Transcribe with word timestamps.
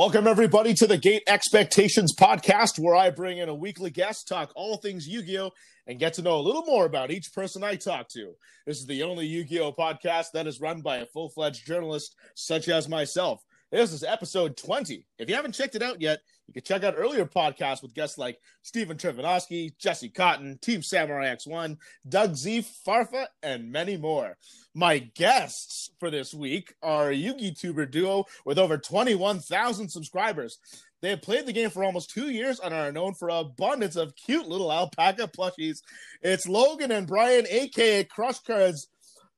Welcome, 0.00 0.26
everybody, 0.26 0.72
to 0.72 0.86
the 0.86 0.96
Gate 0.96 1.24
Expectations 1.26 2.14
podcast, 2.18 2.78
where 2.78 2.94
I 2.94 3.10
bring 3.10 3.36
in 3.36 3.50
a 3.50 3.54
weekly 3.54 3.90
guest, 3.90 4.26
talk 4.26 4.50
all 4.56 4.78
things 4.78 5.06
Yu 5.06 5.22
Gi 5.22 5.38
Oh!, 5.40 5.50
and 5.86 5.98
get 5.98 6.14
to 6.14 6.22
know 6.22 6.36
a 6.36 6.40
little 6.40 6.64
more 6.64 6.86
about 6.86 7.10
each 7.10 7.34
person 7.34 7.62
I 7.62 7.74
talk 7.76 8.08
to. 8.14 8.32
This 8.66 8.78
is 8.78 8.86
the 8.86 9.02
only 9.02 9.26
Yu 9.26 9.44
Gi 9.44 9.60
Oh! 9.60 9.72
podcast 9.72 10.28
that 10.32 10.46
is 10.46 10.58
run 10.58 10.80
by 10.80 10.96
a 10.96 11.06
full 11.06 11.28
fledged 11.28 11.66
journalist 11.66 12.16
such 12.34 12.70
as 12.70 12.88
myself. 12.88 13.42
This 13.70 13.92
is 13.92 14.02
episode 14.02 14.56
20. 14.56 15.04
If 15.18 15.28
you 15.28 15.34
haven't 15.34 15.52
checked 15.52 15.74
it 15.74 15.82
out 15.82 16.00
yet, 16.00 16.20
you 16.50 16.54
can 16.54 16.64
check 16.64 16.82
out 16.82 16.98
earlier 16.98 17.24
podcasts 17.24 17.80
with 17.80 17.94
guests 17.94 18.18
like 18.18 18.40
Stephen 18.62 18.96
Trivanosky, 18.96 19.70
Jesse 19.78 20.08
Cotton, 20.08 20.58
Team 20.60 20.82
Samurai 20.82 21.32
X1, 21.32 21.76
Doug 22.08 22.34
Z, 22.34 22.66
Farfa, 22.84 23.26
and 23.40 23.70
many 23.70 23.96
more. 23.96 24.36
My 24.74 24.98
guests 24.98 25.92
for 26.00 26.10
this 26.10 26.34
week 26.34 26.74
are 26.82 27.10
a 27.10 27.14
Yugi 27.14 27.56
tuber 27.56 27.86
duo 27.86 28.24
with 28.44 28.58
over 28.58 28.78
21,000 28.78 29.88
subscribers. 29.88 30.58
They 31.02 31.10
have 31.10 31.22
played 31.22 31.46
the 31.46 31.52
game 31.52 31.70
for 31.70 31.84
almost 31.84 32.10
two 32.10 32.30
years 32.30 32.58
and 32.58 32.74
are 32.74 32.90
known 32.90 33.14
for 33.14 33.28
abundance 33.28 33.94
of 33.94 34.16
cute 34.16 34.48
little 34.48 34.72
alpaca 34.72 35.28
plushies. 35.28 35.82
It's 36.20 36.48
Logan 36.48 36.90
and 36.90 37.06
Brian, 37.06 37.46
aka 37.48 38.02
Crush 38.02 38.40
Cards. 38.40 38.88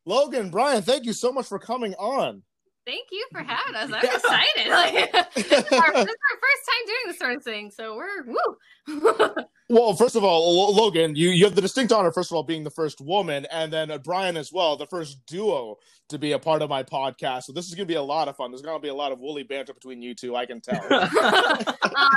Logan, 0.06 0.50
Brian, 0.50 0.80
thank 0.80 1.04
you 1.04 1.12
so 1.12 1.30
much 1.30 1.46
for 1.46 1.58
coming 1.58 1.92
on. 1.96 2.42
Thank 2.84 3.08
you 3.12 3.26
for 3.30 3.42
having 3.46 3.74
us. 3.74 3.90
I'm 3.92 4.04
excited. 4.04 4.70
Like, 4.70 5.12
this, 5.34 5.46
is 5.46 5.52
our, 5.52 5.92
this 5.92 6.04
is 6.04 6.16
our 6.22 6.38
first 6.42 6.62
time 6.66 6.86
doing 6.86 7.02
this 7.06 7.18
sort 7.18 7.36
of 7.36 7.42
thing, 7.42 7.70
so 7.70 7.96
we're 7.96 8.24
woo. 8.26 9.34
Well, 9.68 9.94
first 9.94 10.16
of 10.16 10.24
all, 10.24 10.54
Lo- 10.54 10.82
Logan, 10.82 11.16
you, 11.16 11.30
you 11.30 11.44
have 11.44 11.54
the 11.54 11.62
distinct 11.62 11.92
honor, 11.92 12.12
first 12.12 12.30
of 12.30 12.36
all, 12.36 12.42
being 12.42 12.64
the 12.64 12.70
first 12.70 13.00
woman, 13.00 13.46
and 13.50 13.72
then 13.72 13.90
uh, 13.90 13.98
Brian 13.98 14.36
as 14.36 14.52
well, 14.52 14.76
the 14.76 14.86
first 14.86 15.24
duo 15.26 15.76
to 16.10 16.18
be 16.18 16.32
a 16.32 16.38
part 16.38 16.60
of 16.60 16.68
my 16.68 16.82
podcast. 16.82 17.44
So 17.44 17.52
this 17.52 17.68
is 17.68 17.74
going 17.74 17.86
to 17.86 17.92
be 17.92 17.96
a 17.96 18.02
lot 18.02 18.28
of 18.28 18.36
fun. 18.36 18.50
There's 18.50 18.60
going 18.60 18.76
to 18.76 18.82
be 18.82 18.88
a 18.88 18.94
lot 18.94 19.12
of 19.12 19.18
woolly 19.18 19.44
banter 19.44 19.72
between 19.72 20.02
you 20.02 20.14
two, 20.14 20.36
I 20.36 20.44
can 20.44 20.60
tell. 20.60 20.76
uh, 20.76 21.06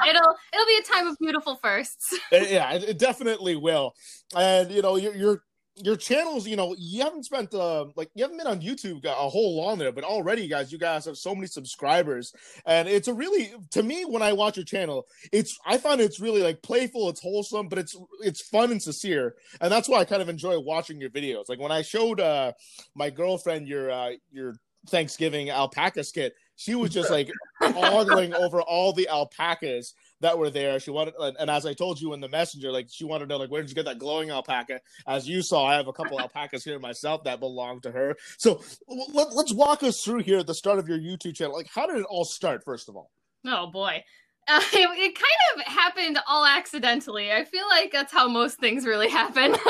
it'll 0.09 0.35
it'll 0.53 0.67
be 0.67 0.79
a 0.79 0.93
time 0.93 1.07
of 1.07 1.17
beautiful 1.19 1.57
firsts. 1.61 2.13
Uh, 2.33 2.37
yeah, 2.37 2.73
it, 2.73 2.83
it 2.83 2.99
definitely 2.99 3.55
will. 3.55 3.93
And 4.35 4.69
you 4.71 4.81
know, 4.81 4.97
you're, 4.97 5.15
you're 5.15 5.41
your 5.83 5.97
channels, 5.97 6.47
you 6.47 6.55
know, 6.55 6.73
you 6.77 7.03
haven't 7.03 7.25
spent 7.25 7.53
uh, 7.53 7.85
like 7.95 8.09
you 8.15 8.23
haven't 8.23 8.37
been 8.37 8.47
on 8.47 8.61
YouTube 8.61 9.03
a 9.03 9.09
whole 9.09 9.57
long 9.57 9.77
there, 9.77 9.91
but 9.91 10.05
already, 10.05 10.47
guys, 10.47 10.71
you 10.71 10.77
guys 10.77 11.05
have 11.05 11.17
so 11.17 11.35
many 11.35 11.47
subscribers, 11.47 12.33
and 12.65 12.87
it's 12.87 13.09
a 13.09 13.13
really 13.13 13.53
to 13.71 13.83
me 13.83 14.05
when 14.05 14.21
I 14.21 14.31
watch 14.31 14.55
your 14.55 14.65
channel, 14.65 15.05
it's 15.33 15.57
I 15.65 15.77
find 15.77 15.99
it's 15.99 16.19
really 16.19 16.41
like 16.41 16.61
playful, 16.61 17.09
it's 17.09 17.21
wholesome, 17.21 17.67
but 17.67 17.77
it's 17.77 17.95
it's 18.21 18.41
fun 18.41 18.71
and 18.71 18.81
sincere, 18.81 19.35
and 19.59 19.71
that's 19.71 19.89
why 19.89 19.99
I 19.99 20.05
kind 20.05 20.21
of 20.21 20.29
enjoy 20.29 20.57
watching 20.59 20.99
your 21.01 21.09
videos. 21.09 21.49
Like 21.49 21.59
when 21.59 21.73
I 21.73 21.81
showed 21.81 22.21
uh 22.21 22.53
my 22.95 23.09
girlfriend 23.09 23.67
your 23.67 23.91
uh 23.91 24.11
your 24.31 24.55
Thanksgiving 24.87 25.49
alpaca 25.49 26.05
skit, 26.05 26.35
she 26.55 26.75
was 26.75 26.91
just 26.91 27.09
like 27.09 27.29
ogling 27.61 28.33
over 28.33 28.61
all 28.61 28.93
the 28.93 29.09
alpacas 29.09 29.93
that 30.21 30.37
were 30.37 30.49
there. 30.49 30.79
She 30.79 30.91
wanted, 30.91 31.13
and, 31.19 31.49
as 31.49 31.65
I 31.65 31.73
told 31.73 31.99
you 31.99 32.13
in 32.13 32.21
the 32.21 32.29
messenger, 32.29 32.71
like 32.71 32.87
she 32.89 33.05
wanted 33.05 33.25
to 33.25 33.29
know, 33.29 33.37
like, 33.37 33.51
where 33.51 33.61
did 33.61 33.69
you 33.69 33.75
get 33.75 33.85
that 33.85 33.99
glowing 33.99 34.31
alpaca? 34.31 34.81
As 35.07 35.27
you 35.27 35.41
saw, 35.41 35.65
I 35.65 35.75
have 35.75 35.87
a 35.87 35.93
couple 35.93 36.19
alpacas 36.19 36.63
here 36.63 36.79
myself 36.79 37.23
that 37.25 37.39
belong 37.39 37.81
to 37.81 37.91
her. 37.91 38.15
So 38.37 38.61
let, 38.87 39.27
us 39.27 39.53
walk 39.53 39.83
us 39.83 40.03
through 40.03 40.23
here 40.23 40.39
at 40.39 40.47
the 40.47 40.53
start 40.53 40.79
of 40.79 40.87
your 40.87 40.99
YouTube 40.99 41.35
channel. 41.35 41.55
Like, 41.55 41.69
how 41.73 41.87
did 41.87 41.97
it 41.97 42.05
all 42.09 42.25
start? 42.25 42.63
First 42.63 42.89
of 42.89 42.95
all. 42.95 43.11
Oh 43.45 43.67
boy. 43.67 44.03
Uh, 44.47 44.61
it, 44.73 44.89
it, 44.99 45.15
kind 45.15 45.67
of 45.67 45.73
happened 45.73 46.19
all 46.27 46.45
accidentally. 46.45 47.31
I 47.31 47.43
feel 47.45 47.65
like 47.69 47.91
that's 47.91 48.13
how 48.13 48.27
most 48.27 48.59
things 48.59 48.85
really 48.85 49.09
happen. 49.09 49.53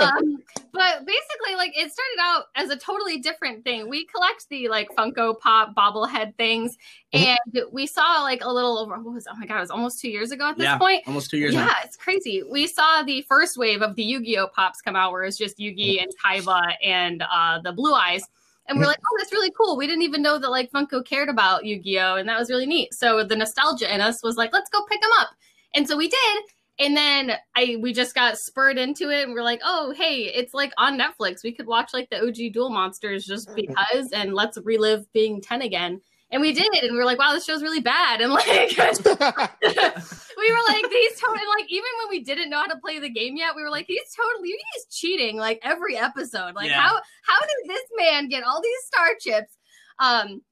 um, 0.00 0.42
but 0.72 1.04
basically, 1.06 1.56
like 1.56 1.76
it 1.76 1.92
started 1.92 2.18
out 2.20 2.44
as 2.54 2.70
a 2.70 2.76
totally 2.76 3.18
different 3.18 3.64
thing. 3.64 3.88
We 3.88 4.06
collect 4.06 4.48
the 4.48 4.68
like 4.68 4.88
Funko 4.96 5.38
Pop 5.38 5.74
bobblehead 5.74 6.36
things, 6.36 6.76
mm-hmm. 7.12 7.36
and 7.56 7.64
we 7.70 7.86
saw 7.86 8.22
like 8.22 8.42
a 8.42 8.50
little 8.50 8.78
over. 8.78 8.98
What 8.98 9.14
was? 9.14 9.26
Oh 9.30 9.36
my 9.36 9.46
god! 9.46 9.58
It 9.58 9.60
was 9.60 9.70
almost 9.70 10.00
two 10.00 10.08
years 10.10 10.30
ago 10.30 10.48
at 10.48 10.56
this 10.56 10.64
yeah, 10.64 10.78
point. 10.78 11.02
Almost 11.06 11.30
two 11.30 11.38
years. 11.38 11.52
Yeah, 11.52 11.66
now. 11.66 11.74
it's 11.84 11.96
crazy. 11.96 12.42
We 12.42 12.66
saw 12.66 13.02
the 13.02 13.22
first 13.22 13.58
wave 13.58 13.82
of 13.82 13.94
the 13.94 14.02
Yu 14.02 14.24
Gi 14.24 14.38
Oh 14.38 14.48
pops 14.48 14.80
come 14.80 14.96
out, 14.96 15.12
where 15.12 15.24
it's 15.24 15.36
just 15.36 15.58
Yugi 15.58 16.02
and 16.02 16.10
Kaiba 16.24 16.74
and 16.82 17.22
uh, 17.30 17.60
the 17.60 17.72
Blue 17.72 17.92
Eyes 17.92 18.22
and 18.68 18.78
we're 18.78 18.86
like, 18.86 19.00
oh, 19.00 19.16
that's 19.18 19.32
really 19.32 19.52
cool. 19.52 19.76
We 19.76 19.86
didn't 19.86 20.02
even 20.02 20.22
know 20.22 20.38
that 20.38 20.50
like 20.50 20.70
Funko 20.70 21.04
cared 21.04 21.28
about 21.28 21.64
Yu 21.64 21.82
Gi 21.82 22.00
Oh, 22.00 22.16
and 22.16 22.28
that 22.28 22.38
was 22.38 22.50
really 22.50 22.66
neat. 22.66 22.94
So 22.94 23.24
the 23.24 23.36
nostalgia 23.36 23.92
in 23.92 24.00
us 24.00 24.22
was 24.22 24.36
like, 24.36 24.52
let's 24.52 24.70
go 24.70 24.84
pick 24.88 25.00
them 25.00 25.10
up, 25.18 25.30
and 25.74 25.86
so 25.86 25.96
we 25.96 26.08
did. 26.08 26.44
And 26.80 26.96
then 26.96 27.32
I 27.54 27.76
we 27.80 27.92
just 27.92 28.14
got 28.14 28.38
spurred 28.38 28.78
into 28.78 29.10
it, 29.10 29.24
and 29.24 29.34
we're 29.34 29.42
like, 29.42 29.60
oh, 29.64 29.94
hey, 29.96 30.32
it's 30.34 30.54
like 30.54 30.72
on 30.76 30.98
Netflix. 30.98 31.44
We 31.44 31.52
could 31.52 31.66
watch 31.66 31.92
like 31.92 32.10
the 32.10 32.22
OG 32.22 32.52
Duel 32.52 32.70
Monsters 32.70 33.26
just 33.26 33.48
mm-hmm. 33.48 33.56
because, 33.66 34.10
and 34.12 34.34
let's 34.34 34.58
relive 34.64 35.10
being 35.12 35.40
ten 35.40 35.62
again. 35.62 36.00
And 36.30 36.40
we 36.40 36.52
did, 36.52 36.66
and 36.82 36.92
we 36.92 36.98
are 36.98 37.04
like, 37.04 37.18
wow, 37.18 37.32
this 37.32 37.44
show's 37.44 37.62
really 37.62 37.80
bad. 37.80 38.20
And 38.20 38.32
like, 38.32 38.46
we 40.44 40.52
were 40.52 40.58
like, 40.68 40.90
these 40.90 41.18
totally, 41.18 41.46
like, 41.56 41.66
even 41.70 41.88
when 42.00 42.10
we 42.10 42.22
didn't 42.22 42.50
know 42.50 42.58
how 42.58 42.66
to 42.66 42.78
play 42.78 42.98
the 42.98 43.08
game 43.08 43.36
yet, 43.36 43.56
we 43.56 43.62
were 43.62 43.70
like, 43.70 43.86
he's 43.86 44.12
totally, 44.14 44.50
he's 44.50 44.86
cheating 44.94 45.38
like 45.38 45.58
every 45.62 45.96
episode. 45.96 46.54
Like, 46.54 46.68
yeah. 46.68 46.80
how, 46.80 47.00
how 47.22 47.40
did 47.40 47.70
this 47.70 47.84
man 47.96 48.28
get 48.28 48.44
all 48.44 48.60
these 48.62 48.84
star 48.84 49.08
chips? 49.20 49.56
Um, 49.98 50.42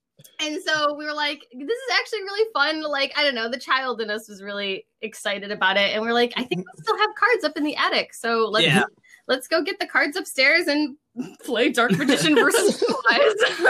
and 0.40 0.62
so 0.64 0.94
we 0.94 1.04
were 1.04 1.12
like, 1.12 1.40
this 1.52 1.66
is 1.66 1.98
actually 1.98 2.20
really 2.20 2.48
fun. 2.54 2.82
Like, 2.82 3.12
I 3.16 3.22
don't 3.22 3.34
know, 3.34 3.50
the 3.50 3.58
child 3.58 4.00
in 4.00 4.10
us 4.10 4.28
was 4.28 4.42
really 4.42 4.86
excited 5.00 5.50
about 5.50 5.76
it. 5.76 5.92
And 5.92 6.02
we 6.02 6.08
are 6.08 6.14
like, 6.14 6.32
I 6.36 6.44
think 6.44 6.60
we 6.60 6.82
still 6.82 6.98
have 6.98 7.10
cards 7.18 7.44
up 7.44 7.56
in 7.56 7.64
the 7.64 7.76
attic. 7.76 8.14
So 8.14 8.48
let's 8.50 8.66
yeah. 8.66 8.84
let's 9.26 9.48
go 9.48 9.62
get 9.62 9.78
the 9.78 9.86
cards 9.86 10.16
upstairs 10.16 10.68
and 10.68 10.96
play 11.44 11.70
Dark 11.70 11.92
Magician 11.92 12.34
versus 12.34 12.82
Eyes. 13.12 13.34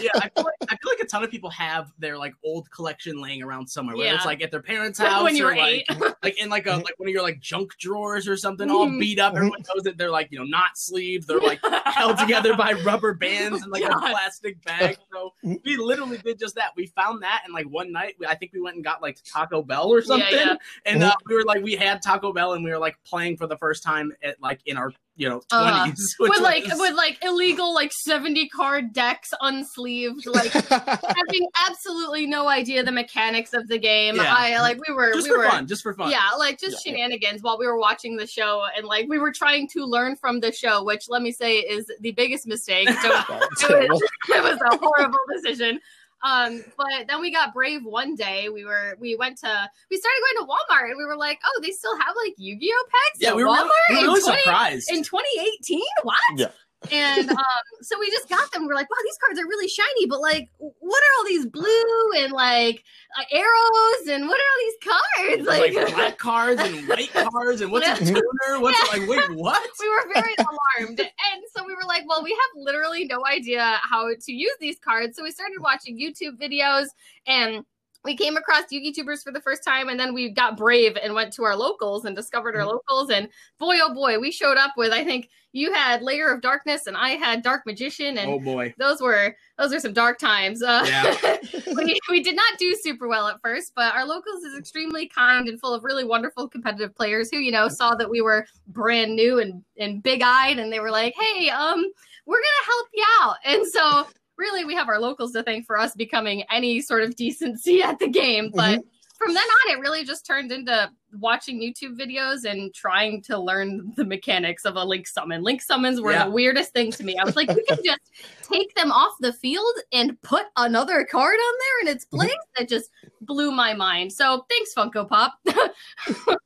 yeah, 0.00 0.10
I 0.16 0.30
feel, 0.34 0.44
like, 0.44 0.54
I 0.68 0.76
feel 0.76 0.90
like 0.90 1.00
a 1.00 1.06
ton 1.06 1.24
of 1.24 1.30
people 1.30 1.50
have 1.50 1.92
their 1.98 2.18
like 2.18 2.34
old 2.44 2.70
collection 2.70 3.20
laying 3.20 3.42
around 3.42 3.66
somewhere, 3.66 3.96
whether 3.96 4.08
yeah. 4.08 4.16
it's 4.16 4.26
like 4.26 4.42
at 4.42 4.50
their 4.50 4.62
parents' 4.62 4.98
house 5.00 5.22
when 5.22 5.36
you 5.36 5.46
or 5.46 5.56
like, 5.56 5.86
like 6.22 6.38
in 6.38 6.48
like 6.50 6.66
a 6.66 6.76
like 6.76 6.94
one 6.98 7.08
of 7.08 7.12
your 7.12 7.22
like 7.22 7.40
junk 7.40 7.76
drawers 7.78 8.28
or 8.28 8.36
something, 8.36 8.70
all 8.70 8.86
mm-hmm. 8.86 8.98
beat 8.98 9.18
up. 9.18 9.34
Everyone 9.34 9.62
knows 9.74 9.84
that 9.84 9.96
they're 9.96 10.10
like 10.10 10.28
you 10.30 10.38
know 10.38 10.44
not 10.44 10.76
sleeved, 10.76 11.26
they're 11.26 11.40
like 11.40 11.60
held 11.86 12.18
together 12.18 12.54
by 12.56 12.72
rubber 12.84 13.14
bands 13.14 13.62
and 13.62 13.72
like 13.72 13.82
God. 13.82 13.96
a 13.96 14.10
plastic 14.10 14.62
bag. 14.64 14.96
So 15.12 15.32
we 15.42 15.76
literally 15.76 16.18
did 16.18 16.38
just 16.38 16.54
that. 16.56 16.72
We 16.76 16.86
found 16.88 17.22
that 17.22 17.42
and 17.44 17.54
like 17.54 17.66
one 17.66 17.92
night, 17.92 18.16
I 18.28 18.34
think 18.34 18.52
we 18.52 18.60
went 18.60 18.76
and 18.76 18.84
got 18.84 19.00
like 19.00 19.18
Taco 19.24 19.62
Bell 19.62 19.92
or 19.92 20.02
something, 20.02 20.28
yeah, 20.30 20.44
yeah. 20.44 20.56
and 20.84 21.02
uh, 21.02 21.14
we 21.26 21.34
were 21.34 21.44
like 21.44 21.62
we 21.62 21.76
had 21.76 22.02
Taco 22.02 22.32
Bell 22.32 22.52
and 22.52 22.64
we 22.64 22.70
were 22.70 22.78
like 22.78 22.98
playing 23.04 23.36
for 23.36 23.46
the 23.46 23.56
first 23.56 23.82
time 23.82 24.12
at 24.22 24.40
like 24.40 24.60
in 24.66 24.76
our 24.76 24.92
you 25.16 25.28
know 25.28 25.40
20s 25.52 25.90
uh, 25.90 25.92
with 26.20 26.40
like 26.40 26.64
with 26.64 26.94
like 26.94 27.22
illegal 27.24 27.72
like 27.72 27.92
70 27.92 28.48
card 28.48 28.92
decks 28.92 29.30
unsleeved 29.42 30.26
like 30.26 30.50
having 30.52 31.48
absolutely 31.68 32.26
no 32.26 32.48
idea 32.48 32.82
the 32.82 32.92
mechanics 32.92 33.52
of 33.52 33.68
the 33.68 33.78
game. 33.78 34.16
Yeah. 34.16 34.34
i 34.36 34.60
like 34.60 34.78
we 34.86 34.94
were 34.94 35.12
just 35.12 35.28
we 35.28 35.30
for 35.30 35.38
were 35.38 35.48
fun 35.48 35.66
just 35.66 35.82
for 35.82 35.94
fun. 35.94 36.10
Yeah 36.10 36.30
like 36.38 36.58
just 36.58 36.84
yeah, 36.84 36.92
shenanigans 36.92 37.36
yeah. 37.36 37.40
while 37.42 37.58
we 37.58 37.66
were 37.66 37.78
watching 37.78 38.16
the 38.16 38.26
show 38.26 38.64
and 38.76 38.86
like 38.86 39.08
we 39.08 39.18
were 39.18 39.32
trying 39.32 39.68
to 39.68 39.84
learn 39.84 40.16
from 40.16 40.40
the 40.40 40.52
show 40.52 40.82
which 40.82 41.04
let 41.08 41.22
me 41.22 41.30
say 41.32 41.58
is 41.58 41.90
the 42.00 42.12
biggest 42.12 42.46
mistake. 42.46 42.88
So 42.88 43.08
it, 43.08 43.90
was, 43.90 44.02
it 44.28 44.42
was 44.42 44.58
a 44.60 44.76
horrible 44.78 45.18
decision 45.32 45.80
um, 46.24 46.64
but 46.76 47.06
then 47.08 47.20
we 47.20 47.30
got 47.30 47.54
brave 47.54 47.84
one 47.84 48.14
day. 48.14 48.48
We 48.48 48.64
were 48.64 48.96
we 48.98 49.14
went 49.14 49.38
to 49.38 49.70
we 49.90 49.96
started 49.96 50.22
going 50.34 50.46
to 50.46 50.52
Walmart 50.52 50.88
and 50.90 50.98
we 50.98 51.04
were 51.04 51.16
like, 51.16 51.38
oh, 51.44 51.60
they 51.62 51.70
still 51.70 51.96
have 51.98 52.14
like 52.24 52.34
Yu-Gi-Oh 52.36 52.84
packs 52.90 53.20
yeah, 53.20 53.30
at 53.30 53.36
we 53.36 53.44
were 53.44 53.50
Walmart 53.50 53.70
really, 53.90 54.02
we 54.02 54.08
were 54.08 54.14
really 54.14 54.20
in 54.20 54.24
20, 54.24 54.42
surprised 54.42 54.90
in 54.90 55.02
2018. 55.02 55.80
What? 56.02 56.16
Yeah 56.36 56.48
and 56.92 57.30
um, 57.30 57.64
so 57.82 57.98
we 57.98 58.10
just 58.10 58.28
got 58.28 58.50
them. 58.52 58.66
We're 58.66 58.74
like, 58.74 58.90
wow, 58.90 58.96
these 59.04 59.18
cards 59.24 59.38
are 59.40 59.46
really 59.46 59.68
shiny, 59.68 60.06
but 60.06 60.20
like, 60.20 60.48
what 60.58 61.02
are 61.02 61.18
all 61.18 61.24
these 61.26 61.46
blue 61.46 62.12
and 62.16 62.32
like 62.32 62.84
uh, 63.18 63.24
arrows 63.30 64.08
and 64.08 64.26
what 64.28 64.38
are 64.38 64.44
all 64.44 64.60
these 64.60 64.92
cards? 64.92 65.46
Like, 65.46 65.74
like 65.74 65.94
black 65.94 66.18
cards 66.18 66.60
and 66.60 66.88
white 66.88 67.12
cards 67.12 67.60
and 67.60 67.70
what's 67.70 67.88
a 67.88 68.04
tuner? 68.04 68.60
What's 68.60 68.78
yeah. 68.94 69.00
like? 69.00 69.08
Wait, 69.08 69.36
what? 69.36 69.68
We 69.80 69.88
were 69.88 70.04
very 70.14 70.34
alarmed, 70.38 71.00
and 71.00 71.42
so 71.54 71.64
we 71.66 71.74
were 71.74 71.86
like, 71.86 72.04
well, 72.08 72.22
we 72.22 72.30
have 72.30 72.64
literally 72.64 73.04
no 73.04 73.24
idea 73.26 73.78
how 73.82 74.08
to 74.08 74.32
use 74.32 74.54
these 74.60 74.78
cards. 74.78 75.16
So 75.16 75.22
we 75.22 75.30
started 75.30 75.58
watching 75.60 75.98
YouTube 75.98 76.40
videos 76.40 76.86
and 77.26 77.64
we 78.04 78.16
came 78.16 78.36
across 78.36 78.64
Yugi 78.72 78.94
tubers 78.94 79.22
for 79.22 79.32
the 79.32 79.40
first 79.40 79.64
time 79.64 79.88
and 79.88 79.98
then 79.98 80.14
we 80.14 80.30
got 80.30 80.56
brave 80.56 80.96
and 81.02 81.14
went 81.14 81.32
to 81.34 81.44
our 81.44 81.56
locals 81.56 82.04
and 82.04 82.14
discovered 82.14 82.54
our 82.54 82.62
mm-hmm. 82.62 82.72
locals 82.72 83.10
and 83.10 83.28
boy 83.58 83.76
oh 83.82 83.94
boy 83.94 84.18
we 84.18 84.30
showed 84.30 84.58
up 84.58 84.72
with 84.76 84.92
i 84.92 85.02
think 85.02 85.30
you 85.54 85.72
had 85.72 86.02
lair 86.02 86.32
of 86.32 86.40
darkness 86.40 86.86
and 86.86 86.96
i 86.96 87.10
had 87.10 87.42
dark 87.42 87.62
magician 87.64 88.18
and 88.18 88.30
oh 88.30 88.38
boy 88.38 88.72
those 88.78 89.00
were 89.00 89.34
those 89.58 89.72
are 89.72 89.80
some 89.80 89.92
dark 89.92 90.18
times 90.18 90.62
uh, 90.62 90.84
yeah. 90.86 91.36
we, 91.76 91.98
we 92.10 92.22
did 92.22 92.36
not 92.36 92.58
do 92.58 92.74
super 92.74 93.08
well 93.08 93.28
at 93.28 93.40
first 93.40 93.72
but 93.74 93.94
our 93.94 94.04
locals 94.04 94.44
is 94.44 94.58
extremely 94.58 95.08
kind 95.08 95.48
and 95.48 95.58
full 95.60 95.72
of 95.72 95.84
really 95.84 96.04
wonderful 96.04 96.48
competitive 96.48 96.94
players 96.94 97.30
who 97.30 97.38
you 97.38 97.52
know 97.52 97.68
saw 97.68 97.94
that 97.94 98.10
we 98.10 98.20
were 98.20 98.46
brand 98.68 99.14
new 99.14 99.38
and 99.38 99.62
and 99.78 100.02
big-eyed 100.02 100.58
and 100.58 100.72
they 100.72 100.80
were 100.80 100.90
like 100.90 101.14
hey 101.18 101.48
um 101.48 101.82
we're 102.26 102.36
gonna 102.36 102.66
help 102.66 102.88
you 102.92 103.04
out 103.20 103.36
and 103.44 103.66
so 103.66 104.06
really 104.36 104.64
we 104.64 104.74
have 104.74 104.88
our 104.88 104.98
locals 104.98 105.32
to 105.32 105.42
thank 105.42 105.66
for 105.66 105.78
us 105.78 105.94
becoming 105.94 106.44
any 106.50 106.80
sort 106.80 107.02
of 107.02 107.16
decency 107.16 107.82
at 107.84 107.98
the 107.98 108.08
game. 108.08 108.50
But 108.52 108.78
mm-hmm. 108.78 109.16
from 109.16 109.34
then 109.34 109.44
on, 109.44 109.76
it 109.76 109.80
really 109.80 110.04
just 110.04 110.26
turned 110.26 110.52
into 110.52 110.90
watching 111.18 111.60
YouTube 111.60 111.98
videos 111.98 112.44
and 112.44 112.72
trying 112.74 113.22
to 113.22 113.38
learn 113.38 113.92
the 113.96 114.04
mechanics 114.04 114.64
of 114.64 114.76
a 114.76 114.84
link 114.84 115.06
summon. 115.06 115.42
Link 115.42 115.62
summons 115.62 116.00
were 116.00 116.12
Yeah. 116.12 116.24
the 116.24 116.30
weirdest 116.30 116.72
thing 116.72 116.90
to 116.92 117.04
me. 117.04 117.16
I 117.18 117.24
was 117.24 117.36
like, 117.36 117.48
we 117.48 117.64
can 117.64 117.78
just 117.84 118.00
take 118.42 118.74
them 118.74 118.92
off 118.92 119.14
the 119.20 119.32
field 119.32 119.74
and 119.92 120.20
put 120.22 120.44
another 120.56 121.04
card 121.04 121.36
on 121.36 121.54
there 121.60 121.80
in 121.82 121.96
its 121.96 122.04
mm-hmm. 122.06 122.18
place. 122.18 122.36
That 122.58 122.68
just 122.68 122.90
blew 123.20 123.50
my 123.50 123.74
mind. 123.74 124.12
So 124.12 124.46
thanks, 124.48 124.74
Funko 124.74 125.08
Pop. 125.08 125.34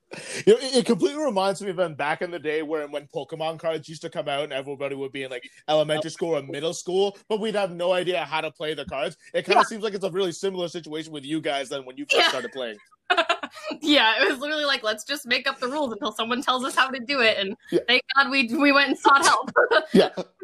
You 0.47 0.55
know, 0.55 0.59
it, 0.63 0.87
completely 0.87 1.23
reminds 1.23 1.61
me 1.61 1.69
of 1.71 1.77
when 1.77 1.95
back 1.95 2.23
in 2.23 2.31
the 2.31 2.39
day 2.39 2.63
where 2.63 2.87
when 2.89 3.07
Pokemon 3.15 3.59
cards 3.59 3.89
used 3.89 4.01
to 4.03 4.11
come 4.11 4.27
out 4.27 4.45
and 4.45 4.55
everybody 4.55 4.95
would 4.95 5.13
be 5.13 5.25
in 5.25 5.31
like 5.31 5.43
elementary 5.69 6.11
school 6.11 6.37
or 6.37 6.43
middle 6.43 6.73
school, 6.73 7.19
but 7.29 7.41
we'd 7.41 7.55
have 7.55 7.73
no 7.73 7.93
idea 7.93 8.25
how 8.25 8.41
to 8.41 8.51
play 8.51 8.73
the 8.73 8.87
cards. 8.87 9.19
It 9.35 9.45
kind 9.45 9.59
of 9.59 9.67
seems 9.67 9.85
like 9.85 9.93
it's 9.93 10.05
a 10.05 10.11
really 10.11 10.33
similar 10.33 10.69
situation 10.69 11.13
with 11.13 11.27
you 11.27 11.43
guys 11.43 11.69
than 11.69 11.85
when 11.85 11.99
you 11.99 12.07
first 12.07 12.23
Yeah. 12.23 12.29
started 12.31 12.53
playing. 12.53 12.79
yeah, 13.81 14.23
it 14.23 14.29
was 14.31 14.39
literally 14.39 14.65
like, 14.65 14.83
let's 14.83 15.05
just 15.05 15.27
make 15.27 15.49
up 15.49 15.59
the 15.61 15.69
rules 15.69 15.93
until 15.93 16.13
someone 16.13 16.43
tells 16.43 16.65
us 16.65 16.75
how 16.75 16.89
to 16.91 17.01
do 17.01 17.21
it. 17.21 17.39
And 17.39 17.57
Yeah. 17.71 17.81
thank 17.87 18.03
God 18.17 18.31
we 18.31 18.49
we 18.55 18.73
went 18.73 18.89
and 18.91 18.99
sought 18.99 19.25
help. 19.25 19.51
Yeah. 19.93 20.11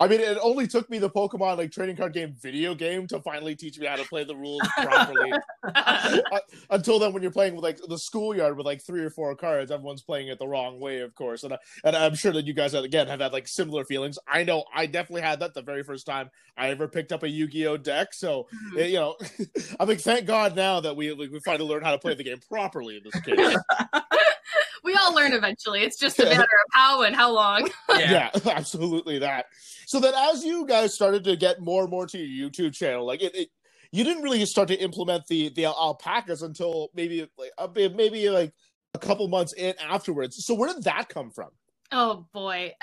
I 0.00 0.06
mean, 0.06 0.20
it 0.20 0.38
only 0.42 0.68
took 0.68 0.88
me 0.88 0.98
the 0.98 1.10
Pokemon 1.10 1.56
like 1.56 1.72
trading 1.72 1.96
card 1.96 2.12
game 2.12 2.34
video 2.40 2.74
game 2.74 3.06
to 3.08 3.18
finally 3.20 3.56
teach 3.56 3.78
me 3.80 3.86
how 3.86 3.96
to 3.96 4.04
play 4.04 4.22
the 4.22 4.36
rules 4.36 4.62
properly. 4.76 5.32
Uh, 5.74 6.38
Until 6.70 7.00
then, 7.00 7.12
when 7.12 7.22
you're 7.22 7.32
playing 7.32 7.54
with 7.56 7.64
like 7.64 7.78
the 7.88 7.98
schoolyard 7.98 8.56
with 8.56 8.64
like 8.64 8.80
three 8.80 9.02
or 9.02 9.10
four 9.10 9.34
cards, 9.34 9.72
everyone's 9.72 10.02
playing 10.02 10.28
it 10.28 10.38
the 10.38 10.46
wrong 10.46 10.78
way, 10.78 11.00
of 11.00 11.12
course. 11.16 11.42
And 11.42 11.54
I, 11.54 11.58
and 11.82 11.96
I'm 11.96 12.14
sure 12.14 12.32
that 12.32 12.46
you 12.46 12.52
guys 12.54 12.72
again 12.74 13.08
have 13.08 13.18
had 13.20 13.32
like 13.32 13.48
similar 13.48 13.84
feelings. 13.84 14.16
I 14.28 14.44
know 14.44 14.64
I 14.72 14.86
definitely 14.86 15.22
had 15.22 15.40
that 15.40 15.54
the 15.54 15.62
very 15.62 15.82
first 15.82 16.06
time 16.06 16.30
I 16.56 16.68
ever 16.68 16.86
picked 16.86 17.10
up 17.10 17.24
a 17.24 17.28
Yu-Gi-Oh 17.28 17.78
deck. 17.78 18.14
So 18.14 18.46
Mhm. 18.74 18.80
eh, 18.80 18.86
you 18.86 18.94
know, 18.96 19.16
I'm 19.80 19.88
like, 19.88 20.00
thank 20.00 20.26
God 20.26 20.54
now 20.54 20.78
that 20.80 20.94
we 20.96 21.12
like, 21.12 21.30
we 21.32 21.40
finally 21.40 21.68
learned 21.68 21.84
how 21.84 21.90
to 21.92 21.98
play 21.98 22.14
the 22.14 22.22
game 22.24 22.38
properly 22.48 22.98
in 22.98 23.02
this 23.02 23.20
case. 23.22 23.56
We 25.06 25.14
all 25.14 25.22
learn 25.22 25.32
eventually. 25.32 25.82
It's 25.82 25.98
just 25.98 26.18
a 26.18 26.24
matter 26.24 26.42
of 26.42 26.72
how 26.72 27.02
and 27.02 27.14
how 27.14 27.32
long. 27.32 27.68
yeah. 27.90 28.30
absolutely 28.46 29.18
that. 29.20 29.46
So 29.86 30.00
then, 30.00 30.14
as 30.14 30.44
you 30.44 30.66
guys 30.66 30.94
started 30.94 31.24
to 31.24 31.36
get 31.36 31.60
more 31.60 31.82
and 31.82 31.90
more 31.90 32.06
to 32.06 32.18
your 32.18 32.50
YouTube 32.50 32.74
channel, 32.74 33.06
like 33.06 33.22
it, 33.22 33.34
it 33.34 33.48
you 33.92 34.04
didn't 34.04 34.22
really 34.22 34.44
start 34.46 34.68
to 34.68 34.74
implement 34.74 35.26
the 35.28 35.50
the 35.50 35.66
alpacas 35.66 36.42
until 36.42 36.88
maybe 36.94 37.28
like 37.38 37.94
maybe 37.94 38.28
like 38.30 38.52
a 38.94 38.98
couple 38.98 39.28
months 39.28 39.52
in 39.52 39.74
afterwards. 39.80 40.44
So 40.44 40.54
where 40.54 40.72
did 40.72 40.84
that 40.84 41.08
come 41.08 41.30
from? 41.30 41.50
Oh 41.92 42.26
boy. 42.32 42.72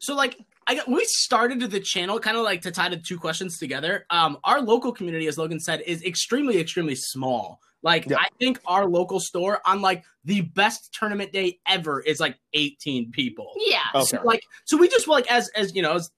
So 0.00 0.14
like 0.14 0.36
I 0.66 0.74
got, 0.74 0.88
we 0.88 1.04
started 1.06 1.60
the 1.70 1.80
channel 1.80 2.18
kind 2.18 2.36
of 2.36 2.42
like 2.42 2.62
to 2.62 2.70
tie 2.70 2.88
the 2.88 2.96
two 2.96 3.18
questions 3.18 3.58
together. 3.58 4.04
Um, 4.10 4.38
our 4.44 4.60
local 4.60 4.92
community, 4.92 5.26
as 5.26 5.38
Logan 5.38 5.60
said, 5.60 5.82
is 5.86 6.02
extremely, 6.02 6.58
extremely 6.58 6.94
small. 6.94 7.60
Like 7.84 8.06
Yeah. 8.06 8.16
I 8.18 8.26
think 8.40 8.58
our 8.66 8.86
local 8.86 9.20
store 9.20 9.60
on 9.64 9.80
like 9.82 10.02
the 10.24 10.40
best 10.40 10.92
tournament 10.98 11.32
day 11.32 11.60
ever 11.68 12.00
is 12.00 12.18
like 12.18 12.36
18 12.54 13.12
people. 13.12 13.52
yeah. 13.58 13.78
Okay. 13.94 14.04
So 14.06 14.22
like 14.24 14.40
so 14.64 14.76
we 14.76 14.88
just 14.88 15.06
like 15.06 15.30
as 15.30 15.48
as 15.54 15.74
you 15.76 15.82
know 15.82 15.92
as 15.94 16.10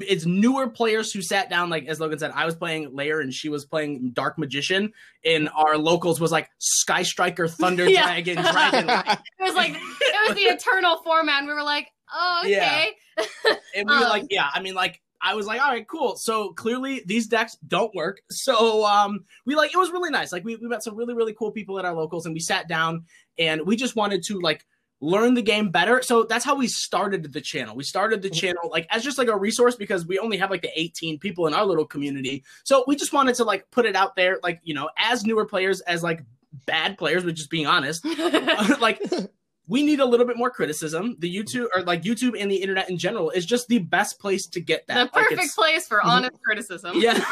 it's 0.00 0.24
newer 0.26 0.68
players 0.70 1.12
who 1.12 1.20
sat 1.20 1.50
down 1.50 1.68
like 1.68 1.86
as 1.86 1.98
Logan 2.00 2.18
said 2.18 2.30
I 2.34 2.46
was 2.46 2.54
playing 2.54 2.94
Lair 2.94 3.20
and 3.20 3.34
she 3.34 3.48
was 3.48 3.64
playing 3.64 4.12
Dark 4.12 4.38
Magician 4.38 4.92
and 5.24 5.48
our 5.56 5.76
locals 5.76 6.20
was 6.20 6.30
like 6.32 6.48
Sky 6.58 7.02
Striker 7.02 7.46
Thunder 7.48 7.86
Yeah. 7.88 8.04
Dragon 8.04 8.36
Dragon 8.36 8.88
It 9.38 9.42
was 9.42 9.54
like 9.54 9.72
it 9.74 10.28
was 10.28 10.36
the 10.36 10.42
eternal 10.44 10.98
format. 11.04 11.40
And 11.40 11.48
we 11.48 11.52
were 11.54 11.62
like, 11.64 11.88
oh 12.14 12.42
Yeah. 12.46 12.86
okay. 13.18 13.56
and 13.76 13.88
we 13.88 13.94
were 13.94 14.02
Um, 14.04 14.08
like 14.08 14.26
yeah 14.30 14.48
I 14.54 14.60
mean 14.60 14.74
like 14.74 15.00
I 15.22 15.34
was 15.34 15.46
like 15.46 15.60
all 15.62 15.70
right 15.70 15.86
cool. 15.86 16.16
So 16.16 16.52
clearly 16.54 17.02
these 17.06 17.26
decks 17.28 17.56
don't 17.66 17.94
work. 17.94 18.20
So 18.30 18.84
um 18.84 19.24
we 19.46 19.54
like 19.54 19.72
it 19.72 19.76
was 19.78 19.90
really 19.90 20.10
nice. 20.10 20.32
Like 20.32 20.44
we, 20.44 20.56
we 20.56 20.68
met 20.68 20.82
some 20.82 20.96
really 20.96 21.14
really 21.14 21.32
cool 21.34 21.50
people 21.52 21.78
at 21.78 21.84
our 21.84 21.94
locals 21.94 22.26
and 22.26 22.34
we 22.34 22.40
sat 22.40 22.68
down 22.68 23.04
and 23.38 23.62
we 23.66 23.76
just 23.76 23.94
wanted 23.96 24.22
to 24.24 24.40
like 24.40 24.64
learn 25.00 25.34
the 25.34 25.42
game 25.42 25.70
better. 25.70 26.00
So 26.02 26.22
that's 26.24 26.44
how 26.44 26.54
we 26.54 26.68
started 26.68 27.32
the 27.32 27.40
channel. 27.40 27.74
We 27.74 27.82
started 27.82 28.22
the 28.22 28.30
Mhm. 28.30 28.34
channel 28.40 28.70
like 28.70 28.86
as 28.90 29.02
just 29.02 29.18
like 29.18 29.28
a 29.28 29.36
resource 29.36 29.74
because 29.76 30.06
we 30.06 30.18
only 30.18 30.36
have 30.36 30.50
like 30.50 30.62
the 30.62 30.70
18 30.80 31.18
people 31.18 31.46
in 31.46 31.54
our 31.54 31.64
little 31.64 31.86
community. 31.86 32.44
So 32.64 32.84
we 32.86 32.94
just 32.96 33.12
wanted 33.12 33.34
to 33.36 33.44
like 33.44 33.70
put 33.70 33.84
it 33.86 33.96
out 33.96 34.16
there 34.16 34.38
like 34.42 34.60
you 34.64 34.74
know 34.74 34.90
as 34.98 35.24
newer 35.24 35.44
players 35.44 35.80
as 35.82 36.02
like 36.02 36.24
bad 36.66 36.98
players 36.98 37.24
which 37.24 37.40
is 37.40 37.46
being 37.48 37.66
honest. 37.66 38.04
Like 38.80 39.00
we 39.68 39.82
need 39.82 40.00
a 40.00 40.04
little 40.04 40.26
bit 40.26 40.36
more 40.36 40.50
criticism. 40.50 41.16
The 41.20 41.34
YouTube 41.34 41.66
or 41.74 41.82
like 41.82 42.02
YouTube 42.02 42.40
and 42.40 42.50
the 42.50 42.56
internet 42.56 42.90
in 42.90 42.98
general 42.98 43.30
is 43.30 43.46
just 43.46 43.68
the 43.68 43.78
best 43.78 44.18
place 44.18 44.46
to 44.48 44.60
get 44.60 44.86
that. 44.88 45.12
the 45.12 45.18
perfect 45.20 45.32
it's- 45.32 45.54
place 45.54 45.86
for 45.86 46.02
honest 46.02 46.34
criticism. 46.44 46.92
yeah. 46.96 47.14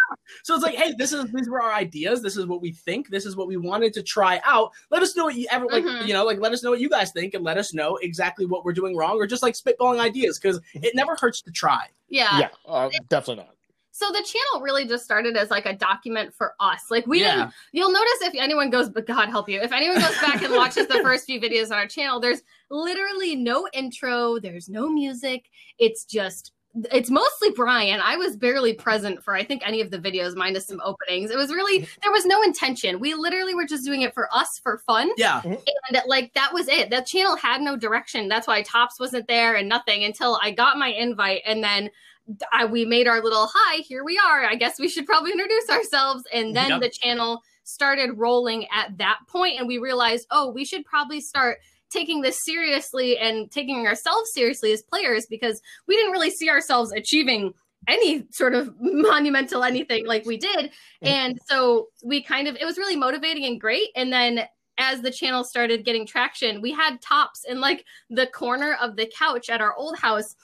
so 0.44 0.54
it's 0.54 0.62
like, 0.64 0.74
hey, 0.74 0.94
this 0.96 1.12
is 1.12 1.30
these 1.32 1.48
were 1.48 1.60
our 1.62 1.72
ideas. 1.72 2.22
This 2.22 2.36
is 2.36 2.46
what 2.46 2.62
we 2.62 2.72
think. 2.72 3.10
This 3.10 3.26
is 3.26 3.36
what 3.36 3.48
we 3.48 3.56
wanted 3.56 3.92
to 3.94 4.02
try 4.02 4.40
out. 4.44 4.70
Let 4.90 5.02
us 5.02 5.16
know 5.16 5.24
what 5.24 5.34
you 5.34 5.46
ever 5.50 5.66
like. 5.66 5.84
Mhm. 5.84 6.06
You 6.06 6.14
know, 6.14 6.24
like 6.24 6.38
let 6.40 6.52
us 6.52 6.62
know 6.62 6.70
what 6.70 6.80
you 6.80 6.88
guys 6.88 7.12
think, 7.12 7.34
and 7.34 7.44
let 7.44 7.58
us 7.58 7.74
know 7.74 7.96
exactly 7.96 8.46
what 8.46 8.64
we're 8.64 8.72
doing 8.72 8.96
wrong, 8.96 9.16
or 9.16 9.26
just 9.26 9.42
like 9.42 9.54
spitballing 9.54 10.00
ideas 10.00 10.38
because 10.38 10.60
it 10.74 10.94
never 10.94 11.16
hurts 11.16 11.42
to 11.42 11.50
try. 11.50 11.86
Yeah. 12.08 12.38
yeah, 12.38 12.48
uh, 12.66 12.88
definitely 13.10 13.44
not. 13.44 13.54
So 13.98 14.06
the 14.12 14.22
channel 14.24 14.62
really 14.64 14.86
just 14.86 15.04
started 15.04 15.36
as 15.36 15.50
like 15.50 15.66
a 15.66 15.74
document 15.74 16.32
for 16.32 16.54
us. 16.60 16.84
Like 16.88 17.06
we 17.06 17.20
Yeah. 17.20 17.34
didn't 17.36 17.52
you'll 17.72 17.92
notice 17.92 18.22
if 18.22 18.34
anyone 18.36 18.70
goes 18.70 18.88
but 18.88 19.06
God 19.06 19.28
help 19.28 19.48
you. 19.48 19.60
If 19.60 19.72
anyone 19.72 19.98
goes 20.00 20.18
back 20.20 20.40
and 20.42 20.54
watches 20.54 20.86
the 20.86 21.00
first 21.02 21.26
few 21.26 21.40
videos 21.40 21.66
on 21.66 21.72
our 21.78 21.88
channel, 21.88 22.20
there's 22.20 22.42
literally 22.70 23.34
no 23.34 23.66
intro, 23.72 24.38
there's 24.38 24.68
no 24.68 24.88
music. 24.88 25.46
It's 25.78 26.04
just 26.04 26.52
it's 26.92 27.10
mostly 27.10 27.50
Brian. 27.56 27.98
I 28.00 28.14
was 28.16 28.36
barely 28.36 28.72
present 28.74 29.24
for 29.24 29.34
I 29.34 29.42
think 29.42 29.66
any 29.66 29.80
of 29.80 29.90
the 29.90 29.98
videos 29.98 30.36
minus 30.36 30.68
some 30.68 30.80
openings. 30.84 31.32
It 31.32 31.36
was 31.36 31.50
really 31.50 31.88
there 32.02 32.12
was 32.12 32.24
no 32.24 32.40
intention. 32.42 33.00
We 33.00 33.14
literally 33.14 33.54
were 33.56 33.66
just 33.66 33.84
doing 33.84 34.02
it 34.02 34.14
for 34.14 34.28
us 34.32 34.60
for 34.62 34.78
fun. 34.86 35.10
Yeah. 35.16 35.40
Mm-hmm. 35.40 35.54
and 35.88 36.02
like 36.06 36.32
that 36.34 36.52
was 36.52 36.68
it 36.68 36.90
that 36.90 37.06
channel 37.06 37.34
had 37.36 37.62
no 37.62 37.74
direction 37.76 38.28
that's 38.28 38.46
why 38.46 38.62
tops 38.62 39.00
wasn't 39.00 39.26
there 39.26 39.56
and 39.56 39.68
nothing 39.68 40.04
until 40.04 40.38
i 40.42 40.50
got 40.50 40.76
my 40.78 40.88
invite 40.88 41.42
and 41.46 41.64
then 41.64 41.90
I, 42.52 42.64
we 42.66 42.84
made 42.84 43.08
our 43.08 43.22
little 43.22 43.48
hi 43.52 43.76
here 43.78 44.04
we 44.04 44.18
are. 44.18 44.44
I 44.44 44.54
guess 44.54 44.78
we 44.78 44.88
should 44.88 45.06
probably 45.06 45.32
introduce 45.32 45.68
ourselves. 45.70 46.24
And 46.32 46.54
then 46.54 46.70
Yep. 46.70 46.80
the 46.82 46.90
channel 46.90 47.42
started 47.64 48.12
rolling 48.16 48.66
at 48.74 48.96
that 48.98 49.18
point 49.28 49.58
and 49.58 49.68
we 49.68 49.78
realized 49.78 50.26
oh 50.30 50.50
we 50.50 50.64
should 50.64 50.84
probably 50.84 51.20
start 51.20 51.58
taking 51.90 52.20
this 52.22 52.44
seriously 52.44 53.18
and 53.18 53.50
taking 53.50 53.86
ourselves 53.86 54.30
seriously 54.32 54.72
as 54.72 54.82
players 54.82 55.26
because 55.26 55.60
we 55.86 55.96
didn't 55.96 56.12
really 56.12 56.30
see 56.30 56.48
ourselves 56.50 56.92
achieving 56.92 57.52
any 57.86 58.24
sort 58.30 58.54
of 58.54 58.74
monumental 58.80 59.64
anything 59.64 60.06
like 60.06 60.26
we 60.26 60.36
did. 60.36 60.70
And 61.02 61.38
so 61.46 61.88
we 62.04 62.22
kind 62.22 62.48
of 62.48 62.56
it 62.56 62.64
was 62.64 62.78
really 62.78 62.96
motivating 62.96 63.44
and 63.44 63.60
great. 63.60 63.88
And 63.96 64.12
then 64.12 64.40
as 64.78 65.00
the 65.02 65.10
channel 65.10 65.42
started 65.44 65.84
getting 65.84 66.06
traction 66.06 66.60
we 66.60 66.70
had 66.72 67.00
tops 67.02 67.44
in 67.48 67.60
like 67.60 67.84
the 68.10 68.28
corner 68.28 68.76
of 68.80 68.96
the 68.96 69.10
couch 69.18 69.50
at 69.50 69.60
our 69.60 69.74
old 69.74 69.98
house 69.98 70.36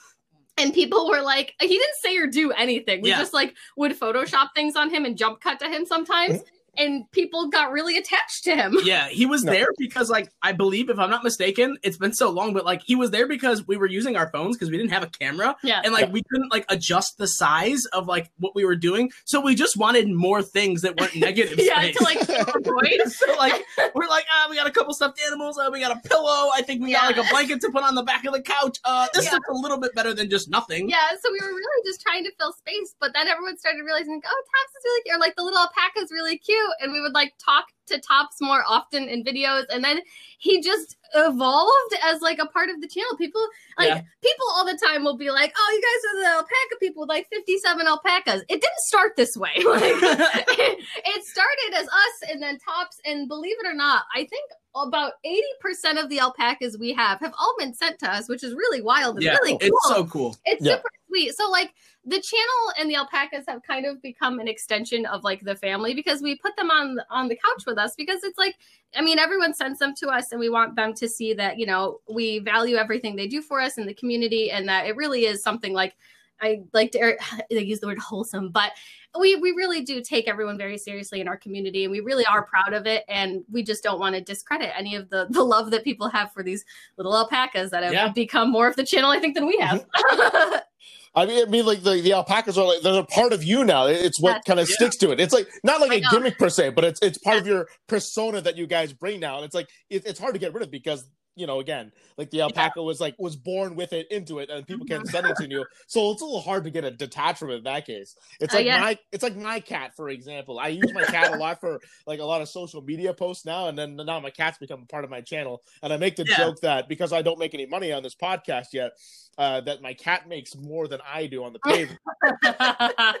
and 0.57 0.73
people 0.73 1.09
were 1.09 1.21
like 1.21 1.53
he 1.59 1.67
didn't 1.67 1.95
say 1.99 2.17
or 2.17 2.27
do 2.27 2.51
anything. 2.51 3.01
We 3.01 3.09
Yeah. 3.09 3.17
just 3.19 3.33
like 3.33 3.55
would 3.75 3.97
photoshop 3.99 4.49
things 4.55 4.75
on 4.75 4.89
him 4.89 5.05
and 5.05 5.17
jump 5.17 5.41
cut 5.41 5.59
to 5.59 5.69
him 5.69 5.85
sometimes 5.85 6.35
mm-hmm. 6.35 6.54
And 6.77 7.09
people 7.11 7.49
got 7.49 7.71
really 7.71 7.97
attached 7.97 8.43
to 8.43 8.55
him 8.55 8.77
Yeah, 8.83 9.07
he 9.09 9.25
was 9.25 9.43
No. 9.43 9.51
there 9.51 9.67
because, 9.77 10.09
like, 10.09 10.29
I 10.41 10.51
believe, 10.51 10.89
if 10.89 10.99
I'm 10.99 11.09
not 11.09 11.23
mistaken, 11.23 11.77
it's 11.83 11.97
been 11.97 12.13
so 12.13 12.29
long, 12.29 12.53
but 12.53 12.65
like, 12.65 12.81
he 12.85 12.95
was 12.95 13.11
there 13.11 13.27
because 13.27 13.65
we 13.67 13.77
were 13.77 13.87
using 13.87 14.15
our 14.15 14.29
phones 14.31 14.55
because 14.55 14.69
we 14.71 14.77
didn't 14.77 14.91
have 14.91 15.03
a 15.03 15.07
camera, 15.07 15.55
yeah 15.63 15.81
and 15.83 15.93
like, 15.93 16.11
we 16.11 16.21
couldn't 16.29 16.51
like 16.51 16.65
adjust 16.69 17.17
the 17.17 17.27
size 17.27 17.85
of 17.93 18.07
like 18.07 18.29
what 18.37 18.55
we 18.55 18.65
were 18.65 18.75
doing, 18.75 19.11
so 19.25 19.39
we 19.39 19.55
just 19.55 19.77
wanted 19.77 20.09
more 20.09 20.41
things 20.41 20.81
that 20.81 20.95
weren't 20.99 21.15
negative. 21.15 21.57
yeah 21.61 21.81
space. 21.81 21.95
to 21.97 22.03
like 22.03 22.19
avoid 22.55 22.99
so 23.11 23.35
like, 23.37 23.63
we're 23.93 24.07
like, 24.07 24.25
ah, 24.33 24.47
we 24.49 24.55
got 24.55 24.67
a 24.67 24.71
couple 24.71 24.93
stuffed 24.93 25.19
animals, 25.27 25.57
uh, 25.57 25.69
we 25.71 25.79
got 25.79 25.95
a 25.95 26.07
pillow, 26.07 26.49
I 26.53 26.61
think 26.65 26.81
we 26.81 26.93
got 26.93 27.05
like 27.15 27.17
a 27.25 27.29
blanket 27.29 27.61
to 27.61 27.69
put 27.71 27.83
on 27.83 27.95
the 27.95 28.03
back 28.03 28.25
of 28.25 28.33
the 28.33 28.41
couch. 28.41 28.77
Uh, 28.83 29.07
this 29.13 29.25
Yeah. 29.25 29.33
looks 29.33 29.49
a 29.49 29.53
little 29.53 29.77
bit 29.77 29.93
better 29.95 30.13
than 30.13 30.29
just 30.29 30.49
nothing. 30.49 30.89
Yeah, 30.89 31.09
so 31.21 31.31
we 31.31 31.39
were 31.41 31.53
really 31.53 31.81
just 31.85 32.01
trying 32.01 32.23
to 32.25 32.31
fill 32.39 32.53
space, 32.53 32.95
but 32.99 33.13
then 33.13 33.27
everyone 33.27 33.57
started 33.57 33.83
realizing, 33.83 34.21
oh, 34.25 34.43
Tops 34.45 34.75
is 34.77 34.83
really 34.85 35.01
cute, 35.03 35.15
or 35.15 35.19
like 35.19 35.35
the 35.35 35.43
little 35.43 35.59
alpaca 35.59 35.99
is 35.99 36.11
really 36.11 36.37
cute, 36.37 36.64
and 36.81 36.91
we 36.91 37.01
would 37.01 37.13
like 37.13 37.33
talk 37.43 37.65
to 37.87 37.99
Tops 37.99 38.37
more 38.41 38.63
often 38.67 39.07
in 39.07 39.23
videos, 39.23 39.63
and 39.71 39.83
then 39.83 39.99
he 40.39 40.61
just 40.61 40.97
evolved 41.13 41.95
as 42.03 42.19
like 42.21 42.39
a 42.39 42.45
part 42.47 42.69
of 42.69 42.81
the 42.81 42.87
channel. 42.87 43.15
People 43.17 43.45
like 43.77 43.89
Yeah. 43.89 44.01
people 44.23 44.45
all 44.55 44.65
the 44.65 44.79
time 44.83 45.03
will 45.03 45.17
be 45.17 45.29
like, 45.31 45.53
oh, 45.57 45.71
you 45.71 45.81
guys 45.81 46.11
are 46.11 46.23
the 46.23 46.37
alpaca 46.39 46.75
people 46.79 47.01
with 47.01 47.09
like 47.09 47.27
fifty-seven 47.31 47.85
alpacas. 47.87 48.41
It 48.49 48.61
didn't 48.61 48.79
start 48.87 49.15
this 49.15 49.37
way. 49.37 49.51
Like, 49.65 49.81
it 49.83 51.25
started 51.25 51.73
as 51.75 51.85
us, 51.87 52.29
and 52.31 52.41
then 52.41 52.57
Tops, 52.59 52.99
and 53.05 53.27
believe 53.27 53.55
it 53.59 53.67
or 53.67 53.73
not, 53.75 54.03
I 54.15 54.19
think. 54.25 54.49
About 54.77 55.13
80% 55.25 56.03
of 56.03 56.09
the 56.09 56.19
alpacas 56.19 56.77
we 56.77 56.91
have 56.91 57.21
have 57.21 57.33
all 57.39 57.55
been 57.57 57.73
sent 57.73 57.97
to 57.99 58.11
us, 58.11 58.27
which 58.27 58.43
is 58.43 58.53
really 58.53 58.81
wild 58.81 59.15
and 59.15 59.23
yeah, 59.23 59.31
really 59.35 59.51
cool. 59.57 59.59
it's 59.61 59.87
so 59.87 60.03
cool. 60.05 60.35
It's 60.43 60.61
Yeah. 60.65 60.73
super 60.75 60.89
sweet. 61.07 61.33
So 61.33 61.49
like 61.49 61.71
the 62.07 62.21
channel 62.21 62.73
and 62.79 62.89
the 62.89 62.95
alpacas 62.95 63.45
have 63.47 63.63
kind 63.63 63.85
of 63.85 64.01
become 64.01 64.39
an 64.39 64.47
extension 64.47 65.05
of 65.07 65.23
like 65.23 65.41
the 65.41 65.55
family 65.55 65.95
because 65.95 66.21
we 66.21 66.35
put 66.35 66.55
them 66.55 66.69
on 66.69 66.99
on 67.09 67.27
the 67.27 67.35
couch 67.35 67.65
with 67.65 67.77
us 67.77 67.95
because 67.95 68.23
it's 68.23 68.37
like 68.37 68.55
I 68.95 69.01
mean 69.01 69.17
everyone 69.17 69.53
sends 69.53 69.79
them 69.79 69.93
to 69.97 70.09
us 70.09 70.31
and 70.31 70.39
we 70.39 70.49
want 70.49 70.75
them 70.75 70.93
to 70.95 71.09
see 71.09 71.33
that 71.33 71.57
you 71.57 71.65
know 71.65 72.01
we 72.07 72.39
value 72.39 72.75
everything 72.75 73.15
they 73.15 73.27
do 73.27 73.41
for 73.41 73.59
us 73.59 73.77
in 73.77 73.87
the 73.87 73.93
community 73.93 74.51
and 74.51 74.67
that 74.69 74.85
it 74.85 74.95
really 74.95 75.25
is 75.25 75.41
something 75.41 75.73
like 75.73 75.95
I 76.41 76.61
like 76.73 76.91
to 76.91 76.99
er, 76.99 77.17
use 77.49 77.79
the 77.79 77.87
word 77.87 77.99
wholesome, 77.99 78.49
but 78.49 78.73
we 79.17 79.35
we 79.37 79.51
really 79.51 79.81
do 79.81 80.01
take 80.01 80.27
everyone 80.27 80.57
very 80.57 80.77
seriously 80.77 81.21
in 81.21 81.27
our 81.27 81.37
community, 81.37 81.85
and 81.85 81.91
we 81.91 82.01
really 82.01 82.25
are 82.25 82.43
proud 82.43 82.73
of 82.73 82.85
it. 82.85 83.05
And 83.07 83.43
we 83.49 83.63
just 83.63 83.83
don't 83.83 83.99
want 83.99 84.15
to 84.15 84.21
discredit 84.21 84.71
any 84.77 84.95
of 84.95 85.09
the 85.09 85.27
the 85.29 85.43
love 85.43 85.71
that 85.71 85.83
people 85.83 86.09
have 86.09 86.33
for 86.33 86.43
these 86.43 86.65
little 86.97 87.15
alpacas 87.15 87.71
that 87.71 87.83
have 87.83 87.93
yeah. 87.93 88.09
become 88.09 88.51
more 88.51 88.67
of 88.67 88.75
the 88.75 88.85
channel, 88.85 89.11
I 89.11 89.19
think, 89.19 89.35
than 89.35 89.47
we 89.47 89.57
have. 89.59 89.85
I 91.15 91.25
mean, 91.25 91.47
I 91.47 91.49
mean, 91.49 91.65
like 91.65 91.81
the, 91.81 92.01
the 92.01 92.13
alpacas 92.13 92.57
are 92.57 92.65
like 92.65 92.81
they're 92.81 92.99
a 92.99 93.05
part 93.05 93.31
of 93.31 93.43
you 93.43 93.63
now. 93.63 93.87
It's 93.87 94.21
what 94.21 94.43
kind 94.45 94.59
of 94.59 94.67
yeah. 94.69 94.75
sticks 94.75 94.97
to 94.97 95.11
it. 95.11 95.19
It's 95.19 95.33
like 95.33 95.47
not 95.63 95.79
like 95.79 95.91
I 95.91 95.95
a 95.95 96.01
know. 96.01 96.09
gimmick 96.11 96.37
per 96.37 96.49
se, 96.49 96.71
but 96.71 96.83
it's 96.83 96.99
it's 97.01 97.17
part 97.17 97.35
yeah. 97.35 97.41
of 97.41 97.47
your 97.47 97.67
persona 97.87 98.41
that 98.41 98.57
you 98.57 98.67
guys 98.67 98.91
bring 98.91 99.21
now. 99.21 99.37
And 99.37 99.45
it's 99.45 99.55
like 99.55 99.69
it, 99.89 100.05
it's 100.05 100.19
hard 100.19 100.33
to 100.33 100.39
get 100.39 100.53
rid 100.53 100.61
of 100.61 100.71
because 100.71 101.07
you 101.35 101.47
know, 101.47 101.59
again, 101.59 101.91
like 102.17 102.29
the 102.29 102.41
alpaca 102.41 102.73
yeah. 102.77 102.83
was 102.83 103.01
like 103.01 103.15
was 103.17 103.35
born 103.35 103.75
with 103.75 103.93
it 103.93 104.09
into 104.11 104.39
it, 104.39 104.49
and 104.49 104.65
people 104.65 104.85
can 104.85 105.05
send 105.05 105.27
it 105.27 105.35
to 105.37 105.49
you. 105.49 105.65
So 105.87 106.11
it's 106.11 106.21
a 106.21 106.25
little 106.25 106.41
hard 106.41 106.63
to 106.63 106.69
get 106.69 106.83
a 106.83 106.91
detachment 106.91 107.53
in 107.53 107.63
that 107.63 107.85
case. 107.85 108.15
It's 108.39 108.53
uh, 108.53 108.57
like 108.57 108.65
uh, 108.65 108.69
yeah. 108.69 108.79
my 108.79 108.99
it's 109.11 109.23
like 109.23 109.35
my 109.35 109.59
cat, 109.59 109.95
for 109.95 110.09
example. 110.09 110.59
I 110.59 110.69
use 110.69 110.93
my 110.93 111.03
cat 111.03 111.33
a 111.33 111.37
lot 111.37 111.59
for 111.59 111.79
like 112.07 112.19
a 112.19 112.23
lot 112.23 112.41
of 112.41 112.49
social 112.49 112.81
media 112.81 113.13
posts 113.13 113.45
now, 113.45 113.67
and 113.67 113.77
then 113.77 113.95
now 113.95 114.19
my 114.19 114.29
cat's 114.29 114.57
become 114.57 114.83
a 114.83 114.85
part 114.85 115.03
of 115.03 115.09
my 115.09 115.21
channel. 115.21 115.61
And 115.83 115.91
I 115.91 115.97
make 115.97 116.15
the 116.15 116.25
yeah. 116.25 116.37
joke 116.37 116.61
that 116.61 116.87
because 116.87 117.11
I 117.11 117.21
don't 117.21 117.39
make 117.39 117.53
any 117.53 117.65
money 117.65 117.91
on 117.91 118.01
this 118.01 118.15
podcast 118.15 118.67
yet, 118.73 118.93
uh, 119.37 119.61
that 119.61 119.81
my 119.81 119.93
cat 119.93 120.27
makes 120.27 120.55
more 120.55 120.87
than 120.87 121.01
I 121.05 121.27
do 121.27 121.43
on 121.43 121.53
the 121.53 121.59
pavement. 121.59 121.99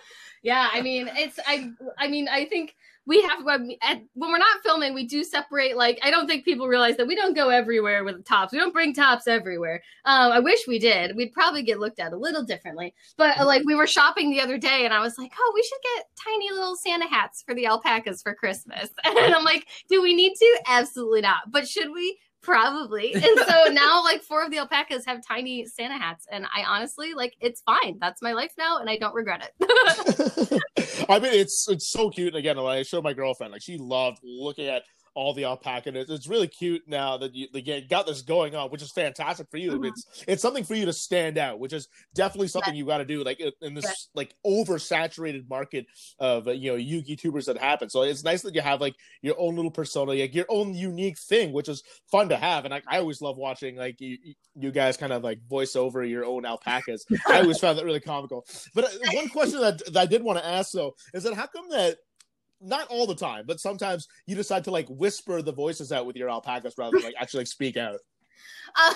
yeah, 0.45 0.69
I 0.71 0.81
mean, 0.81 1.09
it's 1.15 1.39
I 1.47 1.71
I 1.97 2.07
mean, 2.07 2.27
I 2.27 2.45
think 2.45 2.75
we 3.07 3.19
have 3.23 3.43
when 3.43 4.31
we're 4.31 4.37
not 4.37 4.61
filming, 4.61 4.93
we 4.93 5.07
do 5.07 5.23
separate. 5.23 5.75
Like, 5.75 5.99
I 6.03 6.11
don't 6.11 6.27
think 6.27 6.45
people 6.45 6.67
realize 6.67 6.97
that 6.97 7.07
we 7.07 7.15
don't 7.15 7.35
go 7.35 7.49
everywhere 7.49 8.03
with 8.03 8.23
tops. 8.25 8.53
We 8.53 8.59
don't 8.59 8.71
bring 8.71 8.93
tops 8.93 9.25
everywhere. 9.25 9.81
Um, 10.05 10.31
I 10.31 10.39
wish 10.39 10.67
we 10.67 10.77
did. 10.77 11.15
We'd 11.15 11.33
probably 11.33 11.63
get 11.63 11.79
looked 11.79 11.99
at 11.99 12.13
a 12.13 12.17
little 12.17 12.43
differently. 12.43 12.93
But 13.17 13.39
uh, 13.39 13.45
like, 13.47 13.63
we 13.65 13.73
were 13.73 13.87
shopping 13.87 14.29
the 14.29 14.39
other 14.39 14.59
day, 14.59 14.85
and 14.85 14.93
I 14.93 14.99
was 14.99 15.17
like, 15.17 15.31
oh, 15.35 15.51
we 15.55 15.63
should 15.63 15.81
get 15.95 16.05
tiny 16.23 16.51
little 16.51 16.75
Santa 16.75 17.07
hats 17.07 17.41
for 17.41 17.55
the 17.55 17.65
alpacas 17.65 18.21
for 18.21 18.35
Christmas. 18.35 18.89
And 19.03 19.33
I'm 19.33 19.43
like, 19.43 19.65
do 19.89 20.03
we 20.03 20.13
need 20.13 20.35
to? 20.35 20.59
Absolutely 20.67 21.21
not. 21.21 21.51
But 21.51 21.67
should 21.67 21.91
we? 21.91 22.19
Probably. 22.45 23.11
And 23.13 23.39
so 23.47 23.63
now 23.71 24.03
like 24.03 24.21
four 24.21 24.43
of 24.43 24.51
the 24.51 24.59
alpacas 24.59 25.03
have 25.05 25.25
tiny 25.25 25.65
Santa 25.65 25.97
hats. 25.97 26.27
And 26.31 26.45
I 26.45 26.63
honestly 26.63 27.13
like 27.15 27.35
it's 27.41 27.61
fine. 27.61 27.97
That's 27.99 28.21
my 28.21 28.33
life 28.33 28.53
now 28.57 28.77
and 28.77 28.89
I 28.89 28.97
don't 28.97 29.15
regret 29.15 29.49
it. 29.59 30.61
I 31.09 31.19
mean 31.19 31.33
it's 31.33 31.67
it's 31.67 31.89
so 31.89 32.09
cute. 32.09 32.29
And 32.29 32.37
again, 32.37 32.57
when 32.57 32.67
I 32.67 32.83
showed 32.83 33.03
my 33.03 33.13
girlfriend, 33.13 33.51
like 33.51 33.63
she 33.63 33.77
loved 33.77 34.19
looking 34.23 34.67
at 34.67 34.83
all 35.15 35.33
the 35.33 35.45
alpaca. 35.45 35.89
And 35.89 35.97
it's, 35.97 36.11
it's 36.11 36.27
really 36.27 36.47
cute 36.47 36.83
now 36.87 37.17
that 37.17 37.33
you, 37.33 37.47
you 37.53 37.81
got 37.81 38.05
this 38.05 38.21
going 38.21 38.55
on, 38.55 38.69
which 38.69 38.81
is 38.81 38.91
fantastic 38.91 39.49
for 39.49 39.57
you. 39.57 39.71
Mm-hmm. 39.71 39.85
It's 39.85 40.25
it's 40.27 40.41
something 40.41 40.63
for 40.63 40.75
you 40.75 40.85
to 40.85 40.93
stand 40.93 41.37
out, 41.37 41.59
which 41.59 41.73
is 41.73 41.87
definitely 42.13 42.49
something 42.49 42.73
yeah. 42.73 42.79
you 42.79 42.85
got 42.85 42.99
to 42.99 43.05
do. 43.05 43.23
Like 43.23 43.41
in 43.61 43.73
this 43.73 43.85
yeah. 43.85 43.91
like 44.13 44.35
oversaturated 44.45 45.49
market 45.49 45.87
of 46.19 46.47
uh, 46.47 46.51
you 46.51 46.71
know 46.71 46.77
Yugi 46.77 47.17
tubers 47.17 47.45
that 47.45 47.57
happen. 47.57 47.89
So 47.89 48.03
it's 48.03 48.23
nice 48.23 48.41
that 48.43 48.53
you 48.53 48.61
have 48.61 48.81
like 48.81 48.95
your 49.21 49.39
own 49.39 49.55
little 49.55 49.71
persona, 49.71 50.11
like 50.11 50.35
your 50.35 50.45
own 50.49 50.73
unique 50.73 51.17
thing, 51.17 51.53
which 51.53 51.69
is 51.69 51.83
fun 52.11 52.29
to 52.29 52.37
have. 52.37 52.65
And 52.65 52.73
I, 52.73 52.81
I 52.87 52.99
always 52.99 53.21
love 53.21 53.37
watching 53.37 53.77
like 53.77 53.99
you, 54.01 54.17
you 54.55 54.71
guys 54.71 54.97
kind 54.97 55.13
of 55.13 55.23
like 55.23 55.39
voice 55.47 55.75
over 55.75 56.03
your 56.03 56.25
own 56.25 56.45
alpacas. 56.45 57.05
I 57.27 57.39
always 57.39 57.59
found 57.61 57.77
that 57.77 57.85
really 57.85 57.99
comical. 58.01 58.45
But 58.73 58.85
uh, 58.85 58.89
one 59.13 59.29
question 59.29 59.61
that, 59.61 59.81
that 59.93 59.97
I 59.97 60.05
did 60.05 60.23
want 60.23 60.39
to 60.39 60.45
ask 60.45 60.73
though 60.73 60.93
is 61.13 61.23
that 61.23 61.33
how 61.33 61.47
come 61.47 61.69
that 61.69 61.97
not 62.61 62.87
all 62.87 63.07
the 63.07 63.15
time, 63.15 63.45
but 63.47 63.59
sometimes 63.59 64.07
you 64.25 64.35
decide 64.35 64.63
to 64.65 64.71
like 64.71 64.87
whisper 64.89 65.41
the 65.41 65.53
voices 65.53 65.91
out 65.91 66.05
with 66.05 66.15
your 66.15 66.29
alpacas 66.29 66.77
rather 66.77 66.97
than 66.97 67.05
like 67.05 67.15
actually 67.19 67.41
like 67.41 67.47
speak 67.47 67.77
out. 67.77 67.99
Uh, 68.77 68.93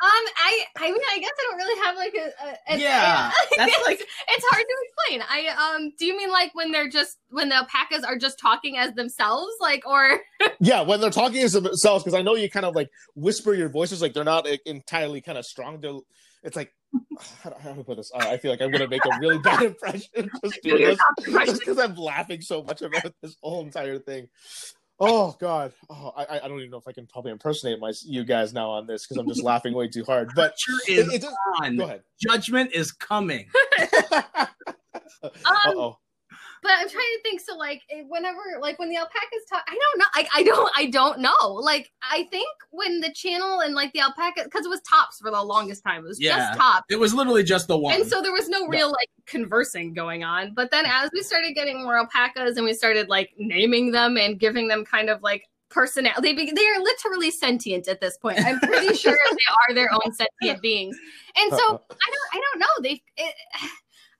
um, 0.00 0.24
I, 0.36 0.64
I 0.76 0.92
mean, 0.92 1.00
I 1.10 1.18
guess 1.18 1.32
I 1.36 1.50
don't 1.50 1.56
really 1.56 1.84
have 1.84 1.96
like 1.96 2.14
a, 2.14 2.72
a 2.72 2.78
yeah. 2.78 3.32
that's 3.56 3.72
it's, 3.72 3.86
like 3.86 4.00
it's 4.00 4.46
hard 4.48 4.64
to 4.64 4.76
explain. 4.84 5.22
I 5.28 5.74
um, 5.74 5.92
do 5.98 6.06
you 6.06 6.16
mean 6.16 6.30
like 6.30 6.54
when 6.54 6.70
they're 6.70 6.88
just 6.88 7.18
when 7.30 7.48
the 7.48 7.56
alpacas 7.56 8.04
are 8.04 8.16
just 8.16 8.38
talking 8.38 8.78
as 8.78 8.92
themselves, 8.94 9.52
like 9.60 9.82
or? 9.86 10.20
yeah, 10.60 10.82
when 10.82 11.00
they're 11.00 11.10
talking 11.10 11.42
as 11.42 11.52
themselves, 11.52 12.04
because 12.04 12.16
I 12.16 12.22
know 12.22 12.36
you 12.36 12.48
kind 12.48 12.64
of 12.64 12.76
like 12.76 12.88
whisper 13.16 13.54
your 13.54 13.68
voices, 13.68 14.00
like 14.00 14.14
they're 14.14 14.22
not 14.22 14.46
entirely 14.66 15.20
kind 15.20 15.36
of 15.36 15.44
strong. 15.44 15.80
They're, 15.80 15.98
it's 16.44 16.54
like 16.54 16.72
how, 17.42 17.54
how 17.60 17.72
do 17.72 17.80
I 17.80 17.82
put 17.82 17.96
this? 17.96 18.12
Uh, 18.14 18.18
I 18.18 18.36
feel 18.36 18.50
like 18.50 18.60
I'm 18.60 18.70
going 18.70 18.82
to 18.82 18.88
make 18.88 19.04
a 19.04 19.18
really 19.20 19.38
bad 19.38 19.62
impression 19.74 20.30
just 20.44 21.60
because 21.60 21.78
I'm 21.78 21.94
laughing 21.96 22.40
so 22.40 22.62
much 22.62 22.82
about 22.82 23.12
this 23.22 23.36
whole 23.42 23.62
entire 23.62 23.98
thing. 23.98 24.28
Oh 25.00 25.36
God! 25.38 25.72
Oh, 25.88 26.12
I, 26.16 26.40
I 26.40 26.48
don't 26.48 26.58
even 26.58 26.70
know 26.70 26.78
if 26.78 26.88
I 26.88 26.92
can 26.92 27.06
probably 27.06 27.30
impersonate 27.30 27.78
my 27.78 27.92
you 28.04 28.24
guys 28.24 28.52
now 28.52 28.70
on 28.70 28.88
this 28.88 29.06
because 29.06 29.16
I'm 29.16 29.28
just 29.28 29.44
laughing 29.44 29.72
way 29.72 29.86
too 29.86 30.02
hard. 30.02 30.30
But 30.34 30.54
is 30.88 31.06
it, 31.06 31.14
it 31.14 31.22
just, 31.22 31.36
on. 31.62 31.76
Go 31.76 31.84
ahead. 31.84 32.02
Judgment 32.20 32.72
is 32.72 32.90
coming. 32.90 33.48
um, 35.22 35.30
oh 35.66 35.98
but 36.62 36.72
I'm 36.72 36.88
trying 36.88 37.04
to 37.16 37.20
think. 37.22 37.40
So 37.40 37.56
like 37.56 37.82
eh, 37.90 38.02
whenever 38.08 38.38
like 38.60 38.78
when 38.78 38.88
the 38.88 38.96
alpacas 38.96 39.44
talk, 39.48 39.62
I 39.66 39.78
don't 39.78 39.98
know. 39.98 40.04
Like 40.16 40.28
I 40.34 40.42
don't 40.42 40.72
I 40.76 40.86
don't 40.86 41.20
know. 41.20 41.52
Like 41.52 41.90
I 42.02 42.24
think 42.30 42.48
when 42.70 43.00
the 43.00 43.12
channel 43.12 43.60
and 43.60 43.74
like 43.74 43.92
the 43.92 44.00
alpaca 44.00 44.44
because 44.44 44.64
it 44.64 44.68
was 44.68 44.80
tops 44.82 45.18
for 45.20 45.30
the 45.30 45.42
longest 45.42 45.82
time. 45.84 46.04
It 46.04 46.08
was 46.08 46.20
yeah, 46.20 46.36
just 46.36 46.58
tops. 46.58 46.86
It 46.90 46.98
was 46.98 47.14
literally 47.14 47.42
just 47.42 47.68
the 47.68 47.76
one. 47.76 47.94
And 47.94 48.06
so 48.06 48.22
there 48.22 48.32
was 48.32 48.48
no 48.48 48.66
real 48.66 48.88
like 48.88 49.08
conversing 49.26 49.94
going 49.94 50.24
on. 50.24 50.54
But 50.54 50.70
then 50.70 50.84
as 50.86 51.10
we 51.12 51.22
started 51.22 51.54
getting 51.54 51.82
more 51.82 51.98
alpacas 51.98 52.56
and 52.56 52.64
we 52.64 52.74
started 52.74 53.08
like 53.08 53.30
naming 53.38 53.92
them 53.92 54.16
and 54.16 54.38
giving 54.38 54.68
them 54.68 54.84
kind 54.84 55.10
of 55.10 55.22
like 55.22 55.44
personality. 55.70 56.32
They, 56.32 56.50
they 56.50 56.66
are 56.66 56.80
literally 56.80 57.30
sentient 57.30 57.88
at 57.88 58.00
this 58.00 58.16
point. 58.16 58.40
I'm 58.44 58.58
pretty 58.60 58.94
sure 58.94 59.18
they 59.30 59.70
are 59.70 59.74
their 59.74 59.90
own 59.92 60.12
sentient 60.12 60.62
beings. 60.62 60.96
And 61.36 61.50
so 61.52 61.58
I 61.58 62.10
don't 62.10 62.28
I 62.32 62.40
don't 62.40 62.60
know. 62.60 62.82
They 62.82 63.02
it, 63.16 63.34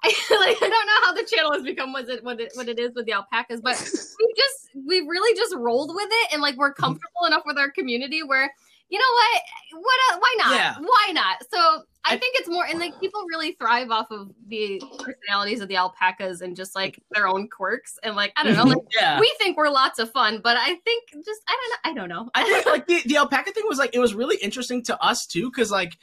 like 0.31 0.57
I 0.63 0.69
don't 0.69 0.87
know 0.87 1.01
how 1.05 1.13
the 1.13 1.25
channel 1.25 1.53
has 1.53 1.63
become 1.63 1.93
what 1.93 2.09
it 2.09 2.25
what 2.25 2.41
it 2.41 2.53
what 2.55 2.69
it 2.69 2.79
is 2.79 2.95
with 2.95 3.07
the 3.07 3.13
alpacas, 3.13 3.61
but 3.61 3.79
we 4.19 4.35
just 4.37 4.71
we 4.87 5.01
really 5.01 5.37
just 5.37 5.55
rolled 5.57 5.95
with 5.95 6.09
it 6.11 6.33
and 6.33 6.43
like 6.43 6.57
we're 6.57 6.73
mm-hmm. 6.73 6.83
comfortable 6.83 7.27
enough 7.27 7.43
with 7.47 7.59
our 7.59 7.71
community 7.71 8.23
where 8.23 8.53
you 8.91 8.99
know 8.99 9.05
what 9.15 9.83
what 9.83 10.21
why 10.21 10.35
not 10.39 10.55
yeah. 10.55 10.75
why 10.79 11.13
not 11.13 11.37
so 11.53 11.83
I 12.05 12.17
think 12.17 12.37
it's 12.39 12.49
more 12.49 12.65
and 12.65 12.79
like 12.79 12.99
people 13.01 13.23
really 13.29 13.53
thrive 13.53 13.91
off 13.91 14.11
of 14.11 14.33
the 14.47 14.83
personalities 14.99 15.61
of 15.61 15.69
the 15.69 15.77
alpacas 15.77 16.41
and 16.41 16.57
just 16.57 16.75
like 16.75 16.99
their 17.11 17.29
own 17.29 17.49
quirks 17.49 17.99
and 18.03 18.17
like 18.17 18.33
I 18.37 18.45
don't 18.45 18.57
know 18.57 18.65
like 18.65 18.79
yeah. 18.99 19.21
we 19.21 19.31
think 19.39 19.59
we're 19.59 19.69
lots 19.69 19.99
of 19.99 20.11
fun 20.11 20.41
but 20.43 20.57
I 20.57 20.77
think 20.77 21.05
just 21.13 21.43
I 21.47 21.55
don't 21.55 21.71
know 21.71 21.91
I 21.91 21.95
don't 21.95 22.09
know 22.09 22.31
I 22.35 22.45
think 22.45 22.67
like 22.67 22.87
the, 22.87 23.03
the 23.05 23.17
alpaca 23.19 23.53
thing 23.53 23.65
was 23.69 23.79
like 23.79 23.95
it 23.95 23.99
was 23.99 24.15
really 24.15 24.37
interesting 24.37 24.83
to 24.85 25.03
us 25.03 25.27
too 25.27 25.51
because 25.51 25.71
like 25.71 25.99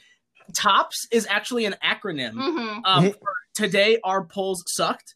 TOPS 0.54 1.08
is 1.10 1.26
actually 1.28 1.64
an 1.64 1.76
acronym 1.84 2.32
mm-hmm. 2.32 2.84
um, 2.84 3.04
mm-hmm. 3.04 3.08
for 3.08 3.32
today 3.54 3.98
our 4.04 4.24
polls 4.24 4.62
sucked. 4.66 5.14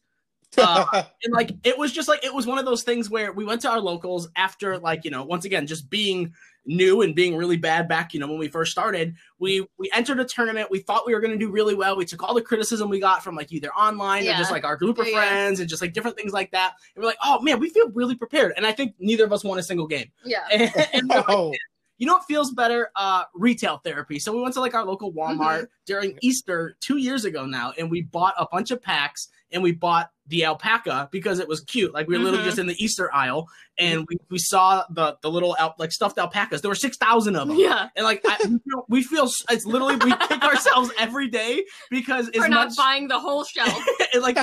uh, 0.57 1.03
and 1.23 1.33
like 1.33 1.51
it 1.63 1.77
was 1.77 1.93
just 1.93 2.09
like 2.09 2.25
it 2.25 2.33
was 2.33 2.45
one 2.45 2.57
of 2.57 2.65
those 2.65 2.83
things 2.83 3.09
where 3.09 3.31
we 3.31 3.45
went 3.45 3.61
to 3.61 3.69
our 3.69 3.79
locals 3.79 4.27
after 4.35 4.77
like 4.77 5.05
you 5.05 5.11
know 5.11 5.23
once 5.23 5.45
again 5.45 5.65
just 5.65 5.89
being 5.89 6.33
new 6.65 7.01
and 7.01 7.15
being 7.15 7.35
really 7.35 7.57
bad 7.57 7.87
back 7.87 8.13
you 8.13 8.19
know 8.19 8.27
when 8.27 8.37
we 8.37 8.47
first 8.47 8.71
started 8.71 9.15
we 9.39 9.65
we 9.79 9.89
entered 9.93 10.19
a 10.19 10.25
tournament 10.25 10.69
we 10.69 10.79
thought 10.79 11.07
we 11.07 11.13
were 11.13 11.19
going 11.19 11.31
to 11.31 11.37
do 11.37 11.49
really 11.49 11.73
well 11.73 11.95
we 11.95 12.05
took 12.05 12.21
all 12.21 12.33
the 12.33 12.41
criticism 12.41 12.89
we 12.89 12.99
got 12.99 13.23
from 13.23 13.35
like 13.35 13.51
either 13.51 13.71
online 13.73 14.25
yeah. 14.25 14.35
or 14.35 14.37
just 14.37 14.51
like 14.51 14.63
our 14.63 14.75
group 14.75 14.99
of 14.99 15.07
yeah, 15.07 15.13
friends 15.13 15.59
yeah. 15.59 15.63
and 15.63 15.69
just 15.69 15.81
like 15.81 15.93
different 15.93 16.15
things 16.15 16.33
like 16.33 16.51
that 16.51 16.73
and 16.95 17.01
we're 17.01 17.07
like 17.07 17.17
oh 17.23 17.41
man 17.41 17.59
we 17.59 17.69
feel 17.69 17.89
really 17.91 18.15
prepared 18.15 18.53
and 18.57 18.65
i 18.65 18.71
think 18.71 18.93
neither 18.99 19.23
of 19.23 19.33
us 19.33 19.43
won 19.43 19.57
a 19.57 19.63
single 19.63 19.87
game 19.87 20.11
yeah 20.23 20.43
and, 20.51 20.87
and 20.93 21.07
like, 21.09 21.25
you 22.01 22.07
know 22.07 22.13
what 22.13 22.25
feels 22.25 22.49
better? 22.49 22.89
Uh, 22.95 23.25
retail 23.35 23.77
therapy. 23.77 24.17
So 24.17 24.35
we 24.35 24.41
went 24.41 24.55
to 24.55 24.59
like 24.59 24.73
our 24.73 24.83
local 24.83 25.13
Walmart 25.13 25.37
mm-hmm. 25.37 25.63
during 25.85 26.17
Easter 26.21 26.75
two 26.79 26.97
years 26.97 27.25
ago 27.25 27.45
now, 27.45 27.73
and 27.77 27.91
we 27.91 28.01
bought 28.01 28.33
a 28.39 28.47
bunch 28.51 28.71
of 28.71 28.81
packs 28.81 29.27
and 29.51 29.61
we 29.61 29.71
bought 29.71 30.09
the 30.31 30.45
alpaca 30.45 31.09
because 31.11 31.39
it 31.39 31.47
was 31.47 31.59
cute. 31.61 31.93
Like 31.93 32.07
we 32.07 32.13
were 32.13 32.17
mm-hmm. 32.17 32.25
literally 32.25 32.45
just 32.45 32.57
in 32.57 32.67
the 32.67 32.83
Easter 32.83 33.13
aisle 33.13 33.47
and 33.77 34.05
we, 34.07 34.17
we 34.29 34.37
saw 34.37 34.83
the 34.89 35.17
the 35.21 35.29
little 35.29 35.55
al- 35.57 35.75
like 35.77 35.91
stuffed 35.91 36.17
alpacas. 36.17 36.61
There 36.61 36.69
were 36.69 36.75
six 36.75 36.97
thousand 36.97 37.35
of 37.35 37.47
them. 37.47 37.57
Yeah, 37.57 37.89
and 37.95 38.05
like 38.05 38.21
I, 38.25 38.37
we, 38.43 38.59
feel, 38.59 38.85
we 38.89 39.03
feel 39.03 39.29
it's 39.49 39.65
literally 39.65 39.95
we 39.95 40.15
kick 40.27 40.43
ourselves 40.43 40.91
every 40.99 41.27
day 41.27 41.63
because 41.89 42.29
we're 42.35 42.47
not 42.47 42.69
much, 42.69 42.77
buying 42.77 43.07
the 43.07 43.19
whole 43.19 43.43
shelf. 43.43 43.83
like 44.21 44.37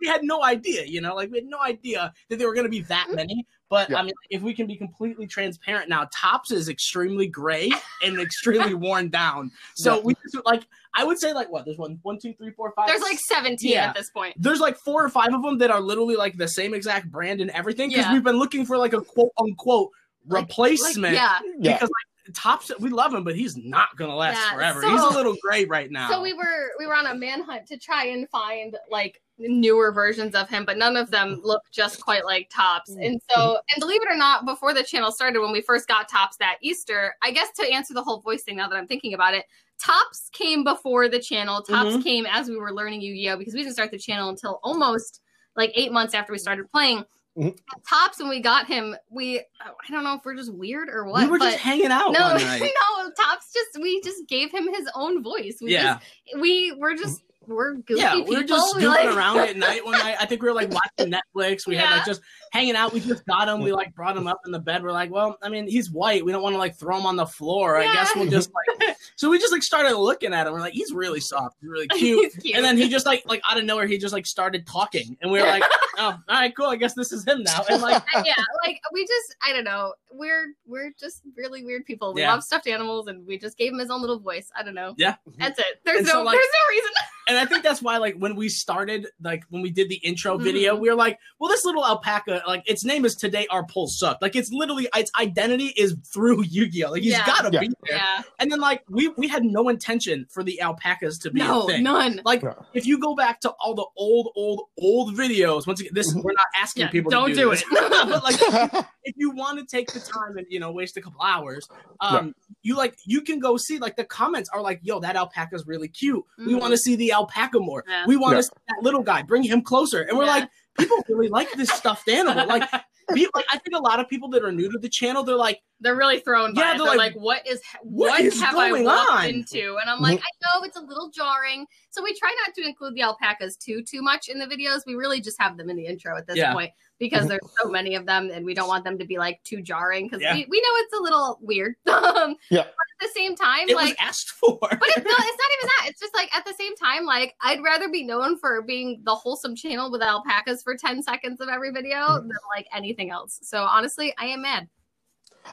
we 0.00 0.06
had 0.06 0.22
no 0.22 0.42
idea, 0.42 0.84
you 0.84 1.00
know, 1.00 1.14
like 1.14 1.30
we 1.30 1.38
had 1.38 1.46
no 1.46 1.60
idea 1.60 2.12
that 2.28 2.38
there 2.38 2.46
were 2.46 2.54
going 2.54 2.66
to 2.66 2.70
be 2.70 2.82
that 2.82 3.08
many. 3.10 3.46
But 3.68 3.90
yeah. 3.90 3.98
I 3.98 4.02
mean, 4.02 4.14
if 4.30 4.42
we 4.42 4.54
can 4.54 4.68
be 4.68 4.76
completely 4.76 5.26
transparent 5.26 5.88
now, 5.88 6.08
Tops 6.14 6.52
is 6.52 6.68
extremely 6.68 7.26
gray 7.26 7.70
and 8.04 8.20
extremely 8.20 8.74
worn 8.74 9.08
down. 9.08 9.50
So 9.74 9.96
yeah. 9.96 10.02
we 10.02 10.14
just 10.14 10.46
like 10.46 10.66
I 10.94 11.04
would 11.04 11.18
say 11.18 11.32
like 11.32 11.50
what? 11.50 11.64
There's 11.64 11.76
one, 11.76 11.98
one, 12.02 12.18
two, 12.18 12.32
three, 12.34 12.52
four, 12.52 12.72
five. 12.74 12.86
There's 12.86 13.02
like 13.02 13.18
17 13.18 13.70
yeah. 13.70 13.88
at 13.88 13.94
this 13.94 14.08
point. 14.10 14.34
There's 14.38 14.60
like 14.60 14.78
four 14.78 15.04
or 15.04 15.08
five 15.10 15.25
of 15.34 15.42
them 15.42 15.58
that 15.58 15.70
are 15.70 15.80
literally 15.80 16.16
like 16.16 16.36
the 16.36 16.48
same 16.48 16.74
exact 16.74 17.10
brand 17.10 17.40
and 17.40 17.50
everything 17.50 17.88
because 17.90 18.04
yeah. 18.04 18.12
we've 18.12 18.24
been 18.24 18.38
looking 18.38 18.66
for 18.66 18.76
like 18.76 18.92
a 18.92 19.00
quote 19.00 19.32
unquote 19.38 19.90
like, 20.26 20.42
replacement. 20.42 21.14
Like, 21.14 21.42
yeah. 21.58 21.74
Because 21.74 21.88
like 21.88 22.34
Tops, 22.34 22.72
we 22.80 22.90
love 22.90 23.14
him, 23.14 23.22
but 23.22 23.36
he's 23.36 23.56
not 23.56 23.96
gonna 23.96 24.16
last 24.16 24.36
yeah, 24.36 24.54
forever. 24.54 24.82
So, 24.82 24.90
he's 24.90 25.00
a 25.00 25.08
little 25.10 25.36
gray 25.42 25.64
right 25.64 25.90
now. 25.90 26.10
So 26.10 26.20
we 26.22 26.32
were 26.32 26.70
we 26.78 26.86
were 26.86 26.94
on 26.94 27.06
a 27.06 27.14
manhunt 27.14 27.66
to 27.68 27.78
try 27.78 28.06
and 28.06 28.28
find 28.30 28.76
like 28.90 29.20
newer 29.38 29.92
versions 29.92 30.34
of 30.34 30.48
him, 30.48 30.64
but 30.64 30.78
none 30.78 30.96
of 30.96 31.10
them 31.10 31.40
look 31.44 31.62
just 31.70 32.00
quite 32.00 32.24
like 32.24 32.50
Tops. 32.50 32.90
Mm-hmm. 32.90 33.02
And 33.02 33.20
so, 33.30 33.58
and 33.74 33.80
believe 33.80 34.02
it 34.02 34.08
or 34.10 34.16
not, 34.16 34.44
before 34.44 34.74
the 34.74 34.82
channel 34.82 35.12
started, 35.12 35.40
when 35.40 35.52
we 35.52 35.60
first 35.60 35.86
got 35.88 36.08
Tops 36.08 36.36
that 36.38 36.56
Easter, 36.62 37.14
I 37.22 37.30
guess 37.30 37.50
to 37.52 37.70
answer 37.70 37.94
the 37.94 38.02
whole 38.02 38.20
voice 38.20 38.42
thing 38.42 38.56
now 38.56 38.68
that 38.68 38.76
I'm 38.76 38.86
thinking 38.86 39.14
about 39.14 39.34
it, 39.34 39.44
Tops 39.84 40.28
came 40.32 40.64
before 40.64 41.08
the 41.08 41.18
channel. 41.20 41.62
Tops 41.62 41.96
Mhm. 41.96 42.02
came 42.02 42.26
as 42.26 42.48
we 42.48 42.56
were 42.56 42.72
learning 42.72 43.00
Yu 43.02 43.14
Gi 43.14 43.30
Oh! 43.30 43.36
because 43.36 43.54
we 43.54 43.60
didn't 43.62 43.74
start 43.74 43.90
the 43.90 43.98
channel 43.98 44.28
until 44.30 44.58
almost 44.62 45.20
like 45.54 45.70
eight 45.74 45.92
months 45.92 46.14
after 46.14 46.32
we 46.32 46.38
started 46.38 46.68
playing. 46.70 47.04
Mhm. 47.38 47.56
Tops, 47.88 48.18
when 48.18 48.28
we 48.30 48.40
got 48.40 48.66
him, 48.66 48.96
we, 49.10 49.38
I 49.60 49.90
don't 49.90 50.02
know 50.04 50.14
if 50.14 50.22
we're 50.24 50.34
just 50.36 50.52
weird 50.54 50.88
or 50.88 51.04
what. 51.04 51.22
we 51.24 51.28
were 51.28 51.38
just 51.38 51.58
hanging 51.58 51.90
out 51.90 52.12
no, 52.12 52.32
no, 52.36 53.10
Tops 53.10 53.52
just, 53.52 53.78
we 53.82 54.00
just 54.00 54.26
gave 54.26 54.50
him 54.50 54.72
his 54.72 54.88
own 54.94 55.22
voice. 55.22 55.58
We 55.60 55.72
yeah, 55.74 55.98
just, 55.98 56.40
we 56.40 56.72
were 56.72 56.94
just, 56.94 57.22
we're 57.46 57.74
goofy 57.74 58.00
yeah, 58.00 58.14
people. 58.14 58.30
we 58.30 58.36
were 58.36 58.42
just 58.42 58.74
We, 58.76 58.82
goofing 58.84 58.88
like- 58.88 59.14
around 59.14 59.38
at 59.40 59.56
night 59.58 59.84
one 59.84 59.98
night. 59.98 60.16
I 60.18 60.24
think 60.24 60.42
we 60.42 60.48
were 60.48 60.54
like 60.54 60.70
watching 60.70 61.12
Netflix. 61.12 61.66
We 61.66 61.76
had 61.76 61.96
like 61.98 62.06
just 62.06 62.22
hanging 62.52 62.76
out. 62.76 62.92
We 62.92 63.00
just 63.00 63.24
got 63.26 63.48
him. 63.48 63.60
We 63.62 63.72
like 63.72 63.94
brought 63.94 64.16
him 64.16 64.26
up 64.26 64.40
in 64.46 64.52
the 64.52 64.58
bed. 64.58 64.82
We're 64.82 64.92
like, 64.92 65.10
well, 65.10 65.36
I 65.42 65.48
mean, 65.48 65.66
he's 65.68 65.90
white. 65.90 66.24
We 66.24 66.32
don't 66.32 66.42
want 66.42 66.54
to 66.54 66.58
like 66.58 66.76
throw 66.76 66.96
him 66.98 67.06
on 67.06 67.16
the 67.16 67.26
floor. 67.26 67.76
I 67.78 67.84
guess 67.92 68.10
we'll 68.14 68.28
just 68.30 68.50
like. 68.52 68.96
So 69.18 69.30
we 69.30 69.38
just 69.38 69.52
like 69.52 69.62
started 69.62 69.96
looking 69.96 70.34
at 70.34 70.46
him. 70.46 70.52
We're 70.52 70.60
like, 70.60 70.74
he's 70.74 70.92
really 70.92 71.20
soft. 71.20 71.56
He's 71.60 71.70
really 71.70 71.86
cute. 71.92 72.32
He's 72.34 72.42
cute. 72.42 72.56
And 72.56 72.62
then 72.64 72.76
he 72.76 72.88
just 72.88 73.06
like 73.06 73.22
like 73.26 73.40
out 73.48 73.56
of 73.56 73.64
nowhere, 73.64 73.86
he 73.86 73.96
just 73.98 74.12
like 74.12 74.26
started 74.26 74.66
talking, 74.66 75.16
and 75.22 75.30
we 75.30 75.40
were 75.40 75.46
like, 75.46 75.62
"Oh, 75.98 76.08
all 76.08 76.20
right, 76.28 76.54
cool. 76.54 76.66
I 76.66 76.76
guess 76.76 76.92
this 76.94 77.12
is 77.12 77.24
him 77.26 77.42
now." 77.42 77.64
And 77.70 77.80
like, 77.80 78.02
yeah, 78.14 78.34
like 78.66 78.80
we 78.92 79.06
just 79.06 79.36
I 79.42 79.52
don't 79.52 79.64
know. 79.64 79.94
We're 80.12 80.48
we're 80.66 80.92
just 81.00 81.22
really 81.36 81.64
weird 81.64 81.86
people. 81.86 82.12
We 82.12 82.22
Yeah. 82.22 82.32
love 82.32 82.42
stuffed 82.42 82.66
animals 82.66 83.06
and 83.06 83.26
we 83.26 83.38
just 83.38 83.56
gave 83.56 83.72
him 83.72 83.78
his 83.78 83.90
own 83.90 84.00
little 84.02 84.18
voice. 84.18 84.50
I 84.54 84.62
don't 84.62 84.74
know. 84.74 84.94
Yeah. 84.98 85.14
That's 85.38 85.58
it. 85.58 85.80
There's 85.84 85.98
And 85.98 86.06
no 86.06 86.12
so, 86.12 86.22
like- 86.22 86.34
there's 86.34 86.46
no 86.52 86.74
reason. 86.76 86.90
and 87.28 87.38
I 87.38 87.44
think 87.46 87.62
that's 87.62 87.82
why, 87.82 87.98
like, 87.98 88.16
when 88.16 88.34
we 88.36 88.48
started, 88.48 89.08
like, 89.22 89.44
when 89.50 89.60
we 89.62 89.70
did 89.70 89.88
the 89.88 89.96
intro 89.96 90.36
video, 90.38 90.74
Mhm. 90.76 90.80
we 90.80 90.88
were 90.88 90.94
like, 90.94 91.18
well, 91.38 91.50
this 91.50 91.64
little 91.64 91.84
alpaca, 91.84 92.35
like, 92.46 92.62
its 92.68 92.84
name 92.84 93.04
is 93.04 93.14
Today 93.14 93.46
Our 93.50 93.64
Polls 93.66 93.98
Suck. 93.98 94.18
Like, 94.20 94.34
it's 94.36 94.50
literally, 94.52 94.88
its 94.94 95.10
identity 95.20 95.72
is 95.76 95.96
through 96.12 96.42
Yu 96.48 96.68
Gi 96.68 96.84
Oh! 96.84 96.90
Like, 96.92 97.02
he's 97.02 97.12
Yeah. 97.12 97.26
got 97.26 97.42
to 97.42 97.50
Yeah. 97.52 97.60
be 97.60 97.68
there. 97.88 97.96
Yeah. 97.98 98.22
And 98.38 98.50
then, 98.50 98.60
like, 98.60 98.82
we 98.88 99.08
we 99.16 99.28
had 99.28 99.44
no 99.44 99.68
intention 99.68 100.26
for 100.30 100.42
the 100.42 100.60
alpacas 100.60 101.18
to 101.20 101.30
be 101.30 101.40
No, 101.40 101.62
a 101.62 101.66
thing. 101.66 101.82
none. 101.82 102.20
Like, 102.24 102.42
Yeah. 102.42 102.54
if 102.74 102.86
you 102.86 102.98
go 102.98 103.14
back 103.14 103.40
to 103.40 103.50
all 103.60 103.74
the 103.74 103.86
old, 103.96 104.32
old, 104.36 104.62
old 104.78 105.14
videos, 105.16 105.66
once 105.66 105.80
again, 105.80 105.92
this 105.94 106.12
we're 106.14 106.32
not 106.32 106.46
asking 106.60 106.82
Yeah, 106.82 106.90
people 106.90 107.10
don't 107.10 107.28
to 107.28 107.34
do 107.34 107.40
do, 107.42 107.50
it. 107.52 107.64
but 107.70 108.22
like, 108.24 108.86
if 109.04 109.14
you 109.16 109.30
want 109.34 109.58
to 109.58 109.64
take 109.64 109.92
the 109.92 110.00
time 110.00 110.36
and 110.36 110.46
you 110.50 110.58
know 110.60 110.72
waste 110.72 110.96
a 110.96 111.00
couple 111.00 111.20
hours 111.22 111.68
um 112.00 112.34
you 112.62 112.76
like 112.76 112.96
you 113.06 113.20
can 113.22 113.38
go 113.38 113.56
see 113.56 113.78
like 113.78 113.96
the 113.96 114.04
comments 114.04 114.48
are 114.52 114.60
like 114.60 114.80
yo 114.82 114.98
that 115.00 115.16
alpaca's 115.16 115.64
really 115.66 115.88
cute 115.88 116.22
we 116.38 116.54
Mhm. 116.54 116.60
want 116.60 116.72
to 116.72 116.76
see 116.78 116.96
the 116.96 117.12
alpaca 117.12 117.58
more 117.60 117.84
Yeah. 117.88 118.04
we 118.06 118.16
want 118.16 118.32
to 118.32 118.36
Yeah. 118.38 118.42
see 118.42 118.48
that 118.68 118.82
little 118.82 119.02
guy 119.02 119.22
bring 119.22 119.42
him 119.44 119.62
closer 119.62 120.02
and 120.02 120.16
we're 120.18 120.24
Yeah. 120.24 120.30
like 120.32 120.48
people 120.78 121.04
really 121.08 121.28
like 121.28 121.50
this 121.52 121.70
stuffed 121.70 122.08
animal 122.08 122.46
like 122.46 122.68
people, 123.14 123.30
like 123.34 123.44
i 123.50 123.58
think 123.58 123.76
a 123.76 123.80
lot 123.80 124.00
of 124.00 124.08
people 124.08 124.28
that 124.28 124.42
are 124.44 124.52
new 124.52 124.70
to 124.70 124.78
the 124.78 124.88
channel 124.88 125.22
they're 125.22 125.36
like 125.36 125.60
They're 125.80 125.94
really 125.96 126.20
thrown 126.20 126.54
Yeah, 126.54 126.74
it. 126.74 126.78
they're 126.78 126.86
They're 126.86 126.96
like, 126.96 127.14
like, 127.14 127.22
what 127.22 127.46
is 127.46 127.60
"What 127.82 128.10
what, 128.10 128.20
is 128.22 128.40
have 128.40 128.56
I 128.56 128.70
going 128.70 128.84
walked 128.84 129.10
on?" 129.12 129.26
into? 129.28 129.76
And 129.80 129.90
I'm 129.90 130.00
like, 130.00 130.18
I 130.18 130.30
know 130.58 130.64
it's 130.64 130.76
a 130.78 130.80
little 130.80 131.10
jarring. 131.10 131.66
So 131.90 132.02
we 132.02 132.14
try 132.18 132.34
not 132.46 132.54
to 132.54 132.62
include 132.66 132.94
the 132.94 133.02
alpacas 133.02 133.56
too 133.56 133.82
too 133.82 134.00
much 134.02 134.28
in 134.28 134.38
the 134.38 134.46
videos. 134.46 134.80
We 134.86 134.94
really 134.94 135.20
just 135.20 135.38
have 135.40 135.56
them 135.58 135.68
in 135.68 135.76
the 135.76 135.84
intro 135.86 136.16
at 136.16 136.26
this 136.26 136.36
Yeah. 136.38 136.52
point 136.54 136.70
because 136.98 137.28
there's 137.28 137.46
so 137.62 137.68
many 137.68 137.94
of 137.94 138.06
them 138.06 138.30
and 138.32 138.44
we 138.46 138.54
don't 138.54 138.68
want 138.68 138.84
them 138.84 138.98
to 138.98 139.04
be 139.04 139.18
like 139.18 139.42
too 139.44 139.60
jarring 139.60 140.06
because 140.06 140.22
Yeah. 140.22 140.34
we, 140.34 140.46
we 140.48 140.60
know 140.60 140.72
it's 140.76 140.94
a 140.98 141.02
little 141.02 141.38
weird. 141.42 141.74
um, 141.92 142.36
Yeah. 142.50 142.64
But 142.98 143.06
at 143.08 143.14
the 143.14 143.18
same 143.20 143.36
time, 143.36 143.68
it 143.68 143.74
like 143.76 143.88
was 143.88 143.96
asked 144.00 144.30
for 144.40 144.58
But 144.60 144.70
it's, 144.88 144.96
no, 144.96 145.02
it's 145.04 145.06
not 145.08 145.50
even 145.58 145.68
that. 145.78 145.86
It's 145.88 146.00
just 146.00 146.14
like 146.14 146.34
at 146.34 146.44
the 146.44 146.54
same 146.54 146.74
time, 146.76 147.04
like 147.04 147.34
I'd 147.42 147.62
rather 147.62 147.88
be 147.88 148.04
known 148.04 148.38
for 148.38 148.62
being 148.62 149.02
the 149.04 149.14
wholesome 149.14 149.54
channel 149.56 149.90
with 149.90 150.02
alpacas 150.02 150.62
for 150.62 150.76
10 150.76 151.02
seconds 151.02 151.40
of 151.40 151.48
every 151.48 151.70
video 151.70 151.96
Mm-hmm. 151.96 152.28
than 152.28 152.36
like 152.56 152.66
anything 152.74 153.10
else. 153.10 153.38
So 153.42 153.62
honestly, 153.62 154.14
I 154.18 154.26
am 154.26 154.42
mad. 154.42 154.68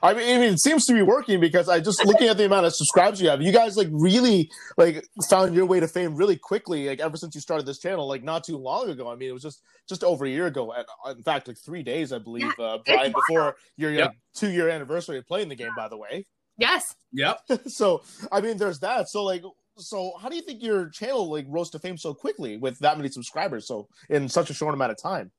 I 0.01 0.15
mean, 0.15 0.35
I 0.35 0.39
mean, 0.39 0.53
it 0.53 0.59
seems 0.59 0.85
to 0.85 0.93
be 0.93 1.03
working 1.03 1.39
because 1.39 1.69
I 1.69 1.79
just 1.79 2.03
looking 2.03 2.27
at 2.27 2.35
the 2.37 2.45
amount 2.45 2.65
of 2.65 2.73
subscribers 2.73 3.21
you 3.21 3.29
have. 3.29 3.43
You 3.43 3.51
guys 3.51 3.77
like 3.77 3.89
really 3.91 4.49
like 4.75 5.05
found 5.29 5.53
your 5.53 5.67
way 5.67 5.79
to 5.79 5.87
fame 5.87 6.15
really 6.15 6.35
quickly. 6.35 6.87
Like 6.87 6.99
ever 6.99 7.15
since 7.15 7.35
you 7.35 7.41
started 7.41 7.67
this 7.67 7.77
channel, 7.77 8.07
like 8.07 8.23
not 8.23 8.43
too 8.43 8.57
long 8.57 8.89
ago. 8.89 9.07
I 9.11 9.15
mean, 9.15 9.29
it 9.29 9.33
was 9.33 9.43
just 9.43 9.61
just 9.87 10.03
over 10.03 10.25
a 10.25 10.29
year 10.29 10.47
ago. 10.47 10.71
And 10.71 10.85
uh, 11.05 11.11
in 11.11 11.21
fact, 11.21 11.47
like 11.47 11.57
three 11.63 11.83
days, 11.83 12.11
I 12.11 12.17
believe, 12.17 12.57
uh, 12.59 12.79
Brian, 12.87 13.11
before 13.13 13.55
your 13.77 13.91
Yep. 13.91 14.07
like, 14.07 14.17
two 14.35 14.49
year 14.49 14.67
anniversary 14.67 15.19
of 15.19 15.27
playing 15.27 15.49
the 15.49 15.55
game. 15.55 15.75
By 15.75 15.89
the 15.89 15.97
way, 15.97 16.25
Yes. 16.57 16.95
yep 17.11 17.39
so 17.67 18.03
I 18.31 18.41
mean, 18.41 18.57
there's 18.57 18.79
that. 18.79 19.09
So 19.09 19.23
like, 19.23 19.43
so 19.77 20.13
how 20.21 20.29
do 20.29 20.35
you 20.35 20.41
think 20.41 20.61
your 20.61 20.89
channel 20.89 21.29
like 21.29 21.45
rose 21.49 21.69
to 21.71 21.79
fame 21.79 21.97
so 21.97 22.13
quickly 22.13 22.57
with 22.57 22.79
that 22.79 22.97
many 22.97 23.09
subscribers? 23.09 23.67
So 23.67 23.87
in 24.09 24.29
such 24.29 24.49
a 24.49 24.53
short 24.53 24.73
amount 24.73 24.91
of 24.91 24.97
time. 24.97 25.31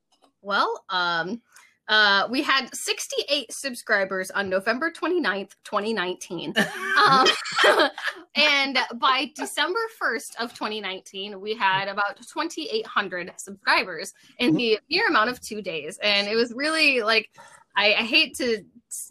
Well, 0.42 0.84
um, 0.90 1.40
uh, 1.88 2.26
we 2.30 2.42
had 2.42 2.74
68 2.74 3.52
subscribers 3.52 4.30
on 4.30 4.48
November 4.48 4.90
29th, 4.90 5.50
2019. 5.64 6.54
um, 7.06 7.26
and 8.34 8.78
by 8.96 9.30
December 9.34 9.78
1st 10.00 10.36
of 10.40 10.54
2019, 10.54 11.40
we 11.40 11.54
had 11.54 11.88
about 11.88 12.16
2,800 12.16 13.32
subscribers 13.36 14.14
in 14.38 14.54
the 14.54 14.78
mere 14.88 15.08
amount 15.08 15.30
of 15.30 15.40
two 15.40 15.60
days. 15.60 15.98
And 16.02 16.26
it 16.26 16.36
was 16.36 16.52
really 16.54 17.02
like, 17.02 17.30
I, 17.76 17.94
I 17.94 18.04
hate 18.04 18.34
to 18.36 18.64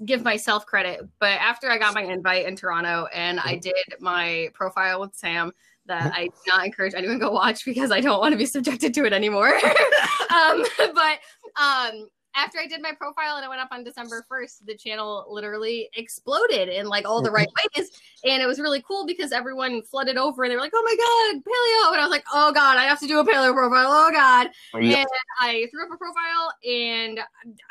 give 0.05 0.23
myself 0.23 0.65
credit, 0.65 1.07
but 1.19 1.39
after 1.39 1.69
I 1.69 1.77
got 1.77 1.93
my 1.93 2.03
invite 2.03 2.45
in 2.45 2.55
Toronto 2.55 3.07
and 3.13 3.39
I 3.39 3.55
did 3.55 3.73
my 3.99 4.49
profile 4.53 5.01
with 5.01 5.15
Sam, 5.15 5.51
that 5.85 6.13
I 6.15 6.27
do 6.27 6.33
not 6.47 6.65
encourage 6.65 6.93
anyone 6.93 7.19
to 7.19 7.25
go 7.25 7.31
watch 7.31 7.65
because 7.65 7.91
I 7.91 7.99
don't 7.99 8.19
want 8.19 8.31
to 8.31 8.37
be 8.37 8.45
subjected 8.45 8.93
to 8.93 9.05
it 9.05 9.13
anymore. 9.13 9.53
um, 10.33 10.63
but 10.77 11.19
um, 11.61 12.07
after 12.35 12.57
I 12.59 12.65
did 12.65 12.81
my 12.81 12.91
profile 12.91 13.35
and 13.35 13.45
it 13.45 13.49
went 13.49 13.61
up 13.61 13.69
on 13.71 13.83
December 13.83 14.25
1st, 14.31 14.65
the 14.65 14.75
channel 14.75 15.25
literally 15.29 15.89
exploded 15.95 16.67
in 16.67 16.87
like 16.87 17.07
all 17.07 17.21
the 17.21 17.31
right 17.31 17.47
mm-hmm. 17.47 17.81
ways. 17.81 17.91
And 18.25 18.41
it 18.41 18.47
was 18.47 18.59
really 18.59 18.81
cool 18.81 19.05
because 19.05 19.31
everyone 19.31 19.81
flooded 19.83 20.17
over 20.17 20.43
and 20.43 20.51
they 20.51 20.55
were 20.55 20.61
like, 20.61 20.71
oh 20.73 20.83
my 20.83 20.95
God, 20.95 21.43
paleo. 21.43 21.93
And 21.93 22.01
I 22.01 22.05
was 22.05 22.11
like, 22.11 22.25
oh 22.33 22.51
God, 22.51 22.77
I 22.77 22.83
have 22.83 22.99
to 23.01 23.07
do 23.07 23.19
a 23.19 23.25
paleo 23.25 23.53
profile. 23.53 23.87
Oh 23.87 24.11
God. 24.11 24.49
Oh, 24.73 24.79
and 24.79 25.07
I 25.39 25.67
threw 25.71 25.85
up 25.85 25.93
a 25.93 25.97
profile 25.97 26.53
and 26.67 27.19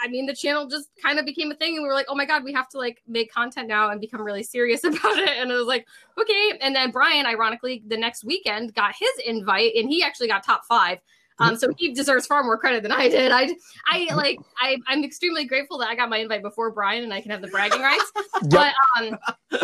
I 0.01 0.09
mean, 0.09 0.27
the 0.27 0.35
channel 0.35 0.66
just 0.66 0.90
kind 1.03 1.18
of 1.18 1.25
became 1.27 1.51
a 1.51 1.55
thing. 1.55 1.75
And 1.75 1.83
we 1.83 1.88
were 1.88 1.94
like, 1.94 2.07
oh 2.09 2.14
my 2.14 2.27
God, 2.27 2.44
we 2.44 2.53
have 2.53 2.68
to 2.70 2.79
like 2.79 3.03
make 3.09 3.33
content 3.33 3.68
now 3.68 3.90
and 3.90 4.01
become 4.01 4.22
really 4.22 4.44
serious 4.44 4.85
about 4.85 5.18
it. 5.18 5.38
And 5.38 5.51
it 5.51 5.55
was 5.55 5.66
like, 5.66 5.87
okay. 6.20 6.59
And 6.61 6.75
then 6.75 6.90
Brian, 6.92 7.27
ironically, 7.27 7.83
the 7.87 7.96
next 7.96 8.25
weekend 8.25 8.75
got 8.75 8.94
his 8.94 9.11
invite 9.27 9.75
and 9.75 9.88
he 9.88 10.03
actually 10.03 10.29
got 10.29 10.44
top 10.44 10.64
five. 10.64 10.98
Um, 11.38 11.57
so 11.57 11.73
he 11.77 11.92
deserves 11.92 12.27
far 12.27 12.42
more 12.42 12.59
credit 12.59 12.83
than 12.83 12.92
I 12.92 13.09
did. 13.09 13.33
I, 13.33 13.55
I 13.87 14.14
like, 14.14 14.38
I, 14.61 14.77
I'm 14.87 15.05
extremely 15.05 15.45
grateful 15.45 15.79
that 15.79 15.88
I 15.88 15.95
got 15.95 16.09
my 16.09 16.18
invite 16.18 16.42
before 16.42 16.71
Brian 16.71 17.05
and 17.05 17.12
I 17.12 17.21
can 17.21 17.31
have 17.31 17.42
the 17.42 17.49
bragging 17.49 17.81
rights. 17.81 18.12
But 18.51 18.75
um, 18.99 19.18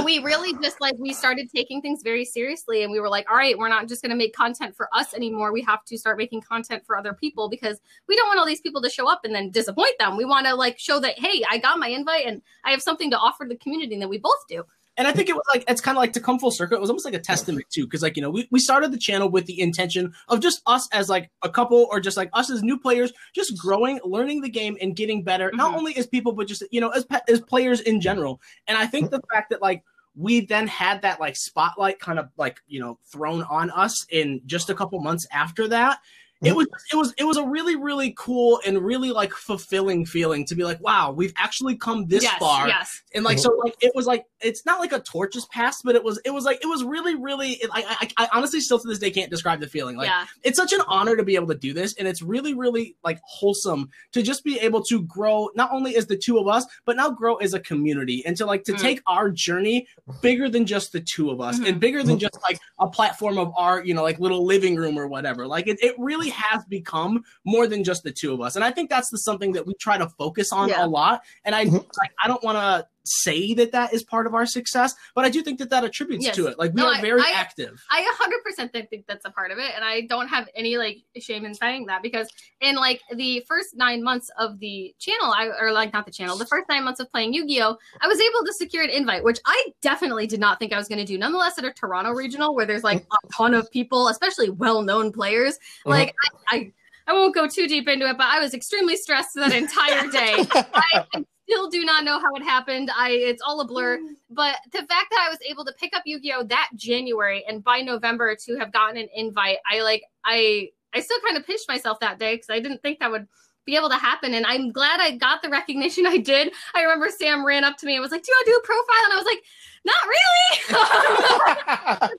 we 0.04 0.20
really 0.20 0.56
just 0.62 0.80
like 0.80 0.94
we 0.98 1.12
started 1.12 1.50
taking 1.54 1.82
things 1.82 2.02
very 2.02 2.24
seriously, 2.24 2.82
and 2.84 2.92
we 2.92 3.00
were 3.00 3.08
like, 3.08 3.28
all 3.30 3.36
right, 3.36 3.58
we're 3.58 3.68
not 3.68 3.88
just 3.88 4.02
going 4.02 4.10
to 4.10 4.16
make 4.16 4.34
content 4.34 4.76
for 4.76 4.88
us 4.92 5.14
anymore. 5.14 5.52
We 5.52 5.62
have 5.62 5.84
to 5.86 5.98
start 5.98 6.16
making 6.16 6.42
content 6.42 6.84
for 6.86 6.96
other 6.96 7.12
people 7.12 7.48
because 7.48 7.80
we 8.08 8.14
don't 8.14 8.28
want 8.28 8.38
all 8.38 8.46
these 8.46 8.60
people 8.60 8.80
to 8.82 8.90
show 8.90 9.10
up 9.10 9.20
and 9.24 9.34
then 9.34 9.50
disappoint 9.50 9.98
them. 9.98 10.16
We 10.16 10.24
want 10.24 10.46
to 10.46 10.54
like 10.54 10.78
show 10.78 11.00
that 11.00 11.18
hey, 11.18 11.42
I 11.50 11.58
got 11.58 11.78
my 11.78 11.88
invite 11.88 12.26
and 12.26 12.40
I 12.64 12.70
have 12.70 12.82
something 12.82 13.10
to 13.10 13.18
offer 13.18 13.46
the 13.48 13.56
community 13.56 13.98
that 13.98 14.08
we 14.08 14.18
both 14.18 14.46
do. 14.48 14.64
And 14.98 15.06
I 15.06 15.12
think 15.12 15.28
it 15.30 15.34
was 15.34 15.44
like 15.54 15.64
it's 15.68 15.80
kind 15.80 15.96
of 15.96 16.00
like 16.00 16.12
to 16.14 16.20
come 16.20 16.38
full 16.38 16.50
circle. 16.50 16.76
It 16.76 16.80
was 16.80 16.90
almost 16.90 17.04
like 17.06 17.14
a 17.14 17.18
testament 17.20 17.64
too, 17.70 17.84
because 17.84 18.02
like 18.02 18.16
you 18.16 18.22
know 18.22 18.30
we, 18.30 18.46
we 18.50 18.58
started 18.58 18.92
the 18.92 18.98
channel 18.98 19.30
with 19.30 19.46
the 19.46 19.58
intention 19.60 20.12
of 20.28 20.40
just 20.40 20.60
us 20.66 20.88
as 20.92 21.08
like 21.08 21.30
a 21.42 21.48
couple 21.48 21.86
or 21.90 22.00
just 22.00 22.16
like 22.16 22.28
us 22.34 22.50
as 22.50 22.62
new 22.62 22.78
players, 22.78 23.12
just 23.34 23.56
growing, 23.56 24.00
learning 24.04 24.40
the 24.42 24.50
game, 24.50 24.76
and 24.82 24.96
getting 24.96 25.22
better. 25.22 25.50
Not 25.54 25.72
Mhm. 25.72 25.76
only 25.78 25.96
as 25.96 26.06
people, 26.06 26.32
but 26.32 26.46
just 26.48 26.62
you 26.70 26.80
know 26.80 26.90
as 26.90 27.06
as 27.28 27.40
players 27.40 27.80
in 27.80 28.00
general. 28.00 28.40
And 28.66 28.76
I 28.76 28.86
think 28.86 29.10
the 29.10 29.20
fact 29.32 29.50
that 29.50 29.62
like 29.62 29.84
we 30.16 30.40
then 30.44 30.66
had 30.66 31.02
that 31.02 31.20
like 31.20 31.36
spotlight 31.36 32.00
kind 32.00 32.18
of 32.18 32.28
like 32.36 32.58
you 32.66 32.80
know 32.80 32.98
thrown 33.04 33.44
on 33.44 33.70
us 33.70 34.04
in 34.10 34.40
just 34.46 34.68
a 34.68 34.74
couple 34.74 34.98
months 35.00 35.26
after 35.32 35.68
that. 35.68 36.00
It 36.40 36.54
was 36.54 36.68
it 36.92 36.96
was 36.96 37.12
it 37.18 37.24
was 37.24 37.36
a 37.36 37.44
really 37.44 37.74
really 37.74 38.14
cool 38.16 38.60
and 38.64 38.78
really 38.78 39.10
like 39.10 39.32
fulfilling 39.32 40.06
feeling 40.06 40.44
to 40.46 40.54
be 40.54 40.62
like 40.62 40.80
wow 40.80 41.10
we've 41.10 41.32
actually 41.36 41.76
come 41.76 42.06
this 42.06 42.22
yes, 42.22 42.38
far. 42.38 42.68
yes, 42.68 43.02
and 43.12 43.24
like 43.24 43.40
so 43.40 43.50
like 43.64 43.74
it 43.80 43.90
was 43.96 44.06
like 44.06 44.24
it's 44.40 44.64
not 44.64 44.78
like 44.78 44.92
a 44.92 45.00
torch 45.00 45.34
is 45.34 45.46
passed 45.46 45.82
but 45.84 45.96
it 45.96 46.04
was 46.04 46.20
it 46.24 46.30
was 46.30 46.44
like 46.44 46.60
it 46.62 46.66
was 46.68 46.84
really 46.84 47.16
really 47.16 47.54
it, 47.54 47.68
I, 47.72 48.08
I 48.16 48.24
i 48.24 48.28
honestly 48.32 48.60
still 48.60 48.78
to 48.78 48.86
this 48.86 49.00
day 49.00 49.10
can't 49.10 49.30
describe 49.32 49.58
the 49.58 49.66
feeling. 49.66 49.96
Like 49.96 50.06
yeah, 50.06 50.26
it's 50.44 50.56
such 50.56 50.72
an 50.72 50.80
honor 50.86 51.16
to 51.16 51.24
be 51.24 51.34
able 51.34 51.48
to 51.48 51.56
do 51.56 51.72
this 51.72 51.94
and 51.94 52.06
it's 52.06 52.22
really 52.22 52.54
really 52.54 52.94
like 53.02 53.18
wholesome 53.24 53.90
to 54.12 54.22
just 54.22 54.44
be 54.44 54.60
able 54.60 54.82
to 54.84 55.02
grow 55.02 55.50
not 55.56 55.72
only 55.72 55.96
as 55.96 56.06
the 56.06 56.16
two 56.16 56.38
of 56.38 56.46
us 56.46 56.64
but 56.84 56.94
now 56.94 57.10
grow 57.10 57.34
as 57.36 57.52
a 57.52 57.58
community 57.60 58.24
and 58.24 58.36
to 58.36 58.46
like 58.46 58.62
to 58.64 58.72
Mm. 58.74 58.80
take 58.80 59.02
our 59.08 59.28
journey 59.28 59.88
bigger 60.22 60.48
than 60.48 60.66
just 60.66 60.92
the 60.92 61.00
two 61.00 61.30
of 61.30 61.40
us 61.40 61.58
Mhm. 61.58 61.68
and 61.68 61.80
bigger 61.80 62.04
than 62.04 62.16
just 62.16 62.38
like 62.42 62.60
a 62.78 62.86
platform 62.86 63.38
of 63.38 63.52
our 63.56 63.84
you 63.84 63.92
know 63.92 64.04
like 64.04 64.20
little 64.20 64.44
living 64.46 64.76
room 64.76 64.96
or 64.96 65.08
whatever. 65.08 65.44
Like 65.46 65.66
it, 65.66 65.82
it 65.82 65.96
really 65.98 66.27
has 66.30 66.64
become 66.66 67.22
more 67.44 67.66
than 67.66 67.82
just 67.84 68.02
the 68.02 68.12
two 68.12 68.32
of 68.32 68.40
us 68.40 68.56
and 68.56 68.64
i 68.64 68.70
think 68.70 68.88
that's 68.90 69.10
the 69.10 69.18
something 69.18 69.52
that 69.52 69.66
we 69.66 69.74
try 69.74 69.96
to 69.98 70.08
focus 70.10 70.52
on 70.52 70.68
Yeah. 70.68 70.84
a 70.84 70.86
lot 70.86 71.22
and 71.44 71.54
i 71.54 71.64
Mhm. 71.66 71.72
like 72.00 72.12
i 72.22 72.28
don't 72.28 72.42
want 72.42 72.56
to 72.58 72.86
say 73.08 73.54
that 73.54 73.72
that 73.72 73.92
is 73.92 74.02
part 74.02 74.26
of 74.26 74.34
our 74.34 74.46
success, 74.46 74.94
but 75.14 75.24
I 75.24 75.30
do 75.30 75.42
think 75.42 75.58
that 75.58 75.70
that 75.70 75.84
attributes 75.84 76.24
Yes. 76.24 76.36
to 76.36 76.46
it. 76.46 76.58
Like 76.58 76.72
we 76.74 76.82
No, 76.82 76.88
are 76.88 76.94
I- 76.94 77.00
very 77.00 77.20
I- 77.22 77.32
active. 77.32 77.82
I 77.90 78.02
100% 78.02 78.72
think 78.72 78.90
think 78.90 79.06
that's 79.06 79.24
a 79.24 79.30
part 79.30 79.50
of 79.50 79.58
it, 79.58 79.72
and 79.74 79.84
I 79.84 80.02
don't 80.02 80.28
have 80.28 80.48
any 80.54 80.76
like 80.76 80.98
shame 81.18 81.44
in 81.44 81.54
saying 81.54 81.86
that 81.86 82.02
because 82.02 82.28
in 82.60 82.76
like 82.76 83.00
the 83.14 83.44
first 83.48 83.76
nine 83.76 84.02
months 84.02 84.30
of 84.38 84.58
the 84.58 84.94
channel, 84.98 85.32
I 85.32 85.50
or 85.60 85.72
like 85.72 85.92
not 85.92 86.06
the 86.06 86.12
channel, 86.12 86.36
the 86.36 86.46
first 86.46 86.68
nine 86.68 86.84
months 86.84 87.00
of 87.00 87.10
playing 87.10 87.34
Yu-Gi-Oh, 87.34 87.76
I 88.00 88.06
was 88.08 88.20
able 88.20 88.44
to 88.46 88.52
secure 88.52 88.82
an 88.82 88.90
invite, 88.90 89.24
which 89.24 89.38
I 89.46 89.66
definitely 89.82 90.26
did 90.26 90.40
not 90.40 90.58
think 90.58 90.72
I 90.72 90.78
was 90.78 90.88
going 90.88 90.98
to 90.98 91.04
do. 91.04 91.18
Nonetheless, 91.18 91.58
at 91.58 91.64
a 91.64 91.72
Toronto 91.72 92.12
regional 92.12 92.54
where 92.54 92.66
there's 92.66 92.84
like 92.84 92.98
a 93.02 93.32
ton 93.32 93.54
of 93.54 93.70
people, 93.70 94.08
especially 94.08 94.50
well-known 94.50 95.12
players, 95.12 95.54
uh-huh. 95.54 95.90
like 95.90 96.14
I, 96.50 96.56
I 96.56 96.72
I 97.08 97.12
won't 97.14 97.34
go 97.34 97.48
too 97.48 97.66
deep 97.66 97.88
into 97.88 98.06
it, 98.06 98.18
but 98.18 98.26
I 98.26 98.38
was 98.38 98.52
extremely 98.52 98.94
stressed 98.96 99.34
that 99.36 99.52
entire 99.54 100.10
day. 100.10 100.34
I 100.74 101.06
still 101.48 101.70
do 101.70 101.84
not 101.84 102.04
know 102.04 102.20
how 102.20 102.34
it 102.34 102.42
happened. 102.42 102.90
I 102.96 103.10
it's 103.10 103.42
all 103.42 103.60
a 103.60 103.66
blur. 103.66 103.98
Mm. 103.98 104.14
But 104.30 104.56
the 104.72 104.78
fact 104.78 105.06
that 105.10 105.24
I 105.26 105.30
was 105.30 105.38
able 105.48 105.64
to 105.64 105.72
pick 105.72 105.96
up 105.96 106.02
Yu-Gi-Oh 106.04 106.44
that 106.44 106.68
January 106.76 107.44
and 107.48 107.64
by 107.64 107.80
November 107.80 108.36
to 108.44 108.56
have 108.58 108.72
gotten 108.72 108.98
an 108.98 109.08
invite, 109.14 109.58
I 109.70 109.80
like 109.82 110.02
I 110.24 110.68
I 110.94 111.00
still 111.00 111.18
kind 111.24 111.36
of 111.36 111.46
pinched 111.46 111.68
myself 111.68 112.00
that 112.00 112.18
day 112.18 112.34
because 112.34 112.50
I 112.50 112.60
didn't 112.60 112.82
think 112.82 112.98
that 113.00 113.10
would 113.10 113.26
be 113.64 113.76
able 113.76 113.88
to 113.90 113.96
happen. 113.96 114.34
And 114.34 114.46
I'm 114.46 114.72
glad 114.72 115.00
I 115.00 115.16
got 115.16 115.42
the 115.42 115.48
recognition 115.48 116.06
I 116.06 116.18
did. 116.18 116.52
I 116.74 116.82
remember 116.82 117.08
Sam 117.08 117.44
ran 117.44 117.64
up 117.64 117.76
to 117.78 117.86
me 117.86 117.94
and 117.94 118.02
was 118.02 118.12
like, 118.12 118.22
Do 118.22 118.30
you 118.30 118.36
want 118.36 118.46
to 118.46 118.52
do 118.52 118.56
a 118.56 118.66
profile? 118.66 119.04
And 119.04 119.12
I 119.12 119.16
was 119.16 119.26
like, 119.26 119.42
Not 119.84 119.96
really. 120.06 120.58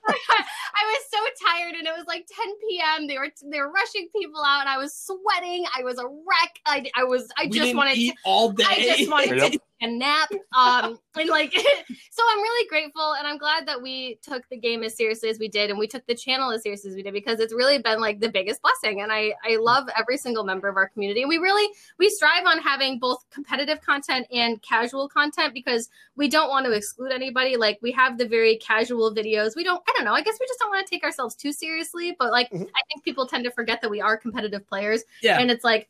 I 0.80 0.82
was 0.84 1.04
so 1.10 1.18
tired 1.46 1.74
and 1.74 1.86
it 1.86 1.92
was 1.96 2.06
like 2.06 2.26
10 2.26 2.54
p.m. 2.68 3.06
They 3.06 3.18
were 3.18 3.28
they 3.50 3.60
were 3.60 3.70
rushing 3.70 4.08
people 4.14 4.42
out 4.42 4.60
and 4.60 4.68
I 4.68 4.78
was 4.78 4.94
sweating. 4.94 5.64
I 5.76 5.82
was 5.82 5.98
a 5.98 6.06
wreck. 6.06 6.58
I, 6.66 6.90
I 6.96 7.04
was 7.04 7.30
I 7.36 7.44
we 7.44 7.50
just 7.50 7.64
didn't 7.66 7.76
wanted 7.76 7.94
to 7.96 8.12
all 8.24 8.50
day. 8.50 8.64
I 8.66 8.96
just 8.96 9.10
wanted 9.10 9.36
Yep. 9.36 9.44
to 9.44 9.50
take 9.50 9.60
a 9.82 9.86
nap. 9.86 10.30
Um, 10.56 10.98
and 11.16 11.28
like, 11.28 11.52
so 12.10 12.22
I'm 12.30 12.38
really 12.40 12.68
grateful, 12.68 13.14
and 13.14 13.26
I'm 13.26 13.38
glad 13.38 13.66
that 13.66 13.80
we 13.80 14.18
took 14.22 14.48
the 14.48 14.56
game 14.56 14.82
as 14.82 14.96
seriously 14.96 15.28
as 15.30 15.38
we 15.38 15.48
did, 15.48 15.70
and 15.70 15.78
we 15.78 15.86
took 15.86 16.06
the 16.06 16.14
channel 16.14 16.50
as 16.50 16.62
seriously 16.62 16.90
as 16.90 16.96
we 16.96 17.02
did 17.02 17.12
because 17.14 17.40
it's 17.40 17.52
really 17.54 17.78
been 17.78 18.00
like 18.00 18.20
the 18.20 18.28
biggest 18.28 18.60
blessing. 18.62 19.00
And 19.00 19.10
I 19.12 19.32
I 19.44 19.56
love 19.56 19.88
every 19.98 20.16
single 20.18 20.44
member 20.44 20.68
of 20.68 20.76
our 20.76 20.88
community. 20.88 21.24
We 21.24 21.38
really 21.38 21.72
we 21.98 22.10
strive 22.10 22.46
on 22.46 22.58
having 22.58 22.98
both 22.98 23.24
competitive 23.30 23.80
content 23.80 24.26
and 24.32 24.60
casual 24.62 25.08
content 25.08 25.54
because 25.54 25.88
we 26.16 26.28
don't 26.28 26.50
want 26.50 26.66
to 26.66 26.72
exclude 26.72 27.12
anybody. 27.12 27.49
Like 27.56 27.78
we 27.82 27.92
have 27.92 28.18
the 28.18 28.26
very 28.26 28.56
casual 28.56 29.14
videos. 29.14 29.56
We 29.56 29.64
don't. 29.64 29.82
I 29.88 29.92
don't 29.96 30.04
know. 30.04 30.14
I 30.14 30.22
guess 30.22 30.36
we 30.40 30.46
just 30.46 30.58
don't 30.58 30.70
want 30.70 30.86
to 30.86 30.90
take 30.90 31.04
ourselves 31.04 31.34
too 31.34 31.52
seriously. 31.52 32.14
But 32.18 32.30
like, 32.30 32.50
Mhm. 32.50 32.62
I 32.74 32.80
think 32.88 33.04
people 33.04 33.26
tend 33.26 33.44
to 33.44 33.50
forget 33.50 33.80
that 33.82 33.90
we 33.90 34.00
are 34.00 34.16
competitive 34.16 34.66
players 34.66 35.02
yeah. 35.22 35.38
and 35.38 35.50
it's 35.50 35.64
like 35.64 35.88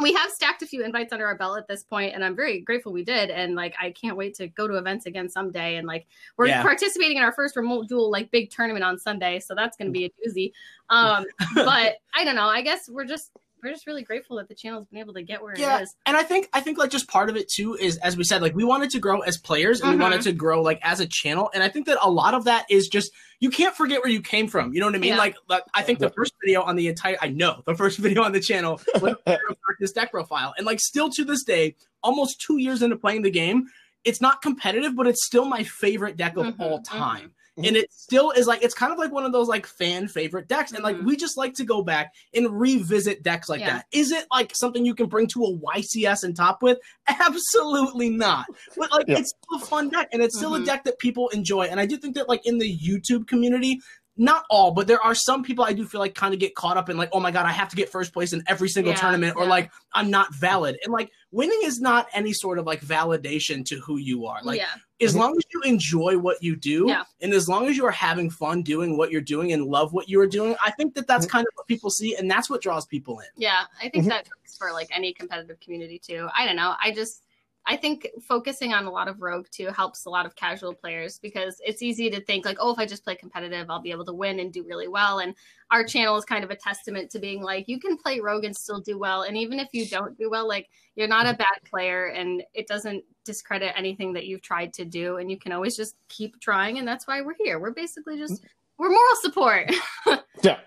we 0.00 0.12
have 0.12 0.30
stacked 0.30 0.62
a 0.62 0.66
few 0.66 0.84
invites 0.84 1.12
under 1.12 1.26
our 1.26 1.36
belt 1.36 1.58
at 1.58 1.66
this 1.66 1.82
point 1.82 2.14
and 2.14 2.24
i'm 2.24 2.36
very 2.36 2.60
grateful 2.60 2.92
we 2.92 3.02
did 3.02 3.30
and 3.30 3.56
like 3.56 3.74
i 3.80 3.90
can't 3.90 4.16
wait 4.16 4.32
to 4.34 4.46
go 4.46 4.68
to 4.68 4.74
events 4.74 5.06
again 5.06 5.28
someday 5.28 5.74
and 5.76 5.88
like 5.88 6.06
we're 6.36 6.46
Yeah. 6.46 6.62
participating 6.62 7.16
in 7.16 7.22
our 7.24 7.32
first 7.32 7.56
remote 7.56 7.88
duel 7.88 8.08
like 8.10 8.30
big 8.30 8.48
tournament 8.50 8.84
on 8.84 8.96
sunday 8.96 9.40
so 9.40 9.56
that's 9.56 9.76
going 9.76 9.88
to 9.88 9.92
be 9.92 10.04
a 10.04 10.10
doozy 10.10 10.52
um 10.88 11.24
but 11.56 11.96
i 12.14 12.24
don't 12.24 12.36
know 12.36 12.46
i 12.46 12.62
guess 12.62 12.88
we're 12.88 13.04
just 13.04 13.32
we're 13.62 13.70
just 13.72 13.86
really 13.86 14.02
grateful 14.02 14.36
that 14.36 14.48
the 14.48 14.54
channel's 14.54 14.86
been 14.86 14.98
able 15.00 15.14
to 15.14 15.22
get 15.22 15.42
where 15.42 15.58
Yeah. 15.58 15.78
it 15.78 15.82
is 15.82 15.94
and 16.06 16.16
I 16.16 16.22
think 16.22 16.48
I 16.52 16.60
think 16.60 16.78
like 16.78 16.90
just 16.90 17.08
part 17.08 17.28
of 17.30 17.36
it 17.36 17.48
too 17.48 17.74
is 17.74 17.96
as 17.98 18.16
we 18.16 18.24
said 18.24 18.42
like 18.42 18.54
we 18.54 18.64
wanted 18.64 18.90
to 18.90 18.98
grow 18.98 19.20
as 19.20 19.38
players 19.38 19.80
and 19.80 19.90
Mhm. 19.90 19.96
we 19.96 20.00
wanted 20.02 20.22
to 20.22 20.32
grow 20.32 20.62
like 20.62 20.78
as 20.82 21.00
a 21.00 21.06
channel 21.06 21.50
and 21.54 21.62
I 21.62 21.68
think 21.68 21.86
that 21.86 21.98
a 22.02 22.10
lot 22.10 22.34
of 22.34 22.44
that 22.44 22.66
is 22.70 22.88
just 22.88 23.10
you 23.40 23.50
can't 23.50 23.74
forget 23.74 24.00
where 24.02 24.10
you 24.10 24.20
came 24.20 24.48
from 24.48 24.72
you 24.72 24.80
know 24.80 24.86
what 24.86 24.94
I 24.94 24.98
mean 24.98 25.10
Yeah. 25.10 25.18
like, 25.18 25.36
like 25.48 25.62
I 25.74 25.82
think 25.82 25.98
the 25.98 26.10
first 26.10 26.34
video 26.44 26.62
on 26.62 26.76
the 26.76 26.88
entire 26.88 27.16
I 27.20 27.28
know 27.28 27.62
the 27.66 27.74
first 27.74 27.98
video 28.06 28.22
on 28.22 28.32
the 28.32 28.40
channel 28.40 28.80
was 29.00 29.14
this 29.80 29.92
deck 29.92 30.10
profile 30.10 30.54
and 30.56 30.66
like 30.66 30.80
still 30.80 31.10
to 31.10 31.24
this 31.24 31.44
day 31.44 31.76
almost 32.02 32.40
2 32.40 32.58
years 32.58 32.82
into 32.82 32.96
playing 32.96 33.22
the 33.22 33.30
game 33.30 33.66
it's 34.04 34.20
not 34.20 34.40
competitive 34.42 34.94
but 34.96 35.06
it's 35.06 35.24
still 35.26 35.44
my 35.44 35.62
favorite 35.64 36.16
deck 36.16 36.36
of 36.36 36.46
Mhm, 36.46 36.60
all 36.60 36.78
mhm. 36.80 36.84
time 36.84 37.32
and 37.64 37.76
it 37.76 37.92
still 37.92 38.30
is 38.30 38.46
like 38.46 38.62
it's 38.62 38.74
kind 38.74 38.92
of 38.92 38.98
like 38.98 39.12
one 39.12 39.24
of 39.24 39.32
those 39.32 39.48
like 39.48 39.66
fan 39.66 40.06
favorite 40.08 40.48
decks 40.48 40.72
and 40.72 40.82
like 40.82 40.96
Mhm. 40.96 41.04
we 41.04 41.16
just 41.16 41.36
like 41.36 41.54
to 41.54 41.64
go 41.64 41.82
back 41.82 42.12
and 42.34 42.48
revisit 42.58 43.22
decks 43.22 43.48
like 43.48 43.60
Yeah. 43.60 43.78
that 43.78 43.86
is 43.92 44.10
it 44.12 44.26
like 44.32 44.52
something 44.54 44.84
you 44.86 44.94
can 44.94 45.06
bring 45.06 45.26
to 45.28 45.42
a 45.44 45.56
ycs 45.76 46.22
and 46.24 46.36
top 46.36 46.62
with 46.62 46.78
absolutely 47.08 48.10
not 48.10 48.46
but 48.76 48.90
like 48.92 49.06
Yeah. 49.08 49.18
it's 49.18 49.32
still 49.42 49.62
a 49.62 49.66
fun 49.66 49.88
deck 49.88 50.08
and 50.12 50.22
it's 50.22 50.36
still 50.36 50.54
a 50.54 50.60
Mhm. 50.60 50.66
deck 50.66 50.84
that 50.84 50.98
people 50.98 51.28
enjoy 51.30 51.62
and 51.62 51.78
i 51.80 51.86
do 51.86 51.96
think 51.96 52.14
that 52.16 52.28
like 52.28 52.44
in 52.46 52.58
the 52.58 52.78
youtube 52.78 53.26
community 53.26 53.80
not 54.20 54.42
all, 54.50 54.72
but 54.72 54.88
there 54.88 55.00
are 55.00 55.14
some 55.14 55.44
people 55.44 55.64
I 55.64 55.72
do 55.72 55.86
feel 55.86 56.00
like 56.00 56.16
kind 56.16 56.34
of 56.34 56.40
get 56.40 56.56
caught 56.56 56.76
up 56.76 56.90
in 56.90 56.96
like, 56.96 57.10
oh 57.12 57.20
my 57.20 57.30
god, 57.30 57.46
I 57.46 57.52
have 57.52 57.68
to 57.68 57.76
get 57.76 57.88
first 57.88 58.12
place 58.12 58.32
in 58.32 58.42
every 58.48 58.68
single 58.68 58.92
Yeah, 58.92 58.98
tournament, 58.98 59.36
or 59.36 59.44
yeah. 59.44 59.48
like 59.50 59.70
I'm 59.92 60.10
not 60.10 60.34
valid. 60.34 60.76
And 60.82 60.92
like 60.92 61.12
winning 61.30 61.60
is 61.64 61.80
not 61.80 62.06
any 62.14 62.32
sort 62.32 62.58
of 62.58 62.66
like 62.66 62.80
validation 62.80 63.64
to 63.66 63.78
who 63.80 63.98
you 63.98 64.26
are. 64.26 64.40
Like 64.42 64.58
yeah 64.58 64.74
as 65.00 65.14
long 65.14 65.30
as 65.36 65.44
you 65.54 65.62
enjoy 65.62 66.18
what 66.18 66.42
you 66.42 66.56
do 66.56 66.86
Yeah. 66.88 67.04
and 67.20 67.32
as 67.32 67.48
long 67.48 67.68
as 67.68 67.76
you 67.76 67.84
are 67.86 67.90
having 67.92 68.28
fun 68.30 68.62
doing 68.62 68.96
what 68.96 69.12
you're 69.12 69.20
doing 69.20 69.52
and 69.52 69.64
love 69.64 69.92
what 69.92 70.08
you 70.08 70.18
are 70.20 70.26
doing 70.26 70.56
i 70.60 70.72
think 70.72 70.92
that 70.96 71.06
that's 71.06 71.24
kind 71.24 71.46
of 71.46 71.52
what 71.54 71.68
people 71.68 71.88
see 71.88 72.16
and 72.16 72.28
that's 72.28 72.50
what 72.50 72.60
draws 72.62 72.84
people 72.84 73.20
in 73.20 73.26
Yeah, 73.36 73.62
I 73.80 73.88
think 73.90 74.06
Mhm. 74.06 74.08
that 74.08 74.26
works 74.36 74.56
for 74.58 74.72
like 74.72 74.88
any 74.90 75.12
competitive 75.12 75.60
community 75.60 76.00
too. 76.00 76.28
I 76.36 76.44
don't 76.46 76.56
know. 76.56 76.74
I 76.82 76.90
just 76.90 77.22
I 77.68 77.76
think 77.76 78.08
focusing 78.26 78.72
on 78.72 78.86
a 78.86 78.90
lot 78.90 79.08
of 79.08 79.20
rogue 79.20 79.46
too 79.50 79.66
helps 79.66 80.06
a 80.06 80.10
lot 80.10 80.24
of 80.24 80.34
casual 80.34 80.72
players 80.72 81.18
because 81.18 81.60
it's 81.62 81.82
easy 81.82 82.08
to 82.08 82.20
think 82.22 82.46
like, 82.46 82.56
oh, 82.60 82.72
if 82.72 82.78
I 82.78 82.86
just 82.86 83.04
play 83.04 83.14
competitive, 83.14 83.68
I'll 83.68 83.82
be 83.82 83.90
able 83.90 84.06
to 84.06 84.14
win 84.14 84.40
and 84.40 84.50
do 84.50 84.64
really 84.66 84.88
well. 84.88 85.18
And 85.18 85.34
our 85.70 85.84
channel 85.84 86.16
is 86.16 86.24
kind 86.24 86.42
of 86.42 86.50
a 86.50 86.56
testament 86.56 87.10
to 87.10 87.18
being 87.18 87.42
like, 87.42 87.68
you 87.68 87.78
can 87.78 87.98
play 87.98 88.20
rogue 88.20 88.44
and 88.44 88.56
still 88.56 88.80
do 88.80 88.98
well. 88.98 89.22
And 89.22 89.36
even 89.36 89.60
if 89.60 89.68
you 89.72 89.86
don't 89.86 90.16
do 90.16 90.30
well, 90.30 90.48
like 90.48 90.70
you're 90.96 91.08
not 91.08 91.26
a 91.26 91.34
bad 91.34 91.58
player 91.68 92.06
and 92.06 92.42
it 92.54 92.66
doesn't 92.66 93.04
discredit 93.26 93.74
anything 93.76 94.14
that 94.14 94.24
you've 94.24 94.42
tried 94.42 94.72
to 94.72 94.86
do. 94.86 95.18
And 95.18 95.30
you 95.30 95.38
can 95.38 95.52
always 95.52 95.76
just 95.76 95.96
keep 96.08 96.40
trying. 96.40 96.78
And 96.78 96.88
that's 96.88 97.06
why 97.06 97.20
we're 97.20 97.36
here. 97.38 97.60
We're 97.60 97.72
basically 97.72 98.16
just 98.16 98.42
we're 98.78 98.88
moral 98.88 99.16
support. 99.20 99.70
Yeah. 100.42 100.58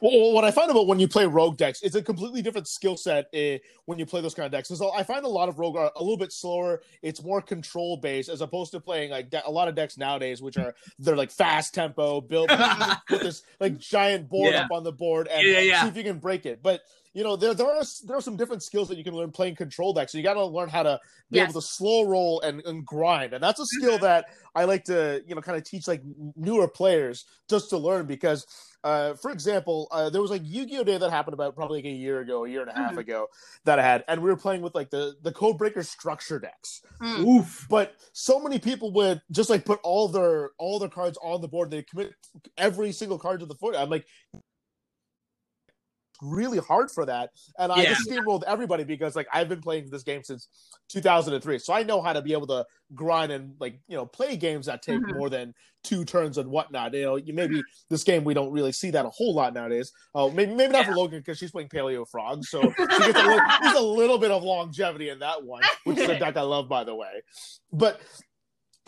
Well, 0.00 0.32
what 0.32 0.44
I 0.44 0.50
find 0.50 0.70
about 0.70 0.86
when 0.86 0.98
you 1.00 1.08
play 1.08 1.26
rogue 1.26 1.56
decks, 1.56 1.82
it's 1.82 1.94
a 1.94 2.02
completely 2.02 2.42
different 2.42 2.68
skill 2.68 2.96
set 2.96 3.26
eh, 3.32 3.58
when 3.86 3.98
you 3.98 4.06
play 4.06 4.20
those 4.20 4.34
kind 4.34 4.46
of 4.46 4.52
decks. 4.52 4.68
So 4.68 4.92
I 4.92 5.02
find 5.02 5.24
a 5.24 5.28
lot 5.28 5.48
of 5.48 5.58
rogue 5.58 5.76
are 5.76 5.90
a 5.96 6.02
little 6.02 6.16
bit 6.16 6.32
slower. 6.32 6.82
It's 7.02 7.22
more 7.22 7.40
control 7.40 7.96
based 7.96 8.28
as 8.28 8.40
opposed 8.40 8.72
to 8.72 8.80
playing 8.80 9.10
like 9.10 9.30
de- 9.30 9.46
a 9.46 9.50
lot 9.50 9.68
of 9.68 9.74
decks 9.74 9.96
nowadays, 9.98 10.42
which 10.42 10.56
are 10.56 10.74
they're 10.98 11.16
like 11.16 11.30
fast 11.30 11.74
tempo, 11.74 12.20
built 12.20 12.50
with 13.10 13.20
this 13.22 13.42
like 13.60 13.78
giant 13.78 14.28
board 14.28 14.52
Yeah. 14.54 14.62
up 14.64 14.72
on 14.72 14.84
the 14.84 14.92
board 14.92 15.28
and 15.28 15.46
Yeah, 15.46 15.60
yeah. 15.60 15.82
see 15.82 15.88
if 15.88 15.96
you 15.96 16.02
can 16.04 16.18
break 16.18 16.46
it. 16.46 16.62
But 16.62 16.82
you 17.14 17.24
know 17.24 17.36
there 17.36 17.54
there 17.54 17.66
are 17.66 17.82
there 18.06 18.16
are 18.16 18.20
some 18.20 18.36
different 18.36 18.62
skills 18.62 18.88
that 18.88 18.98
you 18.98 19.02
can 19.02 19.14
learn 19.14 19.30
playing 19.32 19.56
control 19.56 19.92
decks. 19.92 20.12
So 20.12 20.18
you 20.18 20.24
got 20.24 20.34
to 20.34 20.44
learn 20.44 20.68
how 20.68 20.82
to 20.82 21.00
be 21.30 21.38
Yes. 21.38 21.50
able 21.50 21.60
to 21.60 21.66
slow 21.66 22.02
roll 22.04 22.40
and, 22.42 22.62
and 22.64 22.84
grind, 22.86 23.32
and 23.34 23.42
that's 23.42 23.58
a 23.60 23.66
skill 23.66 23.98
that 23.98 24.26
I 24.54 24.64
like 24.64 24.84
to 24.84 25.22
you 25.26 25.34
know 25.34 25.40
kind 25.40 25.56
of 25.58 25.64
teach 25.64 25.88
like 25.88 26.02
newer 26.36 26.68
players 26.68 27.24
just 27.48 27.70
to 27.70 27.78
learn 27.78 28.06
because 28.06 28.46
uh, 28.84 29.14
for 29.14 29.30
example, 29.30 29.88
uh, 29.90 30.08
there 30.10 30.22
was 30.22 30.30
like 30.30 30.42
Yu-Gi-Oh 30.44 30.84
Day 30.84 30.98
that 30.98 31.10
happened 31.10 31.34
about 31.34 31.54
probably 31.56 31.78
like 31.78 31.86
a 31.86 31.96
year 31.96 32.20
ago, 32.20 32.44
a 32.44 32.48
year 32.48 32.60
and 32.62 32.70
a 32.70 32.74
half 32.74 32.94
Mhm. 32.94 32.98
ago 32.98 33.26
that 33.64 33.78
I 33.78 33.82
had, 33.82 34.04
and 34.08 34.22
we 34.22 34.30
were 34.30 34.36
playing 34.36 34.62
with 34.62 34.74
like 34.74 34.90
the 34.90 35.16
the 35.22 35.32
Codebreaker 35.32 35.84
structure 35.84 36.38
decks. 36.38 36.82
Mm. 37.02 37.24
oof 37.26 37.66
But 37.68 37.94
so 38.12 38.38
many 38.40 38.58
people 38.58 38.92
would 38.92 39.20
just 39.30 39.50
like 39.50 39.64
put 39.64 39.80
all 39.82 40.08
their 40.08 40.50
all 40.58 40.78
their 40.78 40.88
cards 40.88 41.18
on 41.22 41.40
the 41.40 41.48
board. 41.48 41.70
They 41.70 41.82
commit 41.82 42.12
every 42.56 42.92
single 42.92 43.18
card 43.18 43.40
to 43.40 43.46
the 43.46 43.54
foot. 43.56 43.74
I'm 43.76 43.90
like 43.90 44.06
really 46.22 46.58
hard 46.58 46.90
for 46.90 47.06
that, 47.06 47.30
and 47.58 47.70
I 47.72 47.84
just 47.84 48.08
steamrolled 48.08 48.42
everybody 48.46 48.84
because 48.84 49.14
like 49.16 49.28
I've 49.32 49.48
been 49.48 49.60
playing 49.60 49.90
this 49.90 50.02
game 50.02 50.22
since 50.22 50.48
2003, 50.88 51.58
so 51.58 51.72
I 51.72 51.82
know 51.82 52.00
how 52.00 52.12
to 52.12 52.22
be 52.22 52.32
able 52.32 52.46
to 52.48 52.64
grind 52.94 53.32
and 53.32 53.54
like 53.60 53.78
you 53.88 53.96
know 53.96 54.06
play 54.06 54.36
games 54.36 54.66
that 54.66 54.82
take 54.82 55.00
Mhm. 55.00 55.16
more 55.16 55.28
than 55.30 55.54
two 55.84 56.04
turns 56.04 56.38
and 56.38 56.50
whatnot. 56.50 56.92
You 56.94 57.02
know, 57.02 57.16
you 57.16 57.32
maybe 57.34 57.62
this 57.88 58.02
game 58.02 58.24
we 58.24 58.34
don't 58.34 58.50
really 58.52 58.72
see 58.72 58.90
that 58.90 59.06
a 59.06 59.10
whole 59.10 59.34
lot 59.34 59.54
nowadays. 59.54 59.92
Oh, 60.14 60.30
maybe 60.30 60.54
maybe 60.54 60.72
not 60.72 60.86
for 60.86 60.94
Logan 60.94 61.20
because 61.20 61.38
she's 61.38 61.50
playing 61.52 61.68
Paleo 61.68 62.08
Frog, 62.08 62.44
so 62.44 62.60
she 62.62 62.86
gets 62.86 63.18
a 63.18 63.22
little, 63.22 63.40
there's 63.62 63.76
a 63.76 63.80
little 63.80 64.18
bit 64.18 64.30
of 64.30 64.42
longevity 64.42 65.08
in 65.10 65.18
that 65.20 65.42
one, 65.44 65.62
which 65.84 65.98
is 65.98 66.08
a 66.08 66.18
deck 66.18 66.36
I 66.36 66.42
love 66.42 66.68
by 66.68 66.84
the 66.84 66.94
way. 66.94 67.22
But 67.72 68.00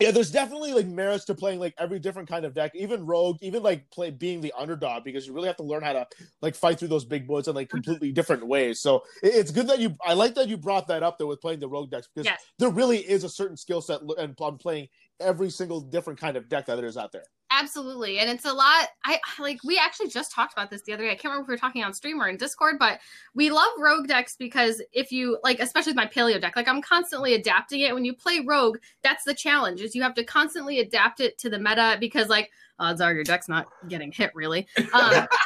yeah, 0.01 0.11
there's 0.11 0.31
definitely 0.31 0.73
like 0.73 0.87
merits 0.87 1.25
to 1.25 1.35
playing 1.35 1.59
like 1.59 1.73
every 1.77 1.99
different 1.99 2.27
kind 2.27 2.45
of 2.45 2.53
deck, 2.53 2.71
even 2.75 3.05
rogue, 3.05 3.37
even 3.41 3.63
like 3.63 3.89
play 3.91 4.09
being 4.11 4.41
the 4.41 4.53
underdog 4.57 5.03
because 5.03 5.27
you 5.27 5.33
really 5.33 5.47
have 5.47 5.57
to 5.57 5.63
learn 5.63 5.83
how 5.83 5.93
to 5.93 6.07
like 6.41 6.55
fight 6.55 6.79
through 6.79 6.87
those 6.87 7.05
big 7.05 7.27
boards 7.27 7.47
in 7.47 7.55
like 7.55 7.69
completely 7.69 8.11
different 8.11 8.45
ways. 8.45 8.79
So 8.79 9.03
it's 9.23 9.51
good 9.51 9.67
that 9.67 9.79
you. 9.79 9.95
I 10.05 10.13
like 10.13 10.35
that 10.35 10.47
you 10.47 10.57
brought 10.57 10.87
that 10.87 11.03
up 11.03 11.17
though 11.17 11.27
with 11.27 11.41
playing 11.41 11.59
the 11.59 11.69
rogue 11.69 11.91
decks 11.91 12.07
because 12.13 12.25
Yes. 12.25 12.41
there 12.59 12.69
really 12.69 12.97
is 12.97 13.23
a 13.23 13.29
certain 13.29 13.57
skill 13.57 13.81
set 13.81 14.01
and 14.17 14.35
on 14.39 14.57
playing 14.57 14.87
every 15.19 15.49
single 15.49 15.81
different 15.81 16.19
kind 16.19 16.35
of 16.35 16.49
deck 16.49 16.65
that 16.65 16.75
there 16.75 16.85
is 16.85 16.97
out 16.97 17.11
there. 17.11 17.25
Absolutely. 17.51 18.19
And 18.19 18.29
it's 18.29 18.45
a 18.45 18.53
lot. 18.53 18.87
I 19.03 19.19
like, 19.39 19.59
we 19.63 19.77
actually 19.77 20.07
just 20.07 20.31
talked 20.31 20.53
about 20.53 20.69
this 20.69 20.81
the 20.83 20.93
other 20.93 21.03
day. 21.03 21.11
I 21.11 21.15
can't 21.15 21.25
remember 21.25 21.43
if 21.43 21.47
we 21.49 21.53
were 21.53 21.57
talking 21.57 21.83
on 21.83 21.93
stream 21.93 22.21
or 22.21 22.29
in 22.29 22.37
Discord, 22.37 22.77
but 22.79 22.99
we 23.35 23.49
love 23.49 23.69
rogue 23.77 24.07
decks 24.07 24.35
because 24.37 24.81
if 24.93 25.11
you 25.11 25.37
like, 25.43 25.59
especially 25.59 25.91
with 25.91 25.97
my 25.97 26.07
paleo 26.07 26.39
deck, 26.39 26.55
like 26.55 26.69
I'm 26.69 26.81
constantly 26.81 27.33
adapting 27.33 27.81
it. 27.81 27.93
When 27.93 28.05
you 28.05 28.13
play 28.13 28.39
rogue, 28.45 28.77
that's 29.03 29.25
the 29.25 29.33
challenge 29.33 29.81
is 29.81 29.93
you 29.93 30.01
have 30.01 30.15
to 30.15 30.23
constantly 30.23 30.79
adapt 30.79 31.19
it 31.19 31.37
to 31.39 31.49
the 31.49 31.59
meta 31.59 31.97
because 31.99 32.29
like 32.29 32.51
odds 32.79 33.01
are 33.01 33.13
your 33.13 33.23
deck's 33.23 33.49
not 33.49 33.67
getting 33.89 34.11
hit 34.11 34.31
really. 34.33 34.67
Um, 34.93 35.27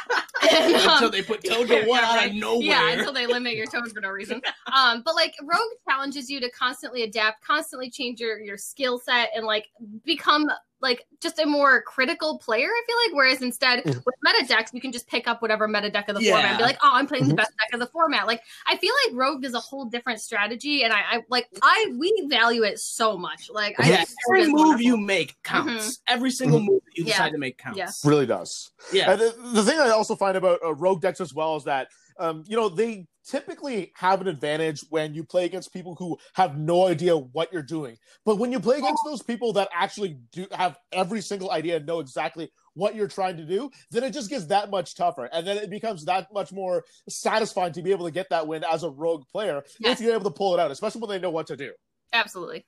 And, 0.52 0.74
um, 0.76 0.90
until 0.92 1.10
they 1.10 1.22
put 1.22 1.44
one 1.48 1.68
yeah, 1.68 2.00
out 2.04 2.26
of 2.26 2.34
nowhere. 2.34 2.62
Yeah, 2.62 2.90
until 2.90 3.12
they 3.12 3.26
limit 3.26 3.54
your 3.54 3.66
toes 3.66 3.92
for 3.92 4.00
no 4.00 4.08
reason. 4.10 4.40
Um, 4.72 5.02
but 5.04 5.14
like 5.14 5.34
Rogue 5.42 5.58
challenges 5.88 6.30
you 6.30 6.40
to 6.40 6.50
constantly 6.50 7.02
adapt, 7.02 7.44
constantly 7.44 7.90
change 7.90 8.20
your 8.20 8.38
your 8.38 8.56
skill 8.56 8.98
set, 8.98 9.30
and 9.34 9.46
like 9.46 9.66
become 10.04 10.48
like 10.80 11.06
just 11.22 11.38
a 11.38 11.46
more 11.46 11.82
critical 11.82 12.38
player. 12.38 12.68
I 12.68 12.82
feel 12.86 12.96
like. 13.06 13.14
Whereas 13.16 13.42
instead 13.42 13.82
Mhm. 13.84 14.04
with 14.04 14.14
meta 14.22 14.46
decks, 14.46 14.72
you 14.74 14.80
can 14.80 14.92
just 14.92 15.06
pick 15.08 15.26
up 15.26 15.40
whatever 15.40 15.66
meta 15.66 15.90
deck 15.90 16.08
of 16.08 16.16
the 16.16 16.22
Yeah. 16.22 16.32
format 16.32 16.50
and 16.50 16.58
be 16.58 16.64
like, 16.64 16.78
oh, 16.82 16.90
I'm 16.92 17.06
playing 17.06 17.28
the 17.28 17.34
Mhm. 17.34 17.38
best 17.38 17.50
deck 17.58 17.72
of 17.72 17.80
the 17.80 17.86
format. 17.86 18.26
Like 18.26 18.42
I 18.66 18.76
feel 18.76 18.92
like 19.06 19.16
Rogue 19.16 19.44
is 19.44 19.54
a 19.54 19.60
whole 19.60 19.86
different 19.86 20.20
strategy, 20.20 20.82
and 20.84 20.92
I, 20.92 21.00
I 21.10 21.22
like 21.30 21.48
I 21.62 21.92
we 21.98 22.26
value 22.28 22.62
it 22.64 22.78
so 22.78 23.16
much. 23.16 23.48
Like 23.50 23.74
I 23.80 23.88
yeah, 23.88 24.04
every 24.28 24.46
move 24.48 24.54
wonderful. 24.60 24.82
you 24.82 24.96
make 24.98 25.42
counts. 25.42 26.00
Every 26.06 26.30
single 26.30 26.60
move 26.60 26.82
that 26.84 26.96
you 26.98 27.04
Yeah. 27.04 27.12
decide 27.12 27.32
to 27.32 27.38
make 27.38 27.56
counts. 27.58 27.78
Yeah. 27.78 27.90
really 28.04 28.26
does. 28.26 28.70
Yeah. 28.92 29.12
And 29.12 29.20
the, 29.20 29.34
the 29.54 29.62
thing 29.62 29.78
I 29.80 29.90
also 29.90 30.14
find 30.16 30.36
about 30.36 30.60
uh, 30.64 30.74
rogue 30.74 31.00
decks 31.00 31.20
as 31.20 31.32
well 31.32 31.56
is 31.56 31.64
that 31.64 31.88
um, 32.18 32.44
you 32.46 32.56
know 32.56 32.68
they 32.68 33.06
typically 33.28 33.92
have 33.96 34.20
an 34.20 34.28
advantage 34.28 34.84
when 34.90 35.12
you 35.14 35.24
play 35.24 35.44
against 35.44 35.72
people 35.72 35.96
who 35.96 36.16
have 36.34 36.56
no 36.56 36.86
idea 36.86 37.16
what 37.16 37.52
you're 37.52 37.62
doing. 37.62 37.96
But 38.24 38.36
when 38.38 38.52
you 38.52 38.60
play 38.60 38.78
against 38.78 39.02
those 39.04 39.20
people 39.22 39.52
that 39.54 39.68
actually 39.74 40.18
do 40.32 40.46
have 40.52 40.78
every 40.92 41.20
single 41.20 41.50
idea 41.50 41.76
and 41.76 41.86
know 41.86 41.98
exactly 41.98 42.50
what 42.74 42.94
you're 42.94 43.08
trying 43.08 43.36
to 43.38 43.44
do, 43.44 43.70
then 43.90 44.04
it 44.04 44.12
just 44.12 44.30
gets 44.30 44.46
that 44.46 44.70
much 44.70 44.94
tougher, 44.94 45.28
and 45.32 45.46
then 45.46 45.56
it 45.56 45.70
becomes 45.70 46.04
that 46.04 46.28
much 46.32 46.52
more 46.52 46.84
satisfying 47.08 47.72
to 47.72 47.82
be 47.82 47.90
able 47.90 48.04
to 48.04 48.12
get 48.12 48.28
that 48.30 48.46
win 48.46 48.62
as 48.64 48.82
a 48.84 48.90
rogue 48.90 49.24
player 49.32 49.62
Yes. 49.80 49.98
if 49.98 50.04
you're 50.04 50.14
able 50.14 50.30
to 50.30 50.36
pull 50.36 50.54
it 50.54 50.60
out, 50.60 50.70
especially 50.70 51.00
when 51.00 51.10
they 51.10 51.18
know 51.18 51.30
what 51.30 51.46
to 51.48 51.56
do. 51.56 51.72
Absolutely. 52.12 52.64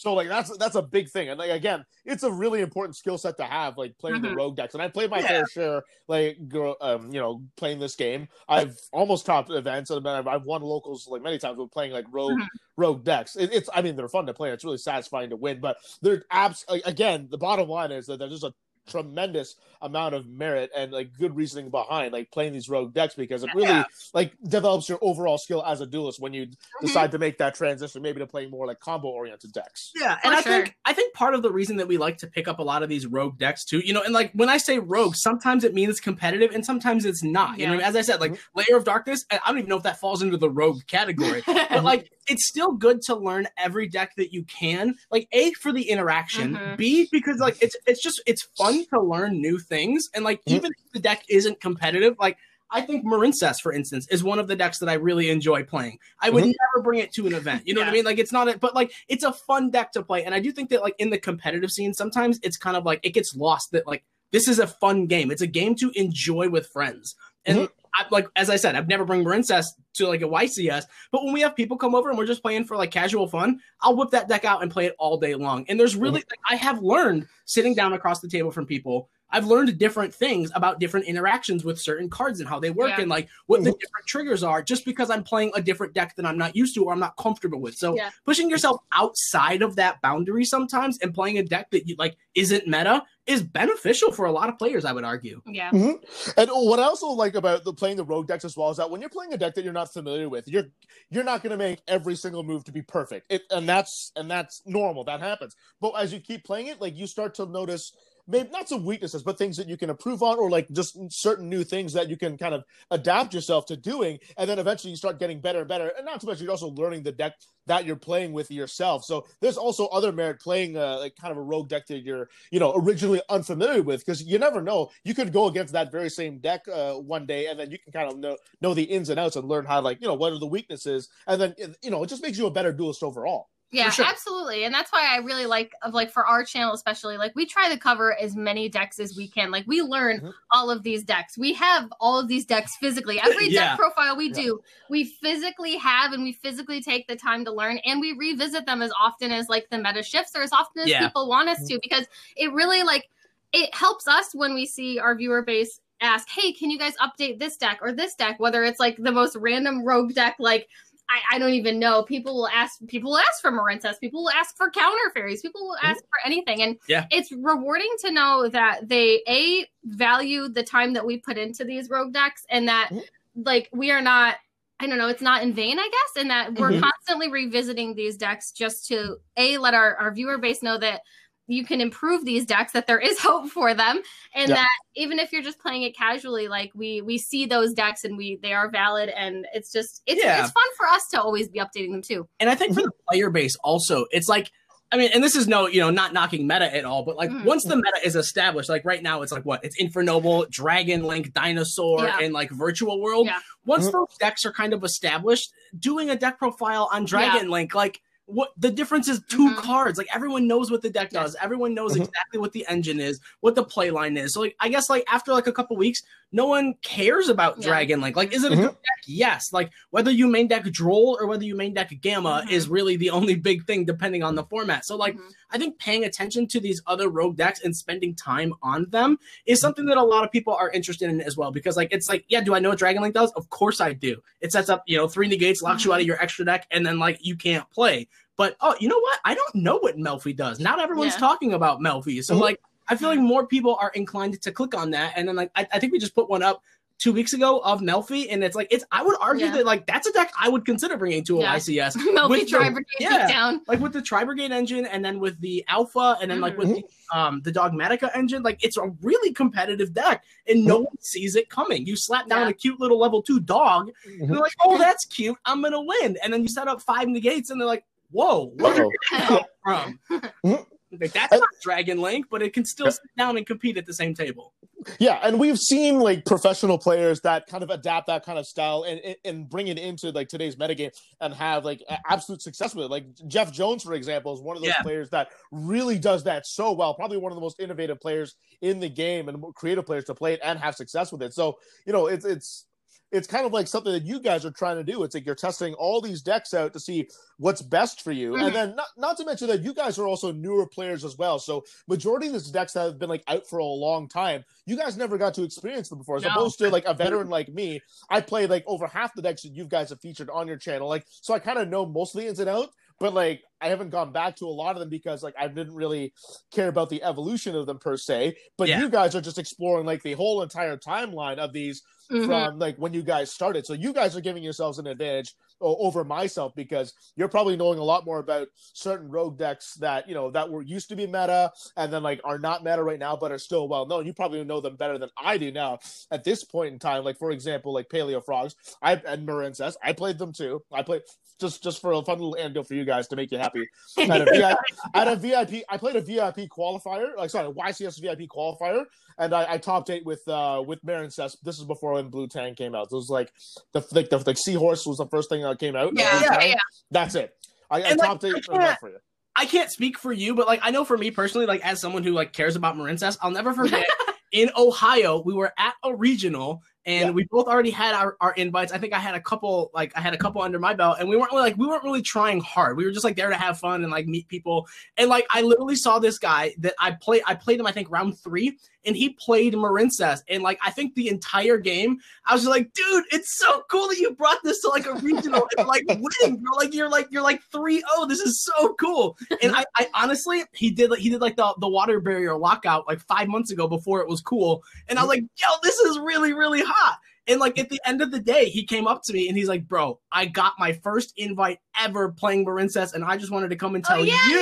So 0.00 0.14
like 0.14 0.28
that's 0.28 0.56
that's 0.56 0.76
a 0.76 0.82
big 0.82 1.10
thing, 1.10 1.28
and 1.28 1.38
like 1.38 1.50
again, 1.50 1.84
it's 2.06 2.22
a 2.22 2.32
really 2.32 2.62
important 2.62 2.96
skill 2.96 3.18
set 3.18 3.36
to 3.36 3.44
have, 3.44 3.76
like 3.76 3.98
playing 3.98 4.22
the 4.22 4.28
Mhm. 4.28 4.36
rogue 4.36 4.56
decks. 4.56 4.72
And 4.72 4.82
I 4.82 4.88
played 4.88 5.10
my 5.10 5.18
Yeah. 5.18 5.26
fair 5.28 5.46
share, 5.46 5.82
like 6.08 6.38
um, 6.80 7.12
you 7.12 7.20
know, 7.20 7.42
playing 7.58 7.80
this 7.80 7.96
game. 7.96 8.26
I've 8.48 8.78
almost 8.94 9.26
topped 9.26 9.50
events, 9.50 9.90
and 9.90 10.08
I've, 10.08 10.26
I've 10.26 10.44
won 10.44 10.62
locals 10.62 11.06
like 11.06 11.20
many 11.20 11.36
times 11.36 11.58
with 11.58 11.70
playing 11.70 11.92
like 11.92 12.06
rogue 12.10 12.40
Mhm. 12.40 12.46
rogue 12.78 13.04
decks. 13.04 13.36
It, 13.36 13.52
it's 13.52 13.68
I 13.74 13.82
mean 13.82 13.94
they're 13.94 14.08
fun 14.08 14.24
to 14.24 14.32
play. 14.32 14.50
It's 14.52 14.64
really 14.64 14.78
satisfying 14.78 15.28
to 15.30 15.36
win, 15.36 15.60
but 15.60 15.76
they're 16.00 16.24
abs. 16.30 16.64
like, 16.70 16.86
Again, 16.86 17.28
the 17.30 17.36
bottom 17.36 17.68
line 17.68 17.92
is 17.92 18.06
that 18.06 18.18
there's 18.18 18.32
just 18.32 18.44
a 18.44 18.54
tremendous 18.88 19.56
amount 19.82 20.14
of 20.14 20.26
merit 20.26 20.70
and 20.76 20.92
like 20.92 21.10
good 21.18 21.34
reasoning 21.34 21.70
behind 21.70 22.12
like 22.12 22.30
playing 22.30 22.52
these 22.52 22.68
rogue 22.68 22.92
decks 22.92 23.14
because 23.14 23.42
it 23.42 23.48
really 23.54 23.68
Yeah. 23.68 23.84
like 24.12 24.32
develops 24.46 24.88
your 24.90 24.98
overall 25.00 25.38
skill 25.38 25.64
as 25.64 25.80
a 25.80 25.86
duelist 25.86 26.20
when 26.20 26.34
you 26.34 26.46
Mm-hmm. 26.46 26.86
decide 26.86 27.10
to 27.12 27.18
make 27.18 27.38
that 27.38 27.54
transition 27.54 28.02
maybe 28.02 28.18
to 28.20 28.26
playing 28.26 28.50
more 28.50 28.66
like 28.66 28.78
combo 28.80 29.08
oriented 29.08 29.52
decks. 29.52 29.90
Yeah, 29.98 30.18
and 30.24 30.32
For 30.34 30.38
I 30.38 30.42
think. 30.42 30.76
I 30.84 30.92
think 30.92 31.14
part 31.14 31.34
of 31.34 31.42
the 31.42 31.50
reason 31.52 31.76
that 31.76 31.88
we 31.88 31.96
like 31.98 32.18
to 32.18 32.26
pick 32.26 32.48
up 32.48 32.58
a 32.58 32.62
lot 32.62 32.82
of 32.82 32.88
these 32.88 33.06
rogue 33.06 33.38
decks 33.38 33.64
too, 33.64 33.78
you 33.80 33.92
know, 33.92 34.02
and 34.02 34.12
like 34.12 34.32
when 34.32 34.48
I 34.48 34.56
say 34.58 34.78
rogue, 34.78 35.14
sometimes 35.16 35.64
it 35.64 35.72
means 35.74 36.00
competitive 36.00 36.50
and 36.52 36.64
sometimes 36.64 37.04
it's 37.04 37.22
not. 37.22 37.58
You 37.58 37.66
know, 37.68 37.78
as 37.78 37.96
I 37.96 38.02
said, 38.02 38.20
like 38.20 38.38
Lair 38.54 38.76
of 38.76 38.84
Darkness, 38.84 39.24
I 39.30 39.38
I 39.44 39.48
don't 39.48 39.58
even 39.58 39.68
know 39.68 39.76
if 39.76 39.82
that 39.84 39.98
falls 40.00 40.22
into 40.22 40.36
the 40.36 40.50
rogue 40.50 40.80
category, 40.86 41.42
but 41.46 41.84
like 41.84 42.10
it's 42.28 42.46
still 42.48 42.72
good 42.72 43.00
to 43.02 43.14
learn 43.16 43.48
every 43.58 43.88
deck 43.88 44.12
that 44.16 44.32
you 44.32 44.44
can. 44.44 44.94
Like 45.10 45.26
A 45.32 45.52
for 45.54 45.72
the 45.72 45.82
interaction, 45.88 46.54
Mhm. 46.56 46.76
B 46.76 47.08
because 47.10 47.38
like 47.38 47.56
it's 47.62 47.76
it's 47.86 48.02
just 48.02 48.22
it's 48.26 48.46
fun 48.58 48.79
to 48.88 49.00
learn 49.00 49.40
new 49.40 49.58
things, 49.58 50.08
and 50.14 50.24
like 50.24 50.40
Mhm. 50.44 50.56
even 50.56 50.70
if 50.72 50.92
the 50.92 51.00
deck 51.00 51.24
isn't 51.28 51.60
competitive, 51.60 52.16
like. 52.18 52.36
I 52.72 52.82
think 52.82 53.04
Marincess, 53.04 53.60
for 53.60 53.72
instance, 53.72 54.06
is 54.12 54.22
one 54.22 54.38
of 54.38 54.46
the 54.46 54.54
decks 54.54 54.78
that 54.78 54.88
I 54.88 54.92
really 54.92 55.28
enjoy 55.28 55.64
playing. 55.64 55.98
I 56.20 56.30
would 56.30 56.44
Mhm. 56.44 56.54
never 56.76 56.84
bring 56.84 57.00
it 57.00 57.12
to 57.14 57.26
an 57.26 57.34
event. 57.34 57.66
You 57.66 57.74
know 57.74 57.80
what 57.80 57.88
I 57.88 57.92
mean? 57.92 58.04
Like 58.04 58.20
it's 58.20 58.30
not 58.30 58.48
a, 58.48 58.56
but 58.56 58.76
like 58.76 58.92
it's 59.08 59.24
a 59.24 59.32
fun 59.32 59.70
deck 59.72 59.90
to 59.94 60.04
play. 60.04 60.22
And 60.24 60.32
I 60.36 60.38
do 60.38 60.52
think 60.52 60.70
that 60.70 60.80
like 60.80 60.94
in 61.00 61.10
the 61.10 61.18
competitive 61.18 61.72
scene, 61.72 61.92
sometimes 61.94 62.38
it's 62.44 62.56
kind 62.56 62.76
of 62.76 62.84
like 62.84 63.00
it 63.02 63.10
gets 63.10 63.34
lost 63.34 63.72
that 63.72 63.88
like 63.88 64.04
this 64.30 64.46
is 64.46 64.60
a 64.60 64.68
fun 64.68 65.06
game. 65.06 65.32
It's 65.32 65.42
a 65.42 65.48
game 65.48 65.74
to 65.80 65.90
enjoy 65.96 66.48
with 66.48 66.68
friends. 66.68 67.16
And 67.46 67.58
Mhm. 67.58 67.68
I, 67.94 68.04
like 68.10 68.28
as 68.36 68.50
I 68.50 68.56
said, 68.56 68.76
I've 68.76 68.88
never 68.88 69.04
bring 69.04 69.24
Marincess 69.24 69.66
to 69.94 70.06
like 70.06 70.22
a 70.22 70.26
YCS, 70.28 70.84
but 71.10 71.24
when 71.24 71.32
we 71.32 71.40
have 71.40 71.56
people 71.56 71.76
come 71.76 71.94
over 71.94 72.08
and 72.08 72.16
we're 72.16 72.26
just 72.26 72.42
playing 72.42 72.64
for 72.64 72.76
like 72.76 72.90
casual 72.92 73.26
fun, 73.26 73.60
I'll 73.82 73.96
whip 73.96 74.10
that 74.10 74.28
deck 74.28 74.44
out 74.44 74.62
and 74.62 74.70
play 74.70 74.86
it 74.86 74.94
all 74.98 75.18
day 75.18 75.34
long. 75.34 75.64
And 75.68 75.78
there's 75.78 75.96
really 75.96 76.22
like, 76.30 76.38
I 76.48 76.54
have 76.56 76.80
learned 76.82 77.26
sitting 77.46 77.74
down 77.74 77.92
across 77.92 78.20
the 78.20 78.28
table 78.28 78.52
from 78.52 78.66
people. 78.66 79.10
I've 79.32 79.46
learned 79.46 79.78
different 79.78 80.14
things 80.14 80.50
about 80.54 80.80
different 80.80 81.06
interactions 81.06 81.64
with 81.64 81.80
certain 81.80 82.08
cards 82.08 82.40
and 82.40 82.48
how 82.48 82.60
they 82.60 82.70
work 82.70 82.90
Yeah. 82.90 83.00
and 83.00 83.10
like 83.10 83.28
what 83.46 83.62
the 83.62 83.70
mm-hmm. 83.70 83.78
different 83.78 84.06
triggers 84.06 84.42
are 84.42 84.62
just 84.62 84.84
because 84.84 85.10
I'm 85.10 85.22
playing 85.22 85.52
a 85.54 85.62
different 85.62 85.94
deck 85.94 86.16
that 86.16 86.26
I'm 86.26 86.38
not 86.38 86.56
used 86.56 86.74
to 86.74 86.84
or 86.84 86.92
I'm 86.92 87.00
not 87.00 87.16
comfortable 87.16 87.60
with. 87.60 87.74
So 87.76 87.94
Yeah. 87.96 88.10
pushing 88.24 88.50
yourself 88.50 88.80
outside 88.92 89.62
of 89.62 89.76
that 89.76 90.00
boundary 90.00 90.44
sometimes 90.44 90.98
and 90.98 91.14
playing 91.14 91.38
a 91.38 91.42
deck 91.42 91.70
that 91.70 91.86
you 91.86 91.96
like 91.98 92.16
isn't 92.34 92.66
meta 92.66 93.02
is 93.26 93.42
beneficial 93.42 94.10
for 94.10 94.26
a 94.26 94.32
lot 94.32 94.48
of 94.48 94.58
players, 94.58 94.84
I 94.84 94.92
would 94.92 95.04
argue. 95.04 95.40
yeah. 95.46 95.70
Mm-hmm. 95.70 96.30
And 96.36 96.50
what 96.50 96.80
I 96.80 96.84
also 96.84 97.08
like 97.08 97.34
about 97.34 97.64
the 97.64 97.72
playing 97.72 97.96
the 97.96 98.04
rogue 98.04 98.26
decks 98.26 98.44
as 98.44 98.56
well 98.56 98.70
is 98.70 98.78
that 98.78 98.90
when 98.90 99.00
you're 99.00 99.10
playing 99.10 99.32
a 99.32 99.36
deck 99.36 99.54
that 99.54 99.62
you're 99.64 99.72
not 99.72 99.92
familiar 99.92 100.28
with, 100.28 100.48
you're 100.48 100.64
you're 101.10 101.24
not 101.24 101.42
going 101.42 101.52
to 101.52 101.56
make 101.56 101.80
every 101.86 102.16
single 102.16 102.42
move 102.42 102.64
to 102.64 102.72
be 102.72 102.82
perfect. 102.82 103.26
It, 103.30 103.42
and 103.50 103.68
that's 103.68 104.12
and 104.16 104.30
that's 104.30 104.62
normal. 104.66 105.04
That 105.04 105.20
happens. 105.20 105.54
But 105.80 105.92
as 105.92 106.12
you 106.12 106.20
keep 106.20 106.44
playing 106.44 106.68
it, 106.68 106.80
like 106.80 106.96
you 106.96 107.06
start 107.06 107.34
to 107.34 107.46
notice 107.46 107.92
maybe 108.30 108.48
not 108.50 108.68
some 108.68 108.84
weaknesses, 108.84 109.22
but 109.22 109.38
things 109.38 109.56
that 109.56 109.68
you 109.68 109.76
can 109.76 109.90
improve 109.90 110.22
on, 110.22 110.38
or 110.38 110.50
like 110.50 110.70
just 110.70 110.96
certain 111.12 111.48
new 111.48 111.64
things 111.64 111.92
that 111.92 112.08
you 112.08 112.16
can 112.16 112.36
kind 112.38 112.54
of 112.54 112.64
adapt 112.90 113.34
yourself 113.34 113.66
to 113.66 113.76
doing, 113.76 114.18
and 114.36 114.48
then 114.48 114.58
eventually 114.58 114.90
you 114.90 114.96
start 114.96 115.18
getting 115.18 115.40
better 115.40 115.60
and 115.60 115.68
better. 115.68 115.92
And 115.96 116.06
not 116.06 116.20
to 116.20 116.26
mention 116.26 116.44
you're 116.44 116.52
also 116.52 116.68
learning 116.68 117.02
the 117.02 117.12
deck 117.12 117.34
that 117.66 117.84
you're 117.84 117.96
playing 117.96 118.32
with 118.32 118.50
yourself. 118.50 119.04
So 119.04 119.26
there's 119.40 119.56
also 119.56 119.86
other 119.86 120.12
merit 120.12 120.40
playing 120.40 120.76
uh, 120.76 120.98
like 120.98 121.14
kind 121.16 121.30
of 121.30 121.38
a 121.38 121.42
rogue 121.42 121.68
deck 121.68 121.86
that 121.86 122.00
you're 122.00 122.28
you 122.50 122.58
know 122.58 122.72
originally 122.76 123.22
unfamiliar 123.28 123.82
with 123.82 124.00
because 124.00 124.22
you 124.22 124.38
never 124.38 124.60
know 124.60 124.90
you 125.04 125.14
could 125.14 125.32
go 125.32 125.46
against 125.46 125.72
that 125.72 125.92
very 125.92 126.10
same 126.10 126.38
deck 126.38 126.66
uh, 126.72 126.94
one 126.94 127.26
day 127.26 127.46
and 127.46 127.58
then 127.58 127.70
you 127.70 127.78
can 127.78 127.92
kind 127.92 128.10
of 128.10 128.18
know 128.18 128.36
know 128.60 128.74
the 128.74 128.82
ins 128.82 129.08
and 129.08 129.20
outs 129.20 129.36
and 129.36 129.48
learn 129.48 129.64
how 129.64 129.80
like 129.80 130.00
you 130.00 130.06
know 130.06 130.14
what 130.14 130.32
are 130.32 130.38
the 130.38 130.46
weaknesses 130.46 131.08
and 131.26 131.40
then 131.40 131.54
you 131.82 131.90
know 131.90 132.02
it 132.02 132.08
just 132.08 132.22
makes 132.22 132.38
you 132.38 132.46
a 132.46 132.50
better 132.50 132.72
duelist 132.72 133.02
overall. 133.02 133.48
Yeah, 133.72 133.90
sure. 133.90 134.04
absolutely. 134.04 134.64
And 134.64 134.74
that's 134.74 134.90
why 134.90 135.06
I 135.14 135.18
really 135.18 135.46
like 135.46 135.72
of 135.82 135.94
like 135.94 136.10
for 136.10 136.26
our 136.26 136.44
channel 136.44 136.74
especially, 136.74 137.16
like 137.16 137.34
we 137.36 137.46
try 137.46 137.68
to 137.68 137.78
cover 137.78 138.18
as 138.18 138.34
many 138.34 138.68
decks 138.68 138.98
as 138.98 139.16
we 139.16 139.28
can. 139.28 139.52
Like 139.52 139.64
we 139.68 139.80
learn 139.80 140.20
Mhm. 140.20 140.34
all 140.50 140.70
of 140.70 140.82
these 140.82 141.04
decks. 141.04 141.38
We 141.38 141.52
have 141.54 141.92
all 142.00 142.18
of 142.18 142.26
these 142.26 142.44
decks 142.44 142.74
physically. 142.76 143.20
Every 143.20 143.48
Yeah. 143.48 143.68
deck 143.70 143.78
profile 143.78 144.16
we 144.16 144.26
Yeah. 144.28 144.34
do, 144.42 144.60
we 144.88 145.04
physically 145.04 145.76
have 145.76 146.12
and 146.12 146.24
we 146.24 146.32
physically 146.32 146.80
take 146.82 147.06
the 147.06 147.14
time 147.14 147.44
to 147.44 147.52
learn 147.52 147.78
and 147.84 148.00
we 148.00 148.12
revisit 148.14 148.66
them 148.66 148.82
as 148.82 148.90
often 149.00 149.30
as 149.30 149.48
like 149.48 149.68
the 149.70 149.78
meta 149.78 150.02
shifts 150.02 150.34
or 150.34 150.42
as 150.42 150.52
often 150.52 150.82
as 150.82 150.88
Yeah. 150.88 151.06
people 151.06 151.28
want 151.28 151.48
us 151.48 151.64
to 151.68 151.78
because 151.80 152.06
it 152.36 152.52
really 152.52 152.82
like 152.82 153.08
it 153.52 153.72
helps 153.74 154.08
us 154.08 154.34
when 154.34 154.54
we 154.54 154.66
see 154.66 154.98
our 154.98 155.14
viewer 155.14 155.42
base 155.42 155.80
ask, 156.00 156.28
"Hey, 156.30 156.52
can 156.52 156.70
you 156.70 156.78
guys 156.78 156.96
update 156.96 157.38
this 157.38 157.56
deck 157.56 157.78
or 157.82 157.92
this 157.92 158.14
deck?" 158.14 158.40
Whether 158.40 158.64
it's 158.64 158.80
like 158.80 158.96
the 158.96 159.12
most 159.12 159.36
random 159.36 159.84
rogue 159.84 160.14
deck 160.14 160.36
like 160.38 160.68
I, 161.10 161.36
I 161.36 161.38
don't 161.38 161.52
even 161.54 161.78
know. 161.78 162.02
People 162.04 162.34
will 162.34 162.48
ask. 162.48 162.78
People 162.86 163.10
will 163.10 163.18
ask 163.18 163.40
for 163.42 163.50
Marincess. 163.50 163.98
People 164.00 164.22
will 164.22 164.30
ask 164.30 164.56
for 164.56 164.70
counter 164.70 165.10
fairies. 165.12 165.42
People 165.42 165.62
will 165.62 165.76
ask 165.82 165.98
for 166.00 166.18
anything, 166.24 166.62
and 166.62 166.76
Yeah. 166.86 167.06
it's 167.10 167.32
rewarding 167.32 167.90
to 168.02 168.10
know 168.12 168.48
that 168.48 168.88
they 168.88 169.20
a 169.28 169.66
value 169.84 170.48
the 170.48 170.62
time 170.62 170.92
that 170.92 171.04
we 171.04 171.18
put 171.18 171.36
into 171.36 171.64
these 171.64 171.90
rogue 171.90 172.12
decks, 172.12 172.46
and 172.50 172.68
that 172.68 172.90
Mhm. 172.90 173.04
like 173.34 173.68
we 173.72 173.90
are 173.90 174.00
not. 174.00 174.36
I 174.82 174.86
don't 174.86 174.96
know. 174.96 175.08
It's 175.08 175.20
not 175.20 175.42
in 175.42 175.52
vain, 175.52 175.78
I 175.78 175.88
guess, 175.90 176.22
and 176.22 176.30
that 176.30 176.54
we're 176.54 176.70
Mhm. 176.70 176.80
constantly 176.80 177.28
revisiting 177.30 177.94
these 177.94 178.16
decks 178.16 178.50
just 178.50 178.86
to 178.88 179.18
a 179.36 179.58
let 179.58 179.74
our 179.74 179.94
our 179.96 180.10
viewer 180.10 180.38
base 180.38 180.62
know 180.62 180.78
that 180.78 181.02
you 181.50 181.64
can 181.64 181.80
improve 181.80 182.24
these 182.24 182.46
decks 182.46 182.72
that 182.72 182.86
there 182.86 182.98
is 183.00 183.18
hope 183.28 183.50
for 183.50 183.74
them 183.74 184.00
and 184.34 184.48
Yeah. 184.48 184.54
that 184.56 184.68
even 184.96 185.18
if 185.18 185.32
you're 185.32 185.42
just 185.42 185.58
playing 185.58 185.82
it 185.82 185.96
casually 185.96 186.48
like 186.48 186.70
we 186.74 187.00
we 187.02 187.18
see 187.18 187.46
those 187.46 187.72
decks 187.72 188.04
and 188.04 188.16
we 188.16 188.38
they 188.42 188.52
are 188.52 188.70
valid 188.70 189.08
and 189.10 189.46
it's 189.52 189.72
just 189.72 190.02
it's 190.06 190.22
Yeah. 190.22 190.42
it's 190.44 190.52
fun 190.52 190.62
for 190.76 190.86
us 190.86 191.08
to 191.12 191.20
always 191.20 191.48
be 191.48 191.58
updating 191.58 191.90
them 191.92 192.02
too 192.02 192.28
And 192.38 192.48
I 192.48 192.54
think 192.54 192.74
for 192.74 192.82
the 192.82 192.92
player 193.10 193.30
base 193.30 193.56
also, 193.64 194.06
it's 194.10 194.28
like 194.28 194.50
I 194.92 194.96
mean, 194.96 195.10
and 195.14 195.22
this 195.22 195.36
is 195.36 195.46
no, 195.46 195.68
you 195.68 195.78
know, 195.78 195.90
not 195.90 196.12
knocking 196.12 196.48
meta 196.48 196.74
at 196.76 196.84
all, 196.84 197.04
but 197.04 197.14
like 197.16 197.30
Mhm. 197.30 197.44
once 197.44 197.62
the 197.62 197.76
meta 197.76 198.00
is 198.04 198.16
established, 198.16 198.68
like 198.68 198.84
right 198.84 199.00
now, 199.00 199.22
it's 199.22 199.30
like 199.30 199.44
what? 199.44 199.64
It's 199.64 199.76
Infernoble, 199.78 200.46
Dragon 200.50 201.04
Link, 201.04 201.32
Dinosaur, 201.32 202.04
Yeah. 202.06 202.18
and 202.20 202.34
like 202.34 202.50
Virtual 202.50 203.00
World. 203.00 203.26
Yeah. 203.26 203.38
Once 203.64 203.86
Mhm. 203.86 203.92
those 203.92 204.16
decks 204.18 204.44
are 204.44 204.52
kind 204.52 204.72
of 204.72 204.82
established, 204.82 205.48
doing 205.78 206.10
a 206.10 206.16
deck 206.16 206.38
profile 206.40 206.88
on 206.92 207.04
Dragon 207.04 207.48
Link, 207.50 207.72
like 207.72 208.00
what 208.32 208.52
the 208.56 208.70
difference 208.70 209.08
is 209.08 209.20
2 209.28 209.50
Mhm. 209.50 209.56
cards. 209.56 209.98
Like 209.98 210.08
everyone 210.14 210.46
knows 210.46 210.70
what 210.70 210.82
the 210.82 210.90
deck 210.90 211.10
does. 211.10 211.36
Everyone 211.40 211.74
knows 211.74 211.92
Mhm. 211.92 212.02
exactly 212.06 212.38
what 212.38 212.52
the 212.52 212.64
engine 212.68 213.00
is, 213.00 213.20
what 213.40 213.54
the 213.54 213.64
play 213.64 213.90
line 213.90 214.16
is. 214.16 214.32
So 214.32 214.40
like 214.40 214.56
I 214.60 214.68
guess 214.68 214.88
like 214.88 215.04
after 215.08 215.32
like 215.32 215.46
a 215.46 215.52
couple 215.52 215.76
weeks, 215.76 216.02
no 216.32 216.46
one 216.46 216.74
cares 216.82 217.28
about 217.28 217.58
Yeah. 217.58 217.68
Dragon 217.68 218.00
Link. 218.00 218.14
Like, 218.16 218.32
is 218.32 218.44
it 218.44 218.52
a 218.52 218.54
Mhm. 218.54 218.60
good 218.60 218.68
deck? 218.70 219.02
Yes. 219.06 219.52
Like 219.52 219.70
whether 219.90 220.10
you 220.10 220.26
main 220.28 220.46
deck 220.46 220.64
Droll 220.64 221.18
or 221.20 221.26
whether 221.26 221.44
you 221.44 221.56
main 221.56 221.74
deck 221.74 221.92
Gamma 222.00 222.44
Mhm. 222.46 222.50
is 222.52 222.68
really 222.68 222.96
the 222.96 223.10
only 223.18 223.34
big 223.34 223.66
thing 223.66 223.84
depending 223.84 224.22
on 224.22 224.34
the 224.36 224.44
format. 224.44 224.84
So 224.84 224.96
like 224.96 225.16
Mhm. 225.16 225.32
I 225.50 225.58
think 225.58 225.78
paying 225.78 226.04
attention 226.04 226.46
to 226.48 226.60
these 226.60 226.80
other 226.86 227.08
rogue 227.08 227.36
decks 227.36 227.60
and 227.64 227.76
spending 227.76 228.14
time 228.14 228.54
on 228.62 228.86
them 228.90 229.18
is 229.46 229.60
something 229.60 229.86
that 229.86 229.96
a 229.96 230.02
lot 230.04 230.22
of 230.24 230.30
people 230.30 230.54
are 230.54 230.70
interested 230.70 231.10
in 231.10 231.20
as 231.20 231.36
well. 231.36 231.50
Because 231.50 231.76
like 231.76 231.88
it's 231.92 232.08
like, 232.08 232.24
yeah, 232.28 232.40
do 232.40 232.54
I 232.54 232.60
know 232.60 232.68
what 232.68 232.78
Dragon 232.78 233.02
Link 233.02 233.14
does? 233.14 233.32
Of 233.32 233.50
course 233.50 233.80
I 233.80 233.92
do. 233.92 234.22
It 234.40 234.52
sets 234.52 234.68
up, 234.68 234.84
you 234.86 234.96
know, 234.96 235.08
three 235.08 235.26
negates, 235.28 235.62
locks 235.62 235.84
you 235.84 235.92
out 235.92 236.00
of 236.00 236.06
your 236.06 236.20
extra 236.22 236.44
deck, 236.44 236.66
and 236.70 236.86
then 236.86 236.98
like 236.98 237.18
you 237.20 237.34
can't 237.36 237.68
play. 237.70 238.06
But 238.36 238.56
oh, 238.60 238.74
you 238.80 238.88
know 238.88 238.98
what? 239.00 239.18
I 239.24 239.34
don't 239.34 239.54
know 239.54 239.76
what 239.78 239.96
Melffy 239.98 240.34
does. 240.34 240.60
Not 240.60 240.80
everyone's 240.80 241.14
Yeah. 241.14 241.18
talking 241.20 241.52
about 241.52 241.80
Melffy. 241.80 242.24
So 242.24 242.36
Mhm. 242.36 242.40
like 242.40 242.60
I 242.90 242.96
feel 242.96 243.08
like 243.08 243.20
more 243.20 243.46
people 243.46 243.76
are 243.80 243.90
inclined 243.94 244.40
to 244.42 244.52
click 244.52 244.74
on 244.74 244.90
that. 244.90 245.14
And 245.16 245.26
then 245.28 245.36
like 245.36 245.50
I, 245.56 245.66
I 245.72 245.78
think 245.78 245.92
we 245.92 245.98
just 245.98 246.14
put 246.14 246.28
one 246.28 246.42
up 246.42 246.62
two 246.98 247.12
weeks 247.14 247.32
ago 247.32 247.60
of 247.60 247.80
Melffy, 247.80 248.26
and 248.30 248.44
it's 248.44 248.54
like 248.54 248.68
it's. 248.70 248.84
I 248.92 249.02
would 249.02 249.16
argue 249.20 249.46
Yeah. 249.46 249.52
that 249.52 249.66
like 249.66 249.86
that's 249.86 250.06
a 250.06 250.12
deck 250.12 250.30
I 250.38 250.48
would 250.48 250.66
consider 250.66 250.96
bringing 250.98 251.24
to 251.24 251.38
a 251.38 251.40
Yeah. 251.40 251.56
YCS. 251.56 251.96
Melffy 252.14 252.28
With 252.28 252.48
Tri 252.48 252.68
Brigade 252.68 252.84
yeah. 253.00 253.26
down. 253.26 253.62
like 253.66 253.80
with 253.80 253.92
the 253.92 254.02
Tri 254.02 254.24
Brigade 254.24 254.52
engine, 254.52 254.84
and 254.86 255.04
then 255.04 255.18
with 255.18 255.40
the 255.40 255.64
Alpha, 255.66 256.18
and 256.20 256.30
then 256.30 256.40
like 256.40 256.58
with 256.58 256.68
mm-hmm. 256.68 256.80
the, 257.12 257.18
um 257.18 257.40
the 257.42 257.50
Dogmatika 257.52 258.10
engine, 258.14 258.42
like 258.42 258.62
it's 258.62 258.76
a 258.76 258.92
really 259.02 259.32
competitive 259.32 259.94
deck, 259.94 260.22
and 260.46 260.64
no 260.64 260.76
mm-hmm. 260.76 260.84
one 260.84 261.00
sees 261.00 261.36
it 261.36 261.48
coming. 261.48 261.86
You 261.86 261.96
slap 261.96 262.28
down 262.28 262.42
Yeah. 262.42 262.48
a 262.48 262.52
cute 262.52 262.78
little 262.78 262.98
level 262.98 263.22
two 263.22 263.40
dog, 263.40 263.90
and 264.04 264.28
they're 264.28 264.38
like, 264.38 264.54
"Oh, 264.60 264.76
that's 264.76 265.06
cute. 265.06 265.36
I'm 265.46 265.62
gonna 265.62 265.80
win." 265.80 266.18
And 266.22 266.32
then 266.32 266.42
you 266.42 266.48
set 266.48 266.68
up 266.68 266.82
five 266.82 267.08
negates, 267.08 267.50
and 267.50 267.58
they're 267.60 267.66
like, 267.68 267.84
"Whoa, 268.10 268.52
where 268.56 268.74
did 268.74 268.82
Uh-oh. 268.84 268.90
that 269.10 269.46
come 269.64 269.98
from?" 270.42 270.66
Like, 270.98 271.12
that's 271.12 271.32
not 271.32 271.48
Dragon 271.62 272.00
Link, 272.00 272.26
but 272.30 272.42
it 272.42 272.52
can 272.52 272.64
still 272.64 272.90
sit 272.90 273.02
down 273.16 273.36
and 273.36 273.46
compete 273.46 273.76
at 273.76 273.86
the 273.86 273.94
same 273.94 274.14
table. 274.14 274.52
Yeah, 274.98 275.20
and 275.22 275.38
we've 275.38 275.58
seen 275.58 276.00
like 276.00 276.24
professional 276.24 276.78
players 276.78 277.20
that 277.20 277.46
kind 277.46 277.62
of 277.62 277.68
adapt 277.68 278.06
that 278.06 278.24
kind 278.24 278.38
of 278.38 278.46
style 278.46 278.84
and 278.84 278.98
and- 279.00 279.16
and 279.26 279.48
bring 279.50 279.68
it 279.68 279.78
into 279.78 280.10
like 280.10 280.28
today's 280.28 280.56
metagame 280.56 280.90
and 281.20 281.34
have 281.34 281.64
like 281.66 281.82
absolute 282.08 282.40
success 282.40 282.74
with 282.74 282.86
it. 282.86 282.90
Like 282.90 283.04
Jeff 283.28 283.52
Jones, 283.52 283.82
for 283.82 283.92
example, 283.92 284.32
is 284.32 284.40
one 284.40 284.56
of 284.56 284.62
those 284.62 284.68
Yeah. 284.76 284.82
players 284.82 285.10
that 285.10 285.28
really 285.52 285.98
does 285.98 286.24
that 286.24 286.46
so 286.46 286.72
well. 286.72 286.94
Probably 286.94 287.18
one 287.18 287.30
of 287.30 287.36
the 287.36 287.42
most 287.42 287.60
innovative 287.60 288.00
players 288.00 288.36
in 288.62 288.80
the 288.80 288.88
game 288.88 289.28
and 289.28 289.42
creative 289.54 289.84
players 289.84 290.04
to 290.06 290.14
play 290.14 290.32
it 290.32 290.40
and 290.42 290.58
have 290.58 290.74
success 290.74 291.12
with 291.12 291.22
it. 291.22 291.34
So 291.34 291.58
you 291.86 291.92
know, 291.92 292.06
it's 292.06 292.24
it's 292.24 292.64
it's 293.12 293.26
kind 293.26 293.44
of 293.44 293.52
like 293.52 293.66
something 293.66 293.92
that 293.92 294.04
you 294.04 294.20
guys 294.20 294.44
are 294.44 294.50
trying 294.50 294.76
to 294.76 294.84
do. 294.84 295.02
It's 295.02 295.14
like 295.14 295.26
you're 295.26 295.34
testing 295.34 295.74
all 295.74 296.00
these 296.00 296.22
decks 296.22 296.54
out 296.54 296.72
to 296.74 296.80
see 296.80 297.08
what's 297.38 297.60
best 297.62 298.02
for 298.02 298.12
you, 298.12 298.32
Mhm. 298.32 298.46
and 298.46 298.54
then 298.54 298.76
not 298.76 298.86
not 298.96 299.16
to 299.16 299.24
mention 299.24 299.48
that 299.48 299.62
you 299.62 299.74
guys 299.74 299.98
are 299.98 300.06
also 300.06 300.30
newer 300.32 300.66
players 300.66 301.04
as 301.04 301.16
well. 301.18 301.38
So 301.38 301.64
majority 301.88 302.28
of 302.28 302.34
these 302.34 302.50
decks 302.50 302.74
have 302.74 302.98
been 302.98 303.08
like 303.08 303.24
out 303.28 303.46
for 303.46 303.58
a 303.58 303.64
long 303.64 304.08
time. 304.08 304.44
You 304.66 304.76
guys 304.76 304.96
never 304.96 305.18
got 305.18 305.34
to 305.34 305.42
experience 305.42 305.88
them 305.88 305.98
before, 305.98 306.16
as 306.18 306.22
No. 306.22 306.30
opposed 306.30 306.58
to 306.58 306.70
like 306.70 306.84
a 306.86 306.94
veteran 307.02 307.28
like 307.28 307.48
me. 307.52 307.80
I 308.08 308.20
played 308.20 308.50
like 308.50 308.64
over 308.66 308.86
half 308.86 309.14
the 309.14 309.22
decks 309.22 309.42
that 309.42 309.54
you 309.54 309.64
guys 309.64 309.90
have 309.90 310.00
featured 310.00 310.30
on 310.30 310.46
your 310.46 310.56
channel, 310.58 310.88
like 310.88 311.06
so 311.08 311.34
I 311.34 311.38
kind 311.38 311.58
of 311.58 311.68
know 311.68 311.86
most 311.86 312.14
of 312.14 312.20
the 312.20 312.28
ins 312.28 312.38
and 312.40 312.48
outs. 312.48 312.74
But 313.00 313.14
like 313.14 313.42
I 313.62 313.68
haven't 313.68 313.90
gone 313.90 314.12
back 314.12 314.36
to 314.36 314.46
a 314.46 314.48
lot 314.48 314.76
of 314.76 314.80
them 314.80 314.88
because 314.88 315.22
like 315.22 315.34
I 315.38 315.48
didn't 315.48 315.74
really 315.74 316.12
care 316.52 316.68
about 316.68 316.88
the 316.90 317.02
evolution 317.02 317.56
of 317.56 317.66
them 317.66 317.78
per 317.78 317.96
se. 317.96 318.36
But 318.56 318.68
Yeah. 318.68 318.78
you 318.80 318.88
guys 318.88 319.14
are 319.14 319.20
just 319.20 319.38
exploring 319.38 319.86
like 319.86 320.02
the 320.02 320.12
whole 320.12 320.42
entire 320.42 320.76
timeline 320.76 321.38
of 321.38 321.52
these 321.52 321.82
Mhm. 322.10 322.26
from 322.26 322.58
like 322.58 322.76
when 322.76 322.92
you 322.92 323.02
guys 323.02 323.30
started. 323.30 323.66
So 323.66 323.72
you 323.72 323.92
guys 323.92 324.16
are 324.16 324.20
giving 324.20 324.42
yourselves 324.42 324.78
an 324.78 324.86
advantage 324.88 325.34
o- 325.60 325.76
over 325.76 326.02
myself 326.04 326.54
because 326.56 326.92
you're 327.16 327.28
probably 327.28 327.56
knowing 327.56 327.78
a 327.78 327.84
lot 327.84 328.04
more 328.04 328.18
about 328.18 328.48
certain 328.56 329.08
rogue 329.10 329.38
decks 329.38 329.74
that 329.74 330.08
you 330.08 330.14
know 330.14 330.30
that 330.30 330.50
were 330.50 330.62
used 330.62 330.88
to 330.88 330.96
be 330.96 331.06
meta 331.06 331.52
and 331.76 331.92
then 331.92 332.02
like 332.02 332.20
are 332.24 332.38
not 332.38 332.64
meta 332.64 332.82
right 332.82 332.98
now 332.98 333.14
but 333.14 333.30
are 333.30 333.38
still 333.38 333.68
well 333.68 333.86
known. 333.86 334.06
You 334.06 334.12
probably 334.14 334.42
know 334.44 334.60
them 334.60 334.76
better 334.76 334.98
than 334.98 335.10
I 335.16 335.36
do 335.38 335.52
now 335.52 335.78
at 336.10 336.24
this 336.24 336.42
point 336.44 336.72
in 336.72 336.78
time. 336.80 337.04
Like 337.04 337.18
for 337.18 337.30
example, 337.30 337.72
like 337.72 337.88
Paleo 337.88 338.24
Frogs, 338.24 338.54
I 338.82 338.94
and 338.94 339.26
Marincess, 339.28 339.74
I 339.82 339.92
played 339.92 340.18
them 340.18 340.32
too. 340.32 340.62
I 340.72 340.82
played 340.82 341.02
just 341.40 341.62
just 341.62 341.80
for 341.80 341.92
a 341.92 342.02
fun 342.02 342.18
little 342.18 342.36
anecdote 342.36 342.68
for 342.68 342.74
you 342.74 342.84
guys 342.84 343.08
to 343.08 343.16
make 343.16 343.30
you 343.32 343.38
happy. 343.38 343.68
At 343.98 344.20
a 344.20 344.24
VIP, 344.24 344.58
at 344.94 345.08
a 345.08 345.16
VIP, 345.16 345.64
I 345.68 345.76
played 345.76 345.96
a 345.96 346.00
VIP 346.00 346.48
qualifier, 346.48 347.16
like 347.16 347.30
sorry, 347.30 347.52
YCS 347.52 348.00
VIP 348.00 348.28
qualifier, 348.28 348.84
and 349.18 349.34
I, 349.34 349.54
I 349.54 349.58
topped 349.58 349.90
eight 349.90 350.04
with 350.04 350.26
uh 350.28 350.62
with 350.66 350.84
Marincess. 350.84 351.36
This 351.42 351.58
is 351.58 351.64
before 351.64 351.94
when 351.94 352.08
Blue 352.08 352.28
Tang 352.28 352.54
came 352.54 352.74
out. 352.74 352.90
So 352.90 352.96
it 352.96 353.00
was 353.00 353.10
like 353.10 353.32
the 353.72 353.84
like 353.92 354.10
the, 354.10 354.18
the 354.18 354.34
Seahorse 354.34 354.86
was 354.86 354.98
the 354.98 355.06
first 355.06 355.28
thing 355.28 355.42
that 355.42 355.58
came 355.58 355.76
out. 355.76 355.92
Yeah, 355.96 356.20
yeah, 356.22 356.44
yeah. 356.44 356.54
That's 356.90 357.14
it. 357.14 357.34
I, 357.70 357.78
I 357.78 357.80
And, 357.88 357.98
like, 357.98 358.08
topped 358.08 358.24
I 358.24 358.28
eight 358.28 358.44
for 358.44 358.76
for 358.80 358.88
you. 358.90 358.98
I 359.36 359.46
can't 359.46 359.70
speak 359.70 359.98
for 359.98 360.12
you, 360.12 360.34
but 360.34 360.46
like 360.46 360.60
I 360.62 360.70
know 360.70 360.84
for 360.84 360.98
me 360.98 361.10
personally, 361.10 361.46
like 361.46 361.64
as 361.64 361.80
someone 361.80 362.02
who 362.02 362.12
like 362.12 362.32
cares 362.32 362.56
about 362.56 362.76
Marincess, 362.76 363.16
I'll 363.22 363.30
never 363.30 363.52
forget 363.52 363.86
in 364.32 364.50
Ohio, 364.56 365.20
we 365.20 365.34
were 365.34 365.52
at 365.58 365.74
a 365.82 365.94
regional 365.94 366.62
and 366.86 367.08
Yeah. 367.08 367.10
we 367.10 367.24
both 367.30 367.46
already 367.46 367.70
had 367.70 367.94
our, 367.94 368.16
our 368.20 368.32
invites. 368.34 368.72
I 368.72 368.78
think 368.78 368.92
I 368.94 368.98
had 368.98 369.14
a 369.14 369.20
couple, 369.20 369.70
like 369.74 369.92
I 369.96 370.00
had 370.00 370.14
a 370.14 370.18
couple 370.18 370.40
under 370.40 370.58
my 370.58 370.72
belt, 370.74 370.96
and 370.98 371.08
we 371.08 371.16
weren't 371.16 371.30
really 371.32 371.42
like 371.42 371.56
we 371.56 371.66
weren't 371.66 371.84
really 371.84 372.02
trying 372.02 372.40
hard. 372.40 372.76
We 372.76 372.84
were 372.84 372.90
just 372.90 373.04
like 373.04 373.16
there 373.16 373.28
to 373.30 373.36
have 373.36 373.58
fun 373.58 373.82
and 373.82 373.90
like 373.92 374.06
meet 374.06 374.28
people. 374.28 374.66
And 374.96 375.08
like 375.08 375.26
I 375.30 375.42
literally 375.42 375.76
saw 375.76 375.98
this 375.98 376.18
guy 376.18 376.54
that 376.58 376.74
I 376.78 376.92
play 376.92 377.22
I 377.26 377.34
played 377.34 377.60
him, 377.60 377.66
I 377.66 377.72
think 377.72 377.90
round 377.90 378.18
three, 378.18 378.56
and 378.84 378.96
he 378.96 379.10
played 379.10 379.54
Marincess. 379.54 380.20
And 380.28 380.42
like 380.42 380.58
I 380.64 380.70
think 380.70 380.94
the 380.94 381.08
entire 381.08 381.58
game, 381.58 381.98
I 382.26 382.34
was 382.34 382.42
just 382.42 382.50
like, 382.50 382.72
dude, 382.72 383.04
it's 383.12 383.36
so 383.38 383.62
cool 383.70 383.88
that 383.88 383.98
you 383.98 384.12
brought 384.12 384.38
this 384.42 384.60
to 384.62 384.68
like 384.68 384.86
a 384.86 384.94
regional 384.94 385.46
and 385.58 385.66
like 385.66 385.84
winning, 385.88 386.40
bro. 386.40 386.56
Like 386.56 386.74
you're 386.74 386.88
like 386.88 387.08
you're 387.10 387.22
like 387.22 387.40
3-0. 387.54 387.80
This 388.08 388.20
is 388.20 388.42
so 388.42 388.74
cool. 388.74 389.16
And 389.42 389.54
I, 389.54 389.64
I 389.76 389.88
honestly 389.94 390.44
he 390.52 390.70
did 390.70 390.90
like 390.90 391.00
he 391.00 391.10
did 391.10 391.20
like 391.20 391.36
the, 391.36 391.54
the 391.60 391.68
water 391.68 392.00
barrier 392.00 392.36
lockout 392.36 392.86
like 392.86 393.00
five 393.00 393.28
months 393.28 393.50
ago 393.50 393.68
before 393.68 394.00
it 394.00 394.08
was 394.08 394.20
cool. 394.20 394.62
And 394.88 394.98
I 394.98 395.02
was 395.02 395.08
like, 395.08 395.22
yo, 395.36 395.48
this 395.62 395.78
is 395.80 395.98
really, 395.98 396.32
really 396.32 396.62
hot. 396.62 396.98
And 397.26 397.38
like 397.38 397.58
at 397.58 397.68
the 397.68 397.80
end 397.84 398.02
of 398.02 398.10
the 398.10 398.18
day, 398.18 398.46
he 398.46 398.64
came 398.64 398.86
up 398.86 399.02
to 399.04 399.12
me 399.12 399.28
and 399.28 399.36
he's 399.36 399.48
like, 399.48 399.68
"Bro, 399.68 400.00
I 400.10 400.26
got 400.26 400.54
my 400.58 400.72
first 400.72 401.12
invite 401.16 401.58
ever 401.78 402.10
playing 402.10 402.44
Marincess, 402.46 402.94
and 402.94 403.04
I 403.04 403.16
just 403.16 403.30
wanted 403.30 403.50
to 403.50 403.56
come 403.56 403.74
and 403.74 403.84
Oh, 403.88 403.94
tell 403.96 404.04
yeah, 404.04 404.26
you." 404.28 404.38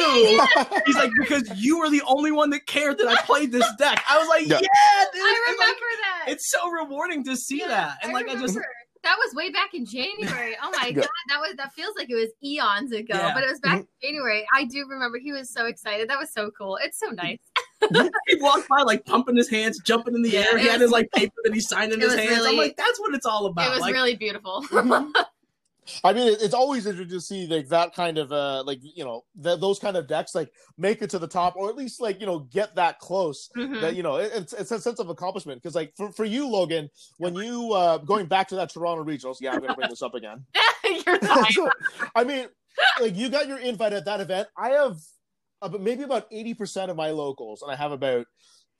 yeah, 0.57 0.64
He's 0.87 0.97
like, 0.97 1.11
"Because 1.21 1.51
you 1.57 1.79
were 1.79 1.91
the 1.91 2.03
only 2.07 2.31
one 2.33 2.51
that 2.51 2.67
cared 2.67 2.99
that 2.99 3.09
I 3.09 3.17
played 3.23 3.53
this 3.53 3.67
deck." 3.79 4.03
I 4.09 4.19
was 4.19 4.29
like, 4.29 4.47
Yeah. 4.47 4.61
"Yeah, 4.61 5.05
dude." 5.12 5.23
I 5.23 5.45
remember 5.51 5.61
like, 5.61 5.77
that. 6.27 6.33
it's 6.33 6.51
so 6.51 6.69
rewarding 6.71 7.25
to 7.25 7.37
see 7.37 7.59
Yeah, 7.59 7.69
that, 7.69 7.99
and 8.03 8.12
like 8.12 8.29
I 8.29 8.35
just 8.37 8.59
that 9.05 9.17
was 9.19 9.35
way 9.35 9.51
back 9.51 9.75
in 9.75 9.85
January. 9.87 10.57
Oh 10.62 10.71
my 10.71 10.87
Yeah. 10.88 10.93
god, 10.95 11.09
that 11.29 11.41
was 11.41 11.55
that 11.57 11.73
feels 11.73 11.95
like 11.97 12.11
it 12.11 12.14
was 12.14 12.31
eons 12.45 12.93
ago, 12.93 13.14
Yeah. 13.14 13.35
but 13.35 13.45
it 13.45 13.51
was 13.51 13.61
back 13.61 13.81
mm-hmm. 13.81 13.87
in 14.03 14.09
January. 14.09 14.45
I 14.55 14.64
do 14.64 14.87
remember 14.88 15.19
he 15.19 15.33
was 15.33 15.53
so 15.53 15.67
excited. 15.67 16.09
That 16.11 16.19
was 16.19 16.33
so 16.33 16.51
cool. 16.57 16.79
It's 16.83 16.99
so 16.99 17.09
mm-hmm. 17.09 17.17
nice. 17.17 17.38
he 18.27 18.37
walked 18.41 18.69
by 18.69 18.83
like 18.83 19.05
pumping 19.05 19.37
his 19.37 19.49
hands, 19.49 19.79
jumping 19.81 20.14
in 20.14 20.23
the 20.23 20.37
air. 20.37 20.57
it 20.57 20.61
He 20.62 20.67
had 20.67 20.75
was- 20.75 20.83
his 20.83 20.91
like 20.91 21.11
paper 21.12 21.35
that 21.45 21.55
he 21.55 21.61
signed 21.61 21.93
in 21.93 22.01
his 22.01 22.11
was 22.14 22.19
hands. 22.21 22.45
I'm 22.47 22.57
like, 22.57 22.77
that's 22.77 22.99
what 23.01 23.14
it's 23.14 23.27
all 23.27 23.47
about. 23.47 23.67
it 23.67 23.71
was 23.71 23.81
like, 23.81 23.95
really 23.95 24.17
beautiful. 24.17 24.64
I 26.05 26.12
mean, 26.12 26.37
it's 26.38 26.53
always 26.53 26.85
interesting 26.85 27.17
to 27.17 27.21
see 27.21 27.47
like 27.47 27.69
that 27.69 27.95
kind 27.95 28.19
of 28.19 28.31
uh 28.31 28.62
like 28.67 28.79
you 28.83 29.05
know 29.07 29.25
th- 29.43 29.59
those 29.59 29.79
kind 29.79 29.97
of 29.97 30.07
decks 30.07 30.35
like 30.35 30.53
make 30.77 31.01
it 31.01 31.09
to 31.11 31.19
the 31.19 31.27
top 31.27 31.57
or 31.57 31.71
at 31.71 31.77
least 31.77 31.99
like 31.99 32.21
you 32.21 32.27
know 32.27 32.41
get 32.41 32.75
that 32.77 32.99
close 32.99 33.49
Mhm. 33.57 33.81
that 33.81 33.97
you 33.97 34.03
know 34.03 34.17
it, 34.17 34.31
it's 34.35 34.53
it's 34.53 34.71
a 34.71 34.79
sense 34.81 34.99
of 34.99 35.09
accomplishment 35.09 35.62
because 35.62 35.75
like 35.75 35.95
for, 35.97 36.12
for 36.12 36.27
you 36.27 36.47
Logan 36.47 36.91
when 37.17 37.35
you 37.35 37.73
uh 37.73 37.97
going 37.99 38.27
back 38.27 38.49
to 38.49 38.57
that 38.57 38.69
Toronto 38.71 39.03
regionals 39.03 39.37
yeah 39.41 39.53
I'm 39.55 39.61
gonna 39.61 39.75
bring 39.75 39.88
this 39.88 40.03
up 40.03 40.14
again 40.14 40.45
You're 41.07 41.19
fine. 41.21 41.53
So, 41.53 41.71
I 42.14 42.23
mean 42.25 42.49
like 43.01 43.17
you 43.17 43.31
got 43.31 43.49
your 43.49 43.59
invite 43.59 43.95
at 43.95 44.05
that 44.05 44.21
event 44.21 44.49
I 44.59 44.69
have 44.73 44.99
about 45.62 45.81
maybe 45.81 46.03
about 46.03 46.27
eighty 46.31 46.55
percent 46.55 46.90
of 46.90 46.97
my 46.97 47.11
locals 47.11 47.62
and 47.62 47.71
I 47.71 47.77
have 47.77 47.92
about 47.92 48.27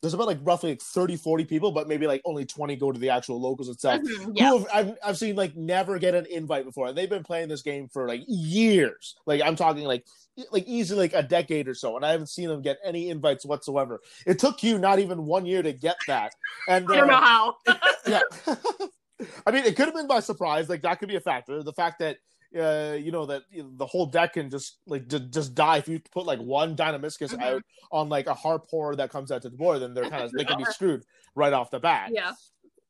there's 0.01 0.15
about 0.15 0.29
like 0.29 0.39
roughly 0.43 0.71
like 0.71 0.81
30 0.81 1.17
40 1.17 1.45
people 1.45 1.73
but 1.73 1.89
maybe 1.89 2.07
like 2.07 2.23
only 2.25 2.45
20 2.45 2.77
go 2.77 2.93
to 2.93 3.01
the 3.01 3.11
actual 3.11 3.41
locals 3.41 3.69
itself 3.69 4.01
Mhm, 4.03 4.33
Yeah. 4.37 4.51
who 4.51 4.59
have, 4.59 4.69
I've, 4.73 4.97
I've 5.05 5.19
seen 5.19 5.35
like 5.35 5.57
never 5.57 5.99
get 5.99 6.15
an 6.15 6.25
invite 6.31 6.65
before. 6.65 6.87
And 6.87 6.97
they've 6.97 7.11
been 7.11 7.25
playing 7.25 7.49
this 7.49 7.63
game 7.63 7.89
for 7.89 8.07
like 8.07 8.23
years. 8.29 9.17
Like 9.27 9.43
i'm 9.43 9.57
talking 9.57 9.85
like 9.85 10.05
like 10.53 10.65
easily 10.69 11.01
like 11.01 11.15
a 11.15 11.27
decade 11.27 11.67
or 11.67 11.75
so 11.75 11.97
and 11.97 12.07
i 12.07 12.13
haven't 12.13 12.29
seen 12.29 12.49
them 12.49 12.63
get 12.63 12.79
any 12.85 13.11
invites 13.11 13.45
whatsoever. 13.45 14.01
It 14.25 14.39
took 14.39 14.63
you 14.63 14.79
not 14.79 15.01
even 15.01 15.25
one 15.27 15.47
year 15.47 15.63
to 15.63 15.73
get 15.73 15.97
that 16.07 16.33
and 16.69 16.89
I 16.89 16.97
don't 16.97 17.09
know 17.09 17.15
uh, 17.15 17.21
how. 17.21 17.57
yeah. 18.07 18.21
I 19.47 19.51
mean 19.51 19.65
it 19.65 19.75
could 19.75 19.87
have 19.87 19.95
been 19.95 20.07
by 20.07 20.21
surprise 20.21 20.69
like 20.69 20.83
that 20.83 21.01
could 21.01 21.09
be 21.09 21.17
a 21.17 21.21
factor. 21.21 21.65
The 21.65 21.73
fact 21.73 21.99
that 21.99 22.19
uh, 22.57 22.97
you 22.99 23.11
know 23.13 23.27
that 23.27 23.43
you 23.51 23.63
know, 23.63 23.71
the 23.77 23.87
whole 23.87 24.07
deck 24.07 24.35
can 24.35 24.49
just 24.51 24.79
like 24.87 25.07
j- 25.09 25.27
just 25.31 25.55
die 25.55 25.77
if 25.79 25.89
you 25.89 26.01
put 26.13 26.27
like 26.27 26.39
one 26.41 26.75
Dinomischus 26.77 27.35
Mhm. 27.35 27.43
out 27.43 27.63
on 27.93 28.09
like 28.09 28.27
a 28.27 28.35
harp 28.35 28.67
horror 28.71 28.97
that 28.97 29.11
comes 29.11 29.31
out 29.31 29.43
to 29.43 29.51
the 29.51 29.57
board 29.57 29.81
then 29.81 29.93
they're 29.95 30.09
kind 30.09 30.23
of 30.25 30.33
they 30.33 30.45
can 30.45 30.57
be 30.59 30.65
screwed 30.71 31.05
right 31.35 31.53
off 31.53 31.71
the 31.71 31.79
bat 31.79 32.11
yeah. 32.13 32.33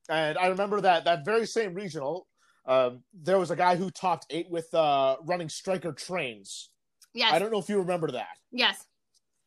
and 0.09 0.39
I 0.39 0.47
remember 0.49 0.81
that 0.83 1.05
that 1.05 1.25
very 1.25 1.47
same 1.47 1.75
regional, 1.75 2.27
um, 2.67 3.03
there 3.13 3.39
was 3.39 3.51
a 3.51 3.57
guy 3.57 3.77
who 3.77 3.91
topped 3.91 4.27
eight 4.31 4.49
with 4.51 4.73
uh, 4.75 5.17
running 5.25 5.49
striker 5.49 5.93
trains. 5.93 6.71
Yes. 7.15 7.33
I 7.33 7.39
don't 7.39 7.51
know 7.51 7.59
if 7.59 7.69
you 7.69 7.79
remember 7.79 8.11
that. 8.13 8.37
yes. 8.53 8.85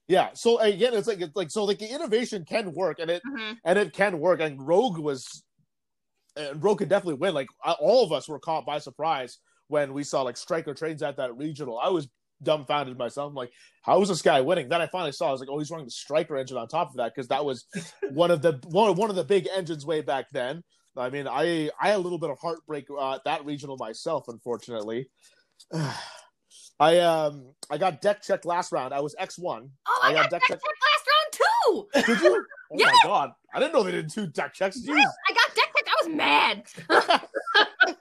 Yeah. 0.08 0.32
So 0.34 0.60
again, 0.60 0.94
it's 0.94 1.08
like 1.08 1.22
it's 1.22 1.36
like 1.36 1.52
so 1.52 1.64
like 1.64 1.80
the 1.80 1.88
innovation 1.88 2.44
can 2.44 2.74
work, 2.74 3.00
and 3.00 3.10
it 3.10 3.22
hmm 3.24 3.54
and 3.64 3.80
it 3.80 3.94
can 3.94 4.20
work. 4.20 4.42
And 4.42 4.60
Rogue 4.68 4.98
was, 4.98 5.44
and 6.36 6.62
Rogue 6.62 6.80
could 6.80 6.90
definitely 6.90 7.14
win. 7.16 7.34
Like 7.34 7.48
all 7.80 8.04
of 8.04 8.12
us 8.12 8.28
were 8.28 8.40
caught 8.40 8.66
by 8.66 8.80
surprise 8.80 9.38
when 9.72 9.94
we 9.94 10.04
saw 10.04 10.22
like 10.22 10.38
striker 10.38 10.74
trains 10.74 11.02
at 11.02 11.18
that 11.18 11.36
regional. 11.38 11.80
I 11.80 11.90
was 11.90 12.08
dumbfounded 12.44 12.98
myself. 12.98 13.30
I'm 13.30 13.36
like, 13.36 13.52
how 13.84 14.02
is 14.02 14.10
this 14.10 14.22
guy 14.22 14.42
winning? 14.42 14.68
Then 14.68 14.82
I 14.82 14.88
finally 14.88 15.12
saw. 15.12 15.30
I 15.30 15.32
was 15.32 15.40
like, 15.40 15.50
oh, 15.50 15.60
he's 15.60 15.72
running 15.72 15.86
the 15.86 15.92
striker 15.92 16.36
engine 16.38 16.58
on 16.58 16.68
top 16.68 16.90
of 16.90 16.98
that 16.98 17.14
because 17.16 17.28
that 17.30 17.46
was 17.46 17.66
one 18.12 18.32
of 18.32 18.42
the 18.42 18.60
one, 18.70 18.96
one 18.96 19.10
of 19.10 19.16
the 19.16 19.24
big 19.24 19.48
engines 19.56 19.86
way 19.86 20.02
back 20.02 20.26
then. 20.32 20.64
I 20.98 21.10
mean, 21.10 21.28
I 21.28 21.70
I 21.80 21.88
had 21.90 21.96
a 21.96 22.00
little 22.04 22.20
bit 22.20 22.30
of 22.30 22.38
heartbreak 22.40 22.86
uh, 22.92 23.14
at 23.16 23.24
that 23.26 23.46
regional 23.46 23.78
myself, 23.78 24.26
unfortunately. 24.28 25.08
I 26.80 26.98
um 27.00 27.54
I 27.70 27.78
got 27.78 28.02
deck 28.02 28.22
checked 28.24 28.44
last 28.46 28.72
round. 28.72 28.94
I 28.94 29.00
was 29.00 29.16
X 29.20 29.38
one. 29.38 29.70
Oh, 29.88 30.00
I 30.04 30.10
I 30.10 30.14
got 30.14 30.24
got 30.24 30.32
deck 30.32 30.42
deck 30.42 30.50
check- 30.50 30.60
check 30.60 30.76
last 30.90 31.08
round 31.14 32.08
too. 32.08 32.14
Did 32.14 32.22
you? 32.24 32.46
Oh 32.74 32.76
Yeah. 32.78 32.86
my 32.88 33.00
god! 33.04 33.32
I 33.54 33.60
didn't 33.60 33.74
know 33.74 33.84
they 33.84 33.92
did 33.92 34.10
two 34.12 34.28
deck 34.28 34.54
checks. 34.54 34.80
Jeez. 34.80 34.98
I 34.98 35.34
got 35.34 35.56
deck 35.56 35.72
check. 35.76 35.86
I 35.88 36.08
was 36.08 36.16
mad. 36.16 37.96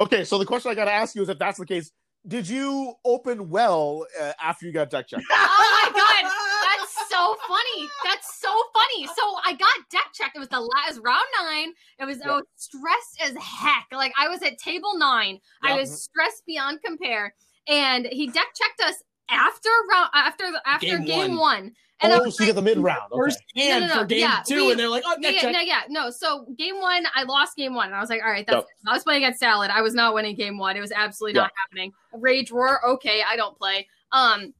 okay, 0.00 0.24
so 0.24 0.38
the 0.38 0.46
question 0.46 0.70
I 0.70 0.74
got 0.74 0.86
to 0.86 0.92
ask 0.92 1.14
you 1.14 1.22
is, 1.22 1.28
if 1.28 1.38
that's 1.38 1.58
the 1.58 1.66
case, 1.66 1.90
did 2.26 2.48
you 2.48 2.94
open 3.04 3.48
well 3.50 4.04
uh, 4.20 4.32
after 4.42 4.66
you 4.66 4.72
got 4.72 4.90
deck 4.90 5.08
checked? 5.08 5.22
Oh 5.30 5.90
my 5.92 6.00
god, 6.00 6.32
that's 6.64 7.08
so 7.08 7.36
funny. 7.46 7.88
That's 8.04 8.40
so 8.40 8.52
funny. 8.74 9.06
So 9.06 9.22
I 9.44 9.52
got 9.52 9.74
deck 9.90 10.06
checked. 10.12 10.36
It 10.36 10.40
was 10.40 10.48
the 10.48 10.60
last 10.60 11.00
round 11.04 11.24
nine. 11.40 11.72
It 12.00 12.04
was, 12.04 12.20
I 12.22 12.34
was 12.34 12.44
stressed 12.56 13.22
as 13.22 13.36
heck. 13.40 13.86
Like 13.92 14.12
I 14.18 14.28
was 14.28 14.42
at 14.42 14.58
table 14.58 14.98
nine. 14.98 15.38
I 15.62 15.76
was 15.76 16.02
stressed 16.02 16.44
beyond 16.46 16.80
compare. 16.84 17.34
And 17.68 18.06
he 18.10 18.26
deck 18.26 18.46
checked 18.54 18.80
us 18.80 19.02
after 19.30 19.68
round 19.90 20.10
after 20.14 20.44
after 20.66 20.98
Game 20.98 21.04
game, 21.04 21.30
one. 21.36 21.38
one. 21.38 21.72
And 22.00 22.12
I 22.12 22.18
oh, 22.18 22.24
was 22.24 22.36
so 22.36 22.44
you 22.44 22.48
get 22.48 22.56
the 22.56 22.62
mid 22.62 22.78
round. 22.78 23.10
Okay. 23.10 23.18
First 23.18 23.42
hand 23.56 23.82
No, 23.82 23.86
no, 23.86 23.94
no, 23.94 24.00
for 24.00 24.06
game 24.06 24.20
yeah, 24.20 24.42
two, 24.46 24.66
we- 24.66 24.70
and 24.72 24.78
they're 24.78 24.88
like, 24.88 25.02
"Oh, 25.06 25.16
yeah, 25.18 25.30
next 25.30 25.42
yeah, 25.42 25.50
no, 25.50 25.60
yeah, 25.60 25.80
no. 25.88 26.10
So 26.10 26.46
game 26.58 26.78
one, 26.78 27.06
I 27.14 27.22
lost 27.22 27.56
game 27.56 27.74
one, 27.74 27.86
and 27.86 27.94
I 27.94 28.00
was 28.00 28.10
like, 28.10 28.22
all 28.22 28.30
right, 28.30 28.46
that's. 28.46 28.56
Yep. 28.56 28.66
I 28.86 28.92
was 28.92 29.02
playing 29.02 29.24
against 29.24 29.40
Salad. 29.40 29.70
I 29.70 29.80
was 29.80 29.94
not 29.94 30.12
winning 30.12 30.36
game 30.36 30.58
one. 30.58 30.76
It 30.76 30.80
was 30.80 30.92
absolutely 30.92 31.40
not 31.40 31.50
happening. 31.64 31.92
Rage 32.12 32.50
roar, 32.50 32.86
okay, 32.86 33.22
I 33.26 33.36
don't 33.36 33.56
play. 33.56 33.88
Um, 34.12 34.52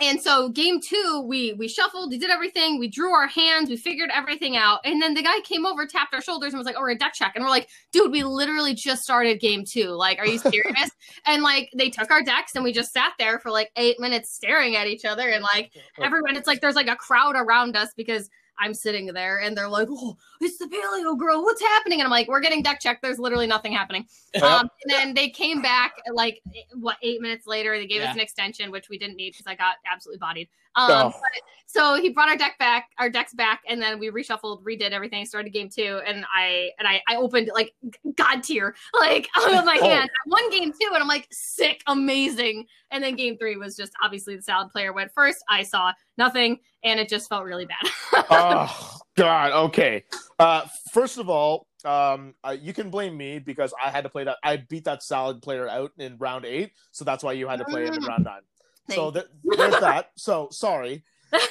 and 0.00 0.20
so 0.20 0.48
game 0.48 0.80
two, 0.80 1.24
we 1.26 1.52
we 1.54 1.68
shuffled, 1.68 2.10
we 2.10 2.18
did 2.18 2.30
everything, 2.30 2.78
we 2.78 2.88
drew 2.88 3.12
our 3.12 3.26
hands, 3.26 3.68
we 3.68 3.76
figured 3.76 4.10
everything 4.12 4.56
out, 4.56 4.80
and 4.84 5.00
then 5.00 5.14
the 5.14 5.22
guy 5.22 5.40
came 5.40 5.66
over, 5.66 5.86
tapped 5.86 6.14
our 6.14 6.22
shoulders, 6.22 6.52
and 6.52 6.58
was 6.58 6.66
like, 6.66 6.76
"Oh, 6.76 6.80
we're 6.80 6.90
a 6.90 6.98
deck 6.98 7.14
check," 7.14 7.32
and 7.34 7.44
we're 7.44 7.50
like, 7.50 7.68
"Dude, 7.92 8.10
we 8.10 8.24
literally 8.24 8.74
just 8.74 9.02
started 9.02 9.40
game 9.40 9.64
two. 9.64 9.90
Like, 9.90 10.18
are 10.18 10.26
you 10.26 10.38
serious?" 10.38 10.90
and 11.26 11.42
like 11.42 11.70
they 11.76 11.90
took 11.90 12.10
our 12.10 12.22
decks, 12.22 12.54
and 12.54 12.64
we 12.64 12.72
just 12.72 12.92
sat 12.92 13.12
there 13.18 13.38
for 13.38 13.50
like 13.50 13.70
eight 13.76 14.00
minutes 14.00 14.34
staring 14.34 14.76
at 14.76 14.86
each 14.86 15.04
other, 15.04 15.28
and 15.28 15.42
like 15.42 15.70
oh, 15.76 15.80
oh. 15.98 16.04
everyone 16.04 16.36
it's 16.36 16.46
like 16.46 16.60
there's 16.60 16.76
like 16.76 16.88
a 16.88 16.96
crowd 16.96 17.36
around 17.36 17.76
us 17.76 17.90
because 17.96 18.28
I'm 18.58 18.74
sitting 18.74 19.06
there 19.06 19.40
and 19.40 19.56
they're 19.56 19.68
like, 19.68 19.88
Oh, 19.90 20.16
it's 20.40 20.58
the 20.58 20.66
paleo 20.66 21.18
girl, 21.18 21.42
what's 21.42 21.60
happening? 21.62 22.00
And 22.00 22.06
I'm 22.06 22.10
like, 22.10 22.28
We're 22.28 22.40
getting 22.40 22.62
deck 22.62 22.80
checked, 22.80 23.02
there's 23.02 23.18
literally 23.18 23.46
nothing 23.46 23.72
happening. 23.72 24.06
Um, 24.42 24.68
and 24.82 24.88
then 24.88 25.14
they 25.14 25.28
came 25.28 25.62
back 25.62 25.94
like 26.12 26.40
what 26.74 26.96
eight 27.02 27.20
minutes 27.20 27.46
later, 27.46 27.76
they 27.78 27.86
gave 27.86 28.02
Yeah. 28.02 28.10
us 28.10 28.14
an 28.14 28.20
extension, 28.20 28.70
which 28.70 28.88
we 28.88 28.98
didn't 28.98 29.16
need 29.16 29.32
because 29.32 29.46
I 29.46 29.54
got 29.54 29.76
absolutely 29.90 30.18
bodied. 30.18 30.48
Um 30.76 30.90
Oh. 30.90 31.08
but- 31.10 31.42
so 31.66 31.94
he 32.00 32.10
brought 32.10 32.28
our 32.28 32.36
deck 32.36 32.56
back, 32.60 32.90
our 33.00 33.10
decks 33.10 33.34
back, 33.34 33.62
and 33.68 33.82
then 33.82 33.98
we 33.98 34.08
reshuffled, 34.08 34.62
redid 34.62 34.92
everything, 34.92 35.26
started 35.26 35.52
game 35.52 35.68
two, 35.68 36.00
and 36.06 36.24
I 36.32 36.70
and 36.78 36.86
I, 36.86 37.02
I 37.08 37.16
opened 37.16 37.50
like 37.52 37.74
god 38.16 38.44
tier, 38.44 38.76
like 39.00 39.28
on 39.36 39.64
my 39.66 39.76
Oh. 39.80 39.84
hand. 39.88 40.08
I 40.08 40.28
won 40.28 40.50
game 40.50 40.70
two, 40.70 40.88
and 40.92 40.98
I'm 41.02 41.08
like, 41.08 41.26
sick, 41.32 41.82
amazing. 41.88 42.66
And 42.92 43.02
then 43.02 43.16
game 43.16 43.36
three 43.38 43.56
was 43.56 43.74
just 43.76 43.90
obviously 44.00 44.36
the 44.36 44.42
salad 44.42 44.70
player 44.70 44.92
went 44.92 45.10
first. 45.12 45.42
I 45.48 45.64
saw 45.64 45.92
nothing, 46.16 46.60
and 46.84 47.00
it 47.00 47.08
just 47.08 47.28
felt 47.28 47.42
really 47.44 47.66
bad. 47.66 47.90
oh 48.30 48.98
God. 49.16 49.50
Okay. 49.66 50.04
Uh, 50.38 50.66
first 50.92 51.18
of 51.18 51.28
all, 51.28 51.66
um, 51.84 52.34
uh, 52.44 52.56
you 52.58 52.72
can 52.72 52.88
blame 52.88 53.16
me 53.16 53.40
because 53.40 53.74
I 53.84 53.90
had 53.90 54.04
to 54.04 54.10
play 54.10 54.22
that. 54.24 54.36
I 54.44 54.58
beat 54.58 54.84
that 54.84 55.02
salad 55.02 55.42
player 55.42 55.68
out 55.68 55.90
in 55.98 56.18
round 56.18 56.44
eight, 56.44 56.70
so 56.92 57.04
that's 57.04 57.24
why 57.24 57.32
you 57.32 57.48
had 57.48 57.58
to 57.58 57.64
play 57.64 57.84
him 57.84 57.94
in 57.94 58.00
Mm. 58.02 58.06
round 58.08 58.24
nine. 58.24 58.42
So 58.90 59.10
th- 59.10 59.26
there's 59.44 59.80
that. 59.80 60.10
So 60.16 60.48
sorry. 60.50 61.04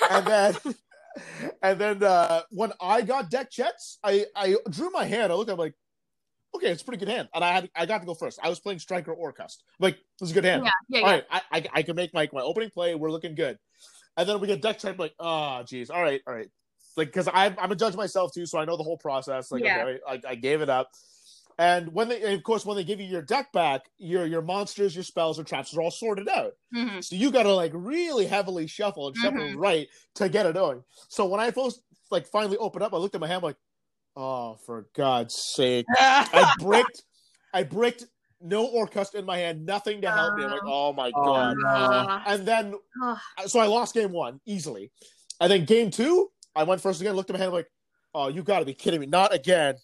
And 0.10 0.26
then, 0.26 0.56
and 1.62 1.80
then 1.80 2.04
uh, 2.04 2.42
when 2.52 2.72
I 2.82 3.02
got 3.02 3.30
deck 3.30 3.50
checks, 3.50 3.98
I 4.04 4.26
I 4.36 4.56
drew 4.70 4.90
my 4.92 5.06
hand. 5.06 5.32
I 5.32 5.36
looked 5.36 5.50
at 5.50 5.54
it, 5.54 5.60
like, 5.60 5.74
okay, 6.56 6.68
it's 6.70 6.82
a 6.82 6.86
pretty 6.86 7.04
good 7.04 7.12
hand, 7.12 7.30
and 7.34 7.44
I 7.44 7.52
had 7.54 7.70
I 7.76 7.86
got 7.86 8.00
to 8.00 8.06
go 8.06 8.14
first. 8.14 8.40
I 8.44 8.50
was 8.50 8.60
playing 8.60 8.80
striker 8.80 9.14
Orcust. 9.16 9.58
Like, 9.80 9.98
this 10.20 10.30
is 10.30 10.32
a 10.32 10.34
good 10.36 10.46
hand. 10.46 10.64
yeah, 10.66 10.72
yeah, 10.90 11.02
All 11.02 11.08
yeah. 11.10 11.14
right, 11.16 11.26
I, 11.32 11.42
I 11.52 11.66
I 11.74 11.82
can 11.84 11.96
make 11.96 12.14
my 12.14 12.30
my 12.32 12.42
opening 12.42 12.70
play. 12.70 12.96
We're 12.96 13.12
looking 13.12 13.36
good, 13.36 13.58
and 14.18 14.28
then 14.30 14.40
we 14.40 14.48
get 14.48 14.62
deck 14.62 14.80
check. 14.80 14.98
Like, 15.00 15.14
oh, 15.20 15.64
geez, 15.64 15.90
all 15.90 16.02
right, 16.02 16.22
all 16.28 16.34
right. 16.34 16.50
Like, 16.96 17.08
because 17.08 17.28
I'm 17.34 17.56
I'm 17.60 17.72
a 17.72 17.76
judge 17.76 17.96
myself 17.96 18.32
too, 18.34 18.46
so 18.46 18.60
I 18.60 18.66
know 18.66 18.78
the 18.78 18.84
whole 18.84 18.98
process. 18.98 19.52
Like, 19.52 19.64
Yeah. 19.64 19.84
okay, 19.84 20.00
I, 20.08 20.22
I 20.32 20.36
gave 20.36 20.62
it 20.62 20.70
up. 20.70 20.90
And 21.60 21.94
when 21.94 22.10
they, 22.10 22.22
and 22.24 22.34
of 22.34 22.44
course, 22.44 22.66
when 22.66 22.76
they 22.78 22.84
give 22.84 23.00
you 23.00 23.06
your 23.08 23.22
deck 23.22 23.52
back, 23.54 23.90
your 23.98 24.26
your 24.26 24.42
monsters, 24.42 24.96
your 24.96 25.04
spells, 25.04 25.40
or 25.40 25.44
traps 25.44 25.74
are 25.76 25.82
all 25.82 25.92
sorted 25.92 26.28
out. 26.30 26.54
Mhm. 26.76 27.04
So 27.04 27.16
you 27.16 27.32
got 27.32 27.44
to 27.44 27.54
like 27.54 27.72
really 27.76 28.26
heavily 28.26 28.68
shuffle 28.68 29.08
and 29.08 29.16
shuffle 29.18 29.40
Mhm. 29.40 29.58
right 29.58 29.88
to 30.16 30.30
get 30.30 30.46
it 30.46 30.54
going. 30.56 30.84
So 31.10 31.26
when 31.26 31.40
I 31.40 31.52
first 31.52 31.82
like 32.12 32.28
finally 32.28 32.58
opened 32.58 32.84
up, 32.84 32.94
I 32.94 32.98
looked 32.98 33.16
at 33.16 33.22
my 33.22 33.28
hand 33.28 33.44
like, 33.44 33.58
oh, 34.16 34.56
for 34.66 34.88
God's 34.96 35.36
sake! 35.56 35.86
I 36.00 36.54
bricked, 36.60 37.04
I 37.54 37.64
bricked 37.64 38.06
no 38.42 38.68
Orcust 38.68 39.16
in 39.16 39.26
my 39.26 39.38
hand, 39.38 39.66
nothing 39.66 40.02
to 40.02 40.12
help 40.12 40.36
me. 40.36 40.44
I'm 40.44 40.52
like, 40.52 40.62
oh 40.66 40.92
my 40.94 41.12
Oh, 41.16 41.24
god! 41.26 41.58
no. 41.58 41.66
Uh, 41.70 42.24
And 42.26 42.46
then 42.48 42.76
oh, 43.02 43.20
so 43.46 43.60
I 43.60 43.68
lost 43.68 43.94
game 43.94 44.12
one 44.12 44.42
easily, 44.46 44.92
and 45.40 45.52
then 45.52 45.66
game 45.66 45.92
two, 45.92 46.30
I 46.56 46.64
went 46.64 46.82
first 46.82 47.00
again. 47.00 47.16
Looked 47.16 47.30
at 47.30 47.34
my 47.36 47.40
hand 47.40 47.50
I'm 47.50 47.54
like, 47.56 47.72
oh, 48.14 48.28
you 48.28 48.44
got 48.44 48.60
to 48.60 48.66
be 48.66 48.74
kidding 48.74 49.00
me! 49.00 49.06
Not 49.06 49.34
again! 49.34 49.76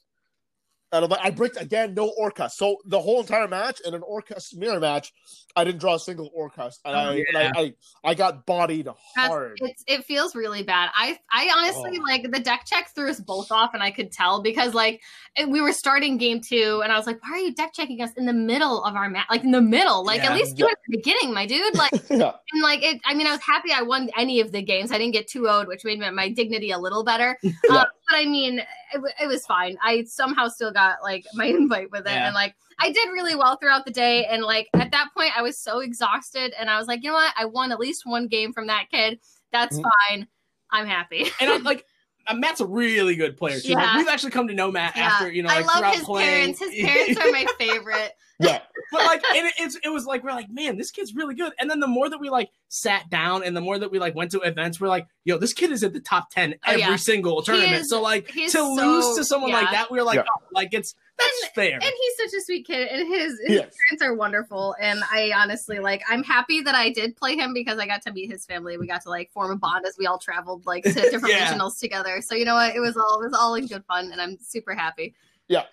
And 0.92 1.06
I'm 1.06 1.10
like, 1.12 1.20
I 1.24 1.30
bricked 1.30 1.62
again, 1.62 1.94
no 1.94 2.12
Orcust. 2.20 2.52
So 2.54 2.78
the 2.86 3.00
whole 3.00 3.20
entire 3.22 3.48
match 3.48 3.80
in 3.86 3.94
an 3.94 4.02
Orcust 4.02 4.56
mirror 4.56 4.80
match, 4.80 5.14
I 5.56 5.64
didn't 5.64 5.80
draw 5.82 5.96
a 5.96 6.00
single 6.00 6.32
Orcust, 6.38 6.78
and, 6.84 6.96
Oh, 6.96 7.00
I, 7.12 7.24
and 7.28 7.38
I, 7.38 7.52
I 7.62 7.74
I 8.04 8.14
got 8.16 8.46
bodied 8.48 8.88
hard. 9.16 9.60
it's, 9.62 9.84
it 9.88 10.04
feels 10.06 10.36
really 10.36 10.64
bad. 10.64 10.90
I 10.96 11.20
I 11.32 11.52
honestly 11.56 12.00
Oh. 12.00 12.04
like 12.04 12.32
the 12.32 12.40
deck 12.40 12.64
check 12.66 12.90
threw 12.96 13.10
us 13.10 13.20
both 13.20 13.52
off, 13.52 13.76
and 13.76 13.84
I 13.84 13.92
could 13.92 14.12
tell 14.12 14.42
because 14.42 14.74
like 14.74 15.02
we 15.48 15.62
were 15.62 15.74
starting 15.74 16.18
game 16.18 16.42
two, 16.42 16.82
and 16.84 16.92
I 16.92 16.98
was 16.98 17.06
like, 17.06 17.22
why 17.24 17.32
are 17.34 17.38
you 17.38 17.54
deck 17.54 17.72
checking 17.76 18.02
us 18.02 18.12
in 18.18 18.26
the 18.26 18.34
middle 18.34 18.84
of 18.84 18.96
our 18.96 19.10
match? 19.10 19.28
Like 19.30 19.44
in 19.44 19.52
the 19.52 19.62
middle, 19.62 20.04
like 20.04 20.22
Yeah. 20.24 20.32
at 20.32 20.38
least 20.38 20.56
do 20.58 20.66
it 20.66 20.72
at 20.72 20.78
the 20.88 20.98
beginning, 20.98 21.34
my 21.36 21.46
dude. 21.46 21.76
Like 21.78 21.92
yeah, 22.10 22.32
and 22.52 22.62
like 22.64 22.84
it. 22.84 23.00
I 23.06 23.14
mean, 23.14 23.28
I 23.28 23.32
was 23.32 23.42
happy 23.42 23.70
I 23.72 23.84
won 23.84 24.10
any 24.18 24.40
of 24.40 24.52
the 24.52 24.62
games. 24.64 24.92
I 24.92 24.98
didn't 24.98 25.14
get 25.14 25.28
2 25.28 25.66
which 25.68 25.84
made 25.86 26.00
my, 26.00 26.10
my 26.10 26.30
dignity 26.30 26.72
a 26.72 26.80
little 26.80 27.04
better. 27.04 27.38
Yeah. 27.70 27.82
Um, 27.82 27.86
But 28.10 28.18
I 28.18 28.26
mean, 28.26 28.60
it, 28.60 29.02
it 29.22 29.28
was 29.28 29.46
fine. 29.46 29.78
I 29.84 30.04
somehow 30.04 30.48
still 30.48 30.72
got 30.72 30.98
like 31.04 31.26
my 31.36 31.46
invite 31.58 31.92
with 31.92 32.08
it, 32.08 32.12
Yeah. 32.12 32.26
and 32.26 32.36
like 32.36 32.56
I 32.82 32.92
did 32.92 33.10
really 33.12 33.36
well 33.36 33.58
throughout 33.58 33.86
the 33.86 33.92
day. 33.92 34.26
And 34.26 34.42
like 34.44 34.68
at 34.74 34.92
that 34.92 35.10
point, 35.16 35.38
I 35.38 35.42
was 35.42 35.58
so 35.60 35.80
exhausted, 35.80 36.54
and 36.60 36.70
I 36.70 36.78
was 36.80 36.88
like, 36.88 37.04
you 37.04 37.10
know 37.10 37.16
what? 37.16 37.34
I 37.38 37.46
won 37.46 37.72
at 37.72 37.80
least 37.80 38.06
one 38.06 38.28
game 38.28 38.52
from 38.54 38.68
that 38.68 38.86
kid. 38.92 39.20
That's 39.52 39.78
Mhm. 39.78 39.84
fine. 40.10 40.28
I'm 40.72 40.86
happy. 40.88 41.26
and 41.40 41.50
I'm 41.52 41.64
like, 41.72 41.86
Matt's 42.34 42.62
a 42.62 42.66
really 42.66 43.16
good 43.16 43.38
player 43.38 43.60
too. 43.60 43.74
Like, 43.74 43.84
Yeah. 43.86 43.98
we've 43.98 44.08
actually 44.08 44.32
come 44.32 44.48
to 44.48 44.54
know 44.54 44.72
Matt 44.72 44.96
Yeah. 44.96 45.04
after 45.08 45.32
you 45.32 45.42
know, 45.44 45.48
Like, 45.50 45.58
I 45.58 45.60
like 45.62 45.68
love 45.68 45.78
throughout 45.78 45.96
his 45.96 46.04
playing. 46.04 46.30
parents. 46.30 46.60
His 46.60 46.86
parents 46.86 47.20
are 47.20 47.32
my 47.32 47.46
favorite. 47.58 48.12
yeah. 48.40 48.60
but 48.92 49.04
like, 49.06 49.22
it, 49.34 49.54
it's 49.60 49.78
it 49.84 49.90
was 49.90 50.06
like 50.06 50.24
we're 50.24 50.32
like, 50.32 50.50
man, 50.50 50.78
this 50.78 50.92
kid's 50.92 51.14
really 51.14 51.36
good. 51.36 51.52
And 51.60 51.70
then 51.70 51.80
the 51.82 51.88
more 51.88 52.10
that 52.10 52.20
we 52.20 52.30
like 52.30 52.50
sat 52.70 53.10
down, 53.10 53.44
and 53.44 53.56
the 53.58 53.62
more 53.62 53.78
that 53.78 53.92
we 53.92 54.00
like 54.00 54.16
went 54.16 54.32
to 54.32 54.40
events, 54.42 54.80
we're 54.80 54.88
like, 54.88 55.08
yo, 55.26 55.38
this 55.38 55.54
kid 55.54 55.72
is 55.72 55.84
at 55.84 55.92
the 55.94 56.00
top 56.00 56.30
ten 56.30 56.54
oh, 56.66 56.72
every 56.72 56.82
yeah. 56.82 56.96
single 56.96 57.42
tournament. 57.42 57.74
is- 57.82 57.90
so 57.90 58.02
like, 58.02 58.30
he 58.32 58.44
is 58.44 58.52
to 58.54 58.62
lose 58.64 59.18
to 59.18 59.26
someone 59.26 59.52
like 59.52 59.72
that, 59.72 59.92
we 59.92 60.00
are 60.00 60.04
like, 60.04 60.16
Yeah. 60.18 60.24
oh, 60.30 60.44
like 60.54 60.70
it's 60.74 60.96
that's 61.20 61.54
fair. 61.54 61.74
And 61.74 61.84
he's 61.84 62.32
such 62.32 62.40
a 62.40 62.44
sweet 62.44 62.66
kid, 62.66 62.88
and 62.90 63.08
his, 63.08 63.40
his 63.46 63.56
Yes. 63.58 63.76
parents 63.90 64.02
are 64.04 64.14
wonderful. 64.16 64.76
And 64.80 65.02
I 65.12 65.32
honestly 65.36 65.80
like, 65.80 66.02
I'm 66.10 66.24
happy 66.24 66.62
that 66.62 66.76
I 66.76 66.90
did 66.90 67.16
play 67.18 67.36
him 67.36 67.54
because 67.54 67.78
I 67.80 67.86
got 67.86 68.02
to 68.04 68.12
meet 68.14 68.32
his 68.32 68.46
family. 68.46 68.78
We 68.78 68.88
got 68.88 69.02
to 69.04 69.10
like 69.10 69.32
form 69.32 69.52
a 69.52 69.56
bond 69.58 69.86
as 69.86 69.96
we 69.98 70.06
all 70.08 70.18
traveled 70.20 70.66
like 70.66 70.84
to 70.84 70.94
different 70.94 71.34
Yeah. 71.36 71.54
regionals 71.54 71.80
together. 71.80 72.22
So 72.22 72.36
you 72.36 72.46
know 72.46 72.56
what? 72.56 72.76
It 72.76 72.80
was 72.80 72.96
all 72.98 73.22
it 73.22 73.26
was 73.26 73.38
all 73.40 73.56
in 73.56 73.68
good 73.68 73.84
fun, 73.86 74.12
and 74.12 74.22
I'm 74.22 74.38
super 74.40 74.74
happy. 74.74 75.14
Yeah. 75.48 75.64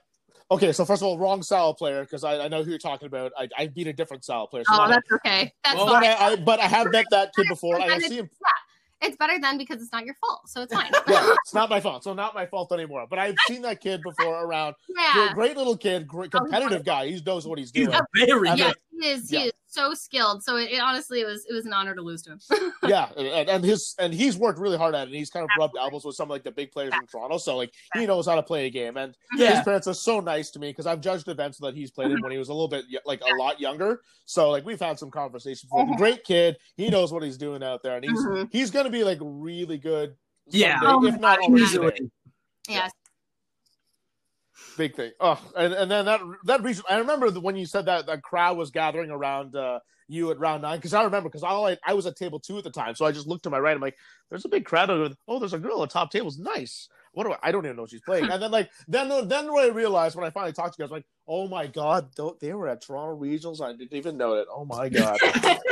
Okay, 0.48 0.72
so 0.72 0.84
first 0.84 1.02
of 1.02 1.08
all, 1.08 1.18
wrong 1.18 1.42
style 1.42 1.74
player 1.74 2.02
because 2.04 2.22
I, 2.22 2.44
I 2.44 2.48
know 2.48 2.62
who 2.62 2.70
you're 2.70 2.78
talking 2.78 3.06
about. 3.06 3.32
I, 3.36 3.48
I 3.58 3.66
beat 3.66 3.88
a 3.88 3.92
different 3.92 4.22
style 4.22 4.46
player. 4.46 4.62
So 4.64 4.74
Oh, 4.74 4.76
not- 4.76 4.90
that's 4.90 5.12
okay. 5.12 5.52
That's 5.64 5.76
Well, 5.76 5.86
but. 5.86 6.04
I, 6.04 6.12
I 6.32 6.36
but 6.36 6.60
I 6.60 6.66
have 6.66 6.92
met 6.92 7.06
that 7.10 7.34
kid 7.34 7.46
before. 7.48 7.80
I 7.80 7.98
see 7.98 8.18
him. 8.18 8.30
It's 9.02 9.16
better 9.16 9.38
then 9.40 9.58
because 9.58 9.82
it's 9.82 9.92
not 9.92 10.04
your 10.06 10.14
fault, 10.14 10.48
so 10.48 10.62
it's 10.62 10.72
fine. 10.72 10.90
Yeah, 11.08 11.34
it's 11.44 11.52
not 11.54 11.68
my 11.68 11.80
fault. 11.80 12.02
So 12.04 12.14
not 12.14 12.34
my 12.34 12.46
fault 12.46 12.72
anymore. 12.72 13.06
But 13.08 13.18
I've 13.18 13.34
seen 13.46 13.62
that 13.62 13.80
kid 13.80 14.00
before 14.02 14.44
around. 14.44 14.74
yeah. 14.96 15.32
Great 15.34 15.56
little 15.56 15.76
kid, 15.76 16.06
great 16.08 16.30
Oh, 16.34 16.38
competitive 16.40 16.84
guy. 16.84 17.06
He 17.08 17.20
knows 17.24 17.46
what 17.46 17.58
he's 17.58 17.70
he's 17.74 17.86
doing. 17.88 18.00
very 18.14 18.48
And 18.48 18.58
good. 18.58 18.66
Yes, 18.68 18.74
he 19.00 19.08
is. 19.08 19.30
He 19.30 19.36
Yeah. 19.36 19.44
is 19.44 19.52
so 19.68 19.92
skilled. 19.94 20.42
So 20.42 20.56
it, 20.56 20.70
it 20.70 20.80
honestly 20.80 21.20
it 21.20 21.26
was 21.26 21.44
it 21.48 21.52
was 21.52 21.66
an 21.66 21.72
honor 21.72 21.94
to 21.94 22.00
lose 22.00 22.22
to 22.22 22.30
him. 22.32 22.40
yeah, 22.84 23.10
and, 23.16 23.48
and 23.48 23.64
his 23.64 23.94
and 23.98 24.12
he's 24.14 24.36
worked 24.38 24.58
really 24.58 24.78
hard 24.78 24.94
at 24.94 25.02
it. 25.02 25.06
And 25.08 25.14
he's 25.14 25.28
kind 25.30 25.44
of 25.44 25.50
rubbed 25.58 25.76
elbows 25.78 26.04
with 26.04 26.16
some 26.16 26.26
of 26.26 26.30
like 26.30 26.44
the 26.44 26.50
big 26.50 26.72
players 26.72 26.92
in 26.94 27.06
Toronto. 27.06 27.36
So 27.38 27.56
like 27.56 27.72
he 27.94 28.06
knows 28.06 28.26
how 28.26 28.34
to 28.36 28.42
play 28.42 28.66
a 28.66 28.70
game. 28.70 28.96
And 28.96 29.14
Yeah. 29.36 29.56
his 29.56 29.64
parents 29.64 29.86
are 29.86 29.94
so 29.94 30.20
nice 30.20 30.50
to 30.52 30.58
me 30.58 30.70
because 30.70 30.86
I've 30.86 31.00
judged 31.00 31.28
events 31.28 31.58
that 31.58 31.74
he's 31.74 31.90
played 31.90 32.10
in 32.10 32.20
when 32.22 32.32
he 32.32 32.38
was 32.38 32.48
a 32.48 32.52
little 32.52 32.68
bit 32.68 32.84
y- 32.90 32.98
like 33.04 33.20
a 33.20 33.34
lot 33.36 33.60
younger. 33.60 34.00
So 34.24 34.50
like 34.50 34.64
we've 34.64 34.80
had 34.80 34.98
some 34.98 35.10
conversations. 35.10 35.62
Before. 35.70 35.84
Mhm. 35.86 35.96
Great 35.98 36.24
kid. 36.24 36.56
He 36.76 36.88
knows 36.88 37.12
what 37.12 37.22
he's 37.22 37.36
doing 37.36 37.62
out 37.62 37.82
there, 37.82 37.96
and 37.96 38.04
he's 38.04 38.24
Mhm. 38.24 38.48
he's 38.50 38.70
gonna 38.70 38.90
be 38.90 39.04
like 39.04 39.18
really 39.20 39.78
good. 39.78 40.16
Yeah. 40.48 40.80
someday, 40.80 40.94
Oh 40.94 41.06
if 41.14 41.20
not 41.20 41.38
God, 41.40 41.48
already 41.50 41.62
Easily. 41.64 42.10
Big 44.76 44.94
thing. 44.94 45.12
Oh, 45.20 45.40
and, 45.56 45.72
and 45.72 45.90
then 45.90 46.04
that 46.06 46.20
that 46.44 46.62
region. 46.62 46.84
I 46.88 46.98
remember 46.98 47.30
when 47.30 47.56
you 47.56 47.66
said 47.66 47.86
that 47.86 48.06
that 48.06 48.22
crowd 48.22 48.56
was 48.56 48.70
gathering 48.70 49.10
around 49.10 49.56
uh, 49.56 49.80
you 50.08 50.30
at 50.30 50.38
round 50.38 50.62
nine 50.62 50.78
because 50.78 50.94
I 50.94 51.02
remember 51.02 51.28
because 51.28 51.42
all 51.42 51.66
I 51.66 51.76
I 51.84 51.94
was 51.94 52.06
at 52.06 52.16
table 52.16 52.40
two 52.40 52.58
at 52.58 52.64
the 52.64 52.70
time, 52.70 52.94
so 52.94 53.04
I 53.04 53.12
just 53.12 53.26
looked 53.26 53.44
to 53.44 53.50
my 53.50 53.58
right. 53.58 53.74
I'm 53.74 53.80
like, 53.80 53.96
there's 54.30 54.44
a 54.44 54.48
big 54.48 54.64
crowd. 54.64 54.90
Over. 54.90 55.14
Oh, 55.26 55.38
there's 55.38 55.54
a 55.54 55.58
girl 55.58 55.82
at 55.82 55.90
top 55.90 56.10
tables. 56.10 56.38
Nice. 56.38 56.88
What 57.16 57.24
do 57.24 57.32
I? 57.32 57.38
I 57.44 57.50
don't 57.50 57.64
even 57.64 57.76
know 57.76 57.82
what 57.84 57.90
she's 57.90 58.02
playing. 58.02 58.30
And 58.30 58.42
then 58.42 58.50
like 58.50 58.70
then 58.86 59.08
then 59.26 59.50
when 59.50 59.64
I 59.64 59.72
realized 59.72 60.16
when 60.16 60.26
I 60.26 60.30
finally 60.30 60.52
talked 60.52 60.76
to 60.76 60.82
you 60.82 60.86
guys, 60.86 60.92
like, 60.92 61.06
oh 61.26 61.48
my 61.48 61.66
god, 61.66 62.10
they 62.40 62.52
were 62.52 62.68
at 62.68 62.82
Toronto 62.82 63.18
regionals. 63.18 63.62
I 63.62 63.72
didn't 63.72 63.94
even 63.94 64.18
know 64.18 64.34
it. 64.34 64.46
Oh 64.54 64.66
my 64.66 64.88
god. 64.90 65.16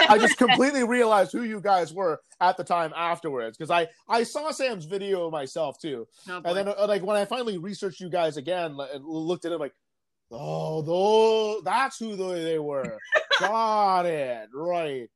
I 0.09 0.17
just 0.19 0.39
completely 0.39 0.85
realized 0.85 1.33
who 1.33 1.43
you 1.43 1.61
guys 1.61 1.93
were 1.93 2.21
at 2.41 2.57
the 2.57 2.65
time 2.65 2.95
afterwards 2.97 3.59
because 3.59 3.71
I 3.71 3.89
I 4.09 4.23
saw 4.23 4.53
Sam's 4.53 4.87
video 4.87 5.31
myself 5.31 5.79
too. 5.79 6.09
Boy. 6.27 6.41
And 6.47 6.57
then, 6.57 6.69
uh, 6.69 6.87
like, 6.89 7.03
when 7.03 7.17
I 7.17 7.27
finally 7.27 7.59
researched 7.59 8.01
you 8.01 8.09
guys 8.09 8.39
again 8.39 8.79
and 8.81 9.05
looked 9.05 9.45
at 9.45 9.53
it, 9.53 9.61
like, 9.61 9.75
oh, 10.31 10.81
those, 10.81 11.63
that's 11.63 11.99
who 11.99 12.17
they 12.17 12.59
were. 12.59 12.99
Got 13.41 14.07
it. 14.07 14.49
Right. 14.55 15.11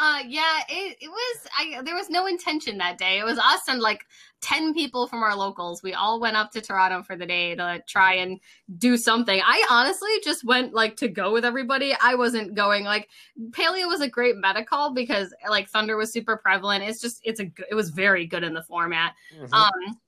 Uh, 0.00 0.22
yeah, 0.28 0.60
it, 0.68 0.96
it 1.00 1.08
was. 1.08 1.36
I 1.58 1.82
there 1.82 1.96
was 1.96 2.08
no 2.08 2.26
intention 2.26 2.78
that 2.78 2.98
day. 2.98 3.18
It 3.18 3.24
was 3.24 3.36
us 3.36 3.62
and 3.66 3.80
like 3.80 4.06
ten 4.40 4.72
people 4.72 5.08
from 5.08 5.24
our 5.24 5.34
locals. 5.34 5.82
We 5.82 5.92
all 5.92 6.20
went 6.20 6.36
up 6.36 6.52
to 6.52 6.60
Toronto 6.60 7.02
for 7.02 7.16
the 7.16 7.26
day 7.26 7.56
to 7.56 7.82
try 7.88 8.14
and 8.14 8.38
do 8.78 8.96
something. 8.96 9.40
I 9.44 9.66
honestly 9.68 10.12
just 10.22 10.44
went 10.44 10.72
like 10.72 10.96
to 10.98 11.08
go 11.08 11.32
with 11.32 11.44
everybody. 11.44 11.96
I 12.00 12.14
wasn't 12.14 12.54
going 12.54 12.84
like 12.84 13.08
Paleo 13.50 13.88
was 13.88 14.00
a 14.00 14.08
great 14.08 14.36
meta 14.36 14.64
call 14.64 14.94
because 14.94 15.34
like 15.48 15.68
Thunder 15.68 15.96
was 15.96 16.12
super 16.12 16.36
prevalent. 16.36 16.84
It's 16.84 17.00
just 17.00 17.20
it's 17.24 17.40
a 17.40 17.50
it 17.68 17.74
was 17.74 17.90
very 17.90 18.24
good 18.24 18.44
in 18.44 18.54
the 18.54 18.62
format. 18.62 19.14
Mm-hmm. 19.36 19.52
Um, 19.52 19.98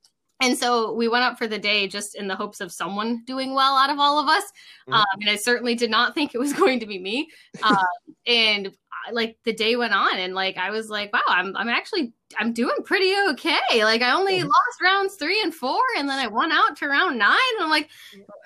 and 0.41 0.57
so 0.57 0.95
we 0.95 1.09
went 1.09 1.25
up 1.25 1.37
for 1.37 1.47
the 1.47 1.59
day 1.59 1.87
just 1.87 2.15
in 2.15 2.27
the 2.27 2.35
hopes 2.35 2.61
of 2.61 2.73
someone 2.73 3.23
doing 3.27 3.55
well 3.55 3.77
out 3.77 3.91
of 3.91 3.99
all 3.99 4.19
of 4.19 4.29
us. 4.29 4.45
Mm-hmm. 4.89 4.95
Um, 4.95 5.05
and 5.21 5.31
I 5.31 5.37
certainly 5.37 5.75
did 5.75 5.91
not 5.91 6.15
think 6.15 6.35
it 6.35 6.39
was 6.39 6.53
going 6.59 6.81
to 6.81 6.87
be 6.87 6.99
me. 6.99 7.29
Um, 7.63 7.77
and 8.27 8.71
like 9.13 9.39
the 9.45 9.53
day 9.53 9.77
went 9.77 9.95
on 9.95 10.19
and 10.19 10.35
like 10.35 10.57
I 10.57 10.71
was 10.71 10.89
like, 10.89 11.13
wow, 11.13 11.21
I'm 11.29 11.57
I'm 11.57 11.69
actually 11.69 12.13
I'm 12.39 12.53
doing 12.53 12.77
pretty 12.85 13.13
okay. 13.31 13.85
Like 13.85 14.03
I 14.03 14.13
only 14.13 14.39
mm-hmm. 14.39 14.47
lost 14.47 14.83
rounds 14.83 15.15
three 15.17 15.41
and 15.43 15.55
four, 15.55 15.81
and 15.99 16.09
then 16.09 16.19
I 16.19 16.27
won 16.29 16.53
out 16.53 16.77
to 16.79 16.89
round 16.89 17.19
nine. 17.19 17.37
And 17.57 17.65
I'm 17.65 17.71
like, 17.71 17.89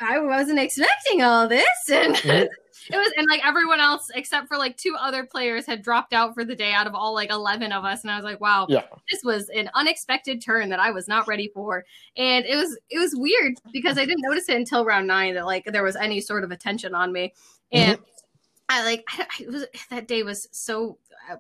I 0.01 0.19
wasn't 0.19 0.59
expecting 0.59 1.23
all 1.23 1.49
this. 1.49 1.65
And 1.93 2.15
mm-hmm. 2.15 2.95
it 2.95 2.97
was 2.97 3.13
and 3.17 3.27
like 3.31 3.45
everyone 3.47 3.81
else 3.81 4.11
except 4.15 4.49
for 4.49 4.57
like 4.57 4.77
two 4.77 4.97
other 4.99 5.25
players 5.25 5.67
had 5.67 5.83
dropped 5.83 6.13
out 6.13 6.35
for 6.35 6.45
the 6.45 6.55
day 6.55 6.73
out 6.73 6.87
of 6.87 6.95
all 6.95 7.15
like 7.15 7.31
11 7.31 7.73
of 7.73 7.85
us 7.85 8.03
and 8.03 8.11
i 8.11 8.17
was 8.17 8.25
like 8.25 8.41
wow 8.41 8.67
yeah. 8.69 8.83
this 9.11 9.23
was 9.23 9.49
an 9.51 9.71
unexpected 9.75 10.43
turn 10.43 10.69
that 10.69 10.81
i 10.81 10.91
was 10.91 11.09
not 11.09 11.27
ready 11.29 11.51
for 11.55 11.85
and 12.17 12.45
it 12.45 12.57
was 12.57 12.77
it 12.91 12.99
was 12.99 13.15
weird 13.15 13.55
because 13.73 13.97
i 13.97 14.05
didn't 14.05 14.23
notice 14.23 14.49
it 14.49 14.57
until 14.57 14.85
round 14.85 15.07
nine 15.07 15.35
that 15.35 15.47
like 15.47 15.65
there 15.67 15.85
was 15.85 15.97
any 15.97 16.21
sort 16.21 16.45
of 16.45 16.51
attention 16.51 16.95
on 16.95 17.13
me 17.13 17.33
and 17.73 17.99
mm-hmm. 17.99 18.05
I 18.69 18.85
like 18.85 19.05
I, 19.09 19.27
I 19.41 19.47
was 19.51 19.67
that 19.91 20.09
day 20.09 20.23
was 20.23 20.49
so 20.53 20.99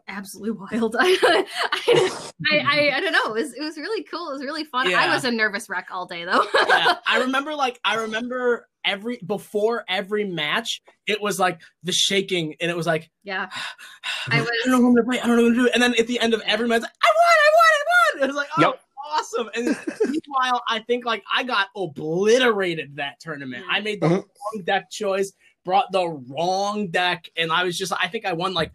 absolutely 0.09 0.51
wild. 0.73 0.97
I, 0.99 1.47
I, 1.73 2.59
I, 2.59 2.93
I, 2.97 3.01
don't 3.01 3.13
know. 3.13 3.35
It 3.35 3.43
was, 3.43 3.55
it 3.55 3.63
was 3.63 3.77
really 3.77 4.03
cool. 4.05 4.31
It 4.31 4.35
was 4.35 4.43
really 4.43 4.65
fun. 4.65 4.91
Yeah. 4.91 5.01
I 5.01 5.15
was 5.15 5.25
a 5.25 5.31
nervous 5.31 5.69
wreck 5.69 5.89
all 5.91 6.07
day 6.07 6.25
though. 6.25 6.45
yeah. 6.69 6.97
I 7.07 7.21
remember 7.21 7.55
like, 7.55 7.81
I 7.85 7.97
remember 7.97 8.69
every, 8.85 9.19
before 9.27 9.85
every 9.89 10.25
match, 10.25 10.83
it 11.07 11.21
was 11.21 11.39
like 11.39 11.61
the 11.83 11.93
shaking 11.93 12.55
and 12.61 12.71
it 12.71 12.77
was 12.77 12.87
like, 12.87 13.11
yeah, 13.23 13.51
I, 14.29 14.41
was, 14.41 14.49
I 14.49 14.69
don't 14.69 14.73
know 14.73 14.79
who 14.79 14.87
I'm 14.89 14.95
going 14.95 14.97
to 14.97 15.11
play. 15.11 15.21
I 15.21 15.27
don't 15.27 15.37
know 15.37 15.45
what 15.45 15.49
to 15.51 15.55
do. 15.55 15.71
And 15.73 15.83
then 15.83 15.95
at 15.99 16.07
the 16.07 16.21
end 16.21 16.35
of 16.35 16.43
every 16.47 16.69
match, 16.69 16.83
I 16.83 16.83
won, 16.83 16.89
I 16.95 17.51
won, 17.53 17.65
I 17.65 18.21
won. 18.21 18.25
It 18.25 18.27
was 18.27 18.37
like, 18.37 18.49
oh, 18.59 18.61
yep 18.61 18.81
awesome. 19.07 19.51
And 19.55 19.67
meanwhile, 20.07 20.63
I 20.67 20.79
think 20.81 21.05
like 21.05 21.23
I 21.33 21.43
got 21.43 21.69
obliterated 21.77 22.97
that 22.97 23.21
tournament. 23.21 23.65
I 23.69 23.81
made 23.81 24.01
the 24.01 24.07
uh-huh. 24.07 24.15
wrong 24.15 24.65
deck 24.65 24.91
choice, 24.91 25.33
brought 25.65 25.91
the 25.93 26.09
wrong 26.09 26.89
deck, 26.89 27.31
and 27.37 27.53
I 27.53 27.65
was 27.65 27.77
just 27.77 27.93
I 27.93 28.09
think 28.09 28.25
I 28.25 28.33
won 28.33 28.55
like 28.55 28.73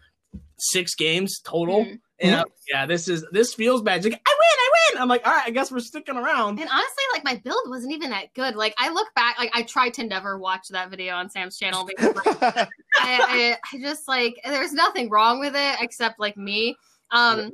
six 0.58 0.96
games 0.96 1.40
total. 1.40 1.86
Mm-hmm. 1.86 1.96
And 2.22 2.36
uh, 2.36 2.46
yeah, 2.68 2.86
this 2.86 3.08
is 3.08 3.26
this 3.32 3.54
feels 3.54 3.82
bad. 3.82 4.04
Like, 4.04 4.14
I 4.14 4.16
win, 4.16 4.22
I 4.26 4.70
win. 4.94 5.02
I'm 5.02 5.08
like, 5.08 5.26
all 5.26 5.34
right, 5.34 5.46
I 5.46 5.52
guess 5.52 5.72
we're 5.72 5.80
sticking 5.80 6.18
around. 6.18 6.60
And 6.60 6.70
honestly, 6.70 7.04
like 7.14 7.24
my 7.24 7.36
build 7.36 7.62
wasn't 7.68 7.94
even 7.94 8.10
that 8.10 8.34
good. 8.34 8.56
Like 8.56 8.74
I 8.78 8.90
look 8.90 9.08
back, 9.16 9.40
like 9.40 9.52
I 9.54 9.64
tried 9.64 9.94
to 9.96 10.04
never 10.04 10.38
watch 10.38 10.68
that 10.72 10.90
video 10.90 11.16
on 11.16 11.30
Sam's 11.30 11.58
channel 11.58 11.86
because 11.86 12.16
like, 12.16 12.28
I, 12.42 12.68
I, 13.00 13.58
I, 13.74 13.80
just 13.80 14.08
like 14.10 14.36
there's 14.44 14.74
nothing 14.74 15.10
wrong 15.10 15.40
with 15.40 15.56
it 15.56 15.78
except 15.80 16.20
like 16.20 16.36
me. 16.36 16.76
Um, 17.12 17.52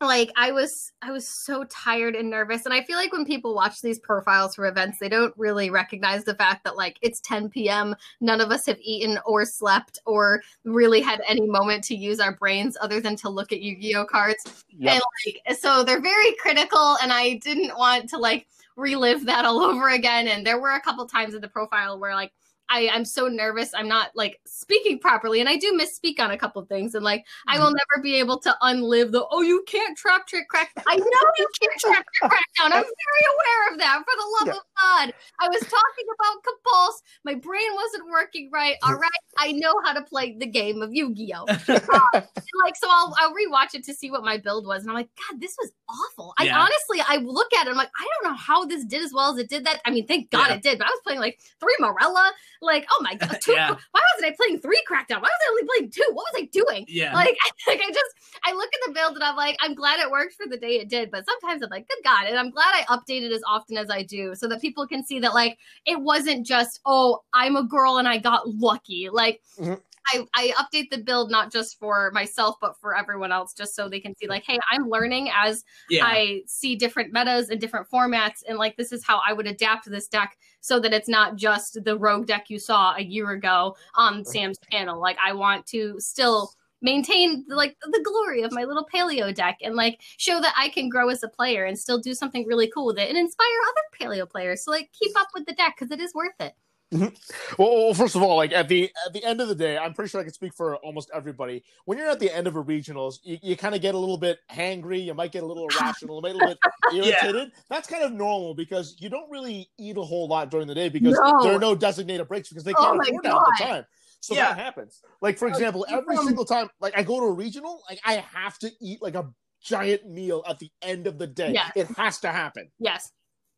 like 0.00 0.30
i 0.36 0.50
was 0.50 0.92
i 1.02 1.10
was 1.10 1.26
so 1.26 1.64
tired 1.64 2.14
and 2.14 2.28
nervous. 2.28 2.64
And 2.64 2.74
i 2.74 2.82
feel 2.82 2.96
like 2.96 3.12
when 3.12 3.24
people 3.24 3.54
watch 3.54 3.80
these 3.80 3.98
profiles 3.98 4.54
for 4.54 4.66
events 4.66 4.98
they 4.98 5.08
don't 5.08 5.34
really 5.36 5.70
recognize 5.70 6.24
the 6.24 6.34
fact 6.34 6.64
that 6.64 6.76
like 6.76 6.98
it's 7.00 7.20
10 7.20 7.48
p.m 7.48 7.94
none 8.20 8.40
of 8.40 8.50
us 8.50 8.66
have 8.66 8.78
eaten 8.80 9.18
or 9.24 9.44
slept 9.44 9.98
or 10.06 10.42
really 10.64 11.00
had 11.00 11.22
any 11.26 11.46
moment 11.46 11.84
to 11.84 11.96
use 11.96 12.20
our 12.20 12.34
brains 12.36 12.76
other 12.80 13.00
than 13.00 13.16
to 13.16 13.28
look 13.28 13.52
at 13.52 13.60
yu-gi-oh 13.60 14.04
cards. 14.06 14.64
Yep. 14.68 14.92
and 14.92 15.02
like 15.26 15.58
so 15.58 15.84
they're 15.84 16.02
very 16.02 16.34
critical 16.36 16.96
and 17.02 17.12
i 17.12 17.34
didn't 17.42 17.76
want 17.76 18.08
to 18.10 18.18
like 18.18 18.46
relive 18.76 19.24
that 19.26 19.44
all 19.44 19.60
over 19.62 19.90
again. 19.90 20.28
And 20.28 20.46
there 20.46 20.60
were 20.60 20.72
a 20.72 20.80
couple 20.80 21.06
times 21.06 21.34
in 21.34 21.40
the 21.40 21.48
profile 21.48 21.98
where 21.98 22.14
like 22.14 22.32
I, 22.70 22.88
I'm 22.92 23.04
so 23.04 23.28
nervous. 23.28 23.72
I'm 23.74 23.88
not 23.88 24.10
like 24.14 24.40
speaking 24.46 24.98
properly. 24.98 25.40
And 25.40 25.48
I 25.48 25.56
do 25.56 25.78
misspeak 25.78 26.20
on 26.20 26.30
a 26.30 26.36
couple 26.36 26.62
of 26.62 26.68
things. 26.68 26.94
And 26.94 27.04
like, 27.04 27.20
mm-hmm. 27.20 27.50
I 27.50 27.58
will 27.58 27.66
mm-hmm. 27.66 27.76
never 27.94 28.02
be 28.02 28.14
able 28.16 28.38
to 28.40 28.56
unlive 28.62 29.12
the, 29.12 29.26
oh, 29.30 29.42
you 29.42 29.64
can't 29.66 29.96
trap 29.96 30.26
trick 30.26 30.48
crack. 30.48 30.70
I 30.86 30.96
know 30.96 31.04
you 31.38 31.48
can't 31.60 31.80
trap 31.80 32.06
trick 32.14 32.30
crack 32.30 32.44
down. 32.58 32.72
I'm 32.72 32.82
very 32.82 33.24
aware 33.34 33.72
of 33.72 33.78
that. 33.78 34.02
For 34.04 34.16
the 34.16 34.36
love 34.38 34.46
yeah. 34.46 34.60
of 34.60 34.64
God. 34.80 35.14
I 35.40 35.48
was 35.48 35.60
talking 35.60 36.06
about 36.14 36.42
compulse. 36.44 37.02
My 37.24 37.34
brain 37.34 37.74
wasn't 37.74 38.10
working 38.10 38.50
right. 38.52 38.76
All 38.82 38.94
right. 38.94 39.10
I 39.38 39.52
know 39.52 39.74
how 39.84 39.92
to 39.92 40.02
play 40.02 40.36
the 40.38 40.46
game 40.46 40.82
of 40.82 40.94
Yu 40.94 41.14
Gi 41.14 41.32
Oh! 41.36 41.46
Uh, 42.14 42.20
like, 42.64 42.76
so 42.76 42.86
I'll, 42.90 43.14
I'll 43.18 43.32
rewatch 43.32 43.74
it 43.74 43.84
to 43.84 43.94
see 43.94 44.10
what 44.10 44.24
my 44.24 44.38
build 44.38 44.66
was. 44.66 44.82
And 44.82 44.90
I'm 44.90 44.96
like, 44.96 45.08
God, 45.16 45.40
this 45.40 45.56
was 45.58 45.72
awful. 45.88 46.34
Yeah. 46.40 46.56
I 46.56 46.62
honestly, 46.62 47.04
I 47.06 47.16
look 47.22 47.52
at 47.54 47.66
it. 47.66 47.70
I'm 47.70 47.76
like, 47.76 47.90
I 47.98 48.06
don't 48.22 48.32
know 48.32 48.36
how 48.36 48.64
this 48.64 48.84
did 48.84 49.02
as 49.02 49.12
well 49.12 49.32
as 49.32 49.38
it 49.38 49.48
did 49.48 49.64
that. 49.66 49.80
I 49.84 49.90
mean, 49.90 50.06
thank 50.06 50.30
God 50.30 50.48
yeah. 50.48 50.54
it 50.54 50.62
did. 50.62 50.78
But 50.78 50.86
I 50.86 50.90
was 50.90 51.00
playing 51.04 51.20
like 51.20 51.40
three 51.60 51.76
Marrella 51.80 52.30
like, 52.60 52.86
oh 52.90 53.00
my 53.02 53.14
god, 53.20 53.38
two, 53.42 53.52
yeah. 53.52 53.68
why 53.68 54.00
wasn't 54.14 54.32
I 54.32 54.36
playing 54.36 54.60
three 54.60 54.82
Crackdown? 54.90 55.20
Why 55.22 55.28
was 55.28 55.40
I 55.46 55.50
only 55.50 55.62
playing 55.64 55.90
two? 55.90 56.04
What 56.12 56.26
was 56.32 56.42
I 56.42 56.48
doing? 56.52 56.84
Yeah, 56.88 57.14
like, 57.14 57.36
I, 57.40 57.50
like 57.70 57.80
I 57.80 57.88
just 57.88 58.10
I 58.44 58.52
look 58.52 58.70
at 58.72 58.80
the 58.86 58.92
build 58.92 59.14
and 59.14 59.24
I'm 59.24 59.36
like, 59.36 59.56
I'm 59.60 59.74
glad 59.74 60.00
it 60.00 60.10
worked 60.10 60.34
for 60.34 60.48
the 60.48 60.56
day 60.56 60.80
it 60.80 60.88
did, 60.88 61.10
but 61.10 61.24
sometimes 61.26 61.62
I'm 61.62 61.70
like, 61.70 61.88
good 61.88 62.02
god, 62.04 62.26
and 62.26 62.38
I'm 62.38 62.50
glad 62.50 62.72
I 62.74 62.84
update 62.94 63.22
it 63.22 63.32
as 63.32 63.42
often 63.48 63.76
as 63.76 63.90
I 63.90 64.02
do 64.02 64.34
so 64.34 64.48
that 64.48 64.60
people 64.60 64.86
can 64.86 65.04
see 65.04 65.18
that 65.20 65.34
like 65.34 65.58
it 65.86 66.00
wasn't 66.00 66.46
just 66.46 66.80
oh 66.86 67.22
I'm 67.32 67.56
a 67.56 67.62
girl 67.64 67.98
and 67.98 68.08
I 68.08 68.18
got 68.18 68.48
lucky. 68.48 69.08
Like 69.10 69.40
mm-hmm. 69.58 69.74
I, 70.08 70.26
I 70.34 70.52
update 70.58 70.90
the 70.90 70.98
build 70.98 71.30
not 71.30 71.52
just 71.52 71.78
for 71.78 72.10
myself 72.12 72.56
but 72.60 72.78
for 72.80 72.96
everyone 72.96 73.32
else 73.32 73.52
just 73.52 73.74
so 73.74 73.88
they 73.88 74.00
can 74.00 74.14
see 74.16 74.28
like 74.28 74.44
hey 74.46 74.58
i'm 74.70 74.88
learning 74.88 75.30
as 75.34 75.64
yeah. 75.88 76.04
i 76.04 76.42
see 76.46 76.76
different 76.76 77.12
metas 77.12 77.50
and 77.50 77.60
different 77.60 77.88
formats 77.90 78.42
and 78.48 78.58
like 78.58 78.76
this 78.76 78.92
is 78.92 79.04
how 79.04 79.20
i 79.26 79.32
would 79.32 79.46
adapt 79.46 79.90
this 79.90 80.08
deck 80.08 80.36
so 80.60 80.80
that 80.80 80.92
it's 80.92 81.08
not 81.08 81.36
just 81.36 81.78
the 81.84 81.98
rogue 81.98 82.26
deck 82.26 82.50
you 82.50 82.58
saw 82.58 82.94
a 82.96 83.02
year 83.02 83.30
ago 83.30 83.76
on 83.94 84.24
sam's 84.24 84.58
channel 84.70 85.00
like 85.00 85.16
i 85.24 85.32
want 85.32 85.66
to 85.66 85.98
still 85.98 86.50
maintain 86.84 87.44
like 87.48 87.76
the 87.82 88.02
glory 88.04 88.42
of 88.42 88.52
my 88.52 88.64
little 88.64 88.86
paleo 88.94 89.34
deck 89.34 89.56
and 89.62 89.74
like 89.74 90.00
show 90.18 90.38
that 90.40 90.54
I 90.56 90.68
can 90.68 90.90
grow 90.90 91.08
as 91.08 91.22
a 91.22 91.28
player 91.28 91.64
and 91.64 91.78
still 91.78 91.98
do 91.98 92.12
something 92.12 92.46
really 92.46 92.70
cool 92.72 92.86
with 92.86 92.98
it 92.98 93.08
and 93.08 93.16
inspire 93.16 93.46
other 93.68 94.10
paleo 94.10 94.28
players 94.28 94.64
to 94.64 94.70
like 94.70 94.90
keep 94.92 95.18
up 95.18 95.28
with 95.34 95.46
the 95.46 95.54
deck 95.54 95.76
because 95.78 95.90
it 95.90 96.00
is 96.00 96.14
worth 96.14 96.38
it. 96.40 96.52
Mm-hmm. 97.04 97.62
Well, 97.62 97.92
first 97.94 98.14
of 98.14 98.22
all, 98.22 98.36
like 98.36 98.52
at 98.52 98.68
the 98.68 98.90
at 99.06 99.12
the 99.12 99.24
end 99.24 99.40
of 99.40 99.48
the 99.48 99.54
day, 99.54 99.76
I'm 99.76 99.94
pretty 99.94 100.10
sure 100.10 100.20
I 100.20 100.24
can 100.24 100.32
speak 100.32 100.54
for 100.54 100.76
almost 100.76 101.10
everybody. 101.12 101.64
When 101.86 101.98
you're 101.98 102.08
at 102.08 102.20
the 102.20 102.32
end 102.34 102.46
of 102.46 102.54
a 102.56 102.62
regionals, 102.62 103.18
you, 103.24 103.38
you 103.42 103.56
kind 103.56 103.74
of 103.74 103.80
get 103.80 103.94
a 103.94 103.98
little 103.98 104.16
bit 104.16 104.38
hangry. 104.50 105.04
You 105.04 105.14
might 105.14 105.32
get 105.32 105.42
a 105.42 105.46
little 105.46 105.66
irrational, 105.68 106.18
a 106.18 106.20
little 106.20 106.40
bit 106.40 106.58
irritated. 106.94 107.50
Yeah. 107.52 107.60
That's 107.68 107.88
kind 107.88 108.04
of 108.04 108.12
normal 108.12 108.54
because 108.54 108.96
you 109.00 109.08
don't 109.08 109.28
really 109.28 109.68
eat 109.78 109.96
a 109.96 110.02
whole 110.02 110.28
lot 110.28 110.50
during 110.50 110.68
the 110.68 110.74
day 110.74 110.88
because 110.88 111.18
no. 111.20 111.42
there 111.42 111.54
are 111.54 111.58
no 111.58 111.74
designated 111.74 112.28
breaks 112.28 112.48
because 112.48 112.64
they 112.64 112.74
can't 112.74 112.96
oh 112.96 113.00
afford 113.00 113.24
that 113.24 113.34
at 113.34 113.42
the 113.58 113.64
time. 113.64 113.86
So 114.20 114.34
yeah. 114.34 114.54
that 114.54 114.58
happens. 114.58 115.00
Like 115.20 115.36
for 115.36 115.48
example, 115.48 115.84
every 115.88 116.16
single 116.18 116.44
time, 116.44 116.68
like 116.80 116.96
I 116.96 117.02
go 117.02 117.18
to 117.20 117.26
a 117.26 117.32
regional, 117.32 117.82
like 117.90 118.00
I 118.04 118.24
have 118.32 118.56
to 118.60 118.70
eat 118.80 119.02
like 119.02 119.16
a 119.16 119.28
giant 119.62 120.08
meal 120.08 120.44
at 120.48 120.60
the 120.60 120.70
end 120.80 121.08
of 121.08 121.18
the 121.18 121.26
day. 121.26 121.52
Yes. 121.54 121.72
It 121.74 121.86
has 121.96 122.20
to 122.20 122.28
happen. 122.28 122.70
Yes. 122.78 123.10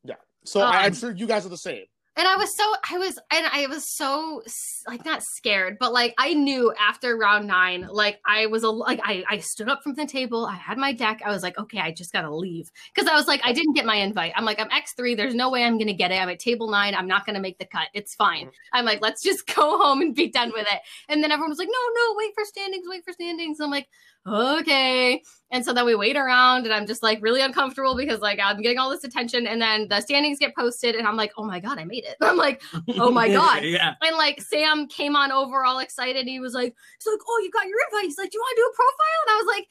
Yeah. 0.05 0.15
So 0.45 0.63
um, 0.63 0.73
I'm 0.73 0.95
sure 0.95 1.11
you 1.11 1.27
guys 1.27 1.45
are 1.45 1.51
the 1.51 1.59
same 1.59 1.85
and 2.17 2.27
I 2.27 2.37
was 2.37 2.57
so 2.57 2.65
I 2.91 2.99
was 2.99 3.19
and 3.31 3.47
I 3.53 3.67
was 3.67 3.95
so 3.95 4.43
like 4.89 5.05
not 5.05 5.23
scared, 5.23 5.77
but 5.79 5.93
like 5.93 6.15
I 6.19 6.33
knew 6.33 6.73
after 6.81 7.17
round 7.17 7.47
nine, 7.47 7.87
like 7.91 8.21
I 8.27 8.47
was 8.47 8.63
a 8.63 8.71
like 8.71 9.01
I 9.05 9.23
I 9.29 9.39
stood 9.39 9.69
up 9.69 9.83
from 9.83 9.95
the 9.95 10.07
table, 10.07 10.47
I 10.47 10.55
had 10.55 10.79
my 10.79 10.93
deck, 10.93 11.21
I 11.25 11.31
was 11.31 11.43
like, 11.43 11.59
okay, 11.59 11.79
I 11.79 11.93
just 11.93 12.13
gotta 12.13 12.35
leave 12.35 12.71
because 12.95 13.09
I 13.09 13.15
was 13.15 13.27
like, 13.27 13.43
I 13.45 13.53
didn't 13.53 13.75
get 13.75 13.85
my 13.85 13.97
invite. 13.97 14.33
I'm 14.35 14.47
like, 14.47 14.59
I'm 14.59 14.71
X 14.71 14.95
three, 14.97 15.15
there's 15.15 15.35
no 15.35 15.51
way 15.51 15.63
I'm 15.63 15.79
gonna 15.79 15.93
get 15.93 16.11
it. 16.11 16.21
I'm 16.21 16.29
at 16.31 16.39
table 16.39 16.71
nine, 16.71 16.95
I'm 16.95 17.07
not 17.07 17.27
gonna 17.27 17.41
make 17.41 17.59
the 17.59 17.67
cut. 17.67 17.89
It's 17.93 18.15
fine. 18.15 18.47
Mm-hmm. 18.47 18.79
I'm 18.79 18.85
like, 18.87 19.03
let's 19.03 19.23
just 19.23 19.47
go 19.55 19.79
home 19.79 20.01
and 20.01 20.15
be 20.15 20.29
done 20.29 20.53
with 20.55 20.67
it. 20.71 20.81
And 21.09 21.23
then 21.23 21.31
everyone 21.31 21.51
was 21.51 21.59
like, 21.59 21.69
no, 21.71 21.93
no, 21.95 22.15
wait 22.17 22.33
for 22.35 22.45
standings, 22.45 22.87
wait 22.89 23.05
for 23.05 23.13
standings. 23.13 23.61
I'm 23.61 23.71
like, 23.71 23.89
okay. 24.27 25.23
And 25.53 25.65
so 25.65 25.73
then 25.73 25.87
we 25.87 25.95
wait 25.95 26.17
around 26.17 26.65
and 26.65 26.75
I'm 26.75 26.87
just 26.87 27.05
like 27.05 27.23
really 27.23 27.41
uncomfortable 27.41 27.97
because 27.97 28.21
like 28.21 28.41
I'm 28.43 28.61
getting 28.61 28.79
all 28.79 28.91
this 28.91 29.05
attention 29.05 29.47
and 29.47 29.63
then 29.63 29.87
the 29.89 30.01
standings 30.01 30.41
get 30.41 30.57
posted 30.57 30.97
and 30.97 31.07
I'm 31.07 31.17
like, 31.17 31.33
oh 31.39 31.45
my 31.45 31.61
God, 31.61 31.79
I 31.79 31.85
made 31.85 32.05
it. 32.05 32.17
I'm 32.21 32.37
like, 32.37 32.61
oh 32.99 33.13
my 33.13 33.29
God. 33.33 33.63
yeah. 33.63 33.95
And 34.03 34.17
like 34.17 34.43
Sam 34.43 34.89
came 34.89 35.15
on 35.15 35.31
over 35.31 35.65
all 35.65 35.79
excited. 35.79 36.27
He 36.27 36.41
was 36.41 36.53
like, 36.53 36.75
he's 36.99 37.13
like, 37.13 37.21
oh, 37.29 37.41
you 37.45 37.51
got 37.53 37.67
your 37.67 37.79
invite. 37.91 38.07
He's 38.07 38.19
like, 38.19 38.31
do 38.31 38.39
you 38.39 38.41
want 38.41 38.57
to 38.57 38.63
do 38.63 38.71
a 38.73 38.77
profile? 38.77 39.21
And 39.23 39.31
I 39.31 39.39
was 39.39 39.47
like, 39.55 39.67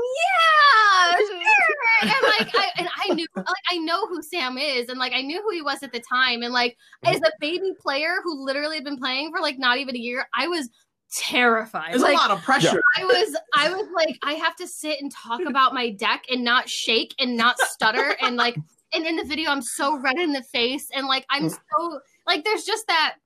yeah, 0.00 1.28
sure. 1.28 2.02
and 2.02 2.22
like, 2.38 2.54
I, 2.54 2.70
and 2.78 2.88
I 3.04 3.14
knew, 3.14 3.26
like, 3.36 3.46
I 3.70 3.76
know 3.78 4.06
who 4.06 4.22
Sam 4.22 4.56
is 4.56 4.88
and 4.88 4.98
like, 4.98 5.12
I 5.12 5.20
knew 5.20 5.42
who 5.42 5.50
he 5.50 5.62
was 5.62 5.82
at 5.82 5.92
the 5.92 6.00
time. 6.00 6.42
And 6.42 6.52
like, 6.54 6.78
as 7.04 7.18
a 7.18 7.32
baby 7.40 7.72
player 7.78 8.16
who 8.24 8.42
literally 8.42 8.76
had 8.76 8.84
been 8.84 8.98
playing 8.98 9.32
for 9.32 9.40
like 9.40 9.58
not 9.58 9.76
even 9.76 9.94
a 9.96 9.98
year, 9.98 10.26
I 10.34 10.48
was 10.48 10.70
terrified. 11.16 11.92
There's 11.92 12.02
like, 12.02 12.14
a 12.14 12.16
lot 12.16 12.30
of 12.30 12.42
pressure. 12.42 12.80
I 12.98 13.04
was 13.04 13.36
I 13.54 13.70
was 13.70 13.86
like, 13.94 14.18
I 14.22 14.34
have 14.34 14.56
to 14.56 14.66
sit 14.66 15.00
and 15.00 15.10
talk 15.12 15.40
about 15.46 15.74
my 15.74 15.90
deck 15.90 16.24
and 16.30 16.44
not 16.44 16.68
shake 16.68 17.14
and 17.18 17.36
not 17.36 17.58
stutter 17.58 18.16
and 18.20 18.36
like 18.36 18.56
and 18.92 19.06
in 19.06 19.16
the 19.16 19.24
video 19.24 19.50
I'm 19.50 19.62
so 19.62 19.98
red 19.98 20.18
in 20.18 20.32
the 20.32 20.42
face 20.42 20.88
and 20.94 21.06
like 21.06 21.26
I'm 21.30 21.44
mm. 21.44 21.50
so 21.50 22.00
like 22.26 22.44
there's 22.44 22.64
just 22.64 22.86
that 22.88 23.16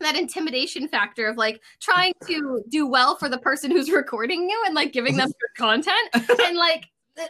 that 0.00 0.16
intimidation 0.16 0.88
factor 0.88 1.28
of 1.28 1.36
like 1.36 1.60
trying 1.80 2.12
to 2.26 2.62
do 2.68 2.86
well 2.86 3.16
for 3.16 3.28
the 3.28 3.38
person 3.38 3.70
who's 3.70 3.90
recording 3.90 4.48
you 4.48 4.62
and 4.66 4.74
like 4.74 4.92
giving 4.92 5.16
them 5.16 5.28
good 5.28 5.62
content 5.62 6.08
and 6.44 6.56
like 6.56 6.86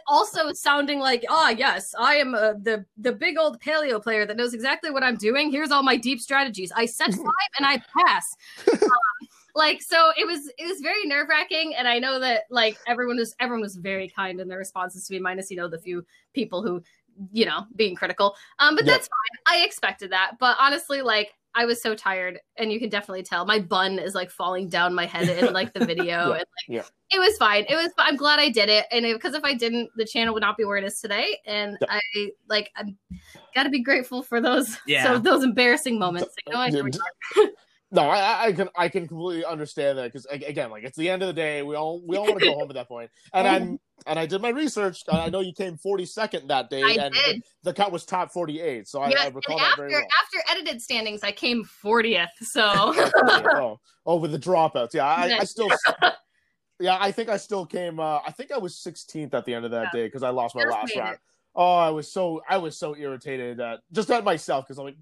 also 0.07 0.51
sounding 0.53 0.99
like 0.99 1.25
ah 1.29 1.47
oh, 1.47 1.49
yes 1.49 1.93
i 1.99 2.15
am 2.15 2.33
a, 2.33 2.55
the 2.61 2.85
the 2.97 3.11
big 3.11 3.37
old 3.37 3.59
paleo 3.61 4.01
player 4.01 4.25
that 4.25 4.37
knows 4.37 4.53
exactly 4.53 4.89
what 4.89 5.03
i'm 5.03 5.17
doing 5.17 5.51
here's 5.51 5.71
all 5.71 5.83
my 5.83 5.97
deep 5.97 6.19
strategies 6.19 6.71
i 6.75 6.85
set 6.85 7.11
five 7.13 7.51
and 7.57 7.65
i 7.65 7.77
pass 7.77 8.35
um, 8.71 9.27
like 9.55 9.81
so 9.81 10.11
it 10.17 10.25
was 10.25 10.51
it 10.57 10.67
was 10.67 10.79
very 10.81 11.05
nerve 11.05 11.27
wracking 11.29 11.73
and 11.75 11.87
i 11.87 11.99
know 11.99 12.19
that 12.19 12.43
like 12.49 12.77
everyone 12.87 13.17
was 13.17 13.35
everyone 13.39 13.61
was 13.61 13.75
very 13.75 14.09
kind 14.09 14.39
in 14.39 14.47
their 14.47 14.57
responses 14.57 15.07
to 15.07 15.13
me 15.13 15.19
minus 15.19 15.51
you 15.51 15.57
know 15.57 15.67
the 15.67 15.79
few 15.79 16.05
people 16.33 16.63
who 16.63 16.81
you 17.31 17.45
know 17.45 17.65
being 17.75 17.95
critical 17.95 18.35
um 18.59 18.75
but 18.75 18.85
yep. 18.85 18.95
that's 18.95 19.07
fine 19.07 19.55
i 19.55 19.63
expected 19.63 20.11
that 20.11 20.33
but 20.39 20.57
honestly 20.59 21.01
like 21.01 21.33
I 21.55 21.65
was 21.65 21.81
so 21.81 21.93
tired, 21.93 22.39
and 22.57 22.71
you 22.71 22.79
can 22.79 22.89
definitely 22.89 23.21
tell 23.21 23.45
my 23.45 23.59
bun 23.59 23.99
is 23.99 24.15
like 24.15 24.31
falling 24.31 24.69
down 24.69 24.93
my 24.93 25.05
head 25.05 25.29
in 25.29 25.53
like 25.53 25.73
the 25.73 25.85
video, 25.85 26.05
yeah, 26.05 26.23
and 26.23 26.31
like 26.31 26.67
yeah. 26.67 26.83
it 27.11 27.19
was 27.19 27.37
fine. 27.37 27.65
It 27.69 27.75
was. 27.75 27.91
I'm 27.97 28.15
glad 28.15 28.39
I 28.39 28.49
did 28.49 28.69
it, 28.69 28.85
and 28.91 29.05
because 29.05 29.35
if 29.35 29.43
I 29.43 29.53
didn't, 29.53 29.91
the 29.95 30.05
channel 30.05 30.33
would 30.33 30.41
not 30.41 30.57
be 30.57 30.65
where 30.65 30.77
it 30.77 30.83
is 30.83 30.99
today. 30.99 31.37
And 31.45 31.77
yeah. 31.81 31.99
I 32.15 32.29
like 32.49 32.71
I'm 32.75 32.97
got 33.53 33.63
to 33.63 33.69
be 33.69 33.83
grateful 33.83 34.23
for 34.23 34.41
those. 34.41 34.77
Yeah. 34.87 35.03
So 35.03 35.19
those 35.19 35.43
embarrassing 35.43 35.99
moments. 35.99 36.33
You 36.47 36.53
know, 36.53 36.89
no, 37.93 38.09
I, 38.09 38.45
I 38.45 38.51
can 38.53 38.69
I 38.75 38.89
can 38.89 39.07
completely 39.07 39.45
understand 39.45 39.99
that 39.99 40.11
because 40.11 40.25
again, 40.25 40.71
like 40.71 40.83
it's 40.83 40.97
the 40.97 41.09
end 41.09 41.21
of 41.21 41.27
the 41.27 41.33
day. 41.33 41.61
We 41.61 41.75
all 41.75 42.01
we 42.05 42.17
all 42.17 42.25
want 42.25 42.39
to 42.39 42.45
go 42.45 42.53
home 42.53 42.69
at 42.69 42.73
that 42.73 42.87
point. 42.87 43.11
and 43.33 43.47
I'm 43.47 43.79
and 44.07 44.17
I 44.17 44.25
did 44.25 44.41
my 44.41 44.49
research. 44.49 45.03
I 45.11 45.29
know 45.29 45.41
you 45.41 45.53
came 45.53 45.77
42nd 45.77 46.47
that 46.47 46.71
day, 46.71 46.81
I 46.81 46.97
and 46.99 47.13
did. 47.13 47.43
The, 47.63 47.71
the 47.71 47.73
cut 47.73 47.91
was 47.91 48.03
top 48.03 48.31
48. 48.31 48.87
So 48.87 49.05
yeah, 49.05 49.19
I, 49.19 49.25
I 49.25 49.27
recall 49.27 49.59
that 49.59 49.71
after, 49.71 49.83
very 49.83 49.93
well. 49.93 50.01
After 50.23 50.51
edited 50.51 50.81
standings, 50.81 51.21
I 51.21 51.31
came 51.31 51.63
40th. 51.85 52.27
So 52.41 52.63
oh, 52.65 53.79
oh, 54.07 54.15
with 54.15 54.31
the 54.31 54.39
dropouts, 54.39 54.95
yeah, 54.95 55.05
I, 55.05 55.37
I 55.39 55.43
still. 55.43 55.69
Yeah, 56.79 56.97
I 56.99 57.11
think 57.11 57.29
I 57.29 57.37
still 57.37 57.65
came. 57.65 57.99
Uh, 57.99 58.19
I 58.25 58.31
think 58.31 58.51
I 58.51 58.57
was 58.57 58.75
16th 58.75 59.33
at 59.35 59.45
the 59.45 59.53
end 59.53 59.63
of 59.63 59.71
that 59.71 59.89
yeah. 59.93 59.99
day 60.01 60.07
because 60.07 60.23
I 60.23 60.31
lost 60.31 60.55
my 60.55 60.63
last 60.63 60.93
round. 60.97 61.13
It. 61.13 61.19
Oh, 61.55 61.75
I 61.75 61.91
was 61.91 62.11
so 62.11 62.41
I 62.49 62.57
was 62.57 62.77
so 62.77 62.95
irritated 62.97 63.59
at 63.59 63.81
just 63.91 64.09
at 64.09 64.23
myself 64.23 64.65
because 64.65 64.79
I'm 64.79 64.85
like, 64.85 64.97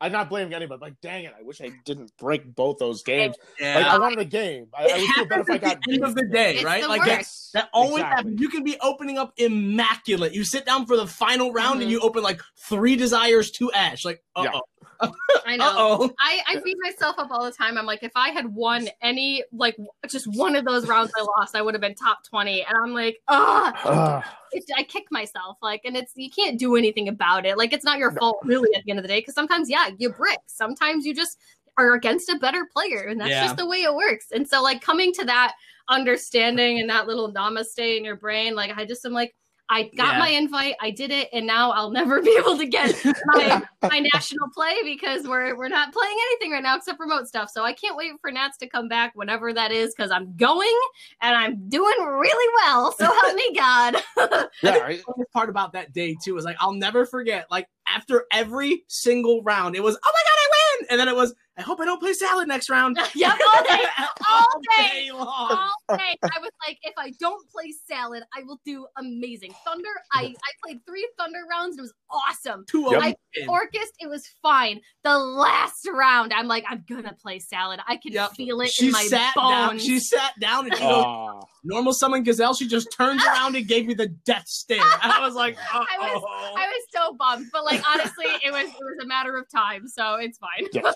I'm 0.00 0.12
not 0.12 0.28
blaming 0.28 0.54
anybody. 0.54 0.80
Like, 0.80 1.00
dang 1.00 1.24
it, 1.24 1.34
I 1.38 1.42
wish 1.42 1.60
I 1.60 1.70
didn't 1.84 2.16
break 2.18 2.54
both 2.54 2.78
those 2.78 3.02
games. 3.02 3.36
Yeah. 3.60 3.76
Like, 3.76 3.86
I 3.86 3.98
wanted 3.98 4.18
a 4.20 4.24
game. 4.24 4.68
I, 4.72 4.84
I 4.84 4.98
would 4.98 5.10
feel 5.10 5.26
better 5.26 5.40
if 5.42 5.50
I 5.50 5.58
got. 5.58 5.78
end 5.90 6.04
of 6.04 6.14
the 6.14 6.26
day, 6.26 6.62
right? 6.62 6.88
Like 6.88 7.04
that's, 7.04 7.50
that 7.52 7.68
always 7.72 8.02
exactly. 8.02 8.16
happens. 8.16 8.40
You 8.40 8.48
can 8.48 8.62
be 8.62 8.76
opening 8.80 9.18
up 9.18 9.32
immaculate. 9.36 10.34
You 10.34 10.44
sit 10.44 10.64
down 10.64 10.86
for 10.86 10.96
the 10.96 11.06
final 11.06 11.52
round 11.52 11.74
mm-hmm. 11.74 11.82
and 11.82 11.90
you 11.90 12.00
open 12.00 12.22
like 12.22 12.40
three 12.56 12.96
desires 12.96 13.50
to 13.52 13.72
Ash. 13.72 14.04
Like, 14.04 14.22
uh 14.36 14.46
oh. 14.54 14.60
I 15.00 15.56
know. 15.56 15.64
Uh-oh. 15.64 16.14
I, 16.18 16.40
I 16.46 16.60
beat 16.60 16.76
myself 16.82 17.18
up 17.18 17.30
all 17.30 17.44
the 17.44 17.52
time. 17.52 17.78
I'm 17.78 17.86
like, 17.86 18.02
if 18.02 18.12
I 18.14 18.30
had 18.30 18.46
won 18.46 18.88
any, 19.02 19.44
like, 19.52 19.76
just 20.08 20.26
one 20.26 20.56
of 20.56 20.64
those 20.64 20.86
rounds 20.86 21.12
I 21.18 21.22
lost, 21.22 21.54
I 21.54 21.62
would 21.62 21.74
have 21.74 21.80
been 21.80 21.94
top 21.94 22.24
20. 22.24 22.64
And 22.64 22.76
I'm 22.76 22.92
like, 22.92 23.18
ah, 23.28 24.36
I 24.76 24.82
kick 24.82 25.04
myself. 25.10 25.58
Like, 25.62 25.82
and 25.84 25.96
it's, 25.96 26.12
you 26.16 26.30
can't 26.30 26.58
do 26.58 26.76
anything 26.76 27.08
about 27.08 27.46
it. 27.46 27.56
Like, 27.56 27.72
it's 27.72 27.84
not 27.84 27.98
your 27.98 28.12
no. 28.12 28.18
fault, 28.18 28.38
really, 28.44 28.74
at 28.76 28.84
the 28.84 28.90
end 28.90 28.98
of 28.98 29.04
the 29.04 29.08
day. 29.08 29.22
Cause 29.22 29.34
sometimes, 29.34 29.70
yeah, 29.70 29.90
you 29.98 30.10
brick. 30.10 30.40
Sometimes 30.46 31.06
you 31.06 31.14
just 31.14 31.38
are 31.76 31.94
against 31.94 32.28
a 32.28 32.38
better 32.38 32.66
player. 32.72 33.06
And 33.08 33.20
that's 33.20 33.30
yeah. 33.30 33.44
just 33.44 33.56
the 33.56 33.66
way 33.66 33.82
it 33.82 33.94
works. 33.94 34.26
And 34.32 34.46
so, 34.46 34.62
like, 34.62 34.80
coming 34.80 35.12
to 35.14 35.24
that 35.24 35.54
understanding 35.88 36.80
and 36.80 36.90
that 36.90 37.06
little 37.06 37.32
namaste 37.32 37.78
in 37.78 38.04
your 38.04 38.16
brain, 38.16 38.54
like, 38.54 38.76
I 38.76 38.84
just 38.84 39.04
am 39.04 39.12
like, 39.12 39.34
I 39.70 39.84
got 39.96 40.14
yeah. 40.14 40.18
my 40.18 40.28
invite, 40.30 40.74
I 40.80 40.90
did 40.90 41.10
it, 41.10 41.28
and 41.32 41.46
now 41.46 41.70
I'll 41.72 41.90
never 41.90 42.22
be 42.22 42.34
able 42.38 42.56
to 42.56 42.66
get 42.66 42.94
my 43.26 43.62
my 43.82 44.06
national 44.12 44.48
play 44.54 44.76
because 44.82 45.26
we're 45.26 45.56
we're 45.56 45.68
not 45.68 45.92
playing 45.92 46.16
anything 46.28 46.52
right 46.52 46.62
now 46.62 46.76
except 46.76 46.98
remote 46.98 47.28
stuff. 47.28 47.50
So 47.50 47.64
I 47.64 47.74
can't 47.74 47.96
wait 47.96 48.12
for 48.20 48.30
Nats 48.30 48.56
to 48.58 48.68
come 48.68 48.88
back 48.88 49.12
whenever 49.14 49.52
that 49.52 49.70
is 49.70 49.94
because 49.94 50.10
I'm 50.10 50.34
going 50.36 50.80
and 51.20 51.36
I'm 51.36 51.68
doing 51.68 51.96
really 52.00 52.54
well. 52.62 52.92
So 52.98 53.04
help 53.04 53.36
me 53.36 53.54
God. 53.54 53.96
yeah, 54.62 54.78
right. 54.78 55.02
the 55.16 55.24
part 55.32 55.50
about 55.50 55.72
that 55.72 55.92
day 55.92 56.16
too 56.22 56.36
is 56.38 56.44
like 56.44 56.56
I'll 56.60 56.72
never 56.72 57.04
forget. 57.04 57.46
Like 57.50 57.68
after 57.86 58.24
every 58.32 58.84
single 58.88 59.42
round, 59.42 59.76
it 59.76 59.82
was 59.82 59.96
oh 59.96 60.12
my 60.14 60.22
god, 60.24 60.38
I 60.38 60.78
win, 60.78 60.86
and 60.90 61.00
then 61.00 61.08
it 61.08 61.16
was 61.16 61.34
I 61.58 61.62
hope 61.62 61.80
I 61.80 61.84
don't 61.84 62.00
play 62.00 62.12
salad 62.12 62.46
next 62.46 62.70
round. 62.70 62.98
yep, 63.16 63.36
all 63.52 63.62
day, 63.64 63.82
all 64.28 64.60
day, 64.76 65.10
all 65.12 65.72
day. 65.88 66.16
I 66.22 66.38
was 66.40 66.50
like, 66.66 66.78
if 66.82 66.94
I 66.96 67.12
don't 67.18 67.48
play 67.50 67.74
salad, 67.88 68.22
I 68.36 68.44
will 68.44 68.60
do 68.64 68.86
amazing. 68.96 69.52
Thunder, 69.64 69.88
I 70.12 70.26
I 70.26 70.50
played 70.64 70.80
three 70.86 71.08
Thunder 71.18 71.40
rounds. 71.50 71.76
And 71.76 71.80
it 71.80 71.82
was 71.82 71.94
awesome. 72.10 72.64
Two 72.68 72.86
of 72.86 73.02
I 73.02 73.16
Orcust, 73.48 73.92
it 73.98 74.08
was 74.08 74.28
fine. 74.40 74.80
The 75.02 75.18
last 75.18 75.88
round, 75.92 76.32
I'm 76.32 76.46
like, 76.46 76.64
I'm 76.68 76.84
gonna 76.88 77.16
play 77.20 77.40
salad. 77.40 77.80
I 77.88 77.96
can 77.96 78.12
yep. 78.12 78.32
feel 78.32 78.60
it 78.60 78.70
she 78.70 78.86
in 78.86 78.92
my 78.92 79.02
sat 79.04 79.34
bones. 79.34 79.50
Down. 79.50 79.78
She 79.80 79.98
sat 79.98 80.38
down 80.40 80.66
and 80.66 80.76
she 80.76 80.82
goes, 80.82 81.44
normal 81.64 81.92
summon 81.92 82.22
gazelle. 82.22 82.54
She 82.54 82.68
just 82.68 82.88
turns 82.96 83.24
around 83.26 83.56
and 83.56 83.66
gave 83.66 83.86
me 83.86 83.94
the 83.94 84.08
death 84.08 84.46
stare. 84.46 84.80
And 85.02 85.10
I 85.10 85.20
was 85.20 85.34
like, 85.34 85.56
oh 85.74 85.84
I 85.90 85.98
was 85.98 86.22
I 86.56 86.66
was 86.66 86.84
so 86.94 87.14
bummed, 87.14 87.46
but 87.52 87.64
like 87.64 87.82
honestly, 87.88 88.26
it 88.44 88.52
was 88.52 88.68
it 88.68 88.78
was 88.78 88.98
a 89.02 89.06
matter 89.06 89.36
of 89.36 89.50
time, 89.50 89.88
so 89.88 90.14
it's 90.14 90.38
fine. 90.38 90.68
Yes. 90.72 90.94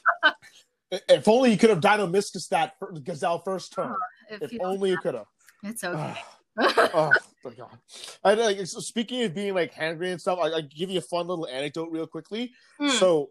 If 1.08 1.26
only 1.26 1.50
you 1.50 1.56
could 1.56 1.70
have 1.70 1.80
Dinomischus 1.80 2.48
that 2.48 2.74
Gazelle 3.02 3.38
first 3.38 3.72
turn. 3.72 3.92
Uh, 4.30 4.36
if, 4.42 4.52
only 4.60 4.90
you 4.90 4.98
could 4.98 5.14
have. 5.14 5.26
It's 5.62 5.82
okay. 5.82 6.14
oh 6.58 7.10
my 7.42 7.50
god! 7.54 7.78
I 8.22 8.34
like 8.34 8.66
so 8.66 8.80
speaking 8.80 9.22
of 9.22 9.34
being 9.34 9.54
like 9.54 9.72
hungry 9.72 10.10
and 10.10 10.20
stuff. 10.20 10.38
I, 10.38 10.48
I 10.52 10.60
give 10.60 10.90
you 10.90 10.98
a 10.98 11.02
fun 11.02 11.26
little 11.26 11.46
anecdote 11.46 11.88
real 11.90 12.06
quickly. 12.06 12.52
Hmm. 12.78 12.88
So, 12.88 13.30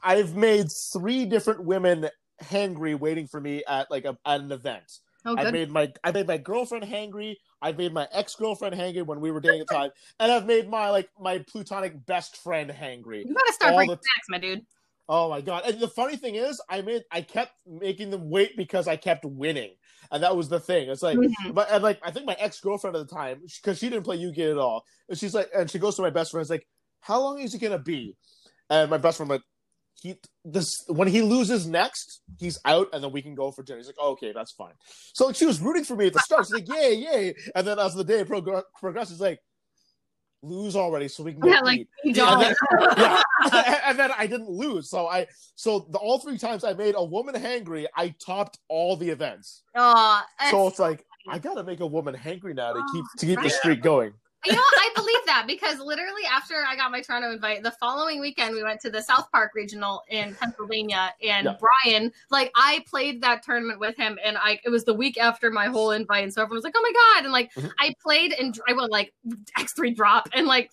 I've 0.00 0.36
made 0.36 0.70
three 0.70 1.24
different 1.24 1.64
women 1.64 2.08
hangry 2.40 2.96
waiting 2.96 3.26
for 3.26 3.40
me 3.40 3.64
at 3.66 3.90
like 3.90 4.04
a, 4.04 4.16
at 4.24 4.40
an 4.40 4.52
event. 4.52 5.00
Oh, 5.26 5.36
I 5.36 5.50
made 5.50 5.70
my 5.70 5.92
I 6.04 6.12
made 6.12 6.28
my 6.28 6.38
girlfriend 6.38 6.84
hangry. 6.84 7.34
I 7.60 7.72
made 7.72 7.92
my 7.92 8.06
ex 8.12 8.36
girlfriend 8.36 8.76
hangry 8.76 9.04
when 9.04 9.20
we 9.20 9.32
were 9.32 9.40
dating 9.40 9.62
at 9.62 9.66
the 9.66 9.74
time, 9.74 9.90
and 10.20 10.30
I've 10.30 10.46
made 10.46 10.68
my 10.68 10.90
like 10.90 11.08
my 11.20 11.38
plutonic 11.48 12.06
best 12.06 12.36
friend 12.36 12.70
hangry. 12.70 13.24
You 13.26 13.34
gotta 13.34 13.52
start 13.52 13.74
bringing 13.74 13.90
the... 13.90 13.96
backs, 13.96 14.28
my 14.28 14.38
dude. 14.38 14.64
Oh 15.10 15.30
my 15.30 15.40
god! 15.40 15.62
And 15.64 15.80
the 15.80 15.88
funny 15.88 16.16
thing 16.16 16.34
is, 16.34 16.60
I 16.68 16.82
made 16.82 17.02
I 17.10 17.22
kept 17.22 17.52
making 17.66 18.10
them 18.10 18.28
wait 18.28 18.56
because 18.58 18.86
I 18.86 18.96
kept 18.96 19.24
winning, 19.24 19.70
and 20.12 20.22
that 20.22 20.36
was 20.36 20.50
the 20.50 20.60
thing. 20.60 20.90
It's 20.90 21.02
like, 21.02 21.16
mm-hmm. 21.16 21.52
but 21.52 21.70
and 21.70 21.82
like 21.82 21.98
I 22.02 22.10
think 22.10 22.26
my 22.26 22.36
ex 22.38 22.60
girlfriend 22.60 22.94
at 22.94 23.08
the 23.08 23.14
time, 23.14 23.40
because 23.62 23.78
she 23.78 23.88
didn't 23.88 24.04
play 24.04 24.16
Yu-Gi 24.16 24.42
at 24.42 24.58
all, 24.58 24.84
and 25.08 25.18
she's 25.18 25.34
like, 25.34 25.48
and 25.56 25.70
she 25.70 25.78
goes 25.78 25.96
to 25.96 26.02
my 26.02 26.10
best 26.10 26.30
friend, 26.30 26.42
it's 26.42 26.50
like, 26.50 26.66
how 27.00 27.20
long 27.20 27.40
is 27.40 27.54
he 27.54 27.58
gonna 27.58 27.78
be? 27.78 28.16
And 28.68 28.90
my 28.90 28.98
best 28.98 29.16
friend 29.16 29.30
like, 29.30 29.40
he 29.94 30.16
this 30.44 30.84
when 30.88 31.08
he 31.08 31.22
loses 31.22 31.66
next, 31.66 32.20
he's 32.38 32.58
out, 32.66 32.88
and 32.92 33.02
then 33.02 33.10
we 33.10 33.22
can 33.22 33.34
go 33.34 33.50
for 33.50 33.62
dinner. 33.62 33.78
He's 33.78 33.86
like, 33.86 33.96
oh, 33.98 34.10
okay, 34.10 34.32
that's 34.32 34.52
fine. 34.52 34.74
So 35.14 35.26
like, 35.26 35.36
she 35.36 35.46
was 35.46 35.58
rooting 35.58 35.84
for 35.84 35.96
me 35.96 36.08
at 36.08 36.12
the 36.12 36.20
start. 36.20 36.44
She's 36.44 36.52
like, 36.52 36.68
yay, 36.68 36.94
yay, 36.94 37.34
and 37.54 37.66
then 37.66 37.78
as 37.78 37.94
the 37.94 38.04
day 38.04 38.24
prog- 38.24 38.62
progresses, 38.78 39.20
like 39.20 39.40
lose 40.42 40.76
already 40.76 41.08
so 41.08 41.22
we 41.22 41.32
can 41.32 41.40
get 41.42 41.50
yeah, 41.54 41.60
like 41.60 41.88
and 42.04 42.14
then, 42.14 42.54
yeah. 42.96 43.80
and 43.86 43.98
then 43.98 44.10
I 44.16 44.26
didn't 44.26 44.50
lose. 44.50 44.88
So 44.90 45.08
I 45.08 45.26
so 45.54 45.86
the 45.90 45.98
all 45.98 46.18
three 46.18 46.38
times 46.38 46.64
I 46.64 46.72
made 46.74 46.94
a 46.96 47.04
woman 47.04 47.34
hangry, 47.34 47.86
I 47.96 48.14
topped 48.24 48.58
all 48.68 48.96
the 48.96 49.08
events. 49.08 49.62
Oh, 49.74 50.22
so 50.50 50.68
it's 50.68 50.78
like 50.78 51.04
I 51.28 51.38
gotta 51.38 51.64
make 51.64 51.80
a 51.80 51.86
woman 51.86 52.14
hangry 52.14 52.54
now 52.54 52.72
to 52.72 52.82
keep 52.92 53.04
to 53.18 53.26
keep 53.26 53.36
right. 53.38 53.44
the 53.44 53.50
streak 53.50 53.82
going. 53.82 54.12
You 54.48 54.54
know, 54.54 54.62
I 54.62 54.90
believe 54.94 55.26
that 55.26 55.44
because 55.46 55.78
literally 55.78 56.22
after 56.30 56.54
I 56.66 56.74
got 56.74 56.90
my 56.90 57.02
Toronto 57.02 57.30
invite, 57.32 57.62
the 57.62 57.70
following 57.72 58.20
weekend 58.20 58.54
we 58.54 58.62
went 58.62 58.80
to 58.80 58.90
the 58.90 59.02
South 59.02 59.30
Park 59.30 59.52
Regional 59.54 60.02
in 60.08 60.34
Pennsylvania, 60.34 61.14
and 61.22 61.44
yeah. 61.46 61.56
Bryan, 61.84 62.12
like 62.30 62.50
I 62.56 62.84
played 62.88 63.20
that 63.22 63.42
tournament 63.42 63.78
with 63.78 63.96
him, 63.96 64.18
and 64.24 64.38
I 64.38 64.58
it 64.64 64.70
was 64.70 64.84
the 64.84 64.94
week 64.94 65.18
after 65.18 65.50
my 65.50 65.66
whole 65.66 65.90
invite, 65.90 66.24
and 66.24 66.32
so 66.32 66.42
everyone 66.42 66.56
was 66.56 66.64
like, 66.64 66.74
"Oh 66.76 66.82
my 66.82 66.92
god!" 66.92 67.24
and 67.24 67.32
like 67.32 67.52
mm-hmm. 67.54 67.68
I 67.78 67.94
played 68.02 68.32
and 68.32 68.58
I 68.66 68.72
went 68.72 68.90
like 68.90 69.12
X 69.58 69.74
three 69.74 69.90
drop, 69.90 70.28
and 70.32 70.46
like 70.46 70.70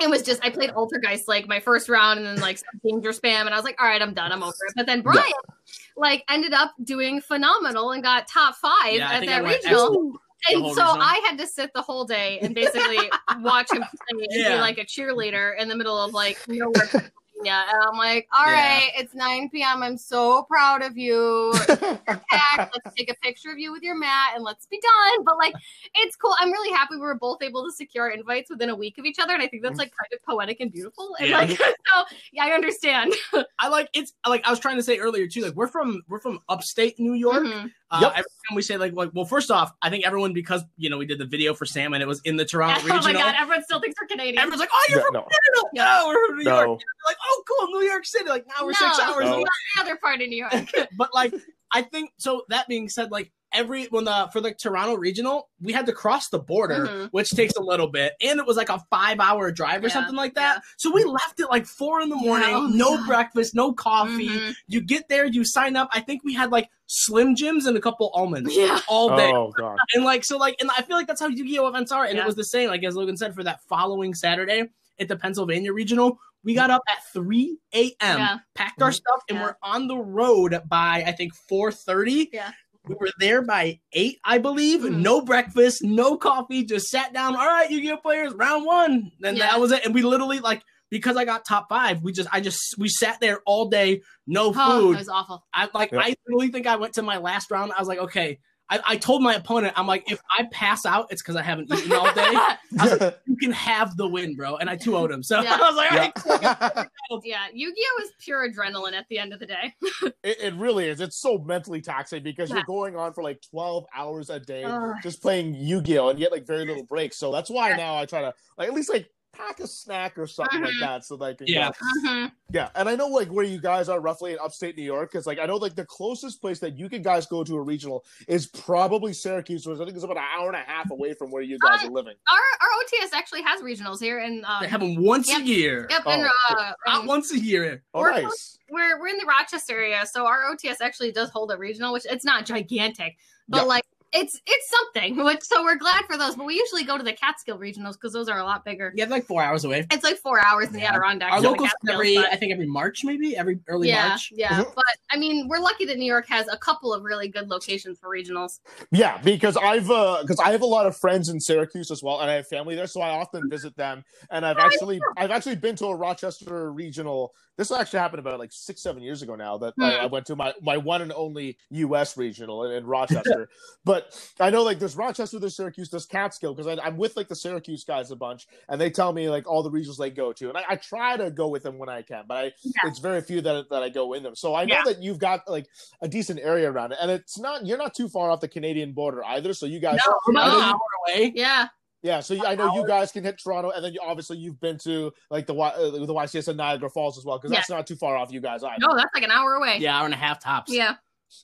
it 0.00 0.10
was 0.10 0.22
just 0.22 0.44
I 0.44 0.50
played 0.50 0.70
Altergeist 0.70 1.28
like 1.28 1.46
my 1.46 1.60
first 1.60 1.88
round, 1.88 2.18
and 2.18 2.26
then 2.26 2.40
like 2.40 2.60
danger 2.84 3.10
spam, 3.10 3.42
and 3.42 3.50
I 3.50 3.56
was 3.56 3.64
like, 3.64 3.80
"All 3.80 3.86
right, 3.86 4.02
I'm 4.02 4.14
done, 4.14 4.32
I'm 4.32 4.42
over 4.42 4.52
it." 4.66 4.74
But 4.74 4.86
then 4.86 5.02
Bryan. 5.02 5.22
Yeah. 5.26 5.54
Like 5.96 6.24
ended 6.28 6.52
up 6.52 6.72
doing 6.82 7.20
phenomenal 7.20 7.92
and 7.92 8.02
got 8.02 8.26
top 8.26 8.56
five 8.56 8.94
yeah, 8.94 9.12
at 9.12 9.26
that 9.26 9.44
regional 9.44 10.18
and 10.50 10.74
so 10.74 10.82
I 10.82 11.20
had 11.28 11.38
to 11.38 11.46
sit 11.46 11.72
the 11.74 11.82
whole 11.82 12.04
day 12.04 12.38
and 12.40 12.54
basically 12.54 13.10
watch 13.40 13.72
him 13.72 13.82
play 13.82 14.26
and 14.26 14.44
be 14.44 14.54
like 14.56 14.78
a 14.78 14.84
cheerleader 14.84 15.58
in 15.58 15.68
the 15.68 15.76
middle 15.76 15.96
of 15.96 16.12
like 16.12 16.38
nowhere. 16.48 17.10
Yeah, 17.44 17.64
and 17.68 17.82
I'm 17.82 17.98
like, 17.98 18.26
all 18.32 18.46
yeah. 18.46 18.52
right, 18.52 18.90
it's 18.96 19.14
9 19.14 19.50
p.m. 19.50 19.82
I'm 19.82 19.98
so 19.98 20.44
proud 20.44 20.82
of 20.82 20.96
you. 20.96 21.52
let's 21.68 22.94
take 22.96 23.10
a 23.10 23.14
picture 23.22 23.50
of 23.50 23.58
you 23.58 23.70
with 23.70 23.82
your 23.82 23.96
mat 23.96 24.32
and 24.34 24.42
let's 24.42 24.66
be 24.66 24.80
done. 24.80 25.24
But 25.24 25.36
like, 25.36 25.54
it's 25.94 26.16
cool. 26.16 26.34
I'm 26.38 26.50
really 26.50 26.72
happy 26.74 26.94
we 26.94 27.00
were 27.00 27.16
both 27.16 27.42
able 27.42 27.64
to 27.64 27.72
secure 27.72 28.08
invites 28.08 28.48
within 28.48 28.70
a 28.70 28.74
week 28.74 28.96
of 28.98 29.04
each 29.04 29.18
other, 29.18 29.34
and 29.34 29.42
I 29.42 29.48
think 29.48 29.62
that's 29.62 29.78
like 29.78 29.92
kind 30.00 30.12
of 30.12 30.22
poetic 30.22 30.60
and 30.60 30.72
beautiful. 30.72 31.16
And 31.20 31.28
yeah. 31.28 31.38
like, 31.38 31.50
so 31.58 32.04
yeah, 32.32 32.44
I 32.44 32.50
understand. 32.52 33.12
I 33.58 33.68
like 33.68 33.90
it's 33.92 34.14
like 34.26 34.46
I 34.46 34.50
was 34.50 34.58
trying 34.58 34.76
to 34.76 34.82
say 34.82 34.98
earlier 34.98 35.26
too. 35.26 35.42
Like, 35.42 35.54
we're 35.54 35.68
from 35.68 36.02
we're 36.08 36.20
from 36.20 36.40
upstate 36.48 36.98
New 36.98 37.14
York. 37.14 37.44
Mm-hmm 37.44 37.66
Uh, 37.94 38.00
Yep. 38.00 38.10
Every 38.12 38.24
time 38.48 38.56
we 38.56 38.62
say 38.62 38.76
like, 38.76 38.92
like, 38.94 39.10
well, 39.14 39.24
first 39.24 39.50
off, 39.50 39.72
I 39.80 39.88
think 39.90 40.04
everyone 40.04 40.32
because 40.32 40.62
you 40.76 40.90
know 40.90 40.98
we 40.98 41.06
did 41.06 41.18
the 41.18 41.24
video 41.24 41.54
for 41.54 41.64
Sam 41.64 41.94
and 41.94 42.02
it 42.02 42.06
was 42.06 42.20
in 42.24 42.36
the 42.36 42.44
Toronto 42.44 42.80
region. 42.82 42.98
oh 43.00 43.02
my 43.02 43.12
god, 43.12 43.34
everyone 43.38 43.62
still 43.62 43.80
thinks 43.80 43.96
we're 44.00 44.08
Canadian. 44.08 44.38
Everyone's 44.38 44.60
like, 44.60 44.70
oh, 44.72 44.86
you're 44.88 44.98
Yeah, 44.98 45.04
from 45.04 45.14
no. 45.14 45.20
Canada? 45.20 45.68
No, 45.74 46.04
we're 46.08 46.26
from 46.26 46.38
New 46.38 46.44
No. 46.44 46.56
York. 46.64 46.80
Like, 47.06 47.16
oh, 47.24 47.42
cool, 47.48 47.68
New 47.80 47.86
York 47.86 48.04
City. 48.04 48.28
Like 48.28 48.46
now 48.46 48.66
we're 48.66 48.72
six 48.72 48.98
hours 49.00 49.24
No. 49.24 49.34
away. 49.34 49.44
Not 49.44 49.52
the 49.76 49.80
other 49.82 49.96
part 49.96 50.20
of 50.20 50.28
New 50.28 50.36
York. 50.36 50.70
but 50.98 51.14
like 51.14 51.32
I 51.72 51.82
think 51.82 52.10
so. 52.18 52.42
That 52.48 52.66
being 52.68 52.88
said, 52.88 53.10
like 53.10 53.32
every 53.54 53.86
when 53.86 54.04
the 54.04 54.28
for 54.32 54.40
the 54.40 54.52
Toronto 54.52 54.94
regional, 54.96 55.48
we 55.60 55.72
had 55.72 55.86
to 55.86 55.92
cross 55.92 56.28
the 56.28 56.38
border, 56.38 56.86
Mhm. 56.86 57.08
which 57.12 57.30
takes 57.30 57.54
a 57.54 57.62
little 57.62 57.86
bit, 57.88 58.12
and 58.20 58.38
it 58.38 58.46
was 58.46 58.56
like 58.56 58.68
a 58.68 58.78
five 58.90 59.20
hour 59.20 59.50
drive 59.50 59.82
or 59.82 59.86
Yeah, 59.88 59.94
something 59.94 60.16
like 60.16 60.34
that. 60.34 60.62
So 60.76 60.90
we 60.92 61.04
left 61.04 61.40
at 61.40 61.48
like 61.50 61.64
four 61.66 62.00
in 62.02 62.08
the 62.10 62.16
Yeah, 62.16 62.22
morning, 62.28 62.54
oh 62.54 62.66
no 62.66 62.96
God. 62.98 63.06
breakfast, 63.06 63.54
no 63.54 63.72
coffee. 63.72 64.28
Mhm. 64.28 64.54
You 64.66 64.80
get 64.82 65.08
there, 65.08 65.24
you 65.24 65.44
sign 65.44 65.76
up. 65.76 65.88
I 65.92 66.00
think 66.00 66.22
we 66.24 66.34
had 66.34 66.50
like 66.50 66.68
Slim 66.86 67.34
Jims 67.34 67.64
and 67.66 67.76
a 67.76 67.80
couple 67.80 68.10
almonds 68.14 68.54
Yeah. 68.56 68.80
all 68.88 69.16
day. 69.16 69.32
Oh 69.32 69.50
god. 69.56 69.78
And 69.94 70.04
like 70.04 70.24
so, 70.24 70.36
like, 70.36 70.56
and 70.60 70.70
I 70.76 70.82
feel 70.82 70.96
like 70.96 71.06
that's 71.06 71.20
how 71.20 71.28
Yu-Gi-Oh 71.28 71.66
events 71.68 71.92
are. 71.92 72.04
And 72.04 72.16
Yeah. 72.16 72.22
it 72.24 72.26
was 72.26 72.34
the 72.36 72.44
same, 72.44 72.68
like 72.68 72.84
as 72.84 72.94
Logan 72.96 73.16
said, 73.16 73.34
for 73.34 73.42
that 73.44 73.60
following 73.68 74.12
Saturday 74.14 74.64
at 74.98 75.08
the 75.08 75.16
Pennsylvania 75.16 75.72
regional. 75.72 76.18
We 76.44 76.52
got 76.52 76.68
up 76.70 76.82
at 76.92 76.98
3 77.10 77.56
a.m., 77.74 78.18
Yeah. 78.18 78.36
packed 78.54 78.82
our 78.82 78.90
Mhm. 78.90 78.94
stuff, 78.96 79.22
and 79.30 79.38
Yeah. 79.38 79.44
we're 79.44 79.56
on 79.62 79.86
the 79.88 79.96
road 79.96 80.60
by 80.68 81.02
I 81.06 81.12
think 81.12 81.32
4:30. 81.34 82.28
Yeah. 82.34 82.52
We 82.86 82.94
were 83.00 83.10
there 83.18 83.42
by 83.42 83.80
eight, 83.94 84.18
I 84.24 84.38
believe. 84.38 84.80
Mhm. 84.82 85.00
No 85.00 85.22
breakfast, 85.22 85.82
no 85.82 86.16
coffee, 86.18 86.64
just 86.64 86.88
sat 86.88 87.12
down. 87.14 87.34
All 87.34 87.46
right, 87.46 87.70
Yu-Gi-Oh 87.70 87.96
players, 87.98 88.34
round 88.34 88.66
one. 88.66 89.10
And 89.24 89.38
Yeah. 89.38 89.46
that 89.50 89.60
was 89.60 89.72
it. 89.72 89.84
And 89.84 89.94
we 89.94 90.02
literally 90.02 90.40
like 90.40 90.62
because 90.90 91.16
I 91.16 91.24
got 91.24 91.44
top 91.46 91.66
five, 91.68 92.02
we 92.02 92.12
just 92.12 92.28
I 92.32 92.40
just 92.40 92.60
we 92.78 92.88
sat 92.88 93.18
there 93.20 93.40
all 93.46 93.68
day, 93.68 94.02
no 94.26 94.52
Oh, 94.54 94.80
food. 94.80 94.94
it 94.94 94.98
was 94.98 95.08
awful. 95.08 95.44
I 95.54 95.68
like 95.74 95.92
Yeah. 95.92 96.00
I 96.00 96.14
literally 96.26 96.48
think 96.52 96.66
I 96.66 96.76
went 96.76 96.94
to 96.94 97.02
my 97.02 97.16
last 97.18 97.50
round. 97.50 97.72
I 97.72 97.80
was 97.80 97.88
like, 97.88 97.98
okay. 98.00 98.38
I, 98.70 98.80
I 98.86 98.96
told 98.96 99.22
my 99.22 99.34
opponent, 99.34 99.74
I'm 99.76 99.86
like, 99.86 100.10
if 100.10 100.20
I 100.36 100.44
pass 100.50 100.86
out, 100.86 101.06
it's 101.10 101.20
because 101.20 101.36
I 101.36 101.42
haven't 101.42 101.70
eaten 101.72 101.92
all 101.92 102.12
day. 102.14 102.32
You 103.26 103.36
can 103.36 103.52
have 103.52 103.96
the 103.96 104.06
win, 104.08 104.34
bro. 104.36 104.56
And 104.56 104.70
I 104.70 104.76
2 104.76 104.90
0'd 104.92 105.10
him. 105.10 105.22
So 105.22 105.40
Yeah. 105.42 105.58
I 105.60 105.70
was 105.70 105.76
like, 105.76 105.92
all 106.26 106.38
Yeah. 106.40 106.70
right, 106.76 106.86
yeah, 107.24 107.46
Yu-Gi-Oh 107.52 108.02
is 108.02 108.10
pure 108.20 108.48
adrenaline 108.50 108.92
at 108.94 109.06
the 109.10 109.18
end 109.18 109.32
of 109.32 109.40
the 109.40 109.46
day. 109.46 109.74
It, 110.22 110.38
it 110.40 110.54
really 110.54 110.88
is. 110.88 111.00
It's 111.00 111.16
so 111.16 111.38
mentally 111.38 111.80
taxing 111.82 112.22
because 112.22 112.48
Yeah. 112.50 112.56
you're 112.56 112.64
going 112.64 112.96
on 112.96 113.12
for 113.12 113.22
like 113.22 113.40
12 113.50 113.84
hours 113.94 114.30
a 114.30 114.40
day 114.40 114.64
Ugh. 114.64 114.94
just 115.02 115.20
playing 115.20 115.54
Yu-Gi-Oh 115.54 116.08
and 116.10 116.18
you 116.18 116.24
get 116.24 116.32
like 116.32 116.46
very 116.46 116.64
little 116.64 116.84
breaks. 116.84 117.16
So 117.18 117.30
that's 117.32 117.50
why 117.50 117.70
Yeah. 117.70 117.76
now 117.76 117.96
I 117.96 118.06
try 118.06 118.22
to 118.22 118.32
like 118.56 118.68
at 118.68 118.74
least 118.74 118.92
like 118.92 119.08
pack 119.34 119.60
a 119.60 119.66
snack 119.66 120.18
or 120.18 120.26
something 120.26 120.62
like 120.62 120.74
that 120.80 121.04
so 121.04 121.16
like 121.16 121.34
I 121.42 121.44
can 121.44 121.46
Yeah. 121.48 121.70
go. 121.70 122.08
Mhm. 122.10 122.32
Yeah, 122.52 122.68
and 122.74 122.88
I 122.88 122.94
know 122.94 123.08
like 123.08 123.28
where 123.28 123.44
you 123.44 123.60
guys 123.60 123.88
are 123.88 124.00
roughly 124.00 124.32
in 124.32 124.38
upstate 124.38 124.76
New 124.76 124.82
York 124.84 125.10
because 125.10 125.26
like 125.26 125.38
I 125.38 125.46
know 125.46 125.56
like 125.56 125.74
the 125.74 125.84
closest 125.86 126.40
place 126.40 126.58
that 126.60 126.78
you 126.78 126.88
can 126.88 127.02
guys 127.02 127.26
go 127.26 127.42
to 127.44 127.56
a 127.56 127.60
regional 127.60 128.04
is 128.28 128.46
probably 128.46 129.12
Syracuse, 129.12 129.66
which 129.66 129.80
I 129.80 129.84
think 129.84 129.96
is 129.96 130.04
about 130.04 130.16
an 130.18 130.24
hour 130.36 130.46
and 130.48 130.56
a 130.56 130.60
half 130.60 130.90
away 130.90 131.14
from 131.14 131.30
where 131.30 131.42
you 131.42 131.58
guys 131.58 131.82
Uh, 131.82 131.88
are 131.88 131.90
living. 131.90 132.14
Our 132.30 132.38
our 132.60 132.68
OTS 132.82 133.12
actually 133.12 133.42
has 133.42 133.60
regionals 133.60 134.00
here, 134.00 134.18
and 134.20 134.44
um, 134.44 134.62
They 134.62 134.68
have 134.68 134.80
them 134.80 135.02
once 135.02 135.28
Yep. 135.28 135.40
a 135.40 135.44
year. 135.44 135.86
yep, 135.90 136.06
and, 136.06 136.22
Oh, 136.26 136.54
uh, 136.54 136.72
Not 136.86 136.98
and 137.00 137.08
once 137.08 137.32
a 137.32 137.38
year. 137.38 137.82
Oh, 137.92 138.00
we're 138.00 138.22
nice. 138.22 138.58
we're 138.70 139.00
we're 139.00 139.08
in 139.08 139.18
the 139.18 139.26
Rochester 139.26 139.74
area, 139.74 140.04
so 140.06 140.26
our 140.26 140.44
OTS 140.50 140.80
actually 140.80 141.12
does 141.12 141.30
hold 141.30 141.50
a 141.52 141.56
regional, 141.58 141.92
which 141.92 142.06
it's 142.08 142.24
not 142.24 142.46
gigantic, 142.46 143.16
but 143.48 143.58
Yeah. 143.58 143.62
like 143.64 143.84
it's 144.14 144.40
it's 144.46 144.70
something. 144.70 145.22
Which 145.24 145.42
so 145.42 145.62
we're 145.62 145.76
glad 145.76 146.04
for 146.06 146.16
those. 146.16 146.36
But 146.36 146.46
we 146.46 146.54
usually 146.54 146.84
go 146.84 146.96
to 146.96 147.02
the 147.02 147.12
Catskill 147.12 147.58
regionals 147.58 147.94
because 147.94 148.12
those 148.12 148.28
are 148.28 148.38
a 148.38 148.44
lot 148.44 148.64
bigger. 148.64 148.92
Yeah, 148.96 149.06
like 149.06 149.24
four 149.24 149.42
hours 149.42 149.64
away. 149.64 149.86
It's 149.90 150.04
like 150.04 150.16
four 150.18 150.40
hours 150.40 150.68
in 150.68 150.74
the 150.74 150.84
Adirondacks. 150.84 151.32
Our 151.34 151.40
to 151.42 151.48
locals 151.50 151.70
every 151.88 152.14
but- 152.14 152.32
I 152.32 152.36
think 152.36 152.52
every 152.52 152.66
March 152.66 153.00
maybe 153.04 153.36
every 153.36 153.58
early 153.68 153.88
yeah, 153.88 154.08
March. 154.08 154.32
yeah. 154.34 154.62
Mhm. 154.62 154.74
But 154.74 154.84
I 155.10 155.16
mean, 155.16 155.48
we're 155.48 155.58
lucky 155.58 155.84
that 155.86 155.98
New 155.98 156.06
York 156.10 156.28
has 156.28 156.46
a 156.48 156.56
couple 156.56 156.94
of 156.94 157.02
really 157.02 157.28
good 157.28 157.48
locations 157.48 157.98
for 157.98 158.08
regionals. 158.08 158.60
Yeah, 158.92 159.20
because 159.22 159.56
I've 159.56 159.90
uh 159.90 160.18
because 160.22 160.38
I 160.38 160.52
have 160.52 160.62
a 160.62 160.66
lot 160.66 160.86
of 160.86 160.96
friends 160.96 161.28
in 161.28 161.40
Syracuse 161.40 161.90
as 161.90 162.02
well, 162.02 162.20
and 162.20 162.30
I 162.30 162.34
have 162.34 162.46
family 162.46 162.76
there, 162.76 162.86
so 162.86 163.00
I 163.00 163.10
often 163.10 163.50
visit 163.50 163.76
them. 163.76 164.04
And 164.30 164.46
I've 164.46 164.58
actually 164.58 165.00
I've 165.16 165.32
actually 165.32 165.56
been 165.56 165.76
to 165.76 165.86
a 165.86 165.96
Rochester 165.96 166.72
regional. 166.72 167.34
This 167.56 167.70
actually 167.70 168.00
happened 168.00 168.18
about 168.18 168.38
like 168.40 168.50
six 168.52 168.82
seven 168.82 169.02
years 169.02 169.22
ago 169.22 169.36
now 169.36 169.58
that 169.58 169.74
I, 169.80 169.90
Hmm. 169.94 170.00
I 170.02 170.06
went 170.06 170.26
to 170.26 170.34
my 170.36 170.52
my 170.60 170.76
one 170.76 171.02
and 171.02 171.12
only 171.12 171.56
U.S. 171.70 172.16
regional 172.16 172.64
in, 172.64 172.72
in 172.72 172.84
Rochester. 172.86 173.48
but 173.84 174.12
I 174.40 174.50
know 174.50 174.64
like 174.64 174.78
there's 174.80 174.96
Rochester, 174.96 175.38
there's 175.38 175.56
Syracuse, 175.56 175.88
there's 175.88 176.06
Catskill 176.06 176.54
because 176.54 176.78
I'm 176.82 176.96
with 176.96 177.16
like 177.16 177.28
the 177.28 177.36
Syracuse 177.36 177.84
guys 177.84 178.10
a 178.10 178.16
bunch, 178.16 178.48
and 178.68 178.80
they 178.80 178.90
tell 178.90 179.12
me 179.12 179.28
like 179.30 179.46
all 179.46 179.62
the 179.62 179.70
regions 179.70 179.96
they 179.98 180.10
go 180.10 180.32
to, 180.32 180.48
and 180.48 180.58
I, 180.58 180.64
I 180.70 180.76
try 180.76 181.16
to 181.16 181.30
go 181.30 181.46
with 181.48 181.62
them 181.62 181.78
when 181.78 181.88
I 181.88 182.02
can, 182.02 182.24
but 182.26 182.36
I 182.36 182.42
Yeah. 182.62 182.72
it's 182.88 182.98
very 182.98 183.20
few 183.20 183.40
that 183.42 183.70
that 183.70 183.82
I 183.84 183.88
go 183.88 184.14
in 184.14 184.22
them. 184.24 184.34
So 184.34 184.54
I 184.54 184.64
know 184.64 184.74
Yeah. 184.74 184.82
that 184.86 185.02
you've 185.02 185.18
got 185.20 185.48
like 185.48 185.66
a 186.02 186.08
decent 186.08 186.40
area 186.40 186.70
around 186.70 186.92
it, 186.92 186.98
and 187.00 187.10
it's 187.10 187.38
not 187.38 187.64
you're 187.66 187.78
not 187.78 187.94
too 187.94 188.08
far 188.08 188.30
off 188.30 188.40
the 188.40 188.48
Canadian 188.48 188.92
border 188.92 189.22
either. 189.24 189.54
So 189.54 189.66
you 189.66 189.78
guys, 189.78 190.00
No, 190.06 190.14
we're 190.26 190.32
about 190.32 190.48
an 190.48 190.54
you- 190.58 190.64
hour 190.64 190.78
away. 191.06 191.32
Yeah, 191.36 191.68
yeah. 192.04 192.20
So 192.20 192.36
I 192.46 192.54
know 192.54 192.72
you 192.76 192.86
guys 192.86 193.10
can 193.10 193.24
hit 193.24 193.40
Toronto, 193.42 193.70
and 193.70 193.84
then 193.84 193.92
you, 193.92 194.00
obviously 194.00 194.36
you've 194.38 194.60
been 194.60 194.78
to 194.78 195.12
like 195.30 195.46
the 195.48 195.54
uh, 195.56 195.90
the 195.90 196.06
YCS 196.06 196.46
and 196.46 196.56
Niagara 196.58 196.88
Falls 196.90 197.18
as 197.18 197.24
well, 197.24 197.38
because 197.38 197.50
that's 197.50 197.68
not 197.70 197.84
too 197.88 197.96
far 197.96 198.16
off 198.16 198.30
you 198.30 198.40
guys 198.40 198.62
either. 198.62 198.76
no, 198.78 198.94
that's 198.94 199.12
like 199.12 199.24
an 199.24 199.32
hour 199.32 199.54
away. 199.54 199.78
Yeah, 199.80 199.96
hour 199.98 200.04
and 200.04 200.14
a 200.14 200.18
half 200.18 200.40
tops. 200.40 200.72
yeah. 200.72 200.94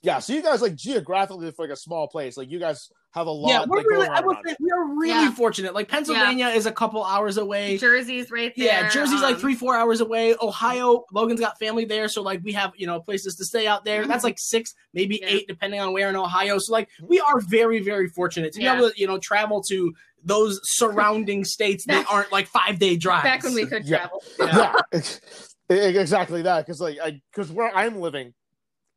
Yeah. 0.02 0.20
So 0.20 0.32
you 0.34 0.42
guys 0.42 0.62
like 0.62 0.76
geographically 0.76 1.50
for 1.50 1.64
like 1.66 1.72
a 1.72 1.76
small 1.76 2.06
place, 2.06 2.36
like 2.36 2.48
you 2.48 2.60
guys 2.60 2.90
have 3.12 3.26
a 3.26 3.30
lot. 3.30 3.48
Yeah, 3.48 3.64
we're 3.66 3.78
like, 3.78 3.86
really, 3.86 4.06
going 4.06 4.18
I 4.18 4.24
would 4.24 4.36
say 4.46 4.54
we 4.60 4.70
are 4.70 4.84
really 4.94 5.08
Yeah. 5.08 5.32
fortunate. 5.32 5.74
Like 5.74 5.88
Pennsylvania 5.88 6.46
is 6.46 6.66
a 6.66 6.70
couple 6.70 7.02
hours 7.02 7.38
away. 7.38 7.76
Jersey's 7.76 8.30
right 8.30 8.52
there. 8.56 8.66
Yeah, 8.66 8.88
Jersey's 8.88 9.20
like 9.20 9.34
um, 9.34 9.40
three, 9.40 9.56
four 9.56 9.74
hours 9.74 10.00
away. 10.00 10.36
Ohio, 10.40 11.04
Logan's 11.12 11.40
got 11.40 11.58
family 11.58 11.86
there, 11.86 12.06
so 12.06 12.22
like 12.22 12.40
we 12.44 12.52
have 12.52 12.72
you 12.76 12.86
know 12.86 13.00
places 13.00 13.34
to 13.36 13.44
stay 13.44 13.66
out 13.66 13.84
there. 13.84 14.06
That's 14.06 14.20
Mhm. 14.20 14.24
like 14.28 14.38
six, 14.38 14.74
maybe 14.94 15.18
Yeah. 15.22 15.28
eight, 15.28 15.48
depending 15.48 15.80
on 15.80 15.92
where 15.92 16.08
in 16.08 16.14
Ohio. 16.14 16.58
So 16.58 16.72
like 16.72 16.88
we 17.02 17.18
are 17.18 17.40
very, 17.40 17.80
very 17.80 18.06
fortunate 18.08 18.52
to 18.52 18.58
be 18.58 18.66
Yeah. 18.66 18.76
able 18.76 18.90
to 18.90 19.00
you 19.00 19.08
know 19.08 19.18
travel 19.18 19.60
to 19.64 19.92
those 20.24 20.60
surrounding 20.64 21.44
states 21.44 21.84
that 21.86 22.06
aren't 22.10 22.30
like 22.32 22.46
five 22.46 22.78
day 22.78 22.96
drives. 22.96 23.24
Back 23.24 23.42
when 23.42 23.54
we 23.54 23.66
could 23.66 23.84
Yeah. 23.86 23.98
travel. 24.08 24.22
yeah, 24.40 24.74
ex- 24.92 25.20
exactly 25.68 26.42
that. 26.42 26.66
Because 26.66 26.80
like 26.80 26.98
because 27.34 27.50
where 27.50 27.74
I'm 27.74 28.00
living, 28.00 28.34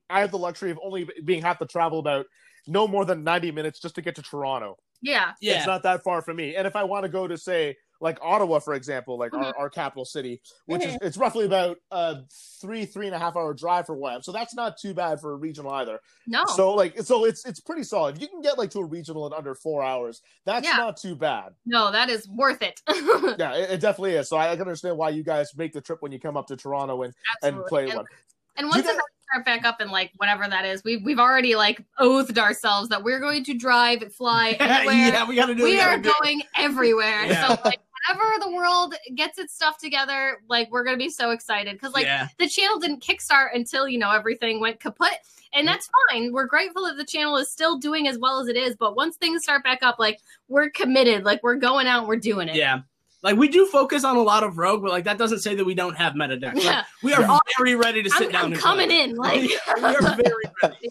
I 0.10 0.20
have 0.22 0.32
the 0.32 0.38
luxury 0.38 0.72
of 0.72 0.80
only 0.84 1.08
being 1.24 1.42
have 1.44 1.60
to 1.60 1.66
travel 1.66 2.00
about 2.00 2.26
no 2.68 2.88
more 2.88 3.06
than 3.06 3.24
90 3.24 3.52
minutes 3.52 3.80
just 3.80 3.96
to 3.96 4.02
get 4.02 4.16
to 4.16 4.22
Toronto. 4.22 4.78
Yeah. 5.02 5.32
yeah, 5.42 5.58
It's 5.58 5.68
not 5.68 5.84
that 5.84 6.02
far 6.04 6.22
from 6.22 6.38
me. 6.38 6.56
And 6.56 6.66
if 6.66 6.76
I 6.78 6.84
want 6.86 7.04
to 7.04 7.10
go 7.10 7.28
to 7.28 7.38
say 7.38 7.76
like 8.02 8.18
Ottawa, 8.22 8.60
for 8.60 8.74
example, 8.74 9.18
like 9.18 9.32
Mm-hmm. 9.32 9.44
our, 9.46 9.58
our 9.58 9.70
capital 9.70 10.06
city, 10.06 10.42
which 10.66 10.84
is 10.84 10.98
it's 11.02 11.18
roughly 11.18 11.46
about 11.46 11.78
a 11.92 12.18
three 12.62 12.86
three 12.86 13.06
and 13.06 13.16
a 13.16 13.20
half 13.20 13.36
hour 13.38 13.54
drive 13.54 13.86
for 13.86 13.96
am. 14.12 14.22
So 14.22 14.32
that's 14.32 14.54
not 14.56 14.78
too 14.78 14.94
bad 14.94 15.20
for 15.22 15.32
a 15.34 15.36
regional 15.36 15.72
either. 15.74 16.00
No. 16.28 16.44
So 16.56 16.74
like 16.74 17.00
so 17.02 17.26
it's 17.26 17.46
it's 17.46 17.60
pretty 17.60 17.84
solid. 17.84 18.16
If 18.18 18.22
you 18.22 18.28
can 18.28 18.42
get 18.42 18.58
like 18.58 18.70
to 18.72 18.80
a 18.80 18.86
regional 18.86 19.26
in 19.28 19.34
under 19.34 19.56
four 19.56 19.84
hours, 19.84 20.22
that's 20.46 20.66
Yeah. 20.68 20.78
not 20.78 20.98
too 20.98 21.16
bad. 21.16 21.54
no, 21.66 21.92
that 21.92 22.10
is 22.10 22.28
worth 22.28 22.62
it. 22.62 22.82
Yeah, 23.40 23.56
it, 23.56 23.72
it 23.72 23.80
definitely 23.82 24.16
is. 24.16 24.28
So 24.30 24.38
I, 24.38 24.50
I 24.52 24.56
can 24.56 24.62
understand 24.62 24.98
why 24.98 25.10
you 25.10 25.24
guys 25.24 25.56
make 25.56 25.72
the 25.74 25.82
trip 25.82 26.02
when 26.02 26.12
you 26.12 26.20
come 26.20 26.36
up 26.38 26.48
to 26.48 26.56
Toronto 26.58 27.04
and, 27.04 27.14
and 27.42 27.64
play 27.66 27.86
And- 27.86 27.96
one. 27.98 28.06
And 28.56 28.66
You 28.66 28.70
once 28.70 28.84
guys- 28.86 28.96
it 28.96 29.02
start 29.34 29.46
back 29.46 29.66
up 29.66 29.80
and 29.80 29.92
like 29.92 30.12
whatever 30.18 30.48
that 30.48 30.66
is, 30.66 30.84
we've 30.84 31.04
we've 31.04 31.20
already 31.20 31.56
like 31.56 31.84
oathed 32.00 32.38
ourselves 32.38 32.90
that 32.90 33.04
we're 33.04 33.20
going 33.20 33.44
to 33.46 33.54
drive, 33.54 34.14
fly 34.14 34.52
anywhere. 34.60 34.96
yeah, 34.96 35.28
we 35.28 35.36
gotta 35.36 35.56
do. 35.56 35.64
we 35.64 35.80
are 35.80 35.98
do. 35.98 36.12
going 36.22 36.44
everywhere. 36.56 37.26
Yeah. 37.26 37.48
So 37.48 37.62
like 37.66 37.80
whenever 38.08 38.44
the 38.44 38.52
world 38.56 38.96
gets 39.16 39.38
its 39.38 39.54
stuff 39.54 39.78
together, 39.78 40.38
like 40.50 40.72
we're 40.72 40.84
gonna 40.84 40.98
be 40.98 41.10
so 41.10 41.32
excited 41.32 41.74
because 41.74 41.94
like 41.94 42.06
yeah. 42.06 42.28
the 42.38 42.48
channel 42.48 42.80
didn't 42.80 43.04
kickstart 43.04 43.56
until 43.56 43.88
you 43.88 43.98
know 43.98 44.12
everything 44.12 44.60
went 44.60 44.80
kaput, 44.80 45.18
and 45.54 45.68
that's 45.68 45.90
fine. 46.10 46.32
We're 46.32 46.48
grateful 46.48 46.86
that 46.86 46.98
the 46.98 47.06
channel 47.06 47.38
is 47.38 47.52
still 47.52 47.78
doing 47.78 48.08
as 48.08 48.18
well 48.18 48.40
as 48.40 48.48
it 48.48 48.58
is. 48.58 48.76
But 48.76 48.96
once 48.96 49.18
things 49.18 49.44
start 49.44 49.64
back 49.64 49.80
up, 49.82 49.98
like 50.00 50.20
we're 50.48 50.70
committed. 50.70 51.24
Like 51.24 51.42
we're 51.44 51.56
going 51.56 51.88
out, 51.88 52.00
and 52.00 52.08
we're 52.08 52.18
doing 52.18 52.50
it. 52.50 52.56
Yeah. 52.56 52.82
Like 53.24 53.38
we 53.38 53.48
do 53.48 53.66
focus 53.66 54.04
on 54.04 54.18
a 54.18 54.22
lot 54.22 54.44
of 54.44 54.58
rogue, 54.58 54.82
but 54.84 54.92
like 54.92 55.06
that 55.06 55.18
doesn't 55.18 55.40
say 55.40 55.56
that 55.56 55.64
we 55.66 55.74
don't 55.74 55.96
have 55.96 56.14
meta 56.16 56.38
decks. 56.38 56.64
Like, 56.64 56.86
we 57.02 57.14
are 57.14 57.22
Yeah. 57.22 57.40
very 57.58 57.76
ready 57.76 58.04
to 58.04 58.10
sit 58.10 58.28
I'm, 58.28 58.32
down. 58.32 58.46
I'm 58.46 58.52
and 58.54 58.62
coming 58.62 58.88
play. 58.90 59.04
in. 59.04 59.16
Like 59.16 59.42
we 59.42 59.58
are 59.84 60.02
very 60.02 60.44
ready. 60.62 60.90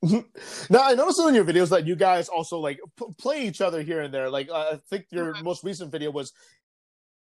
now 0.70 0.82
I 0.84 0.94
noticed 0.94 1.18
in 1.20 1.34
your 1.34 1.44
videos 1.44 1.70
that 1.70 1.84
you 1.86 1.96
guys 1.96 2.28
also 2.28 2.58
like 2.58 2.78
p- 2.96 3.06
play 3.18 3.44
each 3.46 3.60
other 3.60 3.82
here 3.82 4.00
and 4.02 4.14
there. 4.14 4.30
Like 4.30 4.48
uh, 4.48 4.70
I 4.74 4.78
think 4.88 5.06
your 5.10 5.34
Mhm. 5.34 5.42
most 5.42 5.64
recent 5.64 5.90
video 5.90 6.12
was 6.12 6.32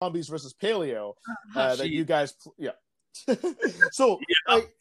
zombies 0.04 0.28
versus 0.28 0.54
paleo. 0.54 1.14
Uh-huh. 1.28 1.60
Uh, 1.60 1.76
that 1.78 1.90
you 1.90 2.06
guys, 2.06 2.34
pl- 2.34 2.54
yeah. 2.60 2.72
so 3.92 4.20
like, 4.48 4.72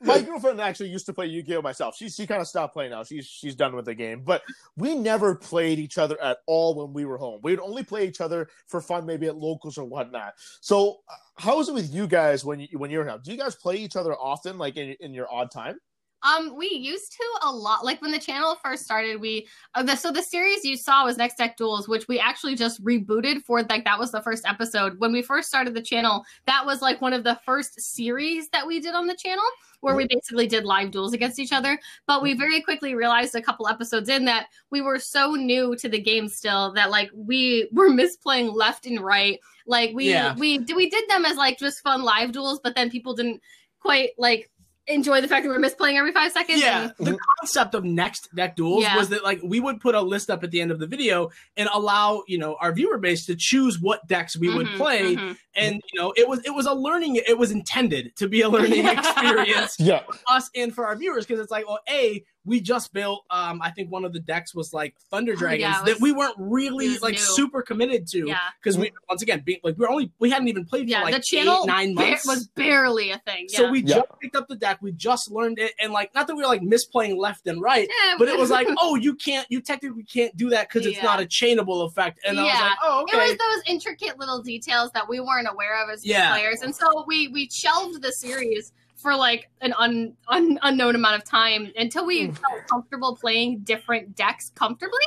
my 0.00 0.20
girlfriend 0.20 0.60
actually 0.60 0.90
used 0.90 1.06
to 1.06 1.12
play 1.12 1.26
Yu-Gi-Oh 1.26 1.62
myself. 1.62 1.96
She 1.96 2.08
she 2.08 2.26
kind 2.26 2.40
of 2.40 2.46
stopped 2.46 2.74
playing 2.74 2.90
now. 2.90 3.02
She's 3.02 3.26
she's 3.26 3.54
done 3.54 3.74
with 3.74 3.86
the 3.86 3.94
game. 3.94 4.22
But 4.24 4.42
we 4.76 4.94
never 4.94 5.34
played 5.34 5.78
each 5.78 5.98
other 5.98 6.20
at 6.22 6.38
all 6.46 6.74
when 6.74 6.92
we 6.92 7.04
were 7.04 7.16
home. 7.16 7.40
We 7.42 7.52
would 7.52 7.60
only 7.60 7.82
play 7.82 8.06
each 8.06 8.20
other 8.20 8.48
for 8.66 8.80
fun, 8.80 9.06
maybe 9.06 9.26
at 9.26 9.36
locals 9.36 9.78
or 9.78 9.84
whatnot. 9.84 10.34
So 10.60 11.00
uh, 11.08 11.14
how 11.36 11.60
is 11.60 11.68
it 11.68 11.74
with 11.74 11.92
you 11.92 12.06
guys 12.06 12.44
when 12.44 12.60
you 12.60 12.68
when 12.78 12.90
you're 12.90 13.08
home? 13.08 13.20
Do 13.24 13.30
you 13.30 13.38
guys 13.38 13.54
play 13.54 13.76
each 13.76 13.96
other 13.96 14.14
often, 14.14 14.58
like 14.58 14.76
in 14.76 14.96
in 15.00 15.14
your 15.14 15.32
odd 15.32 15.50
time? 15.50 15.78
Um, 16.22 16.56
we 16.56 16.68
used 16.68 17.12
to 17.12 17.48
a 17.48 17.50
lot. 17.52 17.84
Like 17.84 18.02
when 18.02 18.10
the 18.10 18.18
channel 18.18 18.56
first 18.64 18.84
started, 18.84 19.20
we 19.20 19.46
uh, 19.74 19.82
the, 19.82 19.96
so 19.96 20.10
the 20.10 20.22
series 20.22 20.64
you 20.64 20.76
saw 20.76 21.04
was 21.04 21.16
Next 21.16 21.36
Deck 21.36 21.56
Duels, 21.56 21.88
which 21.88 22.08
we 22.08 22.18
actually 22.18 22.56
just 22.56 22.82
rebooted 22.84 23.42
for. 23.42 23.62
Like 23.62 23.84
that 23.84 23.98
was 23.98 24.10
the 24.12 24.22
first 24.22 24.44
episode 24.46 24.98
when 24.98 25.12
we 25.12 25.22
first 25.22 25.48
started 25.48 25.74
the 25.74 25.82
channel. 25.82 26.24
That 26.46 26.66
was 26.66 26.82
like 26.82 27.00
one 27.00 27.12
of 27.12 27.22
the 27.22 27.38
first 27.44 27.80
series 27.80 28.48
that 28.48 28.66
we 28.66 28.80
did 28.80 28.94
on 28.94 29.06
the 29.06 29.14
channel 29.14 29.44
where 29.80 29.94
we 29.94 30.06
basically 30.08 30.46
did 30.46 30.64
live 30.64 30.90
duels 30.90 31.12
against 31.12 31.38
each 31.38 31.52
other. 31.52 31.78
But 32.06 32.22
we 32.22 32.34
very 32.34 32.60
quickly 32.62 32.94
realized 32.94 33.34
a 33.34 33.42
couple 33.42 33.68
episodes 33.68 34.08
in 34.08 34.24
that 34.26 34.46
we 34.70 34.80
were 34.80 34.98
so 34.98 35.32
new 35.32 35.76
to 35.76 35.88
the 35.88 36.00
game 36.00 36.28
still 36.28 36.72
that 36.74 36.90
like 36.90 37.10
we 37.14 37.68
were 37.72 37.88
misplaying 37.90 38.54
left 38.54 38.86
and 38.86 39.00
right. 39.00 39.38
Like 39.66 39.92
we 39.94 40.10
Yeah. 40.10 40.34
we 40.36 40.58
we 40.74 40.88
did 40.90 41.08
them 41.08 41.24
as 41.24 41.36
like 41.36 41.58
just 41.58 41.82
fun 41.82 42.02
live 42.02 42.32
duels, 42.32 42.60
but 42.62 42.74
then 42.74 42.90
people 42.90 43.14
didn't 43.14 43.40
quite 43.80 44.10
like 44.18 44.50
enjoy 44.88 45.20
the 45.20 45.28
fact 45.28 45.44
that 45.44 45.48
we're 45.50 45.58
misplaying 45.58 45.96
every 45.98 46.12
five 46.12 46.30
seconds. 46.32 46.60
Yeah, 46.60 46.90
and- 46.98 47.06
the 47.06 47.18
concept 47.40 47.74
of 47.74 47.84
next 47.84 48.34
deck 48.34 48.56
duels 48.56 48.82
Yeah. 48.82 48.96
was 48.96 49.08
that 49.08 49.24
like 49.24 49.40
we 49.42 49.58
would 49.60 49.80
put 49.80 49.94
a 49.94 50.00
list 50.00 50.30
up 50.30 50.44
at 50.44 50.50
the 50.50 50.60
end 50.60 50.70
of 50.70 50.78
the 50.78 50.86
video 50.86 51.30
and 51.56 51.68
allow 51.72 52.22
you 52.28 52.38
know 52.38 52.56
our 52.60 52.72
viewer 52.72 52.98
base 52.98 53.26
to 53.26 53.34
choose 53.36 53.80
what 53.80 54.06
decks 54.06 54.36
we 54.36 54.52
would 54.54 54.66
Mhm, 54.68 54.76
play, 54.76 55.16
mhm. 55.16 55.36
and 55.54 55.80
you 55.92 56.00
know 56.00 56.12
it 56.16 56.28
was 56.28 56.40
it 56.44 56.54
was 56.54 56.66
a 56.66 56.74
learning 56.74 57.16
it 57.16 57.36
was 57.38 57.50
intended 57.50 58.14
to 58.16 58.28
be 58.28 58.42
a 58.42 58.48
learning 58.48 58.86
experience 58.86 59.76
Yeah. 59.78 60.02
for 60.06 60.14
us 60.28 60.50
and 60.54 60.74
for 60.74 60.86
our 60.86 60.96
viewers 60.96 61.26
because 61.26 61.40
it's 61.40 61.50
like 61.50 61.66
well 61.66 61.80
a 61.88 62.24
we 62.46 62.60
just 62.60 62.92
built 62.92 63.24
um 63.30 63.60
I 63.60 63.70
think 63.70 63.90
one 63.90 64.04
of 64.04 64.12
the 64.12 64.20
decks 64.20 64.54
was 64.54 64.72
like 64.72 64.94
Thunder 65.10 65.32
Oh, 65.32 65.36
Dragons 65.36 65.60
yeah, 65.60 65.82
it 65.82 65.84
that 65.86 66.00
we 66.00 66.12
weren't 66.12 66.36
really 66.38 66.96
like 66.98 67.14
new. 67.14 67.18
super 67.20 67.60
committed 67.60 68.06
to 68.08 68.26
Yeah. 68.28 68.38
because 68.62 68.78
we 68.78 68.92
once 69.08 69.20
again 69.22 69.42
being 69.44 69.58
like 69.64 69.76
we're 69.76 69.90
only 69.90 70.10
we 70.20 70.30
hadn't 70.30 70.48
even 70.48 70.64
played 70.64 70.88
Yeah, 70.88 71.00
for 71.00 71.04
like 71.06 71.14
the 71.16 71.20
channel 71.20 71.58
eight, 71.64 71.66
nine 71.66 71.94
ba- 71.94 72.02
months 72.02 72.26
was 72.26 72.46
barely 72.48 73.10
a 73.10 73.18
thing. 73.18 73.46
Yeah. 73.50 73.58
so 73.58 73.70
we 73.70 73.80
Yeah. 73.82 73.96
just 73.96 74.06
picked 74.22 74.36
up 74.36 74.46
the 74.48 74.56
deck, 74.56 74.78
we 74.80 74.92
just 74.92 75.30
learned 75.30 75.58
it, 75.58 75.72
and 75.80 75.92
like 75.92 76.14
not 76.14 76.26
that 76.28 76.36
we 76.36 76.42
were 76.42 76.48
like 76.48 76.62
misplaying 76.62 77.16
left 77.18 77.46
and 77.48 77.60
right, 77.60 77.88
Yeah, 78.04 78.14
but 78.18 78.28
it 78.28 78.38
was 78.38 78.48
like, 78.50 78.68
oh, 78.80 78.94
you 78.94 79.14
can't, 79.16 79.46
you 79.50 79.60
technically 79.60 80.04
can't 80.04 80.34
do 80.36 80.48
that 80.50 80.68
because 80.68 80.86
it's 80.86 80.96
Yeah. 80.98 81.02
not 81.04 81.20
a 81.20 81.24
chainable 81.26 81.84
effect. 81.86 82.20
And 82.26 82.38
I 82.38 82.44
was 82.44 82.52
like, 82.60 82.78
oh, 82.82 83.02
okay. 83.02 83.16
It 83.16 83.28
was 83.30 83.38
those 83.38 83.62
intricate 83.74 84.18
little 84.18 84.40
details 84.40 84.90
that 84.92 85.08
we 85.08 85.18
weren't 85.20 85.48
aware 85.50 85.82
of 85.82 85.90
as 85.90 86.04
new 86.04 86.12
Yeah. 86.12 86.30
players, 86.30 86.62
and 86.62 86.74
so 86.74 87.04
we 87.08 87.28
we 87.28 87.48
shelved 87.50 88.00
the 88.02 88.12
series 88.12 88.72
for 88.96 89.14
like 89.14 89.48
an 89.60 89.74
un, 89.78 90.14
un, 90.28 90.58
unknown 90.62 90.94
amount 90.94 91.16
of 91.16 91.24
time 91.24 91.70
until 91.76 92.06
we 92.06 92.28
Mm. 92.28 92.38
felt 92.38 92.66
comfortable 92.68 93.14
playing 93.16 93.58
different 93.60 94.16
decks 94.16 94.50
comfortably. 94.54 94.98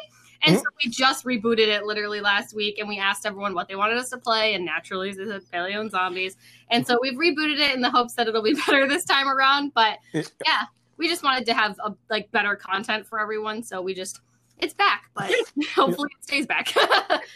And 0.44 0.56
Mm. 0.56 0.60
so 0.60 0.64
we 0.84 0.90
just 0.92 1.26
rebooted 1.26 1.68
it 1.68 1.84
literally 1.84 2.22
last 2.22 2.56
week, 2.56 2.78
and 2.80 2.88
we 2.88 2.98
asked 2.98 3.26
everyone 3.26 3.54
what 3.54 3.68
they 3.68 3.76
wanted 3.76 3.98
us 3.98 4.10
to 4.12 4.18
play, 4.18 4.54
and 4.54 4.64
naturally 4.64 5.12
they 5.12 5.26
said 5.26 5.42
Paleo 5.52 5.82
and 5.82 5.92
Zombies. 5.92 6.38
And 6.72 6.86
so 6.88 6.98
we've 7.02 7.18
rebooted 7.18 7.60
it 7.60 7.76
in 7.76 7.82
the 7.82 7.90
hopes 7.90 8.14
that 8.14 8.28
it'll 8.28 8.42
be 8.44 8.54
better 8.68 8.88
this 8.88 9.04
time 9.04 9.28
around. 9.28 9.74
But 9.74 9.98
yeah, 10.14 10.64
we 10.98 11.10
just 11.10 11.24
wanted 11.24 11.46
to 11.48 11.54
have 11.54 11.76
a, 11.84 11.94
like 12.10 12.32
better 12.32 12.56
content 12.56 13.06
for 13.06 13.20
everyone, 13.20 13.64
so 13.64 13.82
we 13.82 13.94
just 13.94 14.22
it's 14.60 14.74
back, 14.74 15.10
but 15.16 15.32
hopefully 15.76 16.10
it 16.20 16.24
stays 16.26 16.46
back. 16.46 16.74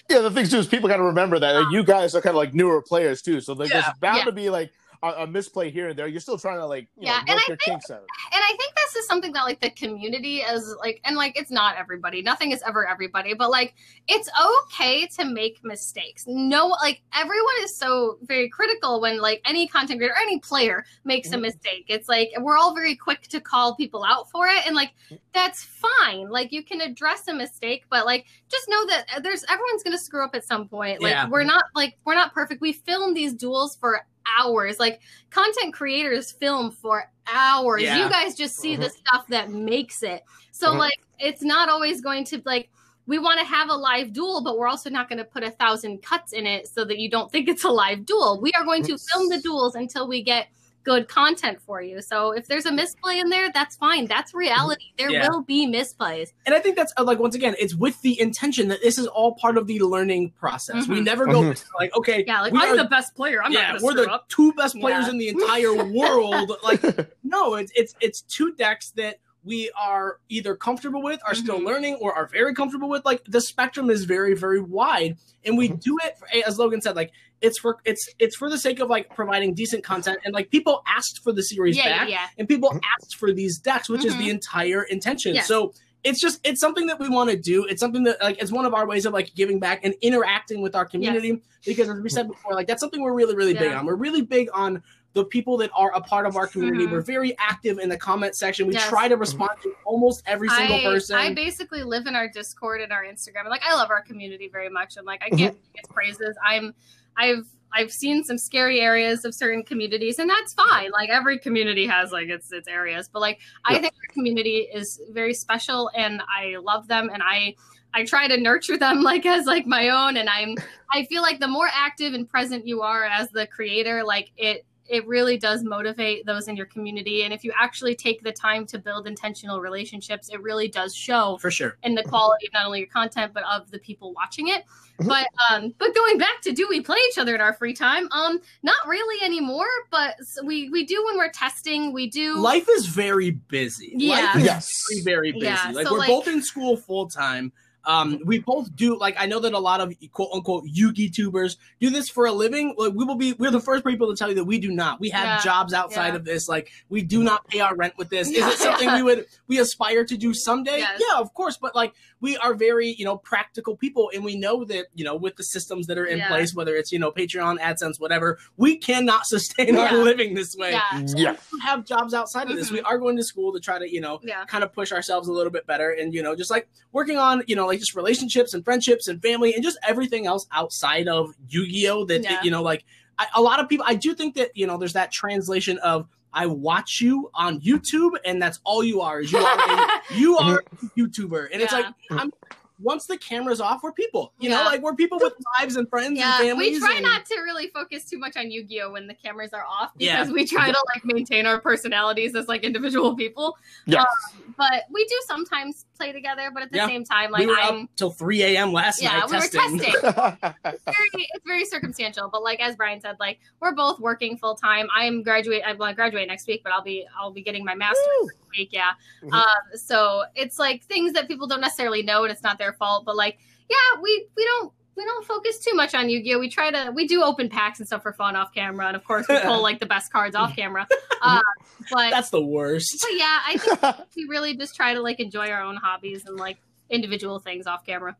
Yeah, 0.09 0.19
the 0.19 0.29
thing 0.29 0.45
too 0.47 0.57
is 0.57 0.67
people 0.67 0.89
got 0.89 0.97
to 0.97 1.03
remember 1.03 1.39
that 1.39 1.53
like, 1.55 1.71
you 1.71 1.81
guys 1.83 2.15
are 2.15 2.21
kind 2.21 2.31
of 2.31 2.37
like 2.37 2.53
newer 2.53 2.81
players 2.81 3.21
too, 3.21 3.39
so 3.41 3.53
like, 3.53 3.69
there's 3.71 3.85
bound 4.01 4.17
Yeah. 4.17 4.25
to 4.25 4.31
be 4.33 4.49
like 4.49 4.71
a, 5.03 5.23
a 5.23 5.27
misplay 5.27 5.69
here 5.69 5.89
and 5.89 5.99
there. 5.99 6.07
You're 6.07 6.21
still 6.21 6.37
trying 6.37 6.57
to 6.57 6.65
like 6.65 6.87
you 6.97 7.07
Yeah, 7.07 7.17
know, 7.17 7.19
and 7.27 7.29
work 7.35 7.43
I 7.45 7.49
your 7.49 7.57
kinks 7.57 7.91
out. 7.91 7.99
and 7.99 8.41
I 8.43 8.55
think 8.57 8.73
this 8.75 8.95
is 8.95 9.05
something 9.05 9.33
that 9.33 9.43
like 9.43 9.59
the 9.59 9.69
community 9.71 10.37
is 10.37 10.75
like, 10.79 11.01
and 11.03 11.15
like 11.15 11.37
it's 11.37 11.51
not 11.51 11.75
everybody. 11.77 12.21
Nothing 12.21 12.51
is 12.51 12.63
ever 12.65 12.87
everybody, 12.87 13.33
but 13.33 13.51
like 13.51 13.75
it's 14.07 14.29
okay 14.73 15.05
to 15.17 15.25
make 15.25 15.59
mistakes. 15.63 16.23
No, 16.27 16.67
like 16.81 17.01
everyone 17.15 17.53
is 17.61 17.77
so 17.77 18.17
very 18.23 18.49
critical 18.49 19.01
when 19.01 19.19
like 19.19 19.41
any 19.45 19.67
content 19.67 19.99
creator, 19.99 20.13
or 20.15 20.21
any 20.21 20.39
player 20.39 20.85
makes 21.03 21.31
a 21.31 21.35
Mhm. 21.37 21.41
mistake. 21.41 21.85
It's 21.89 22.07
like 22.07 22.29
we're 22.39 22.57
all 22.57 22.73
very 22.73 22.95
quick 22.95 23.23
to 23.27 23.41
call 23.41 23.75
people 23.75 24.03
out 24.03 24.31
for 24.31 24.47
it, 24.47 24.65
and 24.65 24.75
like 24.75 24.93
that's 25.33 25.63
fine. 25.63 26.29
Like 26.29 26.51
you 26.53 26.63
can 26.63 26.79
address 26.81 27.27
a 27.27 27.33
mistake, 27.33 27.83
but 27.89 28.05
like 28.05 28.25
just 28.49 28.69
know 28.69 28.85
that 28.87 29.05
uh, 29.15 29.19
there's 29.19 29.43
everyone's 29.49 29.83
gonna 29.83 29.97
screw 29.97 30.23
up 30.23 30.33
at 30.33 30.45
some 30.45 30.67
point. 30.69 31.01
Like 31.01 31.11
Yeah. 31.11 31.27
we're 31.27 31.43
not 31.43 31.65
like 31.75 31.97
we're 32.05 32.15
not 32.15 32.33
perfect. 32.33 32.61
We 32.61 32.71
film 32.71 33.13
these 33.13 33.33
duels 33.33 33.75
for 33.75 34.05
hours. 34.39 34.79
Like 34.79 35.01
content 35.29 35.73
creators 35.73 36.31
film 36.31 36.71
for 36.71 37.09
hours. 37.27 37.83
Yeah. 37.83 38.03
You 38.03 38.09
guys 38.09 38.35
just 38.35 38.59
see 38.59 38.75
the 38.75 38.89
stuff 38.89 39.27
that 39.27 39.51
makes 39.51 40.03
it. 40.03 40.23
So 40.51 40.73
Mhm. 40.73 40.77
like 40.77 40.99
it's 41.19 41.41
not 41.41 41.69
always 41.69 42.01
going 42.01 42.25
to 42.25 42.41
like 42.45 42.69
we 43.05 43.19
want 43.19 43.39
to 43.39 43.45
have 43.45 43.69
a 43.69 43.75
live 43.75 44.13
duel, 44.13 44.41
but 44.43 44.57
we're 44.57 44.67
also 44.67 44.89
not 44.89 45.09
going 45.09 45.17
to 45.19 45.25
put 45.25 45.43
a 45.43 45.51
thousand 45.51 46.01
cuts 46.01 46.31
in 46.31 46.47
it 46.47 46.67
so 46.67 46.85
that 46.85 46.99
you 46.99 47.09
don't 47.09 47.29
think 47.31 47.49
it's 47.49 47.65
a 47.65 47.69
live 47.69 48.05
duel. 48.05 48.39
We 48.41 48.51
are 48.53 48.63
going 48.63 48.81
to 48.83 48.97
film 48.97 49.27
the 49.27 49.41
duels 49.41 49.75
until 49.75 50.07
we 50.07 50.21
get 50.23 50.47
good 50.83 51.07
content 51.07 51.59
for 51.61 51.81
you. 51.81 52.01
So 52.01 52.31
if 52.31 52.47
there's 52.47 52.65
a 52.65 52.71
misplay 52.71 53.19
in 53.19 53.29
there, 53.29 53.49
that's 53.53 53.75
fine. 53.77 54.05
That's 54.05 54.33
reality. 54.33 54.91
There 54.97 55.09
Yeah. 55.09 55.27
will 55.29 55.41
be 55.41 55.65
misplays. 55.67 56.29
And 56.45 56.53
I 56.53 56.59
think 56.59 56.75
that's 56.75 56.93
uh, 56.97 57.03
like 57.03 57.19
once 57.19 57.35
again, 57.35 57.55
it's 57.59 57.75
with 57.75 58.01
the 58.01 58.19
intention 58.19 58.67
that 58.69 58.81
this 58.81 58.97
is 58.97 59.07
all 59.07 59.35
part 59.35 59.57
of 59.57 59.67
the 59.67 59.79
learning 59.79 60.31
process. 60.31 60.87
We 60.87 60.99
Mhm. 60.99 61.05
never 61.05 61.25
go 61.25 61.41
Mhm. 61.41 61.65
like, 61.79 61.95
okay, 61.97 62.23
Yeah, 62.27 62.41
like 62.41 62.53
we 62.53 62.59
I'm 62.59 62.73
are- 62.73 62.77
the 62.77 62.85
best 62.89 63.15
player. 63.15 63.43
I'm 63.43 63.51
yeah, 63.51 63.73
not 63.73 63.81
we're 63.81 63.93
the 63.93 64.11
up. 64.11 64.29
two 64.29 64.53
best 64.53 64.75
players 64.79 65.05
Yeah. 65.05 65.11
in 65.11 65.17
the 65.17 65.29
entire 65.29 65.73
world. 65.99 66.51
like, 66.63 66.81
no, 67.23 67.55
it's 67.55 67.71
it's 67.75 67.95
it's 68.01 68.21
two 68.21 68.53
decks 68.53 68.91
that 68.97 69.17
we 69.43 69.69
are 69.77 70.19
either 70.29 70.55
comfortable 70.55 71.01
with, 71.01 71.19
are 71.27 71.35
still 71.35 71.59
Mhm. 71.59 71.65
learning, 71.65 71.95
or 71.95 72.13
are 72.13 72.27
very 72.27 72.53
comfortable 72.53 72.89
with. 72.89 73.03
Like 73.05 73.23
the 73.27 73.41
spectrum 73.41 73.89
is 73.89 74.05
very 74.05 74.33
very 74.35 74.61
wide, 74.61 75.17
and 75.45 75.57
we 75.57 75.67
do 75.67 75.97
it 76.03 76.17
for, 76.17 76.27
as 76.47 76.57
Logan 76.57 76.81
said. 76.81 76.95
Like 76.95 77.11
it's 77.41 77.59
for 77.59 77.77
it's 77.85 78.07
it's 78.19 78.35
for 78.35 78.49
the 78.49 78.57
sake 78.57 78.79
of 78.79 78.89
like 78.89 79.13
providing 79.15 79.53
decent 79.53 79.83
content, 79.83 80.19
and 80.23 80.33
like 80.33 80.49
people 80.49 80.81
asked 80.87 81.21
for 81.23 81.31
the 81.33 81.43
series 81.43 81.75
Yeah, 81.77 81.87
yeah, 81.87 81.99
back, 81.99 82.09
yeah. 82.09 82.25
and 82.37 82.47
people 82.47 82.69
asked 82.99 83.15
for 83.17 83.31
these 83.33 83.59
decks, 83.59 83.89
which 83.89 84.05
is 84.05 84.13
Mhm. 84.13 84.19
the 84.19 84.29
entire 84.29 84.83
intention. 84.83 85.35
Yes. 85.35 85.47
So. 85.47 85.73
It's 86.05 86.19
just 86.19 86.41
it's 86.43 86.59
something 86.59 86.87
that 86.87 86.99
we 86.99 87.07
want 87.07 87.29
to 87.29 87.37
do. 87.37 87.63
It's 87.63 87.79
something 87.79 88.03
that 88.03 88.21
like 88.21 88.37
it's 88.41 88.51
one 88.51 88.65
of 88.65 88.73
our 88.73 88.85
ways 88.85 89.05
of 89.05 89.13
like 89.13 89.33
giving 89.35 89.57
back 89.61 89.85
and 89.85 89.93
interacting 90.01 90.61
with 90.61 90.75
our 90.75 90.83
community 90.85 91.41
because 91.65 91.87
as 91.87 91.97
we 92.01 92.09
said 92.09 92.27
before, 92.27 92.55
like 92.55 92.67
that's 92.67 92.81
something 92.81 93.01
we're 93.01 93.13
really, 93.13 93.37
really 93.37 93.53
big 93.53 93.71
on. 93.71 93.85
We're 93.85 93.95
really 93.95 94.21
big 94.21 94.49
on 94.53 94.83
the 95.13 95.23
people 95.25 95.57
that 95.57 95.69
are 95.75 95.93
a 95.93 96.01
part 96.01 96.25
of 96.25 96.35
our 96.35 96.47
community. 96.47 96.87
Mhm. 96.87 96.91
We're 96.91 97.01
very 97.01 97.37
active 97.37 97.77
in 97.77 97.87
the 97.87 97.97
comment 97.97 98.35
section. 98.35 98.65
We 98.67 98.73
Yes. 98.73 98.87
try 98.89 99.07
to 99.07 99.15
respond 99.15 99.51
to 99.61 99.75
almost 99.85 100.23
every 100.25 100.49
single 100.49 100.77
I, 100.77 100.83
person. 100.83 101.15
I 101.15 101.33
basically 101.33 101.83
live 101.83 102.07
in 102.07 102.15
our 102.15 102.27
Discord 102.27 102.81
and 102.81 102.91
our 102.91 103.03
Instagram. 103.03 103.47
Like 103.47 103.61
I 103.63 103.75
love 103.75 103.91
our 103.91 104.01
community 104.01 104.49
very 104.51 104.69
much, 104.69 104.97
and 104.97 105.05
like 105.05 105.21
Mm-hmm. 105.21 105.35
I 105.35 105.37
get 105.37 105.55
its 105.75 105.87
praises. 105.89 106.35
I'm, 106.45 106.73
I've, 107.15 107.45
I've 107.71 107.91
seen 107.91 108.23
some 108.23 108.37
scary 108.39 108.81
areas 108.81 109.23
of 109.23 109.33
certain 109.35 109.63
communities, 109.63 110.17
and 110.19 110.29
that's 110.29 110.53
fine. 110.53 110.89
Like 110.91 111.09
every 111.09 111.37
community 111.39 111.85
has 111.87 112.11
like 112.11 112.29
its 112.29 112.51
its 112.51 112.67
areas, 112.67 113.07
but 113.11 113.19
like 113.19 113.39
I 113.65 113.73
think 113.79 113.93
our 113.93 114.13
community 114.13 114.67
is 114.73 114.99
very 115.11 115.33
special, 115.33 115.91
and 115.95 116.21
I 116.27 116.57
love 116.57 116.87
them, 116.87 117.09
and 117.13 117.21
I. 117.23 117.55
I 117.95 118.03
try 118.05 118.27
to 118.27 118.37
nurture 118.37 118.75
them 118.75 119.01
like 119.03 119.23
as 119.27 119.45
like 119.45 119.67
my 119.67 119.89
own 119.89 120.17
and 120.17 120.27
I'm 120.27 120.55
I 120.91 121.05
feel 121.05 121.21
like 121.21 121.39
the 121.39 121.47
more 121.47 121.69
active 121.71 122.15
and 122.15 122.27
present 122.27 122.65
you 122.65 122.81
are 122.81 123.03
as 123.03 123.29
the 123.29 123.45
creator 123.45 124.03
like 124.03 124.31
it 124.35 124.65
it 124.87 125.07
really 125.07 125.37
does 125.37 125.63
motivate 125.63 126.25
those 126.25 126.47
in 126.47 126.55
your 126.57 126.65
community 126.65 127.23
and 127.23 127.33
if 127.33 127.43
you 127.43 127.53
actually 127.57 127.95
take 127.95 128.21
the 128.23 128.31
time 128.31 128.65
to 128.65 128.77
build 128.77 129.07
intentional 129.07 129.61
relationships 129.61 130.29
it 130.29 130.41
really 130.41 130.67
does 130.67 130.93
show 130.95 131.37
for 131.39 131.49
sure. 131.49 131.77
in 131.83 131.95
the 131.95 132.03
quality 132.03 132.47
of 132.47 132.53
not 132.53 132.65
only 132.65 132.79
your 132.79 132.87
content 132.87 133.33
but 133.33 133.43
of 133.45 133.69
the 133.71 133.79
people 133.79 134.13
watching 134.13 134.49
it 134.49 134.63
Mhm. 134.99 135.07
but 135.07 135.27
um 135.49 135.73
but 135.79 135.95
going 135.95 136.17
back 136.17 136.41
to 136.41 136.51
do 136.51 136.67
we 136.69 136.81
play 136.81 136.97
each 137.09 137.17
other 137.17 137.33
in 137.33 137.41
our 137.41 137.53
free 137.53 137.73
time 137.73 138.07
um 138.11 138.39
not 138.61 138.75
really 138.87 139.23
anymore 139.25 139.65
but 139.89 140.15
we 140.43 140.69
we 140.69 140.85
do 140.85 141.03
when 141.05 141.17
we're 141.17 141.31
testing 141.31 141.93
we 141.93 142.09
do 142.09 142.37
Life 142.39 142.67
is 142.69 142.85
very 142.87 143.31
busy. 143.31 143.93
Yeah. 143.95 144.15
Life 144.33 144.35
is 144.37 144.43
Yes. 144.43 144.69
very, 144.89 145.01
very 145.03 145.31
busy. 145.31 145.45
Yeah, 145.45 145.71
like 145.73 145.87
so, 145.87 145.93
we're 145.93 145.99
like- 145.99 146.09
both 146.09 146.27
in 146.27 146.41
school 146.43 146.75
full 146.77 147.07
time. 147.09 147.51
Um, 147.85 148.19
we 148.25 148.39
both 148.39 148.73
do 148.75 148.97
like 148.97 149.15
I 149.19 149.25
know 149.25 149.39
that 149.39 149.53
a 149.53 149.59
lot 149.59 149.81
of 149.81 149.93
quote 150.11 150.29
unquote 150.33 150.65
Yugi 150.65 151.13
tubers 151.13 151.57
do 151.79 151.89
this 151.89 152.09
for 152.09 152.25
a 152.25 152.31
living. 152.31 152.73
Like 152.77 152.93
we 152.93 153.03
will 153.03 153.15
be 153.15 153.33
we're 153.33 153.51
the 153.51 153.59
first 153.59 153.85
people 153.85 154.09
to 154.09 154.15
tell 154.15 154.29
you 154.29 154.35
that 154.35 154.45
we 154.45 154.57
do 154.59 154.71
not. 154.71 154.99
We 154.99 155.09
have 155.09 155.25
Yeah, 155.25 155.39
jobs 155.43 155.73
outside 155.73 156.09
yeah. 156.09 156.15
of 156.15 156.25
this. 156.25 156.47
Like 156.47 156.71
we 156.89 157.01
do 157.01 157.23
not 157.23 157.47
pay 157.47 157.59
our 157.59 157.75
rent 157.75 157.93
with 157.97 158.09
this. 158.09 158.29
Is 158.29 158.37
it 158.45 158.57
something 158.57 158.91
we 158.93 159.03
would 159.03 159.25
we 159.47 159.59
aspire 159.59 160.05
to 160.05 160.17
do 160.17 160.33
someday? 160.33 160.77
Yes. 160.79 161.01
Yeah, 161.01 161.19
of 161.19 161.33
course. 161.33 161.57
But 161.57 161.75
like 161.75 161.93
we 162.23 162.37
are 162.37 162.53
very, 162.53 162.87
you 162.97 163.03
know, 163.03 163.17
practical 163.17 163.75
people 163.75 164.09
and 164.13 164.23
we 164.23 164.33
know 164.37 164.63
that, 164.63 164.85
you 164.95 165.03
know, 165.03 165.13
with 165.13 165.35
the 165.35 165.43
systems 165.43 165.87
that 165.87 165.97
are 165.97 166.05
in 166.05 166.19
Yeah. 166.19 166.29
place, 166.29 166.55
whether 166.55 166.73
it's, 166.73 166.89
you 166.89 166.97
know, 166.97 167.11
Patreon, 167.11 167.59
AdSense, 167.59 167.99
whatever, 167.99 168.39
we 168.55 168.77
cannot 168.77 169.25
sustain 169.33 169.75
our 169.75 169.97
living 169.97 170.33
this 170.33 170.55
way. 170.55 170.71
yeah 170.71 171.01
yeah. 171.17 171.35
We 171.51 171.59
have 171.59 171.85
jobs 171.85 172.13
outside 172.13 172.49
of 172.49 172.55
this. 172.55 172.69
Mhm. 172.69 172.73
We 172.75 172.81
are 172.81 172.97
going 172.97 173.17
to 173.17 173.23
school 173.23 173.51
to 173.51 173.59
try 173.59 173.77
to, 173.77 173.93
you 173.93 173.99
know, 173.99 174.21
yeah 174.23 174.45
kind 174.45 174.63
of 174.63 174.71
push 174.71 174.93
ourselves 174.93 175.27
a 175.27 175.33
little 175.33 175.51
bit 175.51 175.67
better 175.67 175.91
and, 175.91 176.13
you 176.13 176.23
know, 176.23 176.33
just 176.33 176.49
like 176.49 176.69
working 176.93 177.17
on, 177.17 177.43
you 177.45 177.57
know, 177.57 177.67
like 177.67 177.79
just 177.79 177.93
relationships 177.93 178.53
and 178.53 178.63
friendships 178.63 179.09
and 179.09 179.21
family 179.21 179.53
and 179.53 179.61
just 179.61 179.77
everything 179.85 180.25
else 180.25 180.47
outside 180.53 181.09
of 181.09 181.33
Yu 181.49 181.67
Gi 181.67 181.89
Oh! 181.89 182.05
that, 182.05 182.23
Yeah. 182.23 182.41
you 182.41 182.51
know, 182.51 182.63
like 182.63 182.85
I, 183.19 183.27
a 183.35 183.41
lot 183.41 183.59
of 183.59 183.67
people, 183.67 183.85
I 183.87 183.95
do 183.95 184.15
think 184.15 184.33
that, 184.35 184.51
you 184.55 184.65
know, 184.65 184.77
there's 184.77 184.93
that 184.93 185.11
translation 185.11 185.77
of 185.79 186.07
I 186.33 186.47
watch 186.47 186.99
you 187.01 187.29
on 187.33 187.59
YouTube 187.61 188.11
and 188.25 188.41
that's 188.41 188.59
all 188.63 188.83
you 188.83 189.01
are 189.01 189.21
is 189.21 189.31
you 189.31 189.39
are 189.39 189.59
a, 189.59 189.89
you 190.15 190.37
are 190.37 190.59
a 190.59 190.85
YouTuber. 190.97 191.49
And 191.51 191.61
it's 191.61 191.73
like, 191.73 191.85
I'm, 192.11 192.31
once 192.79 193.05
the 193.05 193.17
camera's 193.17 193.61
off, 193.61 193.81
we're 193.83 193.91
people. 193.91 194.33
You 194.39 194.49
Yeah. 194.49 194.57
know, 194.57 194.63
like 194.65 194.81
we're 194.81 194.95
people 194.95 195.19
with 195.21 195.33
lives 195.59 195.75
and 195.75 195.87
friends 195.89 196.17
Yeah, 196.17 196.39
and 196.39 196.49
families. 196.49 196.71
we 196.73 196.79
try 196.79 196.95
and- 196.95 197.03
not 197.03 197.25
to 197.25 197.35
really 197.41 197.67
focus 197.67 198.05
too 198.05 198.17
much 198.17 198.35
on 198.35 198.49
Yu-Gi-Oh 198.51 198.91
when 198.91 199.07
the 199.07 199.13
cameras 199.13 199.53
are 199.53 199.63
off 199.65 199.91
Yeah. 199.97 200.19
because 200.19 200.33
we 200.33 200.45
try 200.45 200.71
to 200.71 200.77
like 200.93 201.05
maintain 201.05 201.45
our 201.45 201.59
personalities 201.61 202.35
as 202.35 202.47
like 202.47 202.63
individual 202.63 203.15
people. 203.15 203.57
Yeah. 203.85 204.01
Um, 204.01 204.53
but 204.57 204.83
we 204.91 205.05
do 205.05 205.15
sometimes 205.27 205.85
play 205.97 206.11
together, 206.11 206.49
but 206.53 206.63
at 206.63 206.71
the 206.71 206.77
Yeah. 206.77 206.87
same 206.87 207.03
time, 207.05 207.31
like 207.31 207.41
we 207.41 207.47
were 207.47 207.59
I'm 207.59 207.83
up 207.83 207.89
till 207.95 208.11
3 208.11 208.41
a.m. 208.43 208.73
last 208.73 209.01
night. 209.01 209.11
yeah, 209.13 209.25
we 209.25 209.31
testing. 209.39 209.79
were 209.79 209.81
testing. 209.81 210.53
very, 210.85 211.27
it's 211.33 211.45
very 211.45 211.65
circumstantial, 211.65 212.29
but 212.31 212.43
like 212.43 212.59
as 212.59 212.75
Bryan 212.75 212.99
said, 213.01 213.17
like 213.19 213.39
we're 213.59 213.73
both 213.73 213.99
working 213.99 214.37
full 214.37 214.55
time. 214.55 214.87
I 214.95 215.05
am 215.05 215.21
graduate. 215.23 215.61
I'm 215.65 215.77
to 215.77 215.93
graduate 215.93 216.27
next 216.27 216.47
week, 216.47 216.61
but 216.63 216.71
I'll 216.73 216.81
be 216.83 217.05
I'll 217.19 217.31
be 217.31 217.41
getting 217.43 217.63
my 217.63 217.75
master's 217.75 217.97
Woo. 218.21 218.27
next 218.27 218.57
week. 218.57 218.69
Yeah. 218.71 218.91
Mhm. 219.23 219.33
Um. 219.33 219.45
So 219.77 220.23
it's 220.35 220.59
like 220.59 220.83
things 220.85 221.13
that 221.13 221.27
people 221.27 221.47
don't 221.47 221.61
necessarily 221.61 222.03
know, 222.03 222.23
and 222.23 222.31
it's 222.31 222.43
not 222.43 222.57
their 222.63 222.73
fault. 222.73 223.03
But 223.05 223.15
like, 223.15 223.37
yeah, 223.69 224.01
we 224.01 224.27
we 224.37 224.43
don't 224.45 224.71
we 224.95 225.03
don't 225.05 225.25
focus 225.25 225.59
too 225.59 225.73
much 225.73 225.95
on 225.95 226.07
Yu-Gi-Oh. 226.09 226.39
We 226.39 226.49
try 226.49 226.69
to 226.71 226.91
we 226.91 227.07
do 227.07 227.23
open 227.23 227.49
packs 227.49 227.79
and 227.79 227.87
stuff 227.87 228.03
for 228.03 228.13
fun 228.13 228.35
off 228.35 228.53
camera, 228.53 228.87
and 228.87 228.95
of 228.95 229.03
course 229.03 229.27
we 229.27 229.39
pull 229.39 229.61
like 229.69 229.79
the 229.79 229.85
best 229.85 230.11
cards 230.11 230.35
off 230.35 230.55
camera. 230.55 230.87
Uh, 231.21 231.41
but 231.91 232.11
That's 232.11 232.29
the 232.29 232.41
worst. 232.43 232.97
but 233.01 233.15
yeah, 233.17 233.39
I 233.47 233.57
think 233.57 234.07
we 234.15 234.25
really 234.29 234.55
just 234.55 234.75
try 234.75 234.93
to 234.93 235.01
like 235.01 235.19
enjoy 235.19 235.49
our 235.49 235.61
own 235.61 235.75
hobbies 235.75 236.25
and 236.25 236.37
like 236.37 236.57
individual 236.89 237.39
things 237.39 237.67
off 237.67 237.85
camera. 237.85 238.15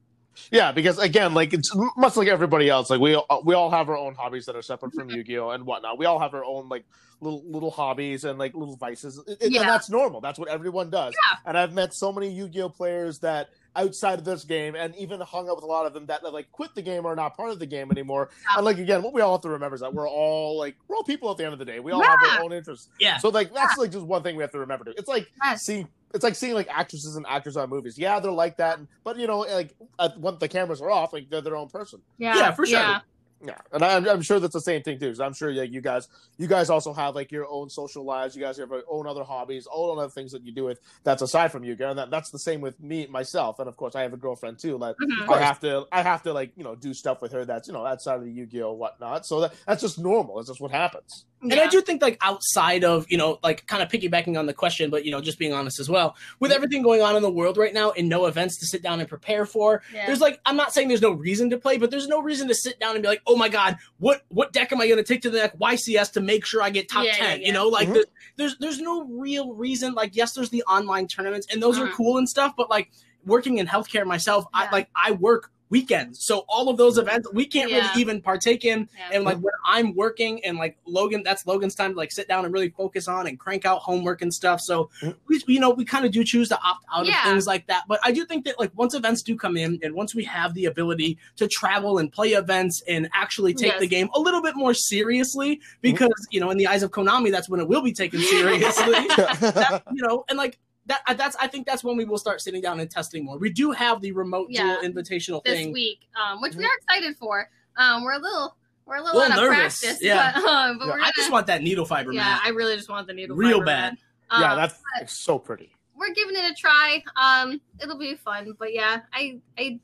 Yeah, 0.52 0.72
because 0.72 0.98
again, 0.98 1.36
like 1.36 1.54
it's 1.54 1.72
much 1.96 2.18
like 2.18 2.28
everybody 2.28 2.68
else. 2.68 2.90
Like 2.90 3.00
we 3.00 3.14
all, 3.14 3.44
we 3.46 3.54
all 3.54 3.70
have 3.70 3.88
our 3.88 3.98
own 3.98 4.16
hobbies 4.16 4.48
that 4.48 4.56
are 4.56 4.64
separate 4.64 4.94
from 4.96 5.12
Yu-Gi-Oh 5.12 5.52
and 5.52 5.64
whatnot. 5.64 6.00
We 6.00 6.08
all 6.08 6.18
have 6.18 6.34
our 6.34 6.44
own 6.44 6.70
like 6.70 6.86
little 7.22 7.44
little 7.46 7.70
hobbies 7.70 8.24
and 8.24 8.40
like 8.40 8.56
little 8.56 8.76
vices, 8.76 9.22
It- 9.28 9.52
Yeah. 9.52 9.60
and 9.62 9.70
that's 9.70 9.92
normal. 9.92 10.22
That's 10.22 10.40
what 10.40 10.48
everyone 10.50 10.90
does. 10.90 11.14
Yeah. 11.14 11.38
And 11.46 11.56
I've 11.56 11.74
met 11.74 11.94
so 11.94 12.12
many 12.12 12.32
Yu-Gi-Oh 12.32 12.70
players 12.70 13.20
that 13.20 13.50
outside 13.76 14.20
of 14.20 14.26
this 14.26 14.44
game, 14.44 14.76
and 14.76 14.96
even 14.96 15.20
hung 15.22 15.50
out 15.50 15.56
with 15.56 15.64
a 15.64 15.68
lot 15.68 15.86
of 15.86 15.94
them 15.94 16.06
that, 16.08 16.22
that 16.24 16.34
like 16.34 16.52
quit 16.52 16.74
the 16.76 16.82
game 16.82 17.06
or 17.06 17.14
are 17.14 17.16
not 17.16 17.36
part 17.36 17.50
of 17.52 17.60
the 17.60 17.66
game 17.66 17.92
anymore. 17.92 18.30
Yeah. 18.32 18.58
And 18.58 18.66
like 18.66 18.78
again, 18.78 19.02
what 19.02 19.14
we 19.14 19.22
all 19.22 19.34
have 19.34 19.42
to 19.42 19.50
remember 19.50 19.76
is 19.76 19.82
that 19.82 19.94
we're 19.94 20.10
all 20.10 20.58
like 20.58 20.76
we're 20.88 20.96
all 20.96 21.04
people 21.04 21.30
at 21.32 21.38
the 21.38 21.44
end 21.46 21.54
of 21.54 21.60
the 21.60 21.66
day. 21.66 21.80
We 21.80 21.92
all 21.92 22.04
have 22.04 22.20
our 22.32 22.44
own 22.44 22.54
interests. 22.54 22.90
Yeah. 23.00 23.18
So 23.18 23.30
like 23.30 23.54
that's 23.54 23.78
like 23.78 23.92
just 23.92 24.06
one 24.06 24.24
thing 24.24 24.36
we 24.36 24.44
have 24.44 24.52
to 24.52 24.60
remember. 24.60 24.86
To. 24.86 24.92
It's 24.92 25.08
like 25.08 25.28
Yes. 25.44 25.64
seeing 25.64 25.88
it's 26.14 26.24
like 26.24 26.36
seeing 26.36 26.54
like 26.54 26.68
actresses 26.70 27.16
and 27.16 27.26
actors 27.28 27.58
on 27.58 27.70
movies. 27.70 27.98
Yeah, 27.98 28.20
they're 28.20 28.32
like 28.32 28.58
that, 28.58 28.80
but 29.04 29.18
you 29.18 29.26
know, 29.26 29.40
like 29.40 29.74
at, 30.00 30.20
when 30.20 30.38
the 30.38 30.48
cameras 30.48 30.80
are 30.82 30.92
off, 30.92 31.12
like 31.12 31.30
they're 31.30 31.42
their 31.42 31.56
own 31.56 31.70
person. 31.70 32.02
Yeah. 32.18 32.36
Yeah, 32.38 32.52
for 32.52 32.66
sure. 32.66 32.80
Yeah. 32.80 33.00
Yeah, 33.46 33.58
and 33.74 33.84
I'm, 33.84 34.08
I'm 34.08 34.22
sure 34.22 34.40
that's 34.40 34.54
the 34.54 34.62
same 34.62 34.84
thing 34.84 35.00
too. 35.00 35.08
Because 35.08 35.20
I'm 35.20 35.34
sure 35.34 35.52
like 35.52 35.70
you 35.72 35.82
guys, 35.82 36.08
you 36.38 36.48
guys 36.48 36.70
also 36.70 36.94
have 36.94 37.14
like 37.14 37.30
your 37.30 37.46
own 37.50 37.70
social 37.70 38.06
lives. 38.06 38.38
You 38.38 38.42
guys 38.42 38.58
have 38.58 38.70
your 38.70 38.84
own 38.90 39.06
other 39.06 39.24
hobbies, 39.26 39.66
all 39.68 40.00
other 40.00 40.10
things 40.10 40.32
that 40.32 40.44
you 40.46 40.54
do 40.54 40.64
with 40.64 40.80
that's 41.04 41.22
aside 41.22 41.52
from 41.52 41.66
Yu-Gi-Oh. 41.66 41.90
And 41.90 42.00
that, 42.00 42.10
that's 42.10 42.30
the 42.30 42.40
same 42.40 42.62
with 42.62 42.80
me 42.80 43.06
myself. 43.08 43.60
And 43.60 43.68
of 43.68 43.76
course, 43.76 43.96
I 43.96 44.02
have 44.04 44.14
a 44.14 44.18
girlfriend 44.18 44.60
too. 44.60 44.78
Like 44.78 44.96
Mhm. 44.96 45.30
I 45.30 45.42
have 45.42 45.60
to, 45.60 45.86
I 45.92 46.04
have 46.04 46.24
to 46.24 46.32
like 46.32 46.54
you 46.56 46.64
know 46.64 46.76
do 46.76 46.94
stuff 46.94 47.22
with 47.22 47.34
her 47.34 47.44
that's 47.44 47.68
you 47.68 47.74
know 47.74 47.86
outside 47.86 48.16
of 48.16 48.24
the 48.24 48.32
Yu-Gi-Oh 48.32 48.72
whatnot. 48.74 49.26
So 49.26 49.42
that 49.42 49.54
that's 49.68 49.82
just 49.82 50.00
normal. 50.00 50.38
That's 50.38 50.48
just 50.48 50.62
what 50.62 50.72
happens. 50.72 51.26
And 51.44 51.52
Yeah. 51.54 51.64
I 51.64 51.68
do 51.68 51.82
think 51.82 52.02
like 52.02 52.18
outside 52.22 52.84
of, 52.84 53.06
you 53.10 53.18
know, 53.18 53.40
like 53.44 53.66
kind 53.68 53.84
of 53.84 53.90
piggybacking 53.90 54.38
on 54.40 54.46
the 54.46 54.54
question, 54.54 54.90
but 54.90 55.06
you 55.06 55.12
know, 55.12 55.22
just 55.22 55.38
being 55.38 55.54
honest 55.54 55.80
as 55.80 55.90
well, 55.90 56.16
with 56.40 56.52
everything 56.52 56.82
going 56.82 57.02
on 57.02 57.16
in 57.16 57.22
the 57.22 57.30
world 57.32 57.58
right 57.58 57.74
now 57.74 57.92
and 57.92 58.08
no 58.10 58.26
events 58.28 58.58
to 58.60 58.66
sit 58.66 58.82
down 58.82 59.00
and 59.00 59.10
prepare 59.10 59.46
for, 59.46 59.82
Yeah. 59.94 60.06
there's 60.06 60.22
like 60.22 60.40
I'm 60.46 60.56
not 60.56 60.74
saying 60.74 60.88
there's 60.88 61.02
no 61.02 61.12
reason 61.12 61.50
to 61.52 61.58
play, 61.58 61.78
but 61.78 61.92
there's 61.92 62.08
no 62.08 62.22
reason 62.22 62.48
to 62.48 62.56
sit 62.56 62.80
down 62.80 62.96
and 62.96 63.02
be 63.02 63.08
like, 63.08 63.22
oh 63.28 63.36
my 63.36 63.50
god, 63.50 63.78
what 64.00 64.24
what 64.30 64.54
deck 64.54 64.72
am 64.72 64.80
I 64.82 64.88
gonna 64.88 65.04
take 65.04 65.22
to 65.24 65.30
the 65.30 65.38
neck 65.40 65.58
YCS 65.60 66.14
to 66.14 66.22
make 66.22 66.46
sure 66.46 66.62
I 66.62 66.70
get 66.70 66.90
top 66.90 67.04
Yeah, 67.06 67.12
yeah, 67.12 67.18
ten? 67.18 67.42
yeah. 67.42 67.48
You 67.48 67.54
know, 67.54 67.68
like 67.68 67.88
Mhm. 67.90 67.94
there's, 67.94 68.06
there's 68.38 68.58
there's 68.60 68.80
no 68.80 69.04
real 69.06 69.54
reason. 69.54 69.94
Like, 69.94 70.16
yes, 70.16 70.34
there's 70.34 70.50
the 70.50 70.64
online 70.64 71.08
tournaments 71.08 71.48
and 71.52 71.62
those 71.62 71.78
are 71.78 71.88
Mhm. 71.88 71.94
cool 71.94 72.18
and 72.18 72.28
stuff, 72.30 72.54
but 72.58 72.70
like 72.70 72.92
working 73.26 73.58
in 73.58 73.68
healthcare 73.68 74.06
myself, 74.06 74.46
I 74.54 74.70
like 74.72 74.90
I 74.96 75.12
work 75.12 75.52
weekends. 75.74 76.24
So 76.24 76.46
all 76.48 76.70
of 76.70 76.78
those 76.78 76.98
events 77.00 77.28
we 77.34 77.46
can't 77.46 77.72
Yeah. 77.72 77.78
really 77.90 78.02
even 78.02 78.22
partake 78.22 78.64
in 78.64 78.88
Yeah. 78.98 79.10
and 79.14 79.24
like 79.24 79.38
when 79.40 79.54
I'm 79.66 79.96
working 79.96 80.34
and 80.46 80.58
like 80.58 80.78
Logan, 80.86 81.24
that's 81.24 81.48
Logan's 81.48 81.74
time 81.74 81.92
to 81.94 81.98
like 81.98 82.12
sit 82.12 82.28
down 82.28 82.46
and 82.46 82.54
really 82.54 82.70
focus 82.70 83.08
on 83.08 83.26
and 83.28 83.40
crank 83.40 83.66
out 83.66 83.80
homework 83.82 84.22
and 84.22 84.32
stuff. 84.32 84.62
So 84.62 84.90
Mhm. 85.02 85.16
we, 85.28 85.44
you 85.48 85.60
know, 85.60 85.72
we 85.72 85.84
kind 85.84 86.06
of 86.06 86.12
do 86.12 86.24
choose 86.24 86.48
to 86.50 86.60
opt 86.64 86.86
out 86.94 87.06
Yeah. 87.08 87.18
of 87.18 87.30
things 87.32 87.48
like 87.48 87.66
that. 87.68 87.84
But 87.88 88.00
I 88.04 88.12
do 88.12 88.24
think 88.24 88.46
that 88.46 88.60
like 88.60 88.72
once 88.76 88.94
events 88.94 89.24
do 89.24 89.36
come 89.36 89.58
in 89.58 89.80
and 89.82 89.96
once 89.96 90.14
we 90.14 90.24
have 90.26 90.54
the 90.54 90.66
ability 90.66 91.18
to 91.38 91.48
travel 91.48 91.98
and 91.98 92.12
play 92.12 92.34
events 92.34 92.84
and 92.88 93.10
actually 93.14 93.54
take 93.56 93.72
Yes. 93.72 93.80
the 93.80 93.88
game 93.88 94.10
a 94.14 94.20
little 94.20 94.42
bit 94.44 94.56
more 94.56 94.76
seriously, 94.76 95.60
because 95.82 96.28
you 96.30 96.40
know, 96.40 96.52
in 96.52 96.58
the 96.58 96.68
eyes 96.68 96.84
of 96.84 96.92
Konami, 96.92 97.32
that's 97.32 97.50
when 97.50 97.60
it 97.60 97.68
will 97.68 97.82
be 97.82 97.94
taken 97.94 98.20
seriously. 98.20 98.94
that, 99.18 99.82
you 99.92 100.04
know, 100.06 100.24
and 100.30 100.38
like. 100.38 100.60
That, 100.86 101.02
that's 101.18 101.36
I 101.40 101.48
think 101.48 101.66
that's 101.66 101.84
when 101.84 101.96
we 101.98 102.04
will 102.06 102.18
start 102.18 102.42
sitting 102.42 102.62
down 102.62 102.80
and 102.80 102.90
testing 102.92 103.24
more. 103.24 103.38
We 103.38 103.50
do 103.50 103.72
have 103.72 104.02
the 104.02 104.12
remote 104.12 104.48
Yeah. 104.50 104.78
duel 104.82 104.92
invitational 104.92 105.44
this 105.44 105.54
thing. 105.54 105.72
week, 105.74 106.08
um, 106.22 106.42
which 106.42 106.56
we 106.56 106.66
are 106.66 106.76
excited 106.78 107.16
for. 107.18 107.50
Um, 107.78 108.04
we're 108.04 108.14
a 108.14 108.20
little 108.20 108.56
we're 108.86 108.98
a 108.98 109.02
little, 109.02 109.18
Little 109.22 109.34
out 109.38 109.44
of 109.46 109.50
nervous, 109.50 109.80
practice, 109.80 110.04
yeah. 110.04 110.34
but, 110.36 110.44
um, 110.50 110.78
but 110.78 110.86
Yeah, 110.88 110.92
we're 110.92 110.98
I 110.98 111.02
gonna, 111.04 111.14
just 111.16 111.32
want 111.32 111.48
that 111.48 111.62
needle 111.64 111.86
fiber, 111.86 112.12
yeah, 112.12 112.24
man. 112.24 112.40
I 112.44 112.50
really 112.50 112.76
just 112.76 112.90
want 112.90 113.08
the 113.08 113.14
needle 113.14 113.38
Real 113.38 113.60
fiber, 113.60 113.66
bad. 113.66 113.98
man. 114.32 114.42
yeah, 114.42 114.54
Um, 114.54 114.58
that's 115.00 115.18
so 115.18 115.40
pretty. 115.40 115.72
we're 115.96 116.14
giving 116.14 116.36
it 116.36 116.52
a 116.52 116.54
try. 116.54 117.02
Um, 117.16 117.62
it'll 117.82 117.98
be 117.98 118.16
fun, 118.16 118.54
but 118.60 118.74
yeah, 118.74 119.00
I 119.14 119.40
I 119.58 119.80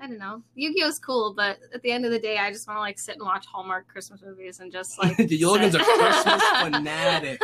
I 0.00 0.06
don't 0.06 0.18
know. 0.18 0.42
Yu-Gi-Oh's 0.54 0.98
cool, 1.00 1.34
but 1.34 1.58
at 1.74 1.82
the 1.82 1.90
end 1.90 2.04
of 2.04 2.12
the 2.12 2.20
day, 2.20 2.36
I 2.38 2.52
just 2.52 2.68
want 2.68 2.76
to 2.76 2.80
like 2.82 2.98
sit 3.00 3.16
and 3.16 3.24
watch 3.24 3.46
Hallmark 3.46 3.88
Christmas 3.88 4.20
movies 4.22 4.60
and 4.60 4.70
just 4.70 4.96
like. 5.02 5.16
the 5.16 5.44
Logan's 5.44 5.74
a 5.74 5.78
sit. 5.82 5.98
Christmas 5.98 6.42
fanatic. 6.60 7.40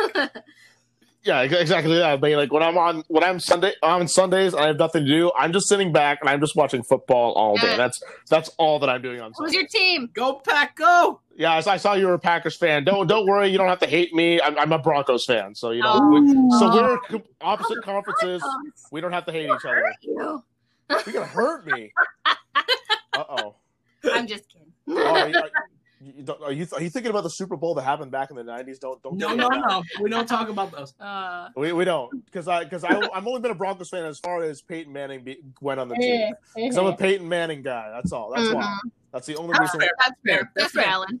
Yeah, 1.25 1.41
exactly 1.41 1.97
that. 1.97 2.21
But 2.21 2.31
like 2.33 2.53
when 2.53 2.61
I'm 2.61 2.77
on 2.77 3.03
when 3.07 3.23
I'm 3.23 3.39
Sunday 3.39 3.73
on 3.81 4.07
Sundays 4.07 4.53
and 4.53 4.61
I 4.63 4.67
have 4.67 4.77
nothing 4.77 5.05
to 5.05 5.11
do, 5.11 5.31
I'm 5.35 5.51
just 5.53 5.67
sitting 5.67 5.91
back 5.91 6.19
and 6.21 6.29
I'm 6.29 6.39
just 6.39 6.55
watching 6.55 6.83
football 6.83 7.33
all 7.33 7.57
day. 7.57 7.71
Yeah. 7.71 7.77
That's 7.77 7.99
that's 8.29 8.49
all 8.59 8.77
that 8.79 8.89
I'm 8.91 9.01
doing 9.01 9.19
on 9.21 9.33
Sunday. 9.33 9.57
Who's 9.57 9.71
Sunday. 9.71 9.79
your 9.83 9.99
team? 9.99 10.09
Go 10.13 10.35
pack, 10.35 10.75
go! 10.75 11.19
Yeah, 11.35 11.51
I, 11.53 11.57
I 11.71 11.77
saw 11.77 11.93
you 11.95 12.05
were 12.05 12.13
a 12.13 12.19
Packers 12.19 12.55
fan. 12.55 12.83
Don't 12.83 13.07
don't 13.07 13.25
worry, 13.25 13.47
you 13.49 13.57
don't 13.57 13.67
have 13.67 13.79
to 13.79 13.87
hate 13.87 14.13
me. 14.13 14.39
I'm, 14.39 14.55
I'm 14.59 14.71
a 14.71 14.77
Broncos 14.77 15.25
fan, 15.25 15.55
so 15.55 15.71
you 15.71 15.81
know. 15.81 15.93
Oh. 15.95 16.09
we- 16.09 16.59
so 16.59 16.71
we're 16.71 16.99
com- 16.99 17.23
opposite 17.41 17.81
conferences. 17.83 18.41
Broncos. 18.41 18.85
We 18.91 19.01
don't 19.01 19.11
have 19.13 19.25
to 19.25 19.31
hate 19.31 19.45
each 19.45 19.65
other. 19.65 19.83
Hurt 19.83 19.95
you. 20.03 20.43
You're 20.89 21.13
gonna 21.13 21.25
hurt 21.25 21.65
me. 21.65 21.91
Uh 23.17 23.23
oh. 23.29 23.55
I'm 24.13 24.27
just 24.27 24.43
kidding. 24.51 24.73
Oh, 24.89 25.15
are 25.15 25.29
you, 25.29 25.41
are, 26.05 26.11
you 26.17 26.23
don't- 26.23 26.41
are 26.43 26.51
you 26.51 26.67
are 26.73 26.81
you 26.81 26.89
thinking 26.89 27.09
about 27.09 27.23
the 27.23 27.29
Super 27.29 27.55
Bowl 27.55 27.73
that 27.75 27.83
happened 27.83 28.11
back 28.11 28.29
in 28.29 28.35
the 28.35 28.43
'90s? 28.43 28.79
Don't 28.79 29.01
don't. 29.01 29.17
No, 29.17 29.29
no, 29.33 29.49
me 29.49 29.55
on 29.55 29.61
that. 29.61 29.69
no. 29.69 29.83
We 30.03 30.09
don't 30.09 30.27
talk 30.27 30.49
about 30.49 30.71
those. 30.71 30.93
Uh, 30.99 31.49
We, 31.55 31.71
we 31.73 31.85
don't 31.85 32.23
because 32.25 32.47
I 32.47 32.63
because 32.63 32.83
I 32.83 32.89
I've 33.13 33.25
only 33.27 33.41
been 33.41 33.51
a 33.51 33.55
Broncos 33.55 33.89
fan 33.89 34.05
as 34.05 34.19
far 34.19 34.43
as 34.43 34.61
Peyton 34.61 34.91
Manning 34.93 35.23
be, 35.23 35.37
went 35.61 35.79
on 35.79 35.89
the 35.89 35.95
team. 35.95 36.33
Because 36.55 36.77
I'm 36.77 36.85
a 36.87 36.95
Peyton 36.95 37.27
Manning 37.27 37.61
guy. 37.61 37.89
That's 37.93 38.11
all. 38.11 38.31
That's 38.35 38.53
why. 38.53 38.63
Mhm. 38.63 38.91
That's 39.11 39.27
the 39.27 39.35
only 39.37 39.53
That's 39.57 39.73
reason. 39.73 39.79
fair. 39.81 39.91
That's 39.99 40.19
fair. 40.25 40.51
That's 40.55 40.73
That's 40.73 40.73
fair. 40.73 40.85
valid. 40.85 41.19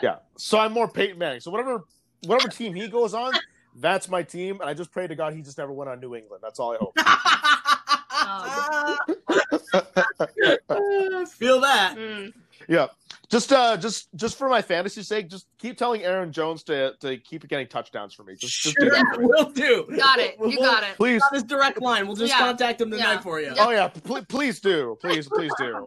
Yeah. 0.02 0.16
So 0.38 0.58
I'm 0.58 0.72
more 0.72 0.88
Peyton 0.88 1.18
Manning. 1.18 1.40
So 1.40 1.50
whatever 1.50 1.84
whatever 2.24 2.48
team 2.48 2.74
he 2.74 2.88
goes 2.88 3.14
on, 3.14 3.32
that's 3.76 4.08
my 4.08 4.22
team. 4.22 4.60
And 4.60 4.70
I 4.70 4.74
just 4.74 4.90
pray 4.92 5.06
to 5.06 5.14
God 5.14 5.34
he 5.34 5.42
just 5.42 5.58
never 5.58 5.72
went 5.72 5.90
on 5.90 6.00
New 6.00 6.14
England. 6.14 6.42
That's 6.42 6.58
all 6.60 6.72
I 6.72 6.76
hope. 6.78 6.96
Feel 11.30 11.60
that. 11.60 11.96
Mm. 11.96 12.32
Yeah. 12.68 12.86
Just 13.28 13.52
uh 13.52 13.76
just 13.76 14.08
just 14.16 14.36
for 14.36 14.48
my 14.48 14.60
fantasy 14.62 15.02
sake, 15.02 15.28
just 15.28 15.46
keep 15.58 15.78
telling 15.78 16.02
Aaron 16.02 16.32
Jones 16.32 16.62
to 16.64 16.94
to 17.00 17.16
keep 17.18 17.46
getting 17.48 17.66
touchdowns 17.68 18.12
for 18.12 18.24
me. 18.24 18.34
Just, 18.34 18.60
just 18.62 18.76
do 18.76 18.86
Sure, 18.86 18.90
that. 18.90 19.18
will 19.20 19.50
do. 19.50 19.86
Got 19.96 20.18
it. 20.18 20.36
You 20.44 20.56
got 20.58 20.82
it. 20.82 20.96
Please. 20.96 21.22
On 21.22 21.34
his 21.34 21.44
direct 21.44 21.80
line. 21.80 22.06
We'll 22.06 22.16
just 22.16 22.32
Yeah. 22.32 22.38
contact 22.38 22.80
him 22.80 22.90
tonight 22.90 23.14
Yeah. 23.14 23.20
for 23.20 23.40
you. 23.40 23.46
Yeah. 23.54 23.66
Oh 23.66 23.70
yeah, 23.70 23.88
pl- 23.88 24.24
please 24.28 24.60
do. 24.60 24.98
Please, 25.00 25.28
please 25.28 25.52
do. 25.58 25.86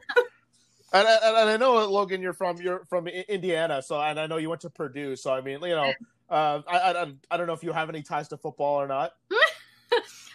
And, 0.94 1.08
and, 1.08 1.38
and 1.38 1.50
I 1.50 1.58
know 1.58 1.86
Logan, 1.88 2.22
you're 2.22 2.34
from 2.34 2.58
you're 2.58 2.86
from 2.86 3.08
Indiana, 3.08 3.82
so 3.82 4.00
and 4.00 4.20
I 4.20 4.28
know 4.28 4.38
you 4.38 4.50
went 4.50 4.62
to 4.62 4.70
Purdue. 4.70 5.16
So 5.16 5.34
I 5.34 5.42
mean, 5.42 5.60
you 5.62 5.70
know, 5.70 5.92
uh, 6.30 6.62
I, 6.68 6.78
I 6.94 7.14
I 7.32 7.38
don't 7.38 7.48
know 7.48 7.54
if 7.54 7.64
you 7.64 7.72
have 7.74 7.90
any 7.90 8.04
ties 8.04 8.28
to 8.30 8.38
football 8.38 8.80
or 8.80 8.88
not. 8.88 9.12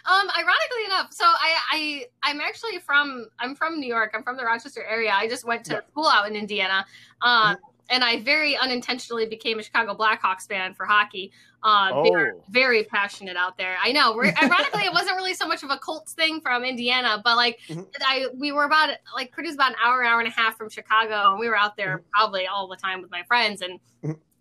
Um, 0.05 0.27
ironically 0.29 0.85
enough, 0.85 1.11
so 1.11 1.25
I, 1.25 1.55
I 1.71 2.05
I'm 2.23 2.39
actually 2.41 2.79
from 2.79 3.27
I'm 3.37 3.53
from 3.53 3.79
New 3.79 3.87
York. 3.87 4.11
I'm 4.15 4.23
from 4.23 4.37
the 4.37 4.43
Rochester 4.43 4.83
area. 4.83 5.11
I 5.13 5.27
just 5.27 5.45
went 5.45 5.65
to 5.65 5.73
Yeah. 5.73 5.81
school 5.91 6.07
out 6.07 6.27
in 6.27 6.35
Indiana. 6.35 6.85
Um, 7.21 7.57
and 7.91 8.03
I 8.03 8.21
very 8.21 8.55
unintentionally 8.55 9.25
became 9.25 9.59
a 9.59 9.63
Chicago 9.63 9.95
Blackhawks 9.95 10.47
fan 10.47 10.73
for 10.73 10.85
hockey. 10.85 11.31
Uh, 11.63 11.91
Oh, 11.93 12.41
very 12.49 12.83
passionate 12.85 13.35
out 13.35 13.57
there. 13.57 13.75
I 13.83 13.91
know. 13.91 14.15
We're, 14.15 14.31
ironically, 14.41 14.83
it 14.83 14.93
wasn't 14.93 15.17
really 15.17 15.33
so 15.33 15.47
much 15.47 15.63
of 15.63 15.69
a 15.71 15.77
Colts 15.77 16.13
thing 16.13 16.39
from 16.39 16.63
Indiana, 16.63 17.19
but 17.23 17.35
like 17.35 17.59
Mhm. 17.67 17.87
I, 18.01 18.27
we 18.35 18.51
were 18.51 18.63
about 18.63 18.91
like 19.13 19.31
Purdue's 19.31 19.55
about 19.55 19.71
an 19.71 19.77
hour, 19.83 20.03
hour 20.03 20.19
and 20.19 20.27
a 20.27 20.31
half 20.31 20.55
from 20.55 20.69
Chicago, 20.69 21.31
and 21.31 21.39
we 21.39 21.47
were 21.49 21.57
out 21.57 21.75
there 21.75 22.03
probably 22.15 22.47
all 22.47 22.67
the 22.67 22.77
time 22.77 23.01
with 23.01 23.11
my 23.11 23.23
friends, 23.23 23.61
and 23.61 23.79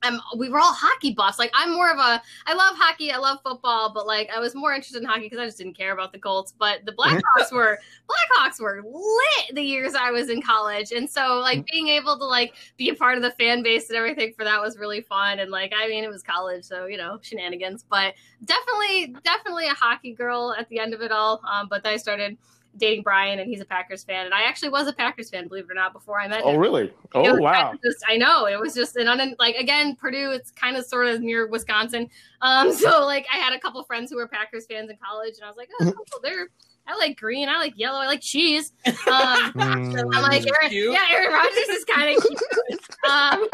Um, 0.02 0.20
we 0.36 0.48
were 0.48 0.58
all 0.58 0.72
hockey 0.72 1.12
buffs. 1.12 1.38
Like 1.38 1.50
I'm 1.54 1.72
more 1.72 1.90
of 1.90 1.98
a, 1.98 2.22
I 2.46 2.54
love 2.54 2.76
hockey, 2.76 3.10
I 3.10 3.18
love 3.18 3.38
football, 3.42 3.92
but 3.92 4.06
like 4.06 4.30
I 4.34 4.38
was 4.38 4.54
more 4.54 4.72
interested 4.72 5.02
in 5.02 5.08
hockey 5.08 5.22
because 5.22 5.38
I 5.38 5.46
just 5.46 5.58
didn't 5.58 5.76
care 5.76 5.92
about 5.92 6.12
the 6.12 6.18
Colts. 6.18 6.54
But 6.56 6.84
the 6.84 6.92
Blackhawks 6.98 7.52
were 7.52 7.78
Blackhawks 8.08 8.60
were 8.60 8.82
lit 8.84 9.54
the 9.54 9.62
years 9.62 9.94
I 9.94 10.10
was 10.10 10.28
in 10.28 10.40
college, 10.40 10.92
and 10.92 11.08
so 11.08 11.40
like 11.40 11.66
being 11.66 11.88
able 11.88 12.16
to 12.18 12.24
like 12.24 12.54
be 12.76 12.90
a 12.90 12.94
part 12.94 13.16
of 13.16 13.22
the 13.22 13.32
fan 13.32 13.62
base 13.62 13.88
and 13.88 13.96
everything 13.96 14.32
for 14.36 14.44
that 14.44 14.60
was 14.60 14.78
really 14.78 15.00
fun. 15.00 15.40
And 15.40 15.50
like 15.50 15.72
I 15.76 15.88
mean, 15.88 16.04
it 16.04 16.10
was 16.10 16.22
college, 16.22 16.64
so 16.64 16.86
you 16.86 16.96
know 16.96 17.18
shenanigans, 17.20 17.84
but 17.88 18.14
definitely, 18.44 19.16
definitely 19.24 19.66
a 19.66 19.74
hockey 19.74 20.12
girl 20.12 20.54
at 20.56 20.68
the 20.68 20.78
end 20.78 20.94
of 20.94 21.02
it 21.02 21.12
all. 21.12 21.40
Um, 21.50 21.66
but 21.68 21.82
then 21.82 21.94
I 21.94 21.96
started 21.96 22.38
dating 22.78 23.02
Bryan, 23.02 23.38
and 23.38 23.48
he's 23.48 23.60
a 23.60 23.64
Packers 23.64 24.04
fan, 24.04 24.26
and 24.26 24.34
I 24.34 24.42
actually 24.42 24.70
was 24.70 24.86
a 24.86 24.92
Packers 24.92 25.30
fan, 25.30 25.48
believe 25.48 25.64
it 25.64 25.70
or 25.70 25.74
not, 25.74 25.92
before 25.92 26.20
I 26.20 26.28
met 26.28 26.42
oh, 26.44 26.50
him. 26.50 26.56
Oh, 26.56 26.58
really? 26.58 26.92
Oh, 27.14 27.36
wow. 27.36 27.74
Just, 27.84 28.04
I 28.08 28.16
know 28.16 28.46
it 28.46 28.58
was 28.58 28.74
just 28.74 28.96
an 28.96 29.08
un, 29.08 29.34
like 29.38 29.56
again 29.56 29.96
Purdue. 29.96 30.30
It's 30.30 30.50
kind 30.50 30.76
of 30.76 30.84
sort 30.84 31.06
of 31.06 31.20
near 31.20 31.46
Wisconsin, 31.48 32.08
um. 32.40 32.72
So 32.78 33.04
like 33.04 33.26
I 33.32 33.36
had 33.36 33.52
a 33.52 33.58
couple 33.58 33.82
friends 33.84 34.10
who 34.10 34.16
were 34.16 34.28
Packers 34.28 34.66
fans 34.66 34.88
in 34.90 34.96
college, 34.96 35.34
and 35.36 35.44
I 35.44 35.48
was 35.48 35.56
like, 35.56 35.68
oh, 35.80 35.92
cool, 35.92 36.20
they're. 36.22 36.48
I 36.88 36.96
like 36.96 37.18
green. 37.18 37.48
I 37.48 37.58
like 37.58 37.74
yellow. 37.76 37.98
I 37.98 38.06
like 38.06 38.20
cheese. 38.22 38.72
Um, 39.06 39.52
Mm. 39.58 40.14
I'm 40.14 40.22
like, 40.22 40.44
Aaron, 40.46 40.72
yeah, 40.72 40.98
Aaron 41.10 41.32
Rodgers 41.32 41.68
is 41.68 41.84
kind 41.84 42.16
of 42.16 42.22
cute. 42.22 42.80
Um, 43.08 43.48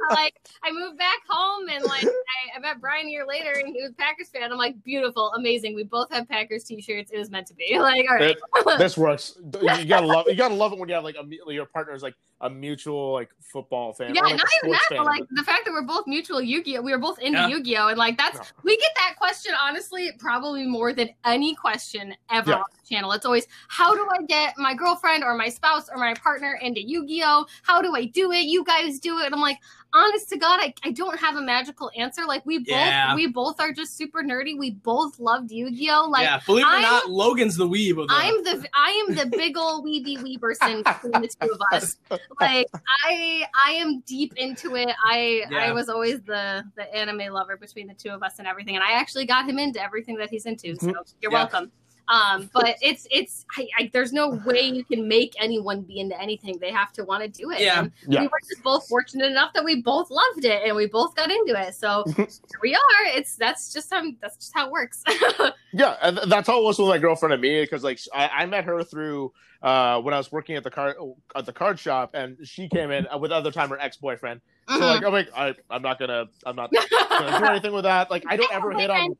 like, 0.10 0.34
I 0.62 0.70
moved 0.72 0.98
back 0.98 1.18
home 1.28 1.68
and 1.68 1.84
like, 1.84 2.04
I, 2.04 2.56
I 2.56 2.60
met 2.60 2.80
Bryan 2.80 3.06
a 3.06 3.10
year 3.10 3.26
later 3.26 3.52
and 3.52 3.68
he 3.68 3.80
was 3.82 3.90
a 3.90 3.94
Packers 3.94 4.28
fan. 4.28 4.50
I'm 4.50 4.58
like, 4.58 4.82
beautiful, 4.84 5.32
amazing. 5.36 5.74
We 5.74 5.84
both 5.84 6.10
have 6.12 6.28
Packers 6.28 6.64
t-shirts. 6.64 7.10
It 7.12 7.18
was 7.18 7.30
meant 7.30 7.46
to 7.48 7.54
be. 7.54 7.78
Like, 7.78 8.06
all 8.10 8.16
right. 8.16 8.36
this 8.78 8.96
works. 8.96 9.38
You 9.62 9.84
gotta 9.86 10.06
love. 10.06 10.26
You 10.28 10.34
gotta 10.34 10.54
love 10.54 10.72
it 10.72 10.78
when 10.78 10.88
you 10.88 10.94
have 10.94 11.04
like 11.04 11.16
a 11.18 11.22
mu- 11.22 11.38
your 11.52 11.66
partner 11.66 11.94
is 11.94 12.02
like 12.02 12.14
a 12.42 12.48
mutual 12.48 13.12
like 13.12 13.30
football 13.40 13.92
fan. 13.92 14.14
yeah, 14.14 14.22
or, 14.22 14.24
like, 14.24 14.36
not 14.36 14.46
even 14.62 14.70
that, 14.70 14.80
sports 14.84 14.98
but 14.98 15.04
like 15.06 15.24
the 15.32 15.42
fact 15.44 15.66
that 15.66 15.72
we're 15.72 15.82
both 15.82 16.06
mutual 16.06 16.40
Yu-Gi-Oh. 16.40 16.80
We 16.80 16.92
were 16.92 16.98
both 16.98 17.18
into 17.18 17.38
Yeah. 17.38 17.48
Yu-Gi-Oh, 17.48 17.88
and 17.88 17.98
like 17.98 18.16
that's 18.16 18.38
Yeah. 18.38 18.44
we 18.62 18.76
get 18.78 18.90
that 18.96 19.16
question 19.18 19.52
honestly 19.60 20.10
probably 20.18 20.66
more 20.66 20.92
than 20.94 21.10
any 21.24 21.54
question 21.54 22.14
ever 22.30 22.50
Yeah. 22.52 22.56
on 22.58 22.64
the 22.82 22.88
channel. 22.94 23.12
It's 23.12 23.26
always 23.26 23.46
how 23.68 23.94
do 23.94 24.06
I 24.10 24.22
get 24.22 24.54
my 24.56 24.72
girlfriend 24.74 25.22
or 25.22 25.34
my 25.34 25.48
spouse 25.50 25.90
or 25.90 25.98
my 25.98 26.14
partner 26.14 26.58
into 26.62 26.80
Yu-Gi-Oh? 26.80 27.46
How 27.62 27.82
do 27.82 27.94
I 27.94 28.06
do 28.06 28.32
it? 28.32 28.46
You 28.46 28.64
guys 28.64 28.98
do 29.00 29.18
it. 29.18 29.26
And 29.26 29.34
I'm 29.34 29.40
like, 29.42 29.58
honest 29.92 30.28
to 30.30 30.38
God, 30.38 30.60
I, 30.60 30.74
I 30.84 30.92
don't 30.92 31.18
have 31.18 31.36
a 31.36 31.40
magical 31.40 31.90
answer. 31.96 32.22
Like 32.26 32.44
we 32.46 32.58
both 32.58 32.68
Yeah. 32.68 33.14
we 33.14 33.26
both 33.26 33.60
are 33.60 33.72
just 33.72 33.96
super 33.96 34.22
nerdy. 34.22 34.58
We 34.58 34.70
both 34.72 35.18
loved 35.18 35.50
Yu-Gi-Oh. 35.50 36.08
Like 36.10 36.24
yeah, 36.24 36.40
believe 36.46 36.64
it 36.64 36.68
or 36.68 36.72
I'm- 36.72 36.82
not, 36.82 37.10
Logan's 37.10 37.56
the 37.56 37.68
weeb 37.68 38.00
of 38.00 38.08
the. 38.08 38.14
I'm 38.14 38.42
the 38.44 38.66
I 38.74 39.04
am 39.08 39.14
the 39.14 39.26
big 39.26 39.56
old 39.56 39.84
weeby 39.84 40.18
weeberson 40.18 40.84
between 41.02 41.22
the 41.22 41.28
two 41.40 41.52
of 41.52 41.60
us. 41.72 41.96
Like 42.40 42.68
I 43.06 43.44
I 43.54 43.72
am 43.72 44.00
deep 44.06 44.34
into 44.36 44.76
it. 44.76 44.90
I 45.04 45.42
I 45.52 45.72
was 45.72 45.88
always 45.88 46.20
the 46.22 46.64
the 46.76 46.94
anime 46.94 47.32
lover 47.32 47.56
between 47.56 47.86
the 47.86 47.94
two 47.94 48.10
of 48.10 48.22
us 48.22 48.38
and 48.38 48.46
everything, 48.46 48.76
and 48.76 48.84
I 48.84 48.92
actually 48.92 49.26
got 49.26 49.48
him 49.48 49.58
into 49.58 49.82
everything 49.82 50.16
that 50.16 50.30
he's 50.30 50.46
into. 50.46 50.74
So 50.76 50.86
mm-hmm. 50.86 50.98
you're 51.20 51.32
Yeah. 51.32 51.38
welcome. 51.38 51.72
Um, 52.10 52.50
but 52.52 52.74
it's 52.82 53.06
it's 53.10 53.44
I, 53.56 53.68
I, 53.78 53.90
there's 53.92 54.12
no 54.12 54.30
way 54.44 54.62
you 54.62 54.84
can 54.84 55.06
make 55.06 55.34
anyone 55.38 55.82
be 55.82 56.00
into 56.00 56.20
anything. 56.20 56.58
They 56.60 56.72
have 56.72 56.92
to 56.94 57.04
want 57.04 57.22
to 57.22 57.28
do 57.28 57.50
it. 57.52 57.60
Yeah. 57.60 57.86
Yeah. 58.08 58.22
we 58.22 58.26
were 58.26 58.40
just 58.50 58.62
both 58.64 58.88
fortunate 58.88 59.30
enough 59.30 59.52
that 59.54 59.64
we 59.64 59.80
both 59.80 60.10
loved 60.10 60.44
it 60.44 60.62
and 60.66 60.74
we 60.74 60.86
both 60.86 61.14
got 61.14 61.30
into 61.30 61.54
it. 61.60 61.74
So 61.74 62.04
Mhm. 62.08 62.16
here 62.16 62.60
we 62.62 62.74
are. 62.74 63.16
It's 63.16 63.36
that's 63.36 63.72
just 63.72 63.92
how 63.92 64.02
that's 64.20 64.36
just 64.36 64.52
how 64.54 64.66
it 64.66 64.72
works. 64.72 65.02
Yeah, 65.72 65.94
and 66.02 66.18
that's 66.26 66.48
how 66.48 66.58
it 66.60 66.64
was 66.64 66.80
with 66.80 66.88
my 66.88 66.98
girlfriend 66.98 67.32
and 67.32 67.40
me 67.40 67.60
because 67.62 67.84
like 67.84 68.00
I, 68.12 68.28
I 68.28 68.46
met 68.46 68.64
her 68.64 68.82
through 68.82 69.32
uh 69.62 70.00
when 70.00 70.12
I 70.12 70.16
was 70.16 70.32
working 70.32 70.56
at 70.56 70.64
the 70.64 70.70
card 70.70 70.96
at 71.36 71.46
the 71.46 71.52
card 71.52 71.78
shop 71.78 72.10
and 72.14 72.36
she 72.42 72.68
came 72.68 72.90
in 72.90 73.06
uh, 73.06 73.18
with 73.18 73.30
other 73.30 73.52
time 73.52 73.68
her 73.68 73.78
ex 73.78 73.96
boyfriend. 73.96 74.40
So 74.68 74.78
like 74.78 75.04
I'm 75.04 75.12
like 75.12 75.28
I, 75.36 75.54
I'm 75.70 75.82
not 75.82 76.00
gonna 76.00 76.26
I'm 76.44 76.56
not 76.56 76.72
gonna 76.72 77.38
do 77.38 77.44
anything 77.50 77.72
with 77.72 77.84
that. 77.84 78.10
Like 78.10 78.24
I 78.28 78.36
don't 78.36 78.52
ever 78.52 78.72
hit 78.72 78.90
on 78.90 79.16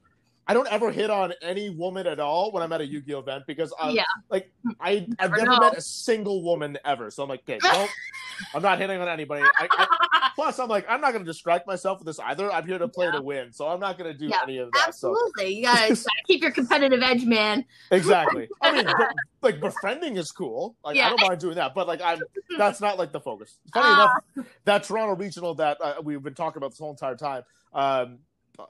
I 0.50 0.52
don't 0.52 0.66
ever 0.66 0.90
hit 0.90 1.10
on 1.10 1.32
any 1.42 1.70
woman 1.70 2.08
at 2.08 2.18
all 2.18 2.50
when 2.50 2.60
I'm 2.60 2.72
at 2.72 2.80
a 2.80 2.84
Yu-Gi-Oh 2.84 3.20
event 3.20 3.44
because 3.46 3.72
I, 3.78 3.90
yeah. 3.90 4.02
like 4.30 4.50
I 4.80 5.06
I've 5.20 5.30
Never 5.30 5.46
met 5.60 5.76
a 5.76 5.80
single 5.80 6.42
woman 6.42 6.76
ever. 6.84 7.08
So 7.12 7.22
I'm 7.22 7.28
like, 7.28 7.42
okay, 7.48 7.60
nope, 7.62 7.88
I'm 8.54 8.60
not 8.60 8.80
hitting 8.80 9.00
on 9.00 9.06
anybody. 9.06 9.44
I, 9.44 9.68
I, 9.70 10.30
plus, 10.34 10.58
I'm 10.58 10.68
like, 10.68 10.86
I'm 10.88 11.00
not 11.00 11.12
gonna 11.12 11.24
distract 11.24 11.68
myself 11.68 12.00
with 12.00 12.06
this 12.06 12.18
either. 12.18 12.50
I'm 12.52 12.66
here 12.66 12.78
to 12.78 12.88
play 12.88 13.06
Yeah. 13.06 13.12
to 13.12 13.22
win, 13.22 13.52
so 13.52 13.68
I'm 13.68 13.78
not 13.78 13.96
gonna 13.96 14.12
do 14.12 14.26
Yeah, 14.26 14.38
any 14.42 14.58
of 14.58 14.72
that. 14.72 14.96
So 14.96 15.10
Absolutely. 15.12 15.54
You 15.54 15.62
gotta, 15.66 15.88
you 15.90 15.94
gotta 15.94 16.08
keep 16.26 16.42
your 16.42 16.50
competitive 16.50 17.00
edge, 17.00 17.24
man. 17.24 17.64
exactly. 17.92 18.48
I 18.60 18.72
mean, 18.72 18.86
but, 18.98 19.12
like 19.42 19.60
befriending 19.60 20.16
is 20.16 20.32
cool. 20.32 20.74
Like. 20.84 20.96
I 20.98 21.10
don't 21.10 21.20
mind 21.20 21.38
doing 21.40 21.54
that, 21.54 21.76
but 21.76 21.86
like 21.86 22.00
I'm 22.02 22.18
that's 22.58 22.80
not 22.80 22.98
like 22.98 23.12
the 23.12 23.20
focus. 23.20 23.56
Funny 23.72 23.86
Ah. 23.88 24.18
enough, 24.34 24.48
that 24.64 24.82
Toronto 24.82 25.14
regional 25.14 25.54
that 25.54 25.78
uh, 25.80 25.94
we've 26.02 26.20
been 26.24 26.34
talking 26.34 26.56
about 26.56 26.70
this 26.72 26.80
whole 26.80 26.90
entire 26.90 27.14
time. 27.14 27.44
Um, 27.72 28.18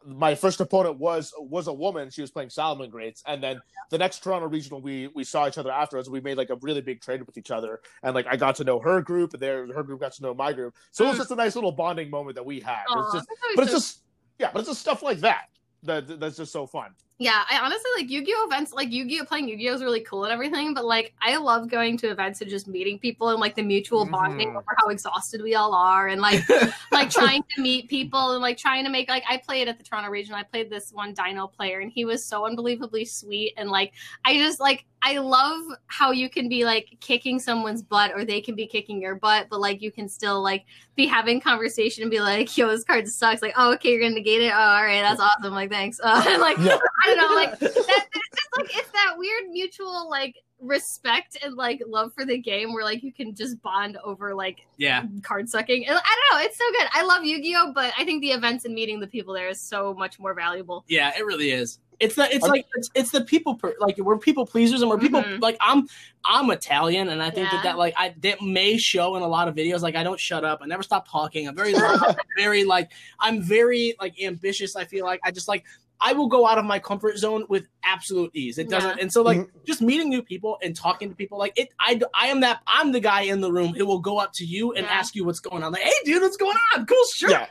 my 0.05 0.35
first 0.35 0.61
opponent 0.61 0.99
was 0.99 1.33
was 1.39 1.67
a 1.67 1.73
woman. 1.73 2.11
She 2.11 2.21
was 2.21 2.31
playing 2.31 2.51
Salamangreats, 2.51 3.23
and 3.27 3.43
then 3.43 3.61
the 3.91 3.99
next 3.99 4.23
Toronto 4.23 4.49
regional, 4.49 4.81
we 4.81 5.09
we 5.15 5.25
saw 5.25 5.47
each 5.49 5.59
other 5.59 5.71
afterwards. 5.71 6.09
We 6.11 6.21
made 6.21 6.37
like 6.37 6.51
a 6.51 6.57
really 6.57 6.81
big 6.81 7.01
trade 7.01 7.23
with 7.27 7.37
each 7.39 7.51
other, 7.51 7.81
and 8.03 8.15
like 8.15 8.27
I 8.29 8.37
got 8.37 8.55
to 8.57 8.65
know 8.65 8.79
her 8.81 9.01
group, 9.01 9.33
and 9.35 9.43
their 9.43 9.73
her 9.73 9.83
group 9.83 10.01
got 10.01 10.13
to 10.13 10.23
know 10.23 10.35
my 10.35 10.53
group. 10.53 10.75
So 10.91 11.05
it 11.05 11.09
was 11.09 11.17
Mm. 11.17 11.21
just 11.21 11.31
a 11.31 11.37
nice 11.37 11.55
little 11.55 11.73
bonding 11.73 12.11
moment 12.11 12.35
that 12.37 12.45
we 12.47 12.61
had. 12.61 12.85
Aw, 12.89 13.01
It's 13.03 13.13
just, 13.15 13.29
but 13.57 13.63
it's 13.65 13.73
just 13.73 14.03
yeah, 14.39 14.51
but 14.53 14.61
it's 14.61 14.69
just 14.69 14.81
stuff 14.81 15.03
like 15.03 15.19
that 15.21 15.47
that 15.83 16.21
that's 16.21 16.37
just 16.37 16.53
so 16.53 16.67
fun. 16.67 16.91
Yeah. 17.21 17.45
I 17.51 17.59
honestly 17.61 17.91
like 17.97 18.11
Yu-Gi-Oh 18.11 18.47
events. 18.51 18.73
Like 18.73 18.91
Yu-Gi-Oh 18.91 19.25
playing 19.27 19.47
Yu-Gi-Oh 19.49 19.75
is 19.75 19.83
really 19.83 20.01
cool 20.01 20.25
and 20.25 20.33
everything, 20.33 20.75
but 20.75 20.85
like 20.87 21.13
I 21.23 21.37
love 21.37 21.69
going 21.71 21.97
to 21.99 22.11
events 22.11 22.41
and 22.41 22.49
just 22.51 22.67
meeting 22.67 22.99
people 22.99 23.29
and 23.29 23.39
like 23.39 23.55
the 23.55 23.63
mutual 23.63 24.07
bonding 24.07 24.49
Mhm. 24.53 24.57
over 24.57 24.75
how 24.79 24.89
exhausted 24.89 25.43
we 25.43 25.55
all 25.55 25.75
are 25.75 26.09
and 26.09 26.21
like 26.21 26.43
like 26.91 27.11
trying 27.11 27.45
to 27.55 27.61
meet 27.63 27.89
people 27.89 28.33
and 28.33 28.41
like 28.41 28.57
trying 28.57 28.85
to 28.85 28.91
make 28.91 29.09
like 29.11 29.23
I 29.29 29.37
played 29.37 29.69
at 29.69 29.77
the 29.79 29.85
Toronto 29.85 30.09
region. 30.11 30.35
I 30.35 30.43
played 30.43 30.71
this 30.71 30.91
one 30.93 31.13
Dino 31.15 31.47
player 31.47 31.81
and 31.81 31.93
he 31.93 32.05
was 32.07 32.25
so 32.25 32.47
unbelievably 32.47 33.05
sweet 33.05 33.53
and 33.59 33.71
like 33.71 33.93
I 34.25 34.39
just 34.39 34.59
like 34.59 34.87
I 35.03 35.17
love 35.17 35.63
how 35.87 36.11
you 36.13 36.29
can 36.29 36.49
be 36.51 36.65
like 36.67 36.97
kicking 37.01 37.39
someone's 37.39 37.81
butt 37.83 38.13
or 38.15 38.23
they 38.25 38.41
can 38.43 38.55
be 38.55 38.67
kicking 38.67 39.01
your 39.01 39.15
butt, 39.15 39.47
but 39.49 39.59
like 39.61 39.81
you 39.81 39.91
can 39.91 40.09
still 40.11 40.43
like 40.43 40.65
be 40.95 41.07
having 41.07 41.41
conversation 41.41 42.03
and 42.03 42.11
be 42.11 42.21
like, 42.21 42.55
yo, 42.59 42.69
this 42.69 42.85
card 42.85 43.09
sucks. 43.09 43.41
Like, 43.41 43.55
oh, 43.57 43.73
okay, 43.75 43.93
you're 43.93 44.01
gonna 44.03 44.15
negate 44.15 44.43
it. 44.43 44.53
Oh, 44.55 44.59
all 44.59 44.83
right, 44.83 45.01
that's 45.01 45.19
awesome. 45.21 45.55
Like, 45.55 45.71
thanks. 45.71 45.99
Uh, 46.05 46.23
and 46.29 46.41
like 46.43 46.59
Yeah. 46.59 46.77
I 47.07 47.10
don't 47.15 47.29
know, 47.31 47.35
like 47.35 47.59
that, 47.59 47.71
it's 47.71 47.75
just 47.77 48.49
like 48.59 48.77
it's 48.77 48.91
that 48.93 49.15
weird 49.17 49.49
mutual 49.51 50.09
like 50.11 50.37
respect 50.61 51.39
and 51.43 51.55
like 51.55 51.83
love 51.87 52.13
for 52.15 52.25
the 52.27 52.37
game 52.39 52.73
where 52.75 52.85
like 52.85 53.03
you 53.03 53.13
can 53.13 53.35
just 53.35 53.61
bond 53.63 53.97
over 54.05 54.35
like 54.35 54.67
yeah, 54.77 55.05
card 55.23 55.49
sucking. 55.49 55.85
I 55.85 55.93
don't 55.93 55.95
know, 56.33 56.45
it's 56.45 56.59
so 56.59 56.65
good. 56.79 56.89
I 56.93 57.03
love 57.03 57.25
Yu-Gi-Oh, 57.25 57.73
but 57.75 57.93
I 57.99 58.05
think 58.05 58.21
the 58.21 58.31
events 58.33 58.65
and 58.67 58.75
meeting 58.75 59.01
the 59.01 59.07
people 59.07 59.33
there 59.35 59.49
is 59.49 59.61
so 59.61 59.95
much 59.95 60.19
more 60.19 60.35
valuable. 60.35 60.85
yeah, 60.89 61.13
it 61.19 61.25
really 61.25 61.51
is. 61.51 61.79
It's 61.99 62.15
the 62.15 62.35
it's 62.35 62.45
I'm- 62.45 62.51
like 62.53 62.67
it's, 62.77 62.91
it's 62.95 63.11
the 63.11 63.21
people 63.23 63.55
per, 63.57 63.75
like 63.79 63.99
we're 63.99 64.17
people 64.17 64.47
pleasers 64.47 64.81
and 64.81 64.89
we're 64.91 64.97
people 64.99 65.23
Mhm. 65.23 65.43
like 65.43 65.59
I'm 65.61 65.87
I'm 66.25 66.51
Italian 66.51 67.11
and 67.11 67.23
I 67.23 67.29
think 67.29 67.45
Yeah. 67.53 67.57
that 67.59 67.63
that 67.65 67.79
like 67.79 67.93
I 67.99 68.15
that 68.23 68.41
may 68.41 68.79
show 68.79 69.17
in 69.17 69.23
a 69.23 69.29
lot 69.29 69.49
of 69.49 69.55
videos 69.55 69.83
like 69.83 69.97
I 69.97 70.03
don't 70.03 70.19
shut 70.19 70.43
up 70.43 70.61
I 70.63 70.67
never 70.67 70.83
stop 70.83 71.07
talking 71.11 71.47
I'm 71.47 71.55
very 71.55 71.75
loud, 71.75 72.17
very 72.39 72.65
like 72.65 72.93
I'm 73.19 73.43
very 73.43 73.97
like 74.01 74.19
ambitious 74.23 74.77
I 74.77 74.85
feel 74.87 75.05
like 75.05 75.21
I 75.25 75.31
just 75.31 75.47
like 75.47 75.65
I 76.01 76.13
will 76.13 76.29
go 76.29 76.47
out 76.47 76.59
of 76.59 76.65
my 76.65 76.79
comfort 76.79 77.19
zone 77.19 77.45
with 77.49 77.67
absolute 77.85 78.31
ease 78.35 78.59
it 78.59 78.69
doesn't 78.69 78.97
Yeah. 78.97 79.03
and 79.03 79.13
so 79.13 79.23
like 79.23 79.39
Mhm. 79.39 79.49
just 79.67 79.83
meeting 79.83 80.09
new 80.09 80.23
people 80.23 80.59
and 80.63 80.75
talking 80.77 81.09
to 81.09 81.15
people 81.15 81.39
like 81.39 81.53
it 81.57 81.69
I 81.79 82.01
I 82.15 82.29
am 82.29 82.41
that 82.41 82.61
I'm 82.67 82.93
the 82.93 83.01
guy 83.01 83.23
in 83.23 83.41
the 83.41 83.53
room 83.53 83.75
who 83.75 83.85
will 83.87 83.99
go 84.01 84.19
up 84.19 84.33
to 84.35 84.45
you 84.45 84.73
and 84.73 84.87
Yeah. 84.87 84.93
ask 84.93 85.15
you 85.15 85.25
what's 85.25 85.41
going 85.41 85.63
on 85.63 85.73
like 85.73 85.83
hey 85.83 85.93
dude 86.05 86.23
what's 86.23 86.37
going 86.37 86.57
on 86.77 86.87
cool 86.87 87.05
shirt 87.15 87.49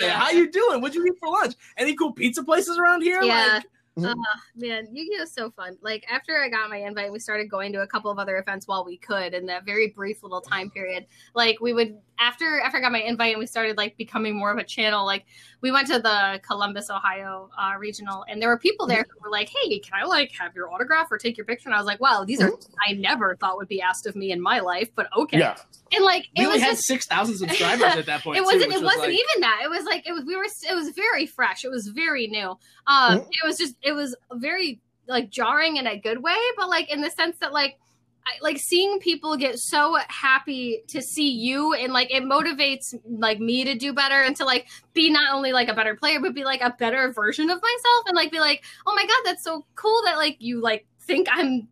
Yeah. 0.00 0.18
How 0.18 0.30
you 0.30 0.50
doing? 0.50 0.80
What'd 0.80 0.94
you 0.94 1.04
eat 1.06 1.18
for 1.18 1.28
lunch? 1.28 1.54
Any 1.76 1.94
cool 1.94 2.12
pizza 2.12 2.42
places 2.44 2.78
around 2.78 3.02
here? 3.02 3.22
Yeah. 3.22 3.54
Like, 3.54 3.64
Uh, 3.98 4.14
man, 4.56 4.86
Yu-Gi-Oh 4.92 5.22
is 5.22 5.32
so 5.32 5.50
fun. 5.52 5.78
Like 5.80 6.04
after 6.12 6.36
I 6.38 6.50
got 6.50 6.68
my 6.68 6.76
invite, 6.76 7.10
we 7.10 7.18
started 7.18 7.48
going 7.50 7.72
to 7.72 7.80
a 7.80 7.86
couple 7.86 8.10
of 8.10 8.18
other 8.18 8.36
events 8.36 8.68
while 8.68 8.84
we 8.84 8.98
could 8.98 9.32
in 9.32 9.46
that 9.46 9.64
very 9.64 9.88
brief 9.88 10.22
little 10.22 10.42
time 10.42 10.68
period. 10.70 11.06
Like 11.34 11.60
we 11.62 11.72
would 11.72 11.96
after 12.18 12.60
after 12.60 12.78
I 12.78 12.80
got 12.80 12.92
my 12.92 13.00
invite 13.00 13.32
and 13.32 13.38
we 13.38 13.46
started 13.46 13.76
like 13.76 13.96
becoming 13.96 14.36
more 14.36 14.50
of 14.50 14.58
a 14.58 14.64
channel. 14.64 15.04
Like 15.04 15.24
we 15.60 15.70
went 15.70 15.86
to 15.88 15.98
the 15.98 16.40
Columbus, 16.46 16.88
Ohio 16.90 17.50
uh, 17.58 17.76
regional, 17.78 18.24
and 18.28 18.40
there 18.40 18.48
were 18.48 18.58
people 18.58 18.86
there 18.86 19.04
who 19.10 19.20
were 19.22 19.30
like, 19.30 19.48
"Hey, 19.48 19.78
can 19.78 19.92
I 20.00 20.04
like 20.04 20.32
have 20.38 20.54
your 20.54 20.72
autograph 20.72 21.08
or 21.10 21.18
take 21.18 21.36
your 21.36 21.46
picture?" 21.46 21.68
And 21.68 21.74
I 21.74 21.78
was 21.78 21.86
like, 21.86 22.00
"Wow, 22.00 22.24
these 22.24 22.40
are 22.40 22.50
I 22.86 22.92
never 22.94 23.36
thought 23.36 23.56
would 23.58 23.68
be 23.68 23.80
asked 23.80 24.06
of 24.06 24.16
me 24.16 24.32
in 24.32 24.40
my 24.40 24.60
life, 24.60 24.88
but 24.94 25.08
okay." 25.16 25.38
Yeah. 25.38 25.56
And 25.94 26.04
like 26.04 26.26
we 26.36 26.44
it 26.44 26.46
only 26.46 26.56
was 26.58 26.62
had 26.62 26.70
just 26.72 26.86
six 26.86 27.06
thousand 27.06 27.36
subscribers 27.38 27.82
at 27.96 28.06
that 28.06 28.22
point. 28.22 28.38
it 28.38 28.44
wasn't 28.44 28.66
which 28.68 28.76
it 28.76 28.82
was 28.82 28.82
wasn't 28.82 29.02
like- 29.04 29.12
even 29.12 29.40
that 29.42 29.60
it 29.64 29.70
was 29.70 29.84
like 29.84 30.06
it 30.06 30.12
was 30.12 30.24
we 30.24 30.36
were 30.36 30.44
it 30.44 30.74
was 30.74 30.88
very 30.90 31.26
fresh 31.26 31.64
it 31.64 31.70
was 31.70 31.88
very 31.88 32.26
new 32.26 32.50
um 32.86 33.18
Mhm. 33.20 33.28
it 33.30 33.44
was 33.46 33.56
just 33.58 33.76
it 33.82 33.92
was 33.92 34.16
very 34.32 34.80
like 35.08 35.30
jarring 35.30 35.76
in 35.76 35.86
a 35.86 35.96
good 35.98 36.22
way 36.22 36.36
but 36.56 36.68
like 36.68 36.90
in 36.90 37.00
the 37.00 37.10
sense 37.10 37.36
that 37.40 37.52
like 37.52 37.78
I, 38.26 38.42
like 38.42 38.58
seeing 38.58 38.98
people 38.98 39.36
get 39.36 39.58
so 39.58 39.96
happy 40.08 40.82
to 40.88 41.00
see 41.00 41.30
you 41.30 41.74
and 41.74 41.92
like 41.92 42.12
it 42.12 42.24
motivates 42.24 42.94
like 43.08 43.38
me 43.38 43.64
to 43.64 43.76
do 43.76 43.92
better 43.92 44.22
and 44.22 44.34
to 44.36 44.44
like 44.44 44.66
be 44.94 45.10
not 45.10 45.32
only 45.32 45.52
like 45.52 45.68
a 45.68 45.74
better 45.74 45.94
player 45.94 46.20
but 46.20 46.34
be 46.34 46.44
like 46.44 46.60
a 46.60 46.74
better 46.78 47.12
version 47.12 47.50
of 47.50 47.62
myself 47.62 48.04
and 48.06 48.16
like 48.16 48.32
be 48.32 48.40
like 48.40 48.64
oh 48.86 48.94
my 48.94 49.02
god 49.04 49.22
that's 49.24 49.44
so 49.44 49.64
cool 49.76 50.02
that 50.04 50.16
like 50.16 50.36
you 50.40 50.60
like 50.60 50.86
think 51.00 51.28
i'm 51.30 51.68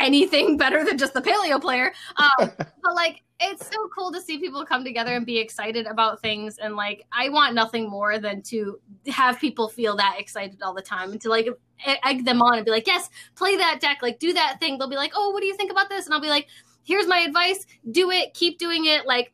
anything 0.00 0.56
better 0.56 0.84
than 0.84 0.98
just 0.98 1.14
the 1.14 1.22
paleo 1.22 1.60
player. 1.60 1.92
Um 2.16 2.50
but 2.58 2.94
like 2.94 3.22
it's 3.40 3.66
so 3.66 3.88
cool 3.96 4.12
to 4.12 4.20
see 4.20 4.38
people 4.38 4.64
come 4.64 4.84
together 4.84 5.14
and 5.14 5.26
be 5.26 5.38
excited 5.38 5.86
about 5.86 6.20
things. 6.20 6.58
And 6.58 6.76
like 6.76 7.06
i 7.12 7.28
want 7.28 7.54
nothing 7.54 7.88
more 7.88 8.18
than 8.18 8.42
to 8.42 8.78
have 9.08 9.38
people 9.38 9.68
feel 9.68 9.96
that 9.96 10.16
excited 10.18 10.62
all 10.62 10.74
the 10.74 10.82
time 10.82 11.12
and 11.12 11.20
to 11.22 11.28
like 11.28 11.48
egg 12.04 12.24
them 12.24 12.40
on 12.40 12.56
and 12.56 12.64
be 12.64 12.70
like 12.70 12.86
yes 12.86 13.10
play 13.34 13.56
that 13.56 13.80
deck. 13.80 13.98
Like 14.02 14.18
do 14.18 14.32
that 14.32 14.60
thing. 14.60 14.78
They'll 14.78 14.88
be 14.88 14.96
like 14.96 15.12
oh 15.16 15.30
what 15.30 15.40
do 15.40 15.46
you 15.46 15.56
think 15.56 15.70
about 15.70 15.88
this? 15.88 16.06
And 16.06 16.14
i'll 16.14 16.20
be 16.20 16.28
like 16.28 16.48
here's 16.84 17.06
my 17.06 17.18
advice. 17.18 17.66
Do 17.90 18.10
it. 18.10 18.34
Keep 18.34 18.58
doing 18.58 18.86
it. 18.86 19.06
Like 19.06 19.32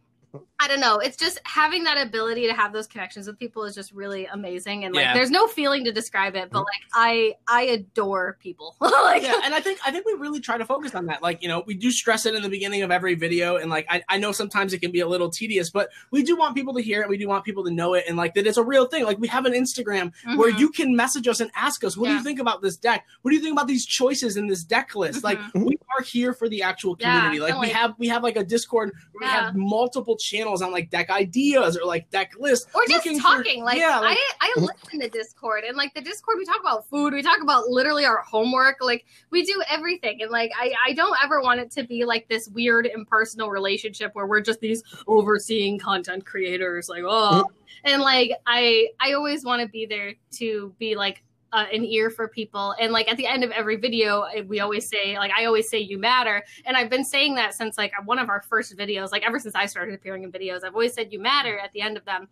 I 0.63 0.69
don't 0.69 0.81
know. 0.81 0.99
It's 0.99 1.17
just 1.17 1.41
having 1.47 1.85
that 1.85 1.97
ability 2.07 2.47
to 2.47 2.53
have 2.53 2.73
those 2.75 2.87
connections 2.87 3.27
with 3.27 3.39
people 3.39 3.65
is 3.65 3.75
just 3.75 3.93
really 3.93 4.27
amazing. 4.27 4.85
And 4.85 4.95
like, 4.95 5.05
Yeah. 5.05 5.15
there's 5.15 5.31
no 5.31 5.47
feeling 5.47 5.85
to 5.85 5.93
describe 5.93 6.37
it, 6.37 6.51
but 6.51 6.59
like, 6.61 6.83
I 6.93 7.35
I 7.49 7.63
adore 7.63 8.37
people. 8.41 8.77
like, 8.81 9.23
yeah, 9.23 9.41
and 9.43 9.55
I 9.55 9.61
think 9.61 9.79
I 9.87 9.91
think 9.91 10.05
we 10.05 10.13
really 10.13 10.39
try 10.39 10.59
to 10.59 10.67
focus 10.67 10.95
on 10.95 11.07
that. 11.07 11.23
Like, 11.23 11.43
you 11.43 11.49
know, 11.49 11.63
we 11.67 11.73
do 11.75 11.91
stress 11.91 12.27
it 12.27 12.35
in 12.35 12.43
the 12.43 12.49
beginning 12.51 12.83
of 12.83 12.91
every 12.91 13.15
video, 13.15 13.57
and 13.57 13.71
like 13.71 13.87
I, 13.89 14.03
I 14.11 14.19
know 14.19 14.33
sometimes 14.33 14.75
it 14.75 14.81
can 14.81 14.93
be 14.93 15.01
a 15.01 15.09
little 15.09 15.31
tedious, 15.31 15.71
but 15.71 15.89
we 16.11 16.23
do 16.23 16.37
want 16.37 16.55
people 16.55 16.75
to 16.75 16.83
hear 16.83 17.01
it. 17.01 17.09
We 17.09 17.17
do 17.17 17.27
want 17.27 17.43
people 17.45 17.65
to 17.65 17.71
know 17.71 17.95
it, 17.95 18.05
and 18.07 18.19
like 18.19 18.35
that 18.35 18.47
it's 18.47 18.59
a 18.59 18.63
real 18.65 18.85
thing. 18.87 19.05
Like 19.05 19.19
we 19.19 19.29
have 19.29 19.47
an 19.47 19.55
Instagram 19.55 20.13
where 20.37 20.53
Mhm. 20.53 20.59
you 20.59 20.69
can 20.69 20.95
message 20.95 21.27
us 21.27 21.41
and 21.41 21.51
ask 21.57 21.85
us, 21.85 21.97
what 21.97 22.09
do 22.09 22.13
you 22.15 22.23
think 22.23 22.39
about 22.39 22.61
this 22.61 22.77
deck? 22.77 23.07
What 23.23 23.31
do 23.31 23.35
you 23.37 23.43
think 23.43 23.55
about 23.55 23.67
these 23.67 23.87
choices 23.87 24.37
in 24.37 24.47
this 24.47 24.63
deck 24.63 24.95
list? 24.95 25.25
Like 25.25 25.39
Mhm. 25.39 25.65
we 25.65 25.79
are 25.99 26.03
here 26.05 26.35
for 26.35 26.51
the 26.51 26.63
actual 26.63 26.97
Yeah, 27.01 27.13
community. 27.15 27.41
like 27.41 27.53
and, 27.53 27.61
we 27.61 27.67
like- 27.69 27.77
have 27.77 27.95
we 27.99 28.09
have 28.09 28.23
like 28.23 28.37
a 28.37 28.45
Discord 28.45 28.93
where 29.13 29.27
we 29.27 29.33
have 29.33 29.57
multiple 29.57 30.17
channels 30.19 30.50
on 30.55 30.73
like 30.73 30.91
deck 30.91 31.11
ideas 31.11 31.77
or 31.77 31.85
like 31.87 32.11
deck 32.11 32.33
lists. 32.39 32.67
or 32.75 32.83
just 32.89 33.07
looking 33.07 33.21
for- 33.21 33.37
talking. 33.37 33.65
like, 33.65 33.79
yeah, 33.79 33.99
like- 34.01 34.19
I 34.19 34.33
I 34.41 34.49
mm-hmm. 34.57 34.67
listen 34.67 35.01
to 35.01 35.09
Discord 35.09 35.65
and 35.65 35.77
like 35.77 35.95
the 35.95 36.01
Discord, 36.01 36.39
we 36.39 36.45
talk 36.45 36.61
about 36.61 36.89
food, 36.89 37.13
we 37.13 37.23
talk 37.23 37.41
about 37.41 37.69
literally 37.69 38.05
our 38.05 38.23
homework. 38.23 38.79
Like 38.81 39.05
we 39.31 39.45
do 39.45 39.63
everything, 39.71 40.23
and 40.23 40.31
like 40.31 40.51
I 40.59 40.73
I 40.87 40.93
don't 40.95 41.17
ever 41.23 41.41
want 41.41 41.61
it 41.61 41.71
to 41.73 41.85
be 41.85 42.05
like 42.05 42.29
this 42.29 42.49
weird 42.49 42.87
impersonal 42.87 43.51
relationship 43.51 44.15
where 44.15 44.27
we're 44.27 44.41
just 44.41 44.61
these 44.61 44.83
overseeing 45.07 45.79
content 45.79 46.27
creators. 46.27 46.89
Like 46.89 47.05
oh, 47.07 47.45
mm-hmm. 47.45 47.93
and 47.93 48.03
like 48.03 48.33
I 48.47 48.89
I 49.01 49.13
always 49.13 49.45
want 49.45 49.63
to 49.63 49.69
be 49.69 49.87
there 49.87 50.15
to 50.33 50.75
be 50.79 50.97
like. 50.97 51.23
Uh, 51.53 51.67
an 51.73 51.85
ear 51.85 52.11
for 52.11 52.29
people. 52.29 52.77
And 52.81 52.93
like 52.93 53.11
at 53.11 53.17
the 53.17 53.27
end 53.27 53.43
of 53.43 53.51
every 53.51 53.75
video 53.75 54.25
we 54.47 54.61
always 54.61 54.89
say 54.89 55.19
like 55.19 55.33
i 55.37 55.47
always 55.47 55.69
say 55.69 55.81
you 55.81 55.99
matter. 55.99 56.45
And 56.65 56.77
i've 56.77 56.89
been 56.89 57.05
saying 57.05 57.35
that 57.35 57.55
since 57.55 57.77
like 57.77 57.93
one 58.05 58.21
of 58.21 58.29
our 58.29 58.41
first 58.43 58.77
videos 58.77 59.11
like 59.11 59.27
ever 59.27 59.41
since 59.41 59.57
i 59.57 59.67
started 59.67 59.93
appearing 59.95 60.23
in 60.23 60.31
videos 60.31 60.63
i've 60.63 60.75
always 60.75 60.95
said 60.95 61.13
you 61.13 61.19
matter 61.19 61.59
at 61.59 61.73
the 61.73 61.81
end 61.81 61.97
of 61.97 62.05
them. 62.05 62.29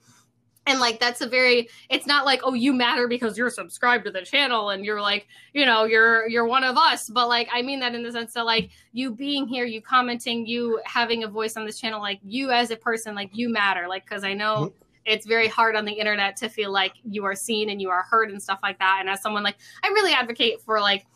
And 0.69 0.79
like 0.79 1.01
that's 1.01 1.21
a 1.21 1.27
very 1.27 1.69
it's 1.89 2.07
not 2.07 2.27
like 2.27 2.43
oh 2.45 2.55
you 2.55 2.73
matter 2.73 3.09
because 3.09 3.37
you're 3.37 3.51
subscribed 3.51 4.05
to 4.05 4.13
the 4.13 4.23
channel 4.23 4.71
and 4.71 4.85
you're 4.85 5.01
like 5.01 5.27
you 5.53 5.67
know 5.67 5.85
you're 5.85 6.29
you're 6.29 6.47
one 6.47 6.63
of 6.63 6.77
us. 6.77 7.09
But 7.09 7.27
like 7.29 7.49
i 7.53 7.61
mean 7.61 7.81
that 7.81 7.97
in 7.97 8.05
the 8.05 8.13
sense 8.13 8.35
that 8.35 8.45
like 8.45 8.71
you 8.93 9.11
being 9.11 9.49
here 9.49 9.65
you 9.65 9.83
commenting 9.83 10.47
you 10.47 10.81
having 10.85 11.25
a 11.25 11.29
voice 11.29 11.57
on 11.57 11.67
this 11.67 11.81
channel 11.81 12.01
like 12.01 12.21
you 12.23 12.51
as 12.51 12.71
a 12.71 12.77
person 12.77 13.17
like 13.17 13.31
you 13.33 13.49
matter. 13.49 13.89
Like 13.89 14.05
because 14.05 14.23
i 14.23 14.35
know 14.35 14.73
it's 15.09 15.27
very 15.27 15.49
hard 15.49 15.75
on 15.75 15.85
the 15.85 15.93
internet 15.93 16.37
to 16.37 16.49
feel 16.49 16.71
like 16.71 16.93
you 17.09 17.25
are 17.25 17.35
seen 17.35 17.71
and 17.71 17.81
you 17.81 17.89
are 17.89 18.03
heard 18.03 18.31
and 18.31 18.43
stuff 18.43 18.61
like 18.63 18.79
that. 18.79 18.99
And 19.01 19.09
as 19.09 19.23
someone 19.23 19.43
like 19.43 19.57
i 19.83 19.89
really 19.89 20.13
advocate 20.13 20.61
for 20.61 20.81
like 20.81 21.07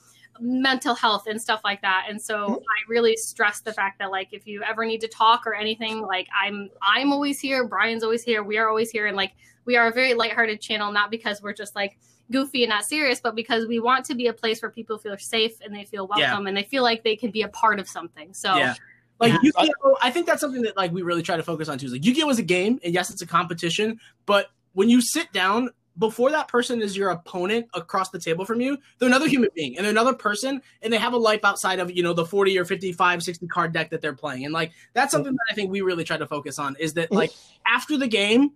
mental 0.41 0.95
health 0.95 1.27
and 1.27 1.41
stuff 1.41 1.61
like 1.63 1.83
that. 1.83 2.07
And 2.09 2.21
so 2.21 2.37
mm-hmm. 2.37 2.55
i 2.55 2.79
really 2.89 3.17
stress 3.17 3.61
the 3.61 3.73
fact 3.73 3.99
that 3.99 4.11
like 4.11 4.29
if 4.33 4.47
you 4.47 4.63
ever 4.63 4.87
need 4.87 5.01
to 5.03 5.09
talk 5.09 5.47
or 5.47 5.55
anything 5.55 6.01
like 6.01 6.27
i'm 6.43 6.71
i'm 6.83 7.13
always 7.13 7.39
here 7.39 7.69
bryan's 7.69 8.03
always 8.03 8.23
here 8.23 8.43
we 8.43 8.57
are 8.57 8.69
always 8.69 8.91
here. 8.91 9.07
And 9.07 9.17
like 9.17 9.33
we 9.65 9.77
are 9.77 9.89
a 9.89 9.93
very 9.93 10.15
lighthearted 10.15 10.61
channel 10.61 10.91
not 10.91 11.11
because 11.11 11.43
we're 11.43 11.53
just 11.53 11.77
like 11.77 11.99
goofy 12.31 12.65
and 12.65 12.71
not 12.71 12.85
serious 12.85 13.21
but 13.21 13.35
because 13.35 13.67
we 13.67 13.79
want 13.79 14.07
to 14.07 14.15
be 14.15 14.29
a 14.29 14.33
place 14.33 14.63
where 14.63 14.71
people 14.71 14.97
feel 14.97 15.19
safe 15.19 15.61
and 15.61 15.75
they 15.75 15.85
feel 15.85 16.09
Yeah. 16.17 16.29
welcome 16.29 16.47
and 16.47 16.57
they 16.57 16.63
feel 16.63 16.83
like 16.83 17.05
they 17.05 17.15
can 17.17 17.31
be 17.31 17.43
a 17.43 17.49
part 17.49 17.79
of 17.79 17.87
something. 17.89 18.33
So 18.33 18.57
Yeah. 18.57 18.75
Like 19.23 19.33
Yeah. 19.33 19.39
Yu-Gi-Oh, 19.43 19.97
I 20.03 20.11
think 20.11 20.27
that's 20.27 20.41
something 20.41 20.63
that 20.63 20.77
like 20.77 20.93
we 20.93 21.03
really 21.03 21.23
try 21.23 21.37
to 21.37 21.43
focus 21.43 21.69
on 21.69 21.79
too. 21.79 21.87
Is 21.87 21.93
like 21.93 22.05
Yu-Gi-Oh 22.05 22.29
is 22.29 22.39
a 22.39 22.43
game, 22.43 22.81
and 22.85 22.93
yes, 22.93 23.09
it's 23.11 23.23
a 23.23 23.27
competition. 23.27 23.99
But 24.27 24.49
when 24.73 24.91
you 24.91 25.01
sit 25.01 25.33
down, 25.33 25.71
before 25.99 26.31
that 26.31 26.49
person 26.49 26.81
is 26.81 26.97
your 26.97 27.11
opponent 27.11 27.67
across 27.75 28.09
the 28.11 28.19
table 28.19 28.45
from 28.45 28.61
you, 28.61 28.79
they're 28.99 29.09
another 29.09 29.29
human 29.29 29.51
being 29.55 29.77
and 29.77 29.85
they're 29.85 29.91
another 29.93 30.15
person, 30.15 30.61
and 30.83 30.93
they 30.93 30.97
have 30.99 31.13
a 31.13 31.19
life 31.19 31.45
outside 31.45 31.79
of 31.79 31.91
you 31.91 32.03
know 32.03 32.13
the 32.15 32.25
forty 32.27 32.59
or 32.59 32.65
55, 32.65 33.23
60 33.23 33.47
card 33.47 33.73
deck 33.73 33.91
that 33.91 34.01
they're 34.01 34.15
playing. 34.15 34.45
And 34.45 34.53
like 34.53 34.73
that's 34.95 35.13
something 35.13 35.33
that 35.33 35.47
I 35.51 35.55
think 35.55 35.71
we 35.71 35.83
really 35.83 36.05
try 36.05 36.17
to 36.17 36.27
focus 36.27 36.59
on 36.59 36.77
is 36.81 36.95
that 36.95 37.13
like 37.13 37.31
after 37.67 37.97
the 37.97 38.09
game, 38.09 38.51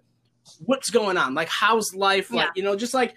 what's 0.64 0.90
going 0.90 1.16
on? 1.16 1.34
Like 1.34 1.48
how's 1.48 1.94
life? 1.94 2.30
Like 2.30 2.46
Yeah. 2.46 2.52
you 2.56 2.62
know, 2.62 2.74
just 2.74 2.94
like 2.94 3.14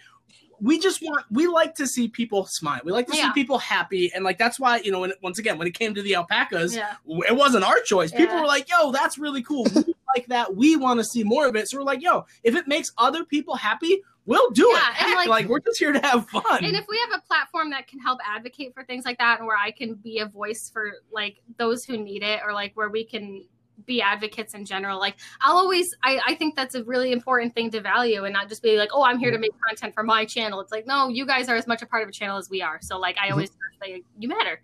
we 0.61 0.79
just 0.79 1.01
want 1.01 1.25
we 1.31 1.47
like 1.47 1.75
to 1.75 1.87
see 1.87 2.07
people 2.07 2.45
smile. 2.45 2.81
We 2.83 2.91
like 2.91 3.07
to 3.07 3.15
see 3.15 3.31
people 3.33 3.57
happy, 3.57 4.11
and 4.13 4.23
like 4.23 4.37
that's 4.37 4.59
why 4.59 4.77
you 4.77 4.91
know 4.91 5.01
when 5.01 5.13
once 5.21 5.39
again 5.39 5.57
when 5.57 5.67
it 5.67 5.73
came 5.73 5.93
to 5.95 6.01
the 6.01 6.15
alpacas, 6.15 6.75
yeah 6.75 6.95
it 7.27 7.35
wasn't 7.35 7.63
our 7.63 7.79
choice. 7.81 8.11
People 8.11 8.35
were 8.39 8.47
like, 8.47 8.69
"Yo, 8.69 8.91
that's 8.91 9.17
really 9.17 9.41
cool. 9.43 9.65
We 9.75 9.93
like 10.15 10.27
that. 10.27 10.55
We 10.55 10.75
want 10.75 10.99
to 10.99 11.03
see 11.03 11.23
more 11.23 11.47
of 11.47 11.55
it." 11.55 11.67
So 11.69 11.77
we're 11.77 11.83
like, 11.83 12.01
"Yo, 12.01 12.25
if 12.43 12.55
it 12.55 12.67
makes 12.67 12.91
other 12.97 13.23
people 13.23 13.55
happy, 13.55 14.01
we'll 14.25 14.49
do 14.51 14.67
Yeah, 14.71 14.77
it." 14.89 14.93
Heck, 14.95 15.15
like- 15.15 15.27
like, 15.29 15.47
we're 15.47 15.59
just 15.59 15.79
here 15.79 15.91
to 15.91 15.99
have 15.99 16.27
fun. 16.29 16.63
and 16.65 16.75
if 16.75 16.85
we 16.87 16.97
have 17.09 17.19
a 17.19 17.27
platform 17.27 17.69
that 17.69 17.87
can 17.87 17.99
help 17.99 18.19
advocate 18.25 18.73
for 18.73 18.83
things 18.83 19.05
like 19.05 19.17
that 19.19 19.37
and 19.39 19.47
where 19.47 19.57
i 19.57 19.69
can 19.71 19.93
be 19.93 20.19
a 20.19 20.25
voice 20.25 20.69
for 20.69 20.93
like 21.11 21.37
those 21.57 21.85
who 21.85 21.97
need 21.97 22.23
it 22.23 22.41
or 22.43 22.51
like 22.53 22.75
where 22.75 22.89
we 22.89 23.03
can 23.03 23.43
be 23.85 24.01
advocates 24.01 24.53
in 24.53 24.65
general 24.65 24.99
like 24.99 25.15
i'll 25.41 25.57
always 25.57 25.95
i, 26.03 26.19
I 26.27 26.35
think 26.35 26.55
that's 26.55 26.75
a 26.75 26.83
really 26.83 27.11
important 27.11 27.53
thing 27.53 27.71
to 27.71 27.81
value 27.81 28.25
and 28.25 28.33
not 28.33 28.49
just 28.49 28.61
be 28.61 28.77
like 28.77 28.89
oh 28.93 29.03
i'm 29.03 29.19
here 29.19 29.31
to 29.31 29.37
make 29.37 29.51
content 29.67 29.93
for 29.93 30.03
my 30.03 30.25
channel. 30.25 30.59
It's 30.61 30.71
like 30.71 30.87
no 30.87 31.07
you 31.09 31.25
guys 31.25 31.49
are 31.49 31.55
as 31.55 31.67
much 31.67 31.81
a 31.81 31.85
part 31.85 32.03
of 32.03 32.09
a 32.09 32.11
channel 32.11 32.37
as 32.37 32.49
we 32.49 32.61
are. 32.61 32.79
So 32.81 32.97
like 32.97 33.17
i 33.17 33.25
mm-hmm. 33.25 33.33
always 33.33 33.51
say 33.81 34.03
you 34.17 34.27
matter. 34.29 34.61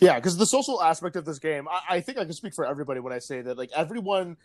Yeah, 0.00 0.16
because 0.16 0.36
the 0.36 0.46
social 0.46 0.82
aspect 0.82 1.14
of 1.14 1.24
this 1.24 1.38
game, 1.38 1.68
I, 1.68 1.96
I 1.96 2.00
think 2.00 2.18
I 2.18 2.24
can 2.24 2.32
speak 2.32 2.54
for 2.54 2.66
everybody 2.66 2.98
when 2.98 3.12
I 3.12 3.20
say 3.20 3.40
that 3.42 3.56
like 3.56 3.70
everyone 3.74 4.36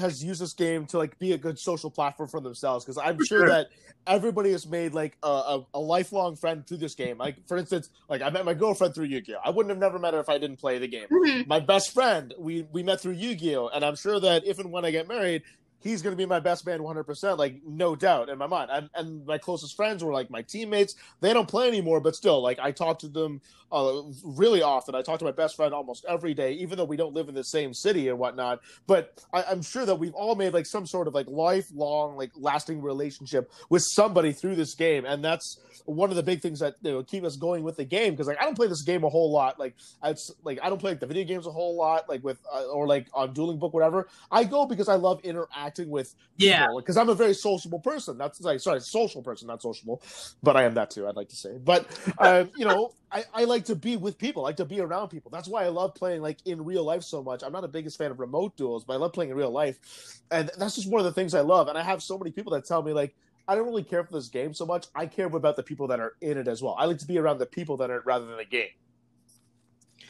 has 0.00 0.22
used 0.22 0.40
this 0.40 0.52
game 0.52 0.86
to 0.86 0.98
like 0.98 1.18
be 1.18 1.32
a 1.32 1.38
good 1.38 1.58
social 1.58 1.90
platform 1.90 2.28
for 2.28 2.40
themselves. 2.40 2.84
Because 2.84 2.98
I'm 2.98 3.18
sure 3.24 3.40
sure. 3.40 3.48
that 3.48 3.68
everybody 4.06 4.52
has 4.52 4.66
made 4.66 4.92
like 4.94 5.16
a, 5.22 5.28
a, 5.28 5.66
a 5.74 5.80
lifelong 5.80 6.36
friend 6.36 6.66
through 6.66 6.78
this 6.78 6.94
game. 6.94 7.18
Like 7.18 7.36
for 7.46 7.56
instance, 7.56 7.90
like 8.08 8.22
I 8.22 8.30
met 8.30 8.44
my 8.44 8.54
girlfriend 8.54 8.94
through 8.94 9.06
Yu-Gi-Oh. 9.06 9.38
I 9.44 9.50
wouldn't 9.50 9.70
have 9.70 9.78
never 9.78 9.98
met 9.98 10.14
her 10.14 10.20
if 10.20 10.28
I 10.28 10.38
didn't 10.38 10.58
play 10.58 10.78
the 10.78 10.88
game. 10.88 11.06
Mhm. 11.10 11.46
My 11.46 11.60
best 11.60 11.92
friend, 11.92 12.34
we 12.38 12.66
we 12.72 12.82
met 12.82 13.00
through 13.00 13.14
Yu-Gi-Oh, 13.14 13.68
and 13.68 13.84
I'm 13.84 13.96
sure 13.96 14.20
that 14.20 14.46
if 14.46 14.58
and 14.58 14.70
when 14.72 14.84
I 14.84 14.90
get 14.90 15.08
married. 15.08 15.42
He's 15.78 16.02
gonna 16.02 16.16
be 16.16 16.26
my 16.26 16.40
best 16.40 16.66
man 16.66 16.80
100%, 16.80 17.38
like 17.38 17.60
no 17.64 17.94
doubt 17.94 18.28
in 18.28 18.38
my 18.38 18.48
mind. 18.48 18.70
And, 18.72 18.90
and 18.96 19.24
my 19.24 19.38
closest 19.38 19.76
friends 19.76 20.02
were 20.02 20.12
like 20.12 20.30
my 20.30 20.42
teammates. 20.42 20.96
They 21.20 21.32
don't 21.32 21.46
play 21.46 21.68
anymore, 21.68 22.00
but 22.00 22.16
still, 22.16 22.42
like 22.42 22.58
I 22.58 22.72
talk 22.72 22.98
to 23.00 23.08
them 23.08 23.40
uh, 23.72 24.02
really 24.24 24.62
often. 24.62 24.94
I 24.94 25.02
talk 25.02 25.18
to 25.18 25.24
my 25.24 25.32
best 25.32 25.56
friend 25.56 25.74
almost 25.74 26.04
every 26.08 26.34
day, 26.34 26.52
even 26.52 26.78
though 26.78 26.84
we 26.84 26.96
don't 26.96 27.14
live 27.14 27.28
in 27.28 27.34
the 27.34 27.44
same 27.44 27.74
city 27.74 28.08
and 28.08 28.18
whatnot. 28.18 28.60
But 28.86 29.22
I, 29.32 29.44
I'm 29.44 29.62
sure 29.62 29.84
that 29.84 29.96
we've 29.96 30.14
all 30.14 30.34
made 30.34 30.54
like 30.54 30.66
some 30.66 30.86
sort 30.86 31.08
of 31.08 31.14
like 31.14 31.26
lifelong, 31.28 32.16
like 32.16 32.32
lasting 32.36 32.80
relationship 32.80 33.50
with 33.68 33.82
somebody 33.82 34.32
through 34.32 34.56
this 34.56 34.74
game, 34.74 35.04
and 35.04 35.24
that's 35.24 35.60
one 35.84 36.10
of 36.10 36.16
the 36.16 36.22
big 36.22 36.40
things 36.40 36.60
that 36.60 36.74
you 36.82 36.92
know, 36.92 37.02
keep 37.02 37.24
us 37.24 37.36
going 37.36 37.62
with 37.62 37.76
the 37.76 37.84
game. 37.84 38.12
Because 38.12 38.28
like 38.28 38.40
I 38.40 38.44
don't 38.44 38.54
play 38.54 38.68
this 38.68 38.82
game 38.82 39.04
a 39.04 39.08
whole 39.08 39.32
lot. 39.32 39.58
Like 39.58 39.74
it's 40.04 40.30
like 40.44 40.58
I 40.62 40.68
don't 40.68 40.78
play 40.78 40.92
like, 40.92 41.00
the 41.00 41.06
video 41.06 41.24
games 41.24 41.46
a 41.46 41.52
whole 41.52 41.76
lot, 41.76 42.08
like 42.08 42.22
with 42.22 42.38
uh, 42.52 42.64
or 42.66 42.86
like 42.86 43.08
on 43.12 43.32
Dueling 43.32 43.58
Book, 43.58 43.74
whatever. 43.74 44.08
I 44.30 44.44
go 44.44 44.66
because 44.66 44.88
I 44.88 44.94
love 44.94 45.20
interacting 45.24 45.90
with 45.90 46.14
yeah, 46.36 46.68
because 46.76 46.96
I'm 46.96 47.08
a 47.08 47.14
very 47.14 47.34
sociable 47.34 47.80
person. 47.80 48.18
That's 48.18 48.40
like 48.40 48.60
sorry, 48.60 48.80
social 48.80 49.22
person, 49.22 49.48
not 49.48 49.62
sociable, 49.62 50.02
but 50.42 50.56
I 50.56 50.64
am 50.64 50.74
that 50.74 50.90
too. 50.90 51.08
I'd 51.08 51.16
like 51.16 51.28
to 51.30 51.36
say, 51.36 51.58
but 51.58 51.86
um, 52.18 52.50
you 52.56 52.64
know, 52.64 52.92
I, 53.10 53.24
I 53.32 53.44
like 53.44 53.64
to 53.66 53.76
be 53.76 53.96
with 53.96 54.18
people, 54.18 54.44
I 54.44 54.48
like 54.48 54.56
to 54.56 54.64
be 54.64 54.80
around 54.80 55.08
people. 55.08 55.30
That's 55.30 55.48
why 55.48 55.64
I 55.64 55.68
love 55.68 55.94
playing 55.94 56.22
like 56.22 56.38
in 56.44 56.64
real 56.64 56.84
life 56.84 57.02
so 57.02 57.22
much. 57.22 57.42
I'm 57.42 57.52
not 57.52 57.62
the 57.62 57.68
biggest 57.68 57.98
fan 57.98 58.10
of 58.10 58.20
remote 58.20 58.56
duels, 58.56 58.84
but 58.84 58.94
I 58.94 58.96
love 58.96 59.12
playing 59.12 59.30
in 59.30 59.36
real 59.36 59.50
life, 59.50 60.20
and 60.30 60.50
that's 60.58 60.74
just 60.74 60.90
one 60.90 61.00
of 61.00 61.04
the 61.04 61.12
things 61.12 61.34
I 61.34 61.40
love. 61.40 61.68
And 61.68 61.78
I 61.78 61.82
have 61.82 62.02
so 62.02 62.18
many 62.18 62.30
people 62.30 62.52
that 62.52 62.64
tell 62.64 62.82
me 62.82 62.92
like. 62.92 63.14
I 63.48 63.54
don't 63.54 63.66
really 63.66 63.84
care 63.84 64.02
for 64.02 64.12
this 64.12 64.26
game 64.26 64.54
so 64.54 64.66
much. 64.66 64.86
I 64.92 65.06
care 65.06 65.26
about 65.26 65.54
the 65.54 65.62
people 65.62 65.86
that 65.86 66.00
are 66.00 66.14
in 66.20 66.36
it 66.36 66.48
as 66.48 66.60
well. 66.60 66.74
I 66.76 66.86
like 66.86 66.98
to 66.98 67.06
be 67.06 67.16
around 67.16 67.38
the 67.38 67.46
people 67.46 67.76
that 67.76 67.92
are 67.92 68.02
rather 68.04 68.26
than 68.26 68.38
the 68.38 68.44
game. 68.44 68.70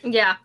Yeah. 0.02 0.36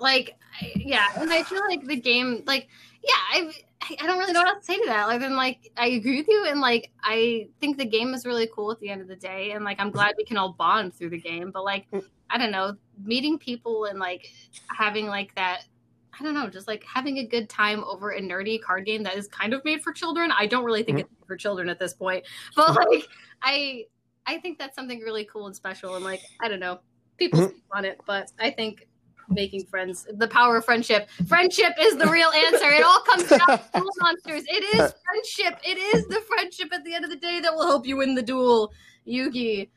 Like, 0.00 0.34
yeah. 0.74 1.08
And 1.18 1.30
I 1.30 1.42
feel 1.42 1.60
like 1.68 1.84
the 1.84 2.00
game, 2.00 2.42
like, 2.46 2.68
yeah, 3.02 3.50
I, 3.90 3.96
I 4.00 4.06
don't 4.06 4.18
really 4.18 4.32
know 4.32 4.40
what 4.40 4.54
else 4.56 4.66
to 4.66 4.72
say 4.72 4.78
to 4.78 4.86
that. 4.86 5.08
Other 5.08 5.18
than, 5.18 5.36
like, 5.36 5.70
I 5.76 5.88
agree 5.88 6.18
with 6.18 6.28
you. 6.28 6.46
And, 6.48 6.60
like, 6.60 6.90
I 7.02 7.48
think 7.60 7.78
the 7.78 7.84
game 7.84 8.14
is 8.14 8.24
really 8.24 8.48
cool 8.54 8.70
at 8.72 8.80
the 8.80 8.88
end 8.88 9.00
of 9.02 9.08
the 9.08 9.16
day. 9.16 9.52
And, 9.52 9.64
like, 9.64 9.78
I'm 9.80 9.90
glad 9.90 10.14
we 10.16 10.24
can 10.24 10.36
all 10.36 10.52
bond 10.52 10.94
through 10.94 11.10
the 11.10 11.20
game. 11.20 11.50
But, 11.50 11.64
like, 11.64 11.86
I 12.30 12.38
don't 12.38 12.50
know, 12.50 12.76
meeting 13.02 13.38
people 13.38 13.84
and, 13.86 13.98
like, 13.98 14.26
having, 14.68 15.06
like, 15.06 15.34
that. 15.34 15.64
I 16.18 16.22
don't 16.22 16.34
know, 16.34 16.48
just 16.48 16.68
like 16.68 16.84
having 16.84 17.18
a 17.18 17.26
good 17.26 17.48
time 17.48 17.82
over 17.82 18.12
a 18.12 18.20
nerdy 18.20 18.62
card 18.62 18.86
game 18.86 19.02
that 19.02 19.16
is 19.16 19.26
kind 19.26 19.52
of 19.52 19.64
made 19.64 19.82
for 19.82 19.92
children. 19.92 20.30
I 20.30 20.46
don't 20.46 20.64
really 20.64 20.84
think 20.84 20.98
Mhm. 20.98 21.00
it's 21.00 21.10
for 21.26 21.36
children 21.36 21.68
at 21.68 21.80
this 21.80 21.92
point, 21.92 22.24
but 22.54 22.72
like 22.76 23.08
I, 23.42 23.86
I 24.24 24.38
think 24.38 24.60
that's 24.60 24.76
something 24.76 25.00
really 25.00 25.24
cool 25.24 25.46
and 25.46 25.56
special. 25.56 25.96
And 25.96 26.04
like 26.04 26.20
I 26.40 26.46
don't 26.46 26.60
know, 26.60 26.78
people 27.16 27.40
Mhm. 27.40 27.54
on 27.72 27.84
it, 27.84 28.00
but 28.06 28.30
I 28.38 28.52
think 28.52 28.86
making 29.28 29.64
friends, 29.66 30.06
the 30.14 30.28
power 30.28 30.56
of 30.56 30.64
friendship. 30.64 31.08
Friendship 31.26 31.72
is 31.80 31.96
the 31.96 32.06
real 32.06 32.28
answer. 32.30 32.66
It 32.70 32.84
all 32.84 33.00
comes 33.00 33.28
down 33.28 33.38
to 33.40 33.60
duel 33.74 33.90
monsters. 34.00 34.44
It 34.48 34.64
is 34.76 34.94
friendship. 35.04 35.60
It 35.64 35.78
is 35.78 36.06
the 36.08 36.20
friendship 36.28 36.72
at 36.72 36.84
the 36.84 36.94
end 36.94 37.04
of 37.04 37.10
the 37.10 37.16
day 37.16 37.40
that 37.40 37.54
will 37.54 37.66
help 37.66 37.86
you 37.86 37.96
win 37.96 38.14
the 38.14 38.22
duel. 38.22 38.72
Yugi. 39.06 39.68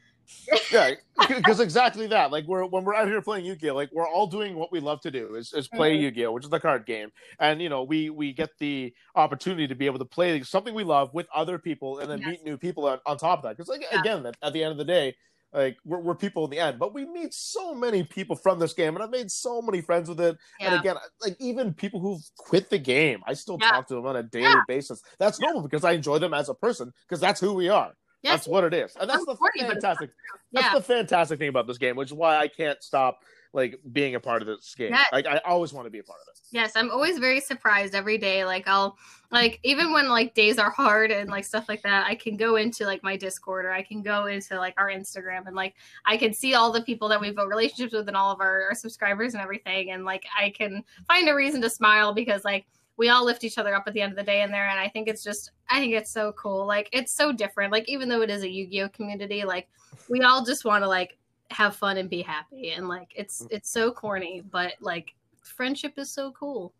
yeah, 0.73 0.91
because 1.29 1.61
exactly 1.61 2.05
that. 2.07 2.31
Like 2.31 2.45
we're 2.47 2.65
when 2.65 2.83
we're 2.83 2.95
out 2.95 3.07
here 3.07 3.21
playing 3.21 3.45
Yu-Gi-Oh, 3.45 3.73
like 3.73 3.89
we're 3.93 4.07
all 4.07 4.27
doing 4.27 4.55
what 4.57 4.71
we 4.73 4.81
love 4.81 4.99
to 5.01 5.11
do 5.11 5.35
is, 5.35 5.53
is 5.53 5.69
play 5.69 5.95
Mhm. 5.97 6.01
Yu-Gi-Oh, 6.01 6.31
which 6.33 6.43
is 6.43 6.49
the 6.49 6.59
card 6.59 6.85
game, 6.85 7.11
and 7.39 7.61
you 7.61 7.69
know 7.69 7.83
we 7.83 8.09
we 8.09 8.33
get 8.33 8.49
the 8.59 8.93
opportunity 9.15 9.67
to 9.67 9.75
be 9.75 9.85
able 9.85 9.99
to 9.99 10.05
play 10.05 10.41
something 10.43 10.73
we 10.73 10.83
love 10.83 11.13
with 11.13 11.27
other 11.33 11.57
people 11.57 11.99
and 11.99 12.11
then 12.11 12.19
Yes. 12.19 12.27
meet 12.29 12.43
new 12.43 12.57
people 12.57 12.85
on, 12.87 12.99
on 13.05 13.17
top 13.17 13.39
of 13.39 13.43
that. 13.43 13.55
Because 13.55 13.69
like 13.69 13.85
Yeah. 13.89 14.01
again, 14.01 14.25
at, 14.25 14.35
at 14.43 14.51
the 14.53 14.63
end 14.63 14.71
of 14.73 14.77
the 14.77 14.85
day. 14.85 15.15
Like 15.57 15.77
we're, 15.83 15.99
we're 15.99 16.15
people 16.15 16.45
in 16.45 16.51
the 16.51 16.59
end 16.59 16.77
but 16.79 16.93
we 16.93 17.05
meet 17.05 17.33
so 17.33 17.73
many 17.73 18.03
people 18.03 18.35
from 18.35 18.59
this 18.59 18.73
game 18.73 18.95
and 18.95 19.03
i've 19.03 19.09
made 19.09 19.29
so 19.31 19.61
many 19.61 19.81
friends 19.81 20.07
with 20.07 20.21
it 20.21 20.37
Yeah. 20.59 20.71
and 20.71 20.79
again 20.79 20.95
like 21.21 21.35
even 21.39 21.73
people 21.73 21.99
who've 21.99 22.21
quit 22.37 22.69
the 22.69 22.77
game 22.77 23.21
i 23.25 23.33
still 23.33 23.57
Yeah. 23.59 23.71
talk 23.71 23.87
to 23.87 23.95
them 23.95 24.05
on 24.05 24.15
a 24.15 24.23
daily 24.23 24.45
Yeah. 24.45 24.61
basis 24.67 25.01
that's 25.19 25.39
normal 25.39 25.63
because 25.63 25.83
i 25.83 25.91
enjoy 25.93 26.19
them 26.19 26.33
as 26.33 26.47
a 26.49 26.53
person 26.53 26.93
because 27.07 27.19
that's 27.19 27.41
who 27.41 27.53
we 27.53 27.69
are 27.69 27.91
Yes. 28.23 28.33
that's 28.33 28.47
what 28.47 28.63
it 28.63 28.73
is 28.73 28.95
and 28.99 29.09
that's 29.09 29.19
I'm 29.19 29.25
the 29.25 29.37
it's 29.55 29.63
fantastic 29.73 30.09
that's 30.53 30.73
the 30.75 30.81
fantastic 30.81 31.39
thing 31.39 31.49
about 31.49 31.67
this 31.67 31.77
game 31.77 31.95
which 31.95 32.09
is 32.09 32.13
why 32.13 32.37
i 32.37 32.47
can't 32.47 32.81
stop 32.83 33.19
like 33.53 33.79
being 33.91 34.15
a 34.15 34.19
part 34.19 34.41
of 34.41 34.47
this 34.47 34.75
game 34.75 34.93
like 35.11 35.25
i 35.27 35.37
always 35.45 35.73
want 35.73 35.85
to 35.85 35.91
be 35.91 35.99
a 35.99 36.03
part 36.03 36.19
of 36.21 36.27
it 36.31 36.37
Yes, 36.51 36.73
I'm 36.75 36.91
always 36.91 37.19
very 37.19 37.41
surprised 37.41 37.93
every 37.93 38.17
day. 38.17 38.45
Like 38.45 38.67
I'll 38.67 38.97
like 39.31 39.59
even 39.63 39.91
when 39.91 40.07
like 40.07 40.33
days 40.33 40.57
are 40.57 40.69
hard 40.69 41.11
and 41.11 41.29
like 41.29 41.43
stuff 41.43 41.67
like 41.67 41.81
that, 41.83 42.07
I 42.07 42.15
can 42.15 42.37
go 42.37 42.55
into 42.55 42.85
like 42.85 43.03
my 43.03 43.17
Discord 43.17 43.65
or 43.65 43.71
I 43.71 43.81
can 43.81 44.01
go 44.01 44.27
into 44.27 44.57
like 44.57 44.73
our 44.77 44.89
Instagram 44.89 45.47
and 45.47 45.55
like 45.55 45.75
I 46.05 46.15
can 46.15 46.33
see 46.33 46.53
all 46.53 46.71
the 46.71 46.81
people 46.81 47.09
that 47.09 47.19
we've 47.19 47.35
built 47.35 47.49
relationships 47.49 47.93
with 47.93 48.07
and 48.07 48.15
all 48.15 48.31
of 48.31 48.39
our, 48.39 48.63
our 48.69 48.75
subscribers 48.75 49.33
and 49.33 49.43
everything. 49.43 49.91
And 49.91 50.05
like 50.05 50.25
I 50.39 50.51
can 50.51 50.83
find 51.05 51.27
a 51.27 51.35
reason 51.35 51.61
to 51.61 51.69
smile 51.69 52.13
because 52.13 52.45
like 52.45 52.65
we 52.95 53.09
all 53.09 53.25
lift 53.25 53.43
each 53.43 53.57
other 53.57 53.75
up 53.75 53.83
at 53.85 53.93
the 53.93 54.01
end 54.01 54.13
of 54.13 54.17
the 54.17 54.23
day 54.23 54.41
in 54.41 54.51
there. 54.51 54.69
And 54.69 54.79
I 54.79 54.87
think 54.87 55.09
it's 55.09 55.23
just 55.23 55.51
I 55.69 55.79
think 55.81 55.93
it's 55.93 56.11
so 56.11 56.31
cool. 56.31 56.65
Like 56.65 56.87
it's 56.93 57.11
so 57.11 57.33
different. 57.33 57.73
Like 57.73 57.89
even 57.89 58.07
though 58.07 58.21
it 58.21 58.29
is 58.29 58.43
a 58.43 58.49
Yu-Gi-Oh 58.49 58.89
community, 58.89 59.43
like 59.43 59.67
we 60.09 60.21
all 60.21 60.45
just 60.45 60.63
want 60.63 60.81
to 60.83 60.87
like 60.87 61.17
have 61.51 61.75
fun 61.75 61.97
and 61.97 62.09
be 62.09 62.21
happy. 62.21 62.71
And 62.71 62.87
like 62.87 63.11
it's 63.15 63.43
mm. 63.43 63.47
it's 63.51 63.69
so 63.69 63.91
corny, 63.91 64.43
but 64.51 64.73
like 64.81 65.13
friendship 65.43 65.93
is 65.97 66.11
so 66.11 66.31
cool. 66.31 66.73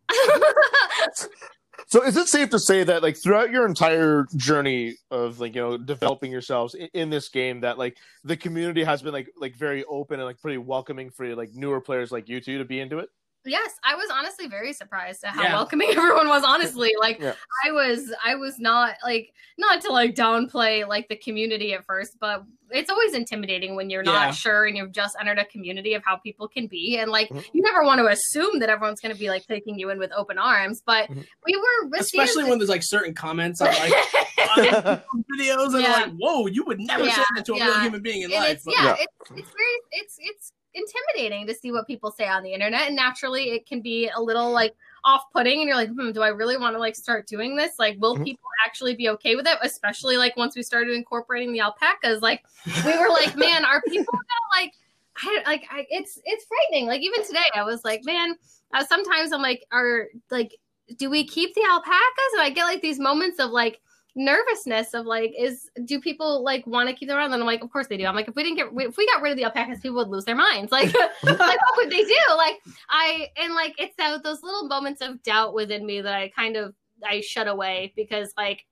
So 1.86 2.02
is 2.02 2.16
it 2.16 2.28
safe 2.28 2.50
to 2.50 2.58
say 2.58 2.82
that 2.84 3.02
like 3.02 3.16
throughout 3.16 3.50
your 3.50 3.66
entire 3.66 4.26
journey 4.36 4.96
of 5.10 5.38
like 5.38 5.54
you 5.54 5.60
know 5.60 5.78
developing 5.78 6.32
yourselves 6.32 6.74
in, 6.74 6.88
in 6.92 7.10
this 7.10 7.28
game 7.28 7.60
that 7.60 7.78
like 7.78 7.96
the 8.24 8.36
community 8.36 8.82
has 8.82 9.00
been 9.00 9.12
like 9.12 9.30
like 9.38 9.54
very 9.54 9.84
open 9.84 10.18
and 10.18 10.26
like 10.26 10.40
pretty 10.40 10.58
welcoming 10.58 11.10
for 11.10 11.34
like 11.36 11.50
newer 11.54 11.80
players 11.80 12.10
like 12.10 12.28
you 12.28 12.40
two 12.40 12.58
to 12.58 12.64
be 12.64 12.80
into 12.80 12.98
it? 12.98 13.08
Yes, 13.48 13.72
I 13.84 13.94
was 13.94 14.08
honestly 14.12 14.46
very 14.46 14.72
surprised 14.72 15.24
at 15.24 15.34
how 15.34 15.42
Yeah. 15.42 15.54
welcoming 15.54 15.88
everyone 15.96 16.28
was. 16.28 16.44
Honestly, 16.44 16.92
like 17.00 17.18
Yeah. 17.20 17.34
I 17.64 17.72
was, 17.72 18.12
I 18.24 18.34
was 18.36 18.58
not 18.58 18.94
like 19.04 19.32
not 19.58 19.80
to 19.82 19.92
like 19.92 20.14
downplay 20.14 20.86
like 20.86 21.08
the 21.08 21.16
community 21.16 21.72
at 21.74 21.84
first, 21.84 22.16
but 22.20 22.44
it's 22.70 22.90
always 22.90 23.14
intimidating 23.14 23.74
when 23.76 23.88
you're 23.90 24.02
not 24.02 24.26
Yeah. 24.28 24.30
sure 24.32 24.66
and 24.66 24.76
you've 24.76 24.92
just 24.92 25.16
entered 25.18 25.38
a 25.38 25.44
community 25.46 25.94
of 25.94 26.02
how 26.04 26.16
people 26.16 26.46
can 26.48 26.66
be, 26.66 26.98
and 26.98 27.10
like 27.10 27.28
Mhm. 27.30 27.44
you 27.52 27.62
never 27.62 27.82
want 27.82 27.98
to 28.00 28.06
assume 28.06 28.58
that 28.60 28.68
everyone's 28.68 29.00
going 29.00 29.14
to 29.14 29.18
be 29.18 29.28
like 29.30 29.44
taking 29.46 29.78
you 29.78 29.90
in 29.90 29.98
with 29.98 30.12
open 30.16 30.38
arms. 30.38 30.82
But 30.84 31.08
Mhm. 31.08 31.26
we 31.46 31.56
were 31.56 31.98
Especially 31.98 32.44
when 32.44 32.58
there's 32.58 32.68
like 32.68 32.82
certain 32.84 33.14
comments 33.14 33.60
on 33.60 33.68
like 33.68 33.92
videos 34.58 35.74
and 35.74 35.82
Yeah. 35.82 35.92
like, 35.92 36.12
whoa, 36.18 36.46
you 36.46 36.64
would 36.64 36.80
never 36.80 37.08
say 37.10 37.22
that 37.34 37.44
to 37.46 37.54
a 37.54 37.56
yeah. 37.58 37.64
real 37.66 37.80
human 37.80 38.02
being 38.02 38.22
in 38.22 38.32
and 38.32 38.40
life. 38.42 38.52
it's 38.56 38.64
But- 38.64 38.74
yeah, 38.74 38.84
Yeah. 38.84 38.94
it's 39.00 39.30
it's 39.30 39.50
very 39.50 39.76
it's 39.92 40.16
it's 40.20 40.52
intimidating 40.78 41.46
to 41.46 41.54
see 41.54 41.72
what 41.72 41.86
people 41.86 42.10
say 42.10 42.26
on 42.28 42.42
the 42.42 42.52
internet. 42.52 42.86
And 42.86 42.96
naturally 42.96 43.50
it 43.50 43.66
can 43.66 43.80
be 43.80 44.08
a 44.14 44.20
little 44.20 44.50
like 44.50 44.74
off-putting 45.04 45.60
and 45.60 45.68
you're 45.68 45.76
like 45.76 45.90
hmm, 45.90 46.10
do 46.10 46.22
i 46.22 46.28
really 46.28 46.56
want 46.56 46.74
to 46.74 46.78
like 46.78 46.96
start 46.96 47.26
doing 47.26 47.56
this? 47.56 47.78
Like 47.78 47.96
will 48.00 48.16
Mhm. 48.16 48.24
people 48.24 48.48
actually 48.66 48.94
be 48.94 49.08
okay 49.10 49.36
with 49.36 49.46
it? 49.46 49.58
Especially 49.62 50.16
like 50.16 50.36
once 50.36 50.56
we 50.56 50.62
started 50.62 50.94
incorporating 50.94 51.52
the 51.52 51.60
alpacas 51.60 52.22
like 52.22 52.44
we 52.84 52.98
were 52.98 53.08
like 53.08 53.36
man 53.44 53.64
are 53.64 53.82
people 53.82 54.12
gonna 54.12 54.62
like 54.64 54.72
I, 55.20 55.42
like 55.46 55.64
I, 55.70 55.86
it's 55.90 56.20
it's 56.24 56.44
frightening. 56.46 56.86
Like 56.86 57.02
even 57.02 57.24
today 57.24 57.48
i 57.54 57.62
was 57.62 57.84
like 57.84 58.04
man 58.04 58.36
uh, 58.74 58.84
sometimes 58.84 59.32
i'm 59.32 59.42
like 59.42 59.64
are 59.72 60.06
like 60.30 60.56
do 60.96 61.10
we 61.10 61.26
keep 61.26 61.54
the 61.54 61.62
alpacas? 61.68 62.32
And 62.34 62.42
i 62.42 62.50
get 62.50 62.64
like 62.64 62.80
these 62.82 62.98
moments 62.98 63.38
of 63.38 63.50
like 63.50 63.80
nervousness 64.14 64.94
of 64.94 65.06
like 65.06 65.32
is 65.38 65.70
do 65.84 66.00
people 66.00 66.42
like 66.42 66.66
want 66.66 66.88
to 66.88 66.94
keep 66.94 67.08
them 67.08 67.16
around 67.16 67.32
and 67.32 67.40
i'm 67.40 67.46
like 67.46 67.62
of 67.62 67.70
course 67.70 67.86
they 67.86 67.96
do. 67.96 68.06
I'm 68.06 68.16
like 68.16 68.28
if 68.28 68.34
we 68.34 68.42
didn't 68.42 68.56
get 68.56 68.88
if 68.88 68.96
we 68.96 69.06
got 69.06 69.22
rid 69.22 69.32
of 69.32 69.36
the 69.36 69.44
alpacas 69.44 69.80
people 69.80 69.96
would 69.98 70.08
lose 70.08 70.24
their 70.24 70.34
minds. 70.34 70.72
Like 70.72 70.92
like 71.22 71.38
what 71.38 71.76
would 71.76 71.90
they 71.90 72.04
do? 72.04 72.16
Like 72.36 72.60
i 72.88 73.28
and 73.36 73.54
like 73.54 73.74
it's 73.78 73.94
that, 73.96 74.22
those 74.22 74.42
little 74.42 74.66
moments 74.66 75.00
of 75.00 75.22
doubt 75.22 75.54
within 75.54 75.86
me 75.86 76.00
that 76.00 76.14
i 76.14 76.28
kind 76.28 76.56
of 76.56 76.74
i 77.04 77.20
shut 77.20 77.46
away 77.46 77.92
because 77.96 78.32
like 78.36 78.64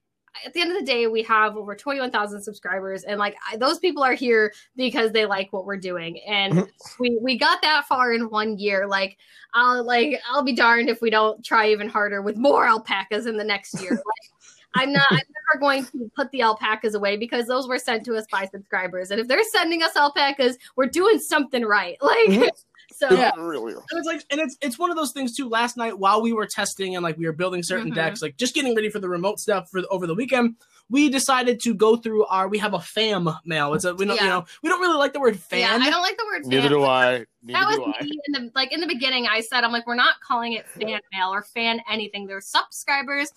at 0.45 0.53
the 0.53 0.61
end 0.61 0.73
of 0.73 0.79
the 0.79 0.85
day 0.85 1.07
we 1.07 1.23
have 1.23 1.57
over 1.57 1.75
21,000 1.75 2.43
subscribers 2.43 3.05
and 3.05 3.19
like 3.19 3.37
I, 3.51 3.57
those 3.57 3.79
people 3.79 4.03
are 4.03 4.15
here 4.15 4.53
because 4.77 5.13
they 5.13 5.27
like 5.27 5.53
what 5.53 5.65
we're 5.65 5.77
doing. 5.77 6.21
And 6.27 6.53
mm-hmm. 6.53 6.71
we 6.99 7.19
we 7.23 7.39
got 7.39 7.63
that 7.63 7.87
far 7.87 8.13
in 8.13 8.29
one 8.29 8.59
year. 8.59 8.87
Like 8.87 9.17
I'll 9.55 9.85
like 9.85 10.21
I'll 10.29 10.43
be 10.43 10.55
darned 10.55 10.89
if 10.89 11.01
we 11.01 11.11
don't 11.11 11.45
try 11.45 11.69
even 11.69 11.89
harder 11.89 12.23
with 12.23 12.37
more 12.37 12.67
alpacas 12.67 13.27
in 13.27 13.37
the 13.37 13.45
next 13.45 13.81
year. 13.81 13.93
Like, 14.07 14.36
I'm 14.77 14.93
not. 14.93 15.07
I'm 15.11 15.17
never 15.19 15.61
going 15.61 15.85
to 15.87 16.11
put 16.17 16.31
the 16.31 16.43
alpacas 16.43 16.95
away 16.95 17.17
because 17.17 17.47
those 17.47 17.67
were 17.69 17.79
sent 17.79 18.05
to 18.07 18.15
us 18.17 18.25
by 18.31 18.47
subscribers, 18.47 19.11
and 19.11 19.21
if 19.21 19.29
they're 19.29 19.43
sending 19.53 19.83
us 19.83 19.97
alpacas, 19.97 20.57
we're 20.77 20.87
doing 20.87 21.19
something 21.19 21.65
right. 21.65 21.97
Like 22.03 22.29
Mhm. 22.29 22.49
so. 22.93 23.11
Yeah. 23.11 23.33
really. 23.37 23.73
And 23.73 23.83
it's 23.99 24.07
like, 24.07 24.23
and 24.31 24.41
it's 24.41 24.57
it's 24.61 24.79
one 24.79 24.91
of 24.91 24.97
those 24.97 25.13
things 25.13 25.37
too. 25.37 25.49
Last 25.49 25.77
night, 25.77 25.99
while 25.99 26.23
we 26.23 26.33
were 26.33 26.47
testing 26.47 26.95
and 26.97 27.03
like 27.03 27.17
we 27.19 27.27
were 27.27 27.33
building 27.33 27.63
certain 27.63 27.91
Mhm. 27.91 27.95
decks, 27.97 28.23
like 28.23 28.37
just 28.37 28.55
getting 28.55 28.75
ready 28.75 28.89
for 28.91 28.99
the 29.01 29.09
remote 29.09 29.41
stuff 29.41 29.69
for 29.71 29.83
over 29.91 30.07
the 30.07 30.15
weekend, 30.15 30.55
we 30.89 31.09
decided 31.09 31.61
to 31.63 31.75
go 31.75 31.97
through 31.97 32.25
our. 32.27 32.47
We 32.49 32.59
have 32.59 32.75
a 32.75 32.81
fam 32.81 33.29
mail. 33.45 33.75
It's 33.75 33.85
a 33.85 33.95
we 33.95 34.05
don't 34.05 34.21
you 34.21 34.27
know 34.29 34.45
we 34.63 34.69
don't 34.69 34.81
really 34.81 34.97
like 34.99 35.13
the 35.13 35.21
word 35.21 35.35
Yeah, 35.51 35.69
fan. 35.71 35.83
I 35.83 35.91
don't 35.91 36.03
like 36.03 36.17
the 36.17 36.25
word. 36.27 36.47
Neither 36.47 36.69
do 36.69 36.85
I. 36.85 37.25
Neither 37.43 37.59
That 37.59 37.67
was 37.69 37.77
do 37.77 37.85
I. 38.01 38.05
me 38.05 38.19
in 38.27 38.33
the 38.45 38.53
like 38.55 38.73
in 38.73 38.81
the 38.81 38.87
beginning. 38.87 39.27
I 39.27 39.41
said 39.41 39.65
I'm 39.65 39.73
like 39.73 39.87
we're 39.87 39.97
not 39.97 40.15
calling 40.27 40.53
it 40.53 40.69
fan 40.69 41.01
mail 41.13 41.31
or 41.35 41.43
fan 41.43 41.81
anything. 41.91 42.27
They're 42.27 42.41
subscribers 42.41 43.31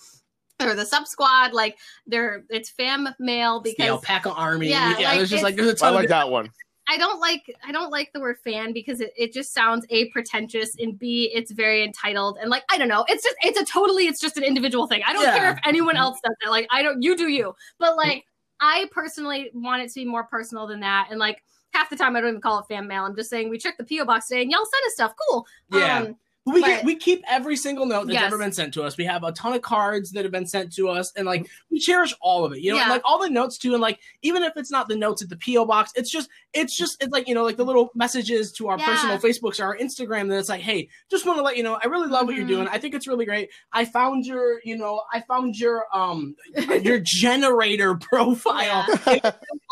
or 0.62 0.76
the 0.76 0.86
sub 0.86 1.08
squad. 1.08 1.54
Like 1.54 1.78
they're 2.08 2.44
it's 2.50 2.70
fam 2.70 3.10
mail 3.20 3.60
because 3.60 3.78
the 3.78 3.84
because 3.84 3.90
alpaca 3.92 4.34
army. 4.34 4.70
Yeah, 4.70 4.98
Yeah, 5.00 5.08
like, 5.10 5.18
there's 5.18 5.30
just 5.30 5.44
like 5.44 5.56
there's 5.56 5.68
a 5.70 5.72
I 5.86 5.88
ton 5.90 5.94
like 5.96 6.04
of 6.06 6.10
that 6.10 6.30
one. 6.30 6.50
I 6.88 6.98
don't 6.98 7.20
like 7.20 7.56
I 7.64 7.72
don't 7.72 7.92
like 7.92 8.12
the 8.14 8.20
word 8.20 8.38
fan 8.44 8.74
because 8.74 9.00
it, 9.00 9.14
it 9.16 9.32
just 9.32 9.54
sounds 9.54 9.86
a 9.92 10.10
pretentious 10.10 10.72
and 10.80 10.98
b 10.98 11.30
it's 11.34 11.52
very 11.52 11.84
entitled 11.84 12.38
and 12.42 12.50
like 12.50 12.64
I 12.72 12.78
don't 12.80 12.88
know 12.88 13.06
it's 13.08 13.24
just 13.24 13.36
it's 13.44 13.60
a 13.60 13.66
totally 13.66 14.08
it's 14.08 14.20
just 14.20 14.38
an 14.38 14.44
individual 14.44 14.88
thing 14.88 15.04
I 15.06 15.14
don't 15.14 15.22
Yeah. 15.24 15.38
care 15.38 15.52
if 15.52 15.60
anyone 15.66 15.96
else 15.98 16.20
does 16.24 16.36
it 16.44 16.50
like 16.50 16.68
I 16.72 16.82
don't 16.82 17.02
you 17.04 17.16
do 17.16 17.28
you 17.28 17.54
but 17.78 17.96
like 17.96 18.26
I 18.60 18.88
personally 18.92 19.52
want 19.54 19.84
it 19.84 19.90
to 19.90 19.96
be 20.00 20.06
more 20.06 20.24
personal 20.24 20.66
than 20.66 20.80
that 20.80 21.10
and 21.12 21.20
like 21.20 21.44
half 21.74 21.92
the 21.92 21.96
time 21.96 22.16
I 22.16 22.22
don't 22.22 22.30
even 22.30 22.42
call 22.42 22.58
it 22.60 22.66
fan 22.68 22.88
mail 22.88 23.06
I'm 23.06 23.16
just 23.16 23.30
saying 23.30 23.50
we 23.50 23.60
checked 23.60 23.78
the 23.78 23.84
PO 23.98 24.06
box 24.06 24.28
today 24.28 24.42
and 24.42 24.50
y'all 24.50 24.66
sent 24.66 24.86
us 24.88 24.94
stuff 24.94 25.14
cool 25.30 25.46
Yeah. 25.72 26.00
um, 26.00 26.06
But 26.08 26.16
we 26.54 26.62
But- 26.62 26.68
get, 26.68 26.86
we 26.86 26.96
keep 26.96 27.24
every 27.28 27.56
single 27.56 27.86
note 27.86 28.08
that's 28.08 28.14
Yes. 28.14 28.24
ever 28.26 28.38
been 28.38 28.52
sent 28.52 28.74
to 28.76 28.84
us. 28.84 28.98
We 28.98 29.06
have 29.06 29.24
a 29.24 29.32
ton 29.32 29.54
of 29.54 29.62
cards 29.62 30.12
that 30.12 30.24
have 30.24 30.32
been 30.32 30.46
sent 30.48 30.74
to 30.76 30.90
us, 30.90 31.12
and 31.16 31.26
like 31.26 31.48
we 31.70 31.80
cherish 31.80 32.14
all 32.22 32.46
of 32.46 32.54
it. 32.54 32.60
You 32.62 32.74
know, 32.74 32.80
and, 32.80 32.90
like 32.90 33.02
all 33.06 33.20
the 33.20 33.30
notes 33.30 33.58
too, 33.58 33.74
and 33.74 33.82
like 33.82 34.00
even 34.22 34.44
if 34.44 34.54
it's 34.56 34.72
not 34.72 34.88
the 34.88 34.96
notes 34.96 35.22
at 35.22 35.30
the 35.30 35.38
PO 35.38 35.66
box, 35.66 35.92
it's 35.96 36.10
just 36.10 36.30
it's 36.54 36.76
just 36.78 37.02
it's 37.04 37.12
like 37.12 37.28
you 37.28 37.36
know 37.36 37.44
like 37.44 37.58
the 37.58 37.66
little 37.66 37.90
messages 37.96 38.52
to 38.54 38.68
our 38.70 38.78
Yeah. 38.80 38.86
personal 38.86 39.18
Facebooks 39.20 39.60
or 39.60 39.66
our 39.66 39.78
Instagram. 39.78 40.30
That 40.30 40.40
it's 40.40 40.50
like, 40.50 40.62
hey, 40.62 40.90
just 41.12 41.26
want 41.26 41.38
to 41.38 41.44
let 41.44 41.58
you 41.58 41.64
know, 41.64 41.80
I 41.84 41.88
really 41.88 42.08
love 42.08 42.26
what 42.26 42.36
you're 42.36 42.46
Mhm. 42.46 42.50
doing. 42.50 42.68
I 42.68 42.78
think 42.78 42.96
it's 42.96 43.08
really 43.08 43.26
great. 43.26 43.50
I 43.74 43.86
found 43.86 44.26
your 44.26 44.60
you 44.64 44.78
know 44.78 45.02
I 45.14 45.22
found 45.22 45.58
your 45.60 45.86
um 45.94 46.36
your 46.84 47.00
Generaider 47.00 48.00
profile. 48.10 48.86
It- 49.08 49.24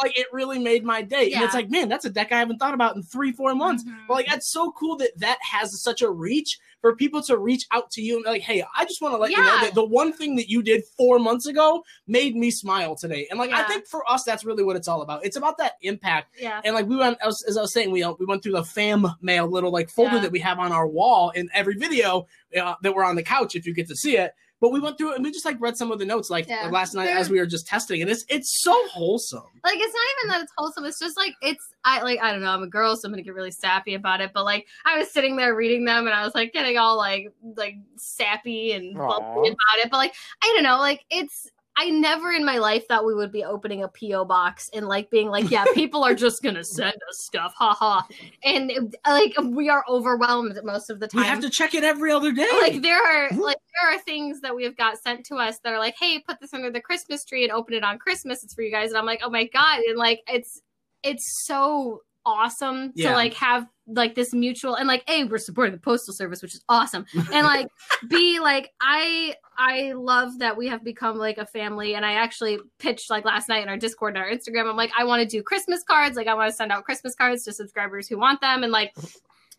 like 0.03 0.15
it 0.17 0.27
really 0.31 0.59
made 0.59 0.83
my 0.83 1.01
day, 1.01 1.31
and 1.33 1.43
it's 1.43 1.55
like 1.55 1.71
man, 1.71 1.89
that's 1.89 2.05
a 2.05 2.09
deck 2.11 2.31
I 2.31 2.37
haven't 2.37 2.59
thought 2.59 2.75
about 2.75 2.95
in 2.95 3.01
three 3.01 3.31
four 3.31 3.55
months. 3.55 3.83
mhm. 3.83 3.95
But 4.07 4.13
like 4.13 4.27
that's 4.27 4.47
so 4.51 4.71
cool 4.73 4.95
that 4.97 5.17
that 5.17 5.39
has 5.41 5.81
such 5.81 6.03
a 6.03 6.09
reach 6.09 6.59
for 6.81 6.95
people 6.95 7.21
to 7.23 7.37
reach 7.37 7.65
out 7.71 7.89
to 7.91 8.01
you 8.01 8.15
and 8.15 8.23
be 8.23 8.29
like, 8.29 8.41
hey, 8.41 8.63
I 8.77 8.85
just 8.85 9.01
want 9.01 9.13
to 9.13 9.17
let 9.17 9.31
you 9.31 9.37
know 9.37 9.59
that 9.61 9.73
the 9.73 9.83
one 9.85 10.13
thing 10.13 10.35
that 10.35 10.49
you 10.49 10.61
did 10.61 10.83
four 10.97 11.17
months 11.19 11.47
ago 11.47 11.83
made 12.07 12.35
me 12.35 12.51
smile 12.51 12.95
today. 12.95 13.27
And 13.29 13.39
like 13.39 13.51
I 13.51 13.63
think 13.63 13.87
for 13.87 14.09
us, 14.09 14.23
that's 14.23 14.45
really 14.45 14.63
what 14.63 14.75
it's 14.75 14.87
all 14.87 15.01
about. 15.01 15.25
It's 15.25 15.37
about 15.37 15.57
that 15.57 15.73
impact. 15.81 16.35
yeah 16.39 16.61
And 16.63 16.75
like 16.75 16.85
we 16.85 16.95
went, 16.95 17.17
as, 17.25 17.43
as 17.47 17.57
I 17.57 17.61
was 17.61 17.73
saying, 17.73 17.91
we 17.91 18.03
uh, 18.03 18.13
we 18.19 18.25
went 18.25 18.43
through 18.43 18.53
the 18.53 18.63
fam 18.63 19.07
mail 19.21 19.47
little 19.47 19.71
like 19.71 19.89
folder 19.89 20.15
Yeah. 20.15 20.21
that 20.21 20.31
we 20.31 20.39
have 20.39 20.59
on 20.59 20.71
our 20.71 20.87
wall 20.87 21.31
in 21.31 21.49
every 21.53 21.75
video 21.75 22.27
uh, 22.59 22.75
that 22.83 22.93
we're 22.93 23.03
on 23.03 23.15
the 23.15 23.23
couch 23.23 23.55
if 23.55 23.65
you 23.65 23.73
get 23.73 23.87
to 23.87 23.95
see 23.95 24.17
it. 24.17 24.33
But 24.59 24.71
we 24.71 24.79
went 24.79 24.97
through 24.97 25.11
it 25.11 25.15
and 25.17 25.23
we 25.23 25.31
just 25.31 25.45
like 25.45 25.57
read 25.61 25.77
some 25.77 25.91
of 25.91 25.99
the 25.99 26.05
notes 26.05 26.29
like 26.31 26.47
Yeah. 26.47 26.69
last 26.71 26.95
night 26.95 27.05
They're- 27.05 27.17
as 27.17 27.29
we 27.29 27.39
were 27.39 27.45
just 27.45 27.67
testing, 27.67 28.01
and 28.01 28.09
it's 28.09 28.25
it's 28.27 28.61
so 28.63 28.73
wholesome. 28.89 29.43
like 29.63 29.77
it's 29.77 29.93
not 29.93 30.03
even 30.19 30.29
that 30.31 30.41
it's 30.43 30.51
wholesome 30.57 30.85
it's 30.85 30.99
just 30.99 31.15
like 31.17 31.33
it's 31.41 31.69
i 31.85 32.01
like 32.01 32.19
i 32.21 32.31
don't 32.31 32.41
know 32.41 32.49
i'm 32.51 32.63
a 32.63 32.67
girl 32.67 32.95
so 32.95 33.05
i'm 33.07 33.11
gonna 33.11 33.21
get 33.21 33.33
really 33.33 33.51
sappy 33.51 33.93
about 33.95 34.21
it 34.21 34.31
but 34.33 34.43
like 34.45 34.65
i 34.85 34.97
was 34.97 35.11
sitting 35.11 35.35
there 35.35 35.55
reading 35.55 35.83
them 35.85 36.05
and 36.07 36.15
i 36.15 36.23
was 36.23 36.33
like 36.35 36.53
getting 36.53 36.77
all 36.77 36.97
like 36.97 37.31
like 37.55 37.75
sappy 37.97 38.71
and 38.73 38.95
about 38.95 39.43
it 39.83 39.89
but 39.91 39.97
like 39.97 40.13
i 40.41 40.51
don't 40.55 40.63
know 40.63 40.77
like 40.79 41.03
it's 41.09 41.49
I 41.79 41.91
never 41.91 42.31
in 42.31 42.43
my 42.43 42.57
life 42.57 42.87
thought 42.87 43.05
we 43.05 43.13
would 43.13 43.31
be 43.31 43.43
opening 43.43 43.83
a 43.83 43.87
PO 43.87 44.25
box 44.25 44.67
and 44.73 44.87
like 44.87 45.09
being 45.11 45.29
like, 45.29 45.51
yeah, 45.51 45.63
people 45.75 46.03
are 46.03 46.15
just 46.15 46.41
gonna 46.41 46.63
send 46.63 46.95
us 46.95 47.25
stuff, 47.25 47.53
haha. 47.55 48.01
And 48.43 48.95
like 49.05 49.33
we 49.43 49.69
are 49.69 49.85
overwhelmed 49.87 50.57
most 50.63 50.89
of 50.89 50.99
the 50.99 51.07
time 51.07 51.21
We 51.21 51.27
have 51.27 51.39
to 51.41 51.49
check 51.49 51.75
it 51.75 51.83
every 51.83 52.11
other 52.11 52.31
day. 52.31 52.47
like 52.61 52.81
there 52.81 52.97
are 53.01 53.29
like 53.37 53.57
there 53.81 53.93
are 53.93 53.99
things 53.99 54.41
that 54.41 54.55
we 54.55 54.63
have 54.63 54.75
got 54.75 54.97
sent 54.97 55.25
to 55.27 55.35
us 55.35 55.59
that 55.63 55.71
are 55.73 55.79
like 55.79 55.95
hey 55.99 56.19
put 56.19 56.39
this 56.39 56.53
under 56.53 56.71
the 56.71 56.81
christmas 56.81 57.23
tree 57.23 57.43
and 57.43 57.51
open 57.51 57.73
it 57.75 57.83
on 57.83 57.99
christmas 57.99 58.43
it's 58.43 58.53
for 58.55 58.61
you 58.63 58.71
guys 58.71 58.89
and 58.89 58.97
i'm 58.97 59.05
like 59.05 59.19
oh 59.23 59.29
my 59.29 59.45
god 59.45 59.79
and 59.81 59.97
like 59.97 60.21
it's 60.27 60.61
it's 61.03 61.45
so 61.45 62.01
awesome 62.25 62.91
Yeah. 62.95 63.09
to 63.11 63.15
like 63.15 63.33
have 63.35 63.67
like 63.87 64.15
this 64.15 64.33
mutual 64.33 64.75
and 64.75 64.87
like 64.87 65.03
a 65.09 65.23
we're 65.25 65.37
supporting 65.37 65.73
the 65.73 65.79
postal 65.79 66.13
service 66.13 66.41
which 66.41 66.53
is 66.53 66.63
awesome. 66.67 67.05
And 67.31 67.45
like 67.45 67.67
b 68.09 68.39
like 68.41 68.73
i 68.81 69.33
i 69.57 69.93
love 69.93 70.39
that 70.39 70.57
we 70.57 70.67
have 70.67 70.83
become 70.83 71.17
like 71.17 71.37
a 71.37 71.45
family. 71.45 71.95
And 71.95 72.05
i 72.05 72.13
actually 72.13 72.59
pitched 72.79 73.09
like 73.09 73.25
last 73.25 73.49
night 73.49 73.63
in 73.63 73.69
our 73.69 73.77
discord 73.77 74.15
and 74.15 74.23
our 74.23 74.29
instagram. 74.29 74.69
I'm 74.69 74.77
like 74.77 74.91
i 74.97 75.03
want 75.03 75.21
to 75.21 75.27
do 75.27 75.41
christmas 75.41 75.83
cards. 75.83 76.17
Like 76.17 76.27
i 76.27 76.33
want 76.33 76.49
to 76.49 76.55
send 76.55 76.71
out 76.71 76.83
christmas 76.83 77.15
cards 77.15 77.43
to 77.45 77.53
subscribers 77.53 78.07
who 78.07 78.17
want 78.17 78.41
them 78.41 78.63
and 78.63 78.71
like 78.71 78.93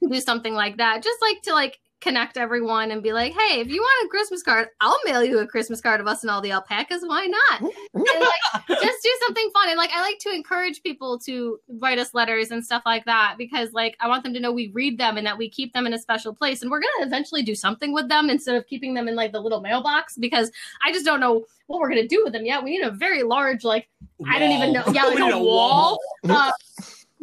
do 0.07 0.21
something 0.21 0.55
like 0.55 0.77
that. 0.77 1.03
Just 1.03 1.21
like 1.23 1.43
to 1.43 1.53
like 1.53 1.81
connect 2.01 2.37
everyone 2.37 2.93
and 2.93 3.03
be 3.03 3.13
like, 3.13 3.33
hey, 3.33 3.61
if 3.61 3.69
you 3.69 3.81
want 3.81 4.07
a 4.07 4.09
Christmas 4.09 4.43
card, 4.43 4.69
I'll 4.81 4.99
mail 5.05 5.25
you 5.25 5.39
a 5.41 5.47
Christmas 5.47 5.81
card 5.81 6.01
of 6.01 6.07
us 6.07 6.23
and 6.23 6.31
all 6.31 6.41
the 6.41 6.53
alpacas. 6.53 7.03
Why 7.05 7.27
not? 7.27 7.61
and 7.95 8.05
like, 8.05 8.81
just 8.81 9.03
do 9.03 9.11
something 9.27 9.51
fun. 9.53 9.69
And 9.69 9.77
like, 9.77 9.91
I 9.93 10.01
like 10.01 10.19
to 10.21 10.31
encourage 10.31 10.83
people 10.83 11.19
to 11.21 11.59
write 11.81 11.99
us 11.99 12.15
letters 12.15 12.51
and 12.51 12.65
stuff 12.65 12.83
like 12.87 13.05
that 13.07 13.35
because 13.37 13.73
like 13.73 13.97
I 14.01 14.09
want 14.09 14.23
them 14.23 14.33
to 14.35 14.41
know 14.41 14.53
we 14.53 14.69
read 14.69 14.99
them 14.99 15.17
and 15.17 15.27
that 15.27 15.39
we 15.39 15.49
keep 15.49 15.73
them 15.73 15.87
in 15.87 15.93
a 15.93 15.99
special 15.99 16.35
place. 16.35 16.63
And 16.63 16.71
we're 16.71 16.81
gonna 16.81 17.07
eventually 17.07 17.43
do 17.43 17.55
something 17.55 17.93
with 17.93 18.09
them 18.09 18.31
instead 18.31 18.55
of 18.55 18.67
keeping 18.67 18.95
them 18.95 19.09
in 19.09 19.17
like 19.17 19.33
the 19.33 19.41
little 19.41 19.61
mailbox 19.61 20.17
because 20.17 20.53
I 20.85 20.93
just 20.93 21.05
don't 21.05 21.21
know 21.21 21.47
what 21.67 21.81
we're 21.81 21.89
gonna 21.89 22.07
do 22.07 22.23
with 22.23 22.33
them 22.33 22.47
yet. 22.47 22.63
We 22.63 22.71
need 22.71 22.85
a 22.85 22.93
very 22.93 23.25
large 23.25 23.65
like 23.65 23.89
wall. 24.19 24.31
I 24.31 24.39
don't 24.39 24.53
even 24.53 24.73
know. 24.73 24.85
Yeah, 24.93 25.05
like 25.07 25.33
a 25.33 25.39
wall. 25.39 25.99
wall. 26.23 26.39
Uh, 26.39 26.53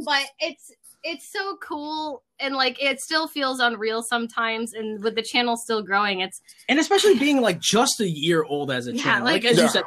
but 0.05 0.25
it's 0.39 0.73
it's 1.03 1.31
so 1.31 1.57
cool 1.61 2.23
and 2.39 2.55
like 2.55 2.81
it 2.81 2.99
still 2.99 3.27
feels 3.27 3.59
unreal 3.59 4.01
sometimes 4.01 4.73
and 4.73 5.03
with 5.03 5.15
the 5.15 5.21
channel 5.21 5.57
still 5.57 5.81
growing 5.81 6.19
it's 6.19 6.41
and 6.69 6.79
especially 6.79 7.17
being 7.17 7.41
like 7.41 7.59
just 7.59 7.99
a 7.99 8.09
year 8.09 8.43
old 8.43 8.71
as 8.71 8.87
a 8.87 8.95
yeah, 8.95 9.03
channel 9.03 9.25
like, 9.25 9.43
like 9.43 9.51
as 9.51 9.57
yeah. 9.57 9.63
you 9.63 9.69
said 9.69 9.83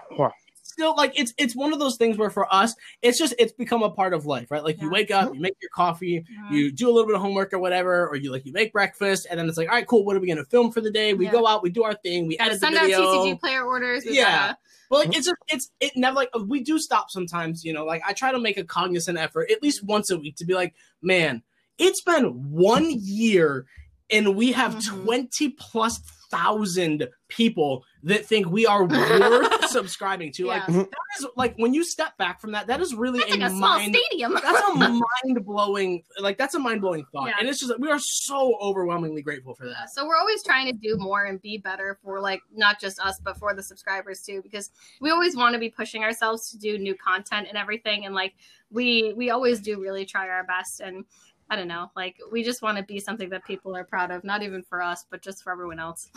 still 0.79 0.95
like 0.97 1.19
it's 1.19 1.35
it's 1.39 1.57
one 1.57 1.73
of 1.73 1.81
those 1.81 1.97
things 1.97 2.17
where 2.17 2.31
for 2.31 2.53
us 2.55 2.75
it's 3.03 3.19
just 3.19 3.35
it's 3.39 3.53
become 3.53 3.83
a 3.83 3.91
part 3.91 4.15
of 4.15 4.27
life 4.27 4.49
right 4.51 4.63
like 4.63 4.77
yeah. 4.79 4.85
you 4.85 4.91
wake 4.91 5.11
up 5.11 5.35
you 5.35 5.41
make 5.41 5.57
your 5.61 5.71
coffee 5.75 6.25
you 6.53 6.71
do 6.71 6.89
a 6.89 6.93
little 6.93 7.07
bit 7.07 7.17
of 7.17 7.21
homework 7.21 7.53
or 7.53 7.59
whatever 7.59 8.07
or 8.07 8.15
you 8.15 8.31
like 8.31 8.47
you 8.47 8.53
make 8.53 8.73
breakfast 8.73 9.27
and 9.29 9.41
then 9.41 9.49
it's 9.49 9.59
like 9.59 9.69
all 9.69 9.75
right 9.75 9.89
cool 9.89 10.05
what 10.05 10.17
are 10.17 10.21
we 10.21 10.29
gonna 10.29 10.45
film 10.45 10.71
for 10.71 10.81
the 10.81 10.91
day 10.91 11.15
we 11.15 11.27
go 11.27 11.47
out 11.47 11.63
we 11.63 11.71
do 11.71 11.83
our 11.83 11.95
thing 11.95 12.29
we 12.29 12.39
edit 12.39 12.61
send 12.61 12.77
the 12.77 12.81
video. 12.81 13.03
out 13.03 13.27
tcg 13.27 13.41
player 13.41 13.65
orders 13.65 14.05
yeah 14.07 14.55
well, 14.91 15.01
like, 15.01 15.17
it's 15.17 15.29
a, 15.29 15.35
it's 15.49 15.71
it 15.81 15.93
never 15.97 16.17
like 16.17 16.31
we 16.47 16.63
do 16.63 16.79
stop 16.79 17.11
sometimes, 17.11 17.63
you 17.63 17.75
know. 17.75 17.85
Like 17.85 18.01
I 18.07 18.15
try 18.15 18.33
to 18.33 18.39
make 18.39 18.57
a 18.57 18.65
cognizant 18.65 19.19
effort 19.19 19.51
at 19.51 19.63
least 19.63 19.85
once 19.85 20.11
a 20.11 20.17
week 20.17 20.37
to 20.37 20.47
be 20.47 20.55
like, 20.55 20.75
man, 21.03 21.43
it's 21.79 22.03
been 22.03 22.51
one 22.51 22.87
year 22.91 23.67
and 24.11 24.37
we 24.37 24.53
have 24.53 24.77
mm-hmm. 24.77 25.05
20 25.05 25.51
plus 25.59 26.01
thousand 26.31 27.09
people 27.29 27.85
that 28.03 28.25
think 28.25 28.47
we 28.49 28.67
are 28.67 28.85
worth 28.87 29.65
subscribing 29.67 30.33
to. 30.33 30.47
Yeah. 30.47 30.65
Like 30.67 30.67
that 30.67 30.89
is 31.19 31.27
like 31.37 31.57
when 31.57 31.75
you 31.75 31.85
step 31.85 32.17
back 32.17 32.41
from 32.41 32.53
that, 32.53 32.67
that 32.67 32.81
is 32.81 32.95
really 32.95 33.21
a, 33.23 33.37
like 33.37 33.51
a 33.51 33.55
mind, 33.55 33.97
stadium. 33.97 34.35
that's 34.35 34.69
a 34.69 34.75
mind 34.75 35.45
blowing 35.45 36.03
like 36.19 36.39
that's 36.39 36.55
a 36.55 36.59
mind 36.59 36.81
blowing 36.81 37.05
thought. 37.13 37.29
Yeah. 37.29 37.37
And 37.41 37.49
it's 37.49 37.61
just 37.61 37.79
we 37.79 37.91
are 37.91 37.99
so 37.99 38.57
overwhelmingly 38.61 39.23
grateful 39.23 39.55
for 39.55 39.67
that. 39.67 39.91
So 39.91 40.07
we're 40.07 40.17
always 40.17 40.43
trying 40.43 40.67
to 40.67 40.73
do 40.73 40.97
more 40.97 41.25
and 41.25 41.41
be 41.41 41.59
better 41.59 41.99
for 42.03 42.21
like 42.21 42.41
not 42.53 42.81
just 42.81 43.01
us, 43.01 43.21
but 43.23 43.37
for 43.39 43.55
the 43.55 43.63
subscribers 43.63 44.23
too, 44.23 44.41
because 44.43 44.71
we 45.01 45.11
always 45.11 45.37
want 45.37 45.55
to 45.55 45.59
be 45.59 45.71
pushing 45.71 46.05
ourselves 46.05 46.51
to 46.51 46.59
do 46.59 46.79
new 46.79 46.95
content 46.95 47.47
and 47.49 47.57
everything. 47.57 48.05
And 48.05 48.15
like 48.15 48.35
we 48.71 49.15
we 49.17 49.31
always 49.31 49.61
do 49.61 49.81
really 49.81 50.05
try 50.05 50.29
our 50.29 50.45
best 50.45 50.81
and 50.81 51.05
I 51.51 51.57
don't 51.57 51.69
know. 51.69 51.91
Like 51.97 52.17
we 52.31 52.43
just 52.43 52.61
want 52.61 52.77
to 52.77 52.85
be 52.85 53.01
something 53.01 53.31
that 53.31 53.45
people 53.45 53.75
are 53.75 53.85
proud 53.85 54.11
of, 54.11 54.23
not 54.23 54.43
even 54.43 54.63
for 54.63 54.83
us, 54.83 55.07
but 55.11 55.23
just 55.23 55.43
for 55.43 55.51
everyone 55.51 55.79
else. 55.79 56.11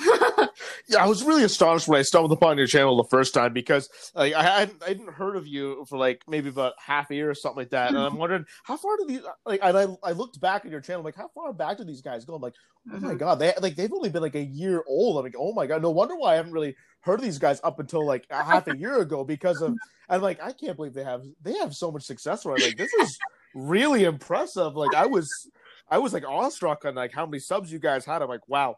yeah, 0.88 1.04
I 1.04 1.08
was 1.08 1.24
really 1.24 1.44
astonished 1.44 1.88
when 1.88 2.00
I 2.00 2.02
stumbled 2.02 2.34
upon 2.34 2.58
your 2.58 2.68
channel 2.68 2.98
the 2.98 3.10
first 3.10 3.34
time 3.34 3.54
because 3.54 3.90
like 4.14 4.34
I 4.34 4.44
hadn't 4.44 4.84
I 4.84 4.90
hadn't 4.90 5.10
heard 5.10 5.38
of 5.38 5.48
you 5.48 5.86
for 5.88 5.98
like 5.98 6.24
maybe 6.28 6.50
about 6.50 6.74
half 6.78 7.10
a 7.12 7.16
year 7.16 7.30
or 7.30 7.36
something 7.36 7.60
like 7.60 7.70
that, 7.70 7.90
and 7.90 7.98
I'm 7.98 8.18
wondering 8.18 8.46
how 8.64 8.76
far 8.76 8.98
do 8.98 9.06
these 9.08 9.22
like 9.46 9.62
and 9.64 9.78
I 9.78 9.88
I 10.04 10.12
looked 10.12 10.40
back 10.42 10.66
at 10.66 10.72
your 10.72 10.82
channel 10.82 11.04
like 11.04 11.16
how 11.16 11.30
far 11.30 11.54
back 11.54 11.78
do 11.78 11.86
these 11.86 12.02
guys 12.02 12.26
go? 12.26 12.36
I'm 12.36 12.42
like, 12.42 12.56
oh 12.90 12.96
mm-hmm. 12.96 13.08
my 13.08 13.16
god, 13.16 13.36
they 13.40 13.54
like 13.62 13.76
they've 13.76 13.94
only 13.94 14.10
been 14.10 14.22
like 14.22 14.36
a 14.36 14.44
year 14.44 14.84
old. 14.86 15.18
I'm 15.18 15.24
like, 15.24 15.36
oh 15.38 15.54
my 15.54 15.66
god, 15.66 15.82
no 15.82 15.92
wonder 15.92 16.16
why 16.18 16.34
I 16.34 16.36
haven't 16.36 16.54
really 16.54 16.76
heard 17.02 17.20
of 17.20 17.26
these 17.26 17.40
guys 17.40 17.62
up 17.64 17.80
until 17.80 18.06
like 18.06 18.26
a 18.30 18.44
half 18.44 18.68
a 18.68 18.78
year 18.78 19.00
ago 19.00 19.24
because 19.24 19.62
of 19.62 19.76
and 20.10 20.22
like 20.22 20.42
I 20.44 20.52
can't 20.52 20.76
believe 20.76 20.94
they 20.94 21.06
have 21.06 21.24
they 21.42 21.54
have 21.60 21.74
so 21.74 21.90
much 21.90 22.04
success 22.04 22.46
right. 22.46 22.62
Like 22.62 22.78
this 22.78 22.94
is 22.94 23.18
really 23.56 24.04
impressive. 24.04 24.76
Like 24.76 24.96
I 24.96 25.06
was, 25.06 25.50
I 25.90 25.98
was 25.98 26.14
like 26.14 26.26
awestruck 26.28 26.86
on 26.86 26.96
like 26.96 27.14
how 27.14 27.26
many 27.26 27.40
subs 27.40 27.72
you 27.72 27.80
guys 27.80 28.06
had. 28.06 28.22
I'm 28.22 28.30
like, 28.30 28.48
wow, 28.48 28.78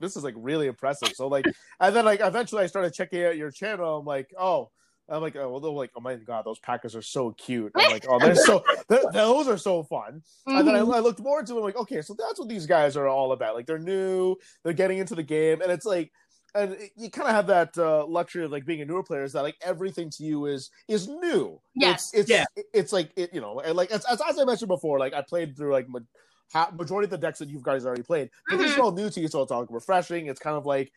this 0.00 0.16
is 0.16 0.24
like 0.24 0.34
really 0.36 0.66
impressive. 0.66 1.12
So 1.14 1.28
like, 1.28 1.46
and 1.80 1.94
then 1.94 2.04
like 2.04 2.20
eventually 2.22 2.62
I 2.62 2.66
started 2.66 2.92
checking 2.92 3.24
out 3.24 3.36
your 3.36 3.50
channel. 3.50 3.98
I'm 3.98 4.06
like, 4.06 4.32
oh. 4.38 4.70
I'm 5.08 5.22
like, 5.22 5.36
oh, 5.36 5.48
well, 5.48 5.72
like, 5.76 5.92
oh 5.96 6.00
my 6.00 6.16
god, 6.16 6.44
those 6.44 6.58
Packers 6.58 6.96
are 6.96 7.00
so 7.00 7.30
cute. 7.30 7.70
I'm 7.76 7.92
like, 7.92 8.06
oh, 8.08 8.18
they're 8.18 8.34
so, 8.34 8.64
they're, 8.88 9.04
those 9.12 9.46
are 9.46 9.56
so 9.56 9.84
fun. 9.84 10.20
Mm-hmm. 10.48 10.58
And 10.58 10.66
then 10.66 10.74
I, 10.74 10.80
mm-hmm. 10.80 10.94
I, 10.94 10.98
looked 10.98 11.20
more 11.20 11.38
into 11.38 11.54
it. 11.54 11.58
I'm 11.58 11.62
like, 11.64 11.76
okay, 11.76 12.02
so 12.02 12.16
that's 12.18 12.40
what 12.40 12.48
these 12.48 12.66
guys 12.66 12.96
are 12.96 13.06
all 13.06 13.30
about. 13.30 13.54
Like, 13.54 13.66
they're 13.66 13.78
new, 13.78 14.34
they're 14.64 14.72
getting 14.72 14.98
into 14.98 15.14
the 15.14 15.22
game, 15.22 15.62
and 15.62 15.70
it's 15.70 15.86
like, 15.86 16.10
and 16.54 16.76
you 16.96 17.10
kind 17.10 17.28
of 17.28 17.34
have 17.34 17.46
that 17.48 17.76
uh, 17.78 18.06
luxury 18.06 18.44
of 18.44 18.52
like 18.52 18.64
being 18.64 18.80
a 18.80 18.84
newer 18.84 19.02
player 19.02 19.24
is 19.24 19.32
that 19.32 19.42
like 19.42 19.56
everything 19.62 20.10
to 20.10 20.24
you 20.24 20.46
is 20.46 20.70
is 20.88 21.08
new. 21.08 21.60
Yes, 21.74 22.10
it's, 22.14 22.22
it's 22.22 22.30
yeah. 22.30 22.44
It's 22.72 22.92
like 22.92 23.10
it, 23.16 23.34
you 23.34 23.40
know, 23.40 23.54
like 23.54 23.90
as, 23.90 24.04
as, 24.06 24.20
as 24.26 24.38
I 24.38 24.44
mentioned 24.44 24.68
before, 24.68 24.98
like 24.98 25.14
I 25.14 25.22
played 25.22 25.56
through 25.56 25.72
like 25.72 25.86
ma- 25.88 26.70
majority 26.72 27.06
of 27.06 27.10
the 27.10 27.18
decks 27.18 27.38
that 27.40 27.48
you 27.48 27.60
guys 27.62 27.84
already 27.84 28.02
played. 28.02 28.30
But 28.48 28.54
mm-hmm. 28.54 28.62
this 28.62 28.72
is 28.72 28.78
all 28.78 28.92
new 28.92 29.10
to 29.10 29.20
you, 29.20 29.28
so 29.28 29.42
it's 29.42 29.52
all 29.52 29.66
refreshing. 29.66 30.26
It's 30.26 30.40
kind 30.40 30.56
of 30.56 30.66
like 30.66 30.92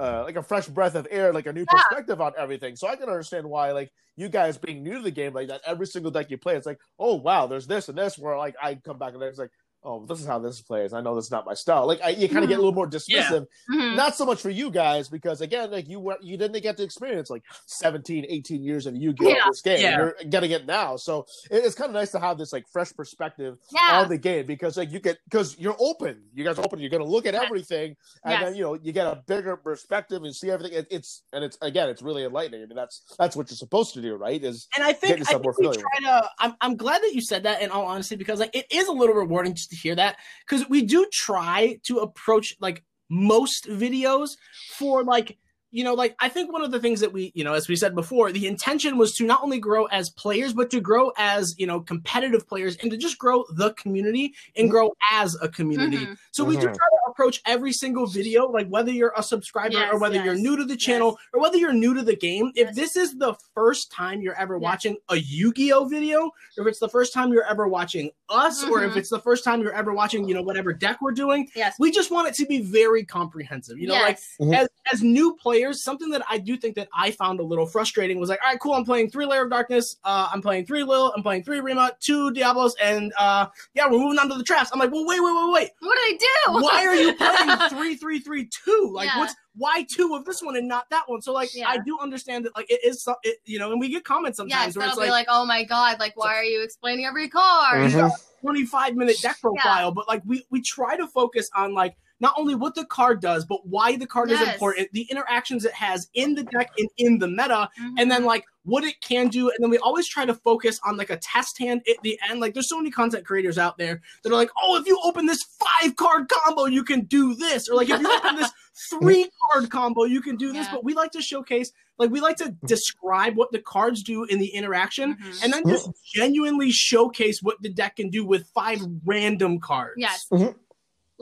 uh, 0.00 0.22
like 0.24 0.36
a 0.36 0.42
fresh 0.42 0.66
breath 0.66 0.94
of 0.94 1.06
air, 1.10 1.32
like 1.32 1.46
a 1.46 1.52
new 1.52 1.66
yeah. 1.70 1.82
perspective 1.82 2.20
on 2.20 2.32
everything. 2.38 2.76
So 2.76 2.88
I 2.88 2.96
can 2.96 3.08
understand 3.08 3.46
why, 3.46 3.72
like 3.72 3.92
you 4.16 4.28
guys 4.28 4.56
being 4.56 4.82
new 4.82 4.94
to 4.94 5.02
the 5.02 5.10
game, 5.10 5.34
like 5.34 5.48
that 5.48 5.60
every 5.66 5.86
single 5.86 6.10
deck 6.10 6.30
you 6.30 6.38
play, 6.38 6.56
it's 6.56 6.66
like, 6.66 6.80
oh 6.98 7.16
wow, 7.16 7.46
there's 7.46 7.66
this 7.66 7.88
and 7.88 7.98
this. 7.98 8.18
Where 8.18 8.36
like 8.36 8.54
I 8.62 8.74
come 8.76 8.98
back 8.98 9.14
and 9.14 9.22
it's 9.22 9.38
like, 9.38 9.50
oh, 9.84 10.04
this 10.06 10.20
is 10.20 10.26
how 10.26 10.38
this 10.38 10.60
plays. 10.60 10.92
I 10.92 11.00
know 11.00 11.14
this 11.14 11.26
is 11.26 11.30
not 11.30 11.44
my 11.44 11.54
style. 11.54 11.86
Like 11.86 12.00
I, 12.02 12.10
you 12.10 12.28
kind 12.28 12.44
of 12.44 12.48
get 12.48 12.56
a 12.56 12.62
little 12.62 12.74
more 12.74 12.88
dismissive. 12.88 13.46
Yeah. 13.68 13.76
Mm-hmm. 13.76 13.96
Not 13.96 14.14
so 14.14 14.24
much 14.24 14.40
for 14.40 14.50
you 14.50 14.70
guys 14.70 15.08
because 15.08 15.40
again, 15.40 15.70
like 15.70 15.88
you 15.88 16.00
were, 16.00 16.16
you 16.20 16.36
didn't 16.36 16.60
get 16.62 16.76
to 16.76 16.82
experience 16.82 17.30
like 17.30 17.42
17, 17.66 18.26
18 18.28 18.62
years 18.62 18.86
of 18.86 18.94
Yu-Gi-Oh 18.94 19.28
yeah. 19.28 19.44
this 19.48 19.60
game. 19.60 19.80
Yeah. 19.80 19.96
You're 19.96 20.14
getting 20.28 20.52
it 20.52 20.66
now, 20.66 20.96
so 20.96 21.26
it, 21.50 21.64
it's 21.64 21.74
kind 21.74 21.88
of 21.88 21.94
nice 21.94 22.10
to 22.12 22.20
have 22.20 22.38
this 22.38 22.52
like 22.52 22.68
fresh 22.68 22.92
perspective 22.94 23.58
yeah. 23.72 24.00
on 24.00 24.08
the 24.08 24.18
game 24.18 24.46
because 24.46 24.76
like 24.76 24.92
you 24.92 25.00
get 25.00 25.18
because 25.24 25.58
you're 25.58 25.76
open. 25.78 26.22
You 26.34 26.44
guys 26.44 26.58
open. 26.58 26.78
You're 26.78 26.90
going 26.90 27.02
to 27.02 27.08
look 27.08 27.26
at 27.26 27.34
everything, 27.34 27.96
and 28.24 28.32
yes. 28.32 28.42
then 28.42 28.54
you 28.54 28.62
know 28.62 28.74
you 28.74 28.92
get 28.92 29.06
a 29.06 29.22
bigger 29.26 29.56
perspective 29.56 30.22
and 30.22 30.34
see 30.34 30.50
everything. 30.50 30.78
It, 30.78 30.86
it's 30.90 31.22
and 31.32 31.44
it's 31.44 31.58
again, 31.60 31.88
it's 31.88 32.02
really 32.02 32.24
enlightening. 32.24 32.62
I 32.62 32.66
mean, 32.66 32.76
that's 32.76 33.02
that's 33.18 33.36
what 33.36 33.50
you're 33.50 33.56
supposed 33.56 33.94
to 33.94 34.02
do, 34.02 34.14
right? 34.14 34.42
Is 34.42 34.68
and 34.76 34.84
I 34.84 34.92
think, 34.92 35.20
I 35.20 35.24
think 35.24 35.58
we 35.58 35.64
try 35.64 36.00
to. 36.02 36.30
I'm 36.38 36.54
I'm 36.60 36.76
glad 36.76 37.02
that 37.02 37.12
you 37.14 37.20
said 37.20 37.42
that 37.44 37.62
in 37.62 37.70
all 37.70 37.84
honesty 37.84 38.16
because 38.16 38.38
like 38.38 38.54
it 38.54 38.66
is 38.70 38.88
a 38.88 38.92
little 38.92 39.14
rewarding 39.14 39.54
just 39.54 39.71
to 39.72 39.76
hear 39.76 39.94
that 39.96 40.16
because 40.46 40.68
we 40.68 40.82
do 40.82 41.06
try 41.12 41.78
to 41.84 41.98
approach 41.98 42.54
like 42.60 42.84
most 43.08 43.68
videos 43.68 44.36
for 44.78 45.02
like 45.02 45.38
you 45.72 45.82
know, 45.84 45.94
like 45.94 46.14
I 46.20 46.28
think 46.28 46.52
one 46.52 46.62
of 46.62 46.70
the 46.70 46.78
things 46.78 47.00
that 47.00 47.14
we, 47.14 47.32
you 47.34 47.44
know, 47.44 47.54
as 47.54 47.66
we 47.66 47.76
said 47.76 47.94
before, 47.94 48.30
the 48.30 48.46
intention 48.46 48.98
was 48.98 49.14
to 49.14 49.24
not 49.24 49.42
only 49.42 49.58
grow 49.58 49.86
as 49.86 50.10
players, 50.10 50.52
but 50.52 50.70
to 50.70 50.82
grow 50.82 51.12
as, 51.16 51.54
you 51.58 51.66
know, 51.66 51.80
competitive 51.80 52.46
players 52.46 52.76
and 52.82 52.90
to 52.90 52.98
just 52.98 53.16
grow 53.16 53.44
the 53.54 53.72
community 53.72 54.34
and 54.54 54.70
grow 54.70 54.92
as 55.10 55.34
a 55.40 55.48
community. 55.48 55.96
Mm-hmm. 55.96 56.12
So 56.30 56.42
mm-hmm. 56.42 56.50
we 56.50 56.56
do 56.56 56.66
mm-hmm. 56.66 56.74
try 56.74 56.86
to 56.86 56.98
approach 57.12 57.40
every 57.46 57.72
single 57.72 58.06
video, 58.06 58.46
like 58.50 58.68
whether 58.68 58.90
you're 58.90 59.12
a 59.16 59.22
subscriber 59.22 59.74
yes, 59.74 59.92
or 59.92 59.98
whether 59.98 60.16
yes. 60.16 60.24
you're 60.24 60.34
new 60.34 60.56
to 60.56 60.64
the 60.64 60.76
channel 60.76 61.10
yes. 61.10 61.28
or 61.32 61.40
whether 61.40 61.56
you're 61.56 61.72
new 61.72 61.94
to 61.94 62.02
the 62.02 62.16
game. 62.16 62.50
If 62.54 62.74
this 62.74 62.96
is 62.96 63.16
the 63.16 63.34
first 63.54 63.92
time 63.92 64.20
you're 64.20 64.38
ever 64.38 64.58
watching 64.58 64.96
a 65.08 65.16
Yu 65.16 65.52
Gi 65.52 65.72
Oh 65.72 65.84
video, 65.84 66.30
or 66.58 66.62
if 66.62 66.66
it's 66.66 66.80
the 66.80 66.88
first 66.88 67.12
time 67.12 67.32
you're 67.32 67.48
ever 67.48 67.68
watching 67.68 68.10
us, 68.28 68.62
mm-hmm. 68.62 68.72
or 68.72 68.82
if 68.82 68.90
mm-hmm. 68.90 68.98
it's 68.98 69.10
the 69.10 69.20
first 69.20 69.44
time 69.44 69.60
you're 69.62 69.74
ever 69.74 69.92
watching, 69.92 70.28
you 70.28 70.34
know, 70.34 70.42
whatever 70.42 70.72
deck 70.72 71.00
we're 71.00 71.12
doing, 71.12 71.48
yes. 71.54 71.76
we 71.78 71.92
just 71.92 72.10
want 72.10 72.26
it 72.28 72.34
to 72.34 72.46
be 72.46 72.60
very 72.60 73.04
comprehensive. 73.04 73.78
You 73.78 73.88
know, 73.88 73.94
like 73.94 74.18
mm-hmm. 74.40 74.54
as, 74.54 74.68
as 74.92 75.02
new 75.02 75.36
players 75.36 75.52
players, 75.52 75.82
something 75.82 76.08
that 76.10 76.22
I 76.30 76.38
do 76.38 76.56
think 76.56 76.76
that 76.76 76.88
I 76.94 77.10
found 77.10 77.40
a 77.40 77.42
little 77.42 77.66
frustrating 77.66 78.18
was 78.18 78.30
like, 78.30 78.40
all 78.42 78.50
right, 78.50 78.58
cool, 78.58 78.72
I'm 78.72 78.84
playing 78.84 79.10
three 79.10 79.26
Lair 79.26 79.44
of 79.44 79.50
Darkness, 79.50 79.96
uh, 80.02 80.28
I'm 80.32 80.40
playing 80.40 80.64
three 80.64 80.82
Lil, 80.82 81.12
I'm 81.14 81.22
playing 81.22 81.44
three 81.44 81.60
Rima, 81.60 81.92
two 82.00 82.30
Diabolos, 82.32 82.72
and 82.82 83.12
uh, 83.18 83.46
yeah, 83.74 83.84
we're 83.86 83.98
moving 83.98 84.18
on 84.18 84.30
to 84.30 84.34
the 84.34 84.44
traps. 84.44 84.70
I'm 84.72 84.78
like, 84.78 84.90
well, 84.90 85.06
wait, 85.06 85.20
wait, 85.22 85.32
wait, 85.34 85.52
wait. 85.52 85.70
What 85.80 85.94
do 85.94 86.00
I 86.00 86.16
do? 86.18 86.64
Why 86.64 86.86
are 86.86 86.94
you 86.94 87.01
playing 87.12 87.68
three, 87.70 87.96
three, 87.96 88.20
three, 88.20 88.48
two? 88.48 88.90
Like, 88.92 89.06
yeah. 89.06 89.18
what's 89.18 89.34
why 89.54 89.84
two 89.90 90.14
of 90.14 90.24
this 90.24 90.42
one 90.42 90.56
and 90.56 90.68
not 90.68 90.88
that 90.90 91.04
one? 91.06 91.20
So 91.22 91.32
like, 91.32 91.54
yeah. 91.54 91.68
I 91.68 91.78
do 91.78 91.98
understand 92.00 92.44
that 92.46 92.56
like 92.56 92.70
it 92.70 92.80
is, 92.84 93.06
it, 93.22 93.38
you 93.44 93.58
know, 93.58 93.70
and 93.72 93.80
we 93.80 93.88
get 93.88 94.04
comments 94.04 94.36
sometimes 94.36 94.74
yes, 94.74 94.76
where 94.76 94.86
it's 94.86 94.96
like, 94.96 95.10
like, 95.10 95.26
oh 95.28 95.44
my 95.44 95.64
god, 95.64 95.98
like 95.98 96.16
why 96.16 96.34
are 96.34 96.44
you 96.44 96.62
explaining 96.62 97.04
every 97.04 97.28
card? 97.28 97.90
Mm-hmm. 97.90 98.08
25 98.40 98.96
minute 98.96 99.16
deck 99.22 99.40
profile, 99.40 99.86
yeah. 99.86 99.90
but 99.90 100.08
like 100.08 100.22
we 100.24 100.44
we 100.50 100.60
try 100.60 100.96
to 100.96 101.06
focus 101.06 101.48
on 101.54 101.74
like 101.74 101.96
not 102.20 102.34
only 102.36 102.54
what 102.54 102.74
the 102.74 102.84
card 102.84 103.20
does, 103.20 103.44
but 103.44 103.66
why 103.66 103.96
the 103.96 104.06
card 104.06 104.30
is 104.30 104.40
important, 104.40 104.88
the 104.92 105.02
interactions 105.10 105.64
it 105.64 105.72
has 105.72 106.08
in 106.14 106.34
the 106.34 106.44
deck 106.44 106.70
and 106.78 106.88
in 106.96 107.18
the 107.18 107.26
meta, 107.26 107.68
and 107.98 108.10
then 108.10 108.24
like 108.24 108.44
what 108.64 108.84
it 108.84 109.00
can 109.00 109.28
do. 109.28 109.48
And 109.48 109.56
then 109.60 109.70
we 109.70 109.78
always 109.78 110.06
try 110.08 110.24
to 110.24 110.34
focus 110.34 110.78
on 110.84 110.96
like 110.96 111.10
a 111.10 111.16
test 111.16 111.58
hand 111.58 111.82
at 111.88 111.96
the 112.02 112.18
end. 112.28 112.40
Like 112.40 112.54
there's 112.54 112.68
so 112.68 112.76
many 112.78 112.90
content 112.90 113.24
creators 113.26 113.58
out 113.58 113.76
there 113.78 114.00
that 114.22 114.30
are 114.30 114.36
like, 114.36 114.50
oh, 114.62 114.76
if 114.76 114.86
you 114.86 114.98
open 115.04 115.26
this 115.26 115.40
five 115.58 115.96
card 115.96 116.28
combo, 116.28 116.66
you 116.66 116.84
can 116.84 117.02
do 117.06 117.34
this. 117.34 117.68
Or 117.68 117.76
like 117.76 117.90
if 117.90 118.00
you 118.00 118.10
open 118.10 118.36
this 118.36 118.50
three 118.90 119.28
card 119.50 119.70
combo, 119.70 120.04
you 120.04 120.20
can 120.22 120.36
do 120.36 120.52
this. 120.52 120.66
Yeah. 120.66 120.72
But 120.74 120.84
we 120.84 120.94
like 120.94 121.10
to 121.12 121.22
showcase, 121.22 121.72
like 121.98 122.10
we 122.10 122.20
like 122.20 122.36
to 122.36 122.54
describe 122.66 123.36
what 123.36 123.50
the 123.52 123.58
cards 123.60 124.02
do 124.02 124.24
in 124.24 124.38
the 124.38 124.48
interaction 124.48 125.14
Mhm. 125.16 125.44
and 125.44 125.52
then 125.52 125.62
just 125.68 125.90
genuinely 126.14 126.70
showcase 126.70 127.40
what 127.42 127.56
the 127.62 127.68
deck 127.68 127.96
can 127.96 128.10
do 128.10 128.24
with 128.24 128.46
five 128.54 128.80
random 129.04 129.58
cards. 129.60 129.94
Yes. 129.96 130.26
Mhm. 130.32 130.54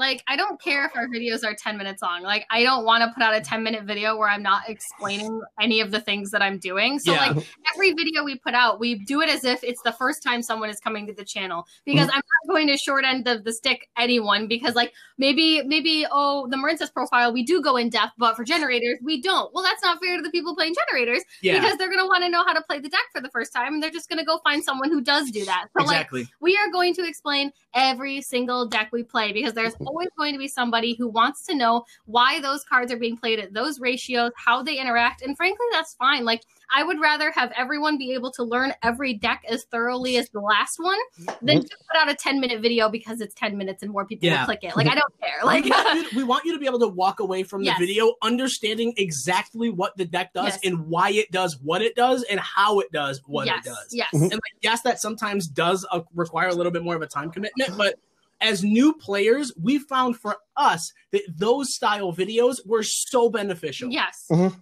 Like, 0.01 0.25
I 0.27 0.35
don't 0.35 0.59
care 0.59 0.87
if 0.87 0.97
our 0.97 1.09
videos 1.09 1.45
are 1.45 1.55
10 1.55 1.77
minutes 1.77 2.01
long. 2.01 2.23
Like, 2.23 2.47
I 2.51 2.63
don't 2.63 2.87
want 2.87 3.05
to 3.05 3.13
put 3.13 3.23
out 3.23 3.35
a 3.35 3.41
10 3.43 3.63
minute 3.63 3.85
video 3.85 4.17
where 4.17 4.31
I'm 4.31 4.43
not 4.43 4.63
explaining 4.67 5.43
any 5.61 5.83
of 5.83 5.91
the 5.91 6.01
things 6.01 6.31
that 6.31 6.41
I'm 6.41 6.59
doing. 6.59 6.99
So, 6.99 7.13
Yeah. 7.13 7.33
like, 7.33 7.47
every 7.75 7.93
video 7.93 8.25
we 8.25 8.37
put 8.37 8.55
out, 8.55 8.81
we 8.81 8.95
do 8.95 9.21
it 9.21 9.29
as 9.29 9.45
if 9.45 9.63
it's 9.63 9.83
the 9.83 9.93
first 9.93 10.23
time 10.23 10.43
someone 10.43 10.71
is 10.71 10.81
coming 10.81 11.07
to 11.07 11.13
the 11.13 11.23
channel 11.23 11.67
because 11.85 12.07
mm-hmm. 12.07 12.17
I'm 12.17 12.23
not 12.47 12.55
going 12.55 12.67
to 12.69 12.79
short 12.79 13.05
end 13.05 13.29
of 13.29 13.45
the 13.45 13.53
stick 13.53 13.91
anyone 13.99 14.49
because, 14.49 14.75
like, 14.75 14.95
maybe, 15.19 15.63
maybe, 15.65 16.07
oh, 16.11 16.49
the 16.49 16.57
Marincess 16.57 16.91
profile, 16.91 17.31
we 17.31 17.43
do 17.43 17.61
go 17.61 17.77
in 17.77 17.91
depth, 17.91 18.15
but 18.17 18.37
for 18.37 18.45
Generaiders, 18.45 18.97
we 19.03 19.21
don't. 19.21 19.53
Well, 19.53 19.63
that's 19.63 19.83
not 19.83 20.01
fair 20.03 20.17
to 20.17 20.23
the 20.23 20.31
people 20.31 20.57
playing 20.57 20.75
Generaiders 20.75 21.21
Yeah. 21.43 21.61
because 21.61 21.77
they're 21.77 21.91
going 21.91 22.01
to 22.01 22.07
want 22.07 22.25
to 22.25 22.31
know 22.31 22.43
how 22.43 22.55
to 22.55 22.63
play 22.63 22.79
the 22.79 22.89
deck 22.89 23.05
for 23.13 23.21
the 23.21 23.29
first 23.29 23.53
time 23.53 23.75
and 23.75 23.83
they're 23.83 23.91
just 23.91 24.09
going 24.09 24.19
to 24.19 24.25
go 24.25 24.39
find 24.39 24.65
someone 24.65 24.91
who 24.91 25.03
does 25.03 25.31
do 25.31 25.45
that. 25.45 25.67
So, 25.77 25.85
like, 25.85 25.97
exactly. 25.97 26.27
we 26.41 26.57
are 26.57 26.73
going 26.73 26.95
to 26.95 27.07
explain 27.07 27.53
every 27.75 28.23
single 28.23 28.67
deck 28.67 28.89
we 28.93 29.03
play 29.03 29.33
because 29.33 29.53
there's 29.53 29.75
always 29.91 30.09
going 30.17 30.33
to 30.33 30.39
be 30.39 30.49
somebody 30.49 30.95
who 30.95 31.09
wants 31.09 31.45
to 31.47 31.55
know 31.55 31.85
why 32.07 32.41
those 32.41 32.65
cards 32.65 32.93
are 32.93 32.97
being 32.97 33.17
played 33.17 33.39
at 33.39 33.53
those 33.53 33.81
ratios, 33.81 34.31
how 34.37 34.62
they 34.62 34.79
interact, 34.79 35.23
and 35.23 35.37
frankly, 35.37 35.67
that's 35.73 35.95
fine. 35.95 36.25
Like, 36.25 36.43
I 36.73 36.85
would 36.85 37.01
rather 37.01 37.33
have 37.33 37.53
everyone 37.57 37.99
be 37.99 38.12
able 38.12 38.31
to 38.33 38.45
learn 38.45 38.73
every 38.83 39.15
deck 39.15 39.43
as 39.49 39.65
thoroughly 39.65 40.17
as 40.17 40.29
the 40.31 40.39
last 40.41 40.79
one 40.79 40.99
than 41.43 41.61
to 41.61 41.69
put 41.91 42.01
out 42.01 42.09
a 42.09 42.15
10 42.15 42.41
minute 42.41 42.62
video 42.62 42.89
because 42.89 43.21
it's 43.21 43.35
10 43.35 43.57
minutes 43.59 43.83
and 43.83 43.91
more 43.91 44.05
people 44.07 44.27
Yeah. 44.29 44.41
will 44.43 44.45
click 44.47 44.61
it. 44.62 44.77
Like, 44.77 44.87
I 44.87 44.95
don't 44.95 45.12
care. 45.21 45.45
Like, 45.45 45.65
we, 45.65 45.71
want 45.71 45.95
you, 45.97 46.09
we 46.17 46.25
want 46.25 46.45
you 46.45 46.53
to 46.53 46.59
be 46.61 46.67
able 46.67 46.79
to 46.79 46.89
walk 46.89 47.19
away 47.21 47.43
from 47.43 47.62
the 47.62 47.67
Yes. 47.67 47.79
video 47.81 48.15
understanding 48.23 48.95
exactly 48.97 49.69
what 49.71 49.97
the 49.97 50.05
deck 50.05 50.33
does 50.33 50.47
Yes. 50.55 50.61
and 50.65 50.87
why 50.87 51.11
it 51.11 51.31
does 51.33 51.59
what 51.61 51.83
it 51.83 51.97
does 51.97 52.23
and 52.31 52.39
how 52.39 52.79
it 52.79 52.93
does 52.93 53.21
what 53.27 53.47
yes, 53.47 53.67
it 53.67 53.69
does. 53.69 53.89
yes. 53.93 54.09
And 54.12 54.31
like, 54.31 54.41
yes, 54.62 54.83
that 54.83 55.01
sometimes 55.01 55.49
does 55.49 55.85
uh, 55.91 56.01
require 56.15 56.49
a 56.49 56.55
little 56.55 56.73
bit 56.73 56.85
more 56.85 56.95
of 56.95 57.03
a 57.03 57.07
time 57.07 57.31
commitment, 57.33 57.77
but 57.77 57.97
as 58.41 58.62
new 58.62 58.93
players, 58.95 59.53
we 59.61 59.79
found 59.79 60.17
for 60.17 60.37
us 60.57 60.93
that 61.12 61.23
those 61.29 61.75
style 61.75 62.12
videos 62.12 62.57
were 62.67 62.83
so 62.83 63.29
beneficial. 63.31 63.91
Yes. 63.91 64.25
And 64.31 64.53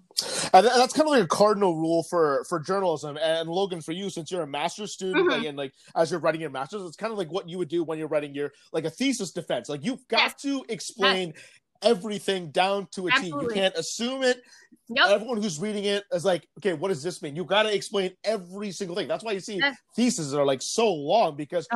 that's 0.53 0.93
kind 0.93 1.07
of 1.07 1.13
like 1.13 1.23
a 1.23 1.29
cardinal 1.29 1.77
rule 1.77 2.05
for 2.11 2.45
for 2.49 2.59
journalism. 2.59 3.17
And 3.17 3.49
Logan, 3.49 3.81
for 3.81 3.93
you, 3.93 4.11
since 4.11 4.31
you're 4.33 4.43
a 4.43 4.47
master's 4.49 4.93
student, 4.93 5.27
Mhm. 5.27 5.31
like, 5.31 5.47
and 5.47 5.57
like 5.59 5.73
as 5.95 6.11
you're 6.11 6.21
writing 6.21 6.41
your 6.41 6.51
master's, 6.51 6.83
it's 6.83 6.97
kind 6.97 7.13
of 7.13 7.19
like 7.19 7.31
what 7.31 7.49
you 7.49 7.59
would 7.59 7.69
do 7.69 7.85
when 7.85 7.99
you're 7.99 8.09
writing 8.09 8.35
your 8.35 8.53
like 8.73 8.85
a 8.85 8.91
thesis 8.91 9.31
defense. 9.31 9.69
Like 9.69 9.85
you've 9.85 10.07
got 10.09 10.19
Yes. 10.33 10.43
to 10.43 10.65
explain 10.69 11.35
everything 11.83 12.51
down 12.51 12.89
to 12.93 13.07
a 13.07 13.11
T. 13.13 13.29
You 13.29 13.51
can't 13.55 13.75
assume 13.77 14.25
it. 14.25 14.43
Yep. 14.91 15.07
Everyone 15.11 15.43
who's 15.43 15.61
reading 15.61 15.85
it 15.85 16.05
is 16.13 16.25
like, 16.25 16.49
okay, 16.59 16.73
what 16.73 16.89
does 16.89 17.03
this 17.03 17.21
mean? 17.23 17.37
You 17.37 17.45
got 17.45 17.65
to 17.65 17.75
explain 17.75 18.13
every 18.25 18.71
single 18.71 18.97
thing. 18.97 19.07
That's 19.09 19.23
why 19.23 19.33
you 19.33 19.41
see 19.41 19.63
theses 19.95 20.33
are 20.33 20.45
like 20.45 20.63
so 20.63 20.93
long 20.93 21.37
because 21.37 21.67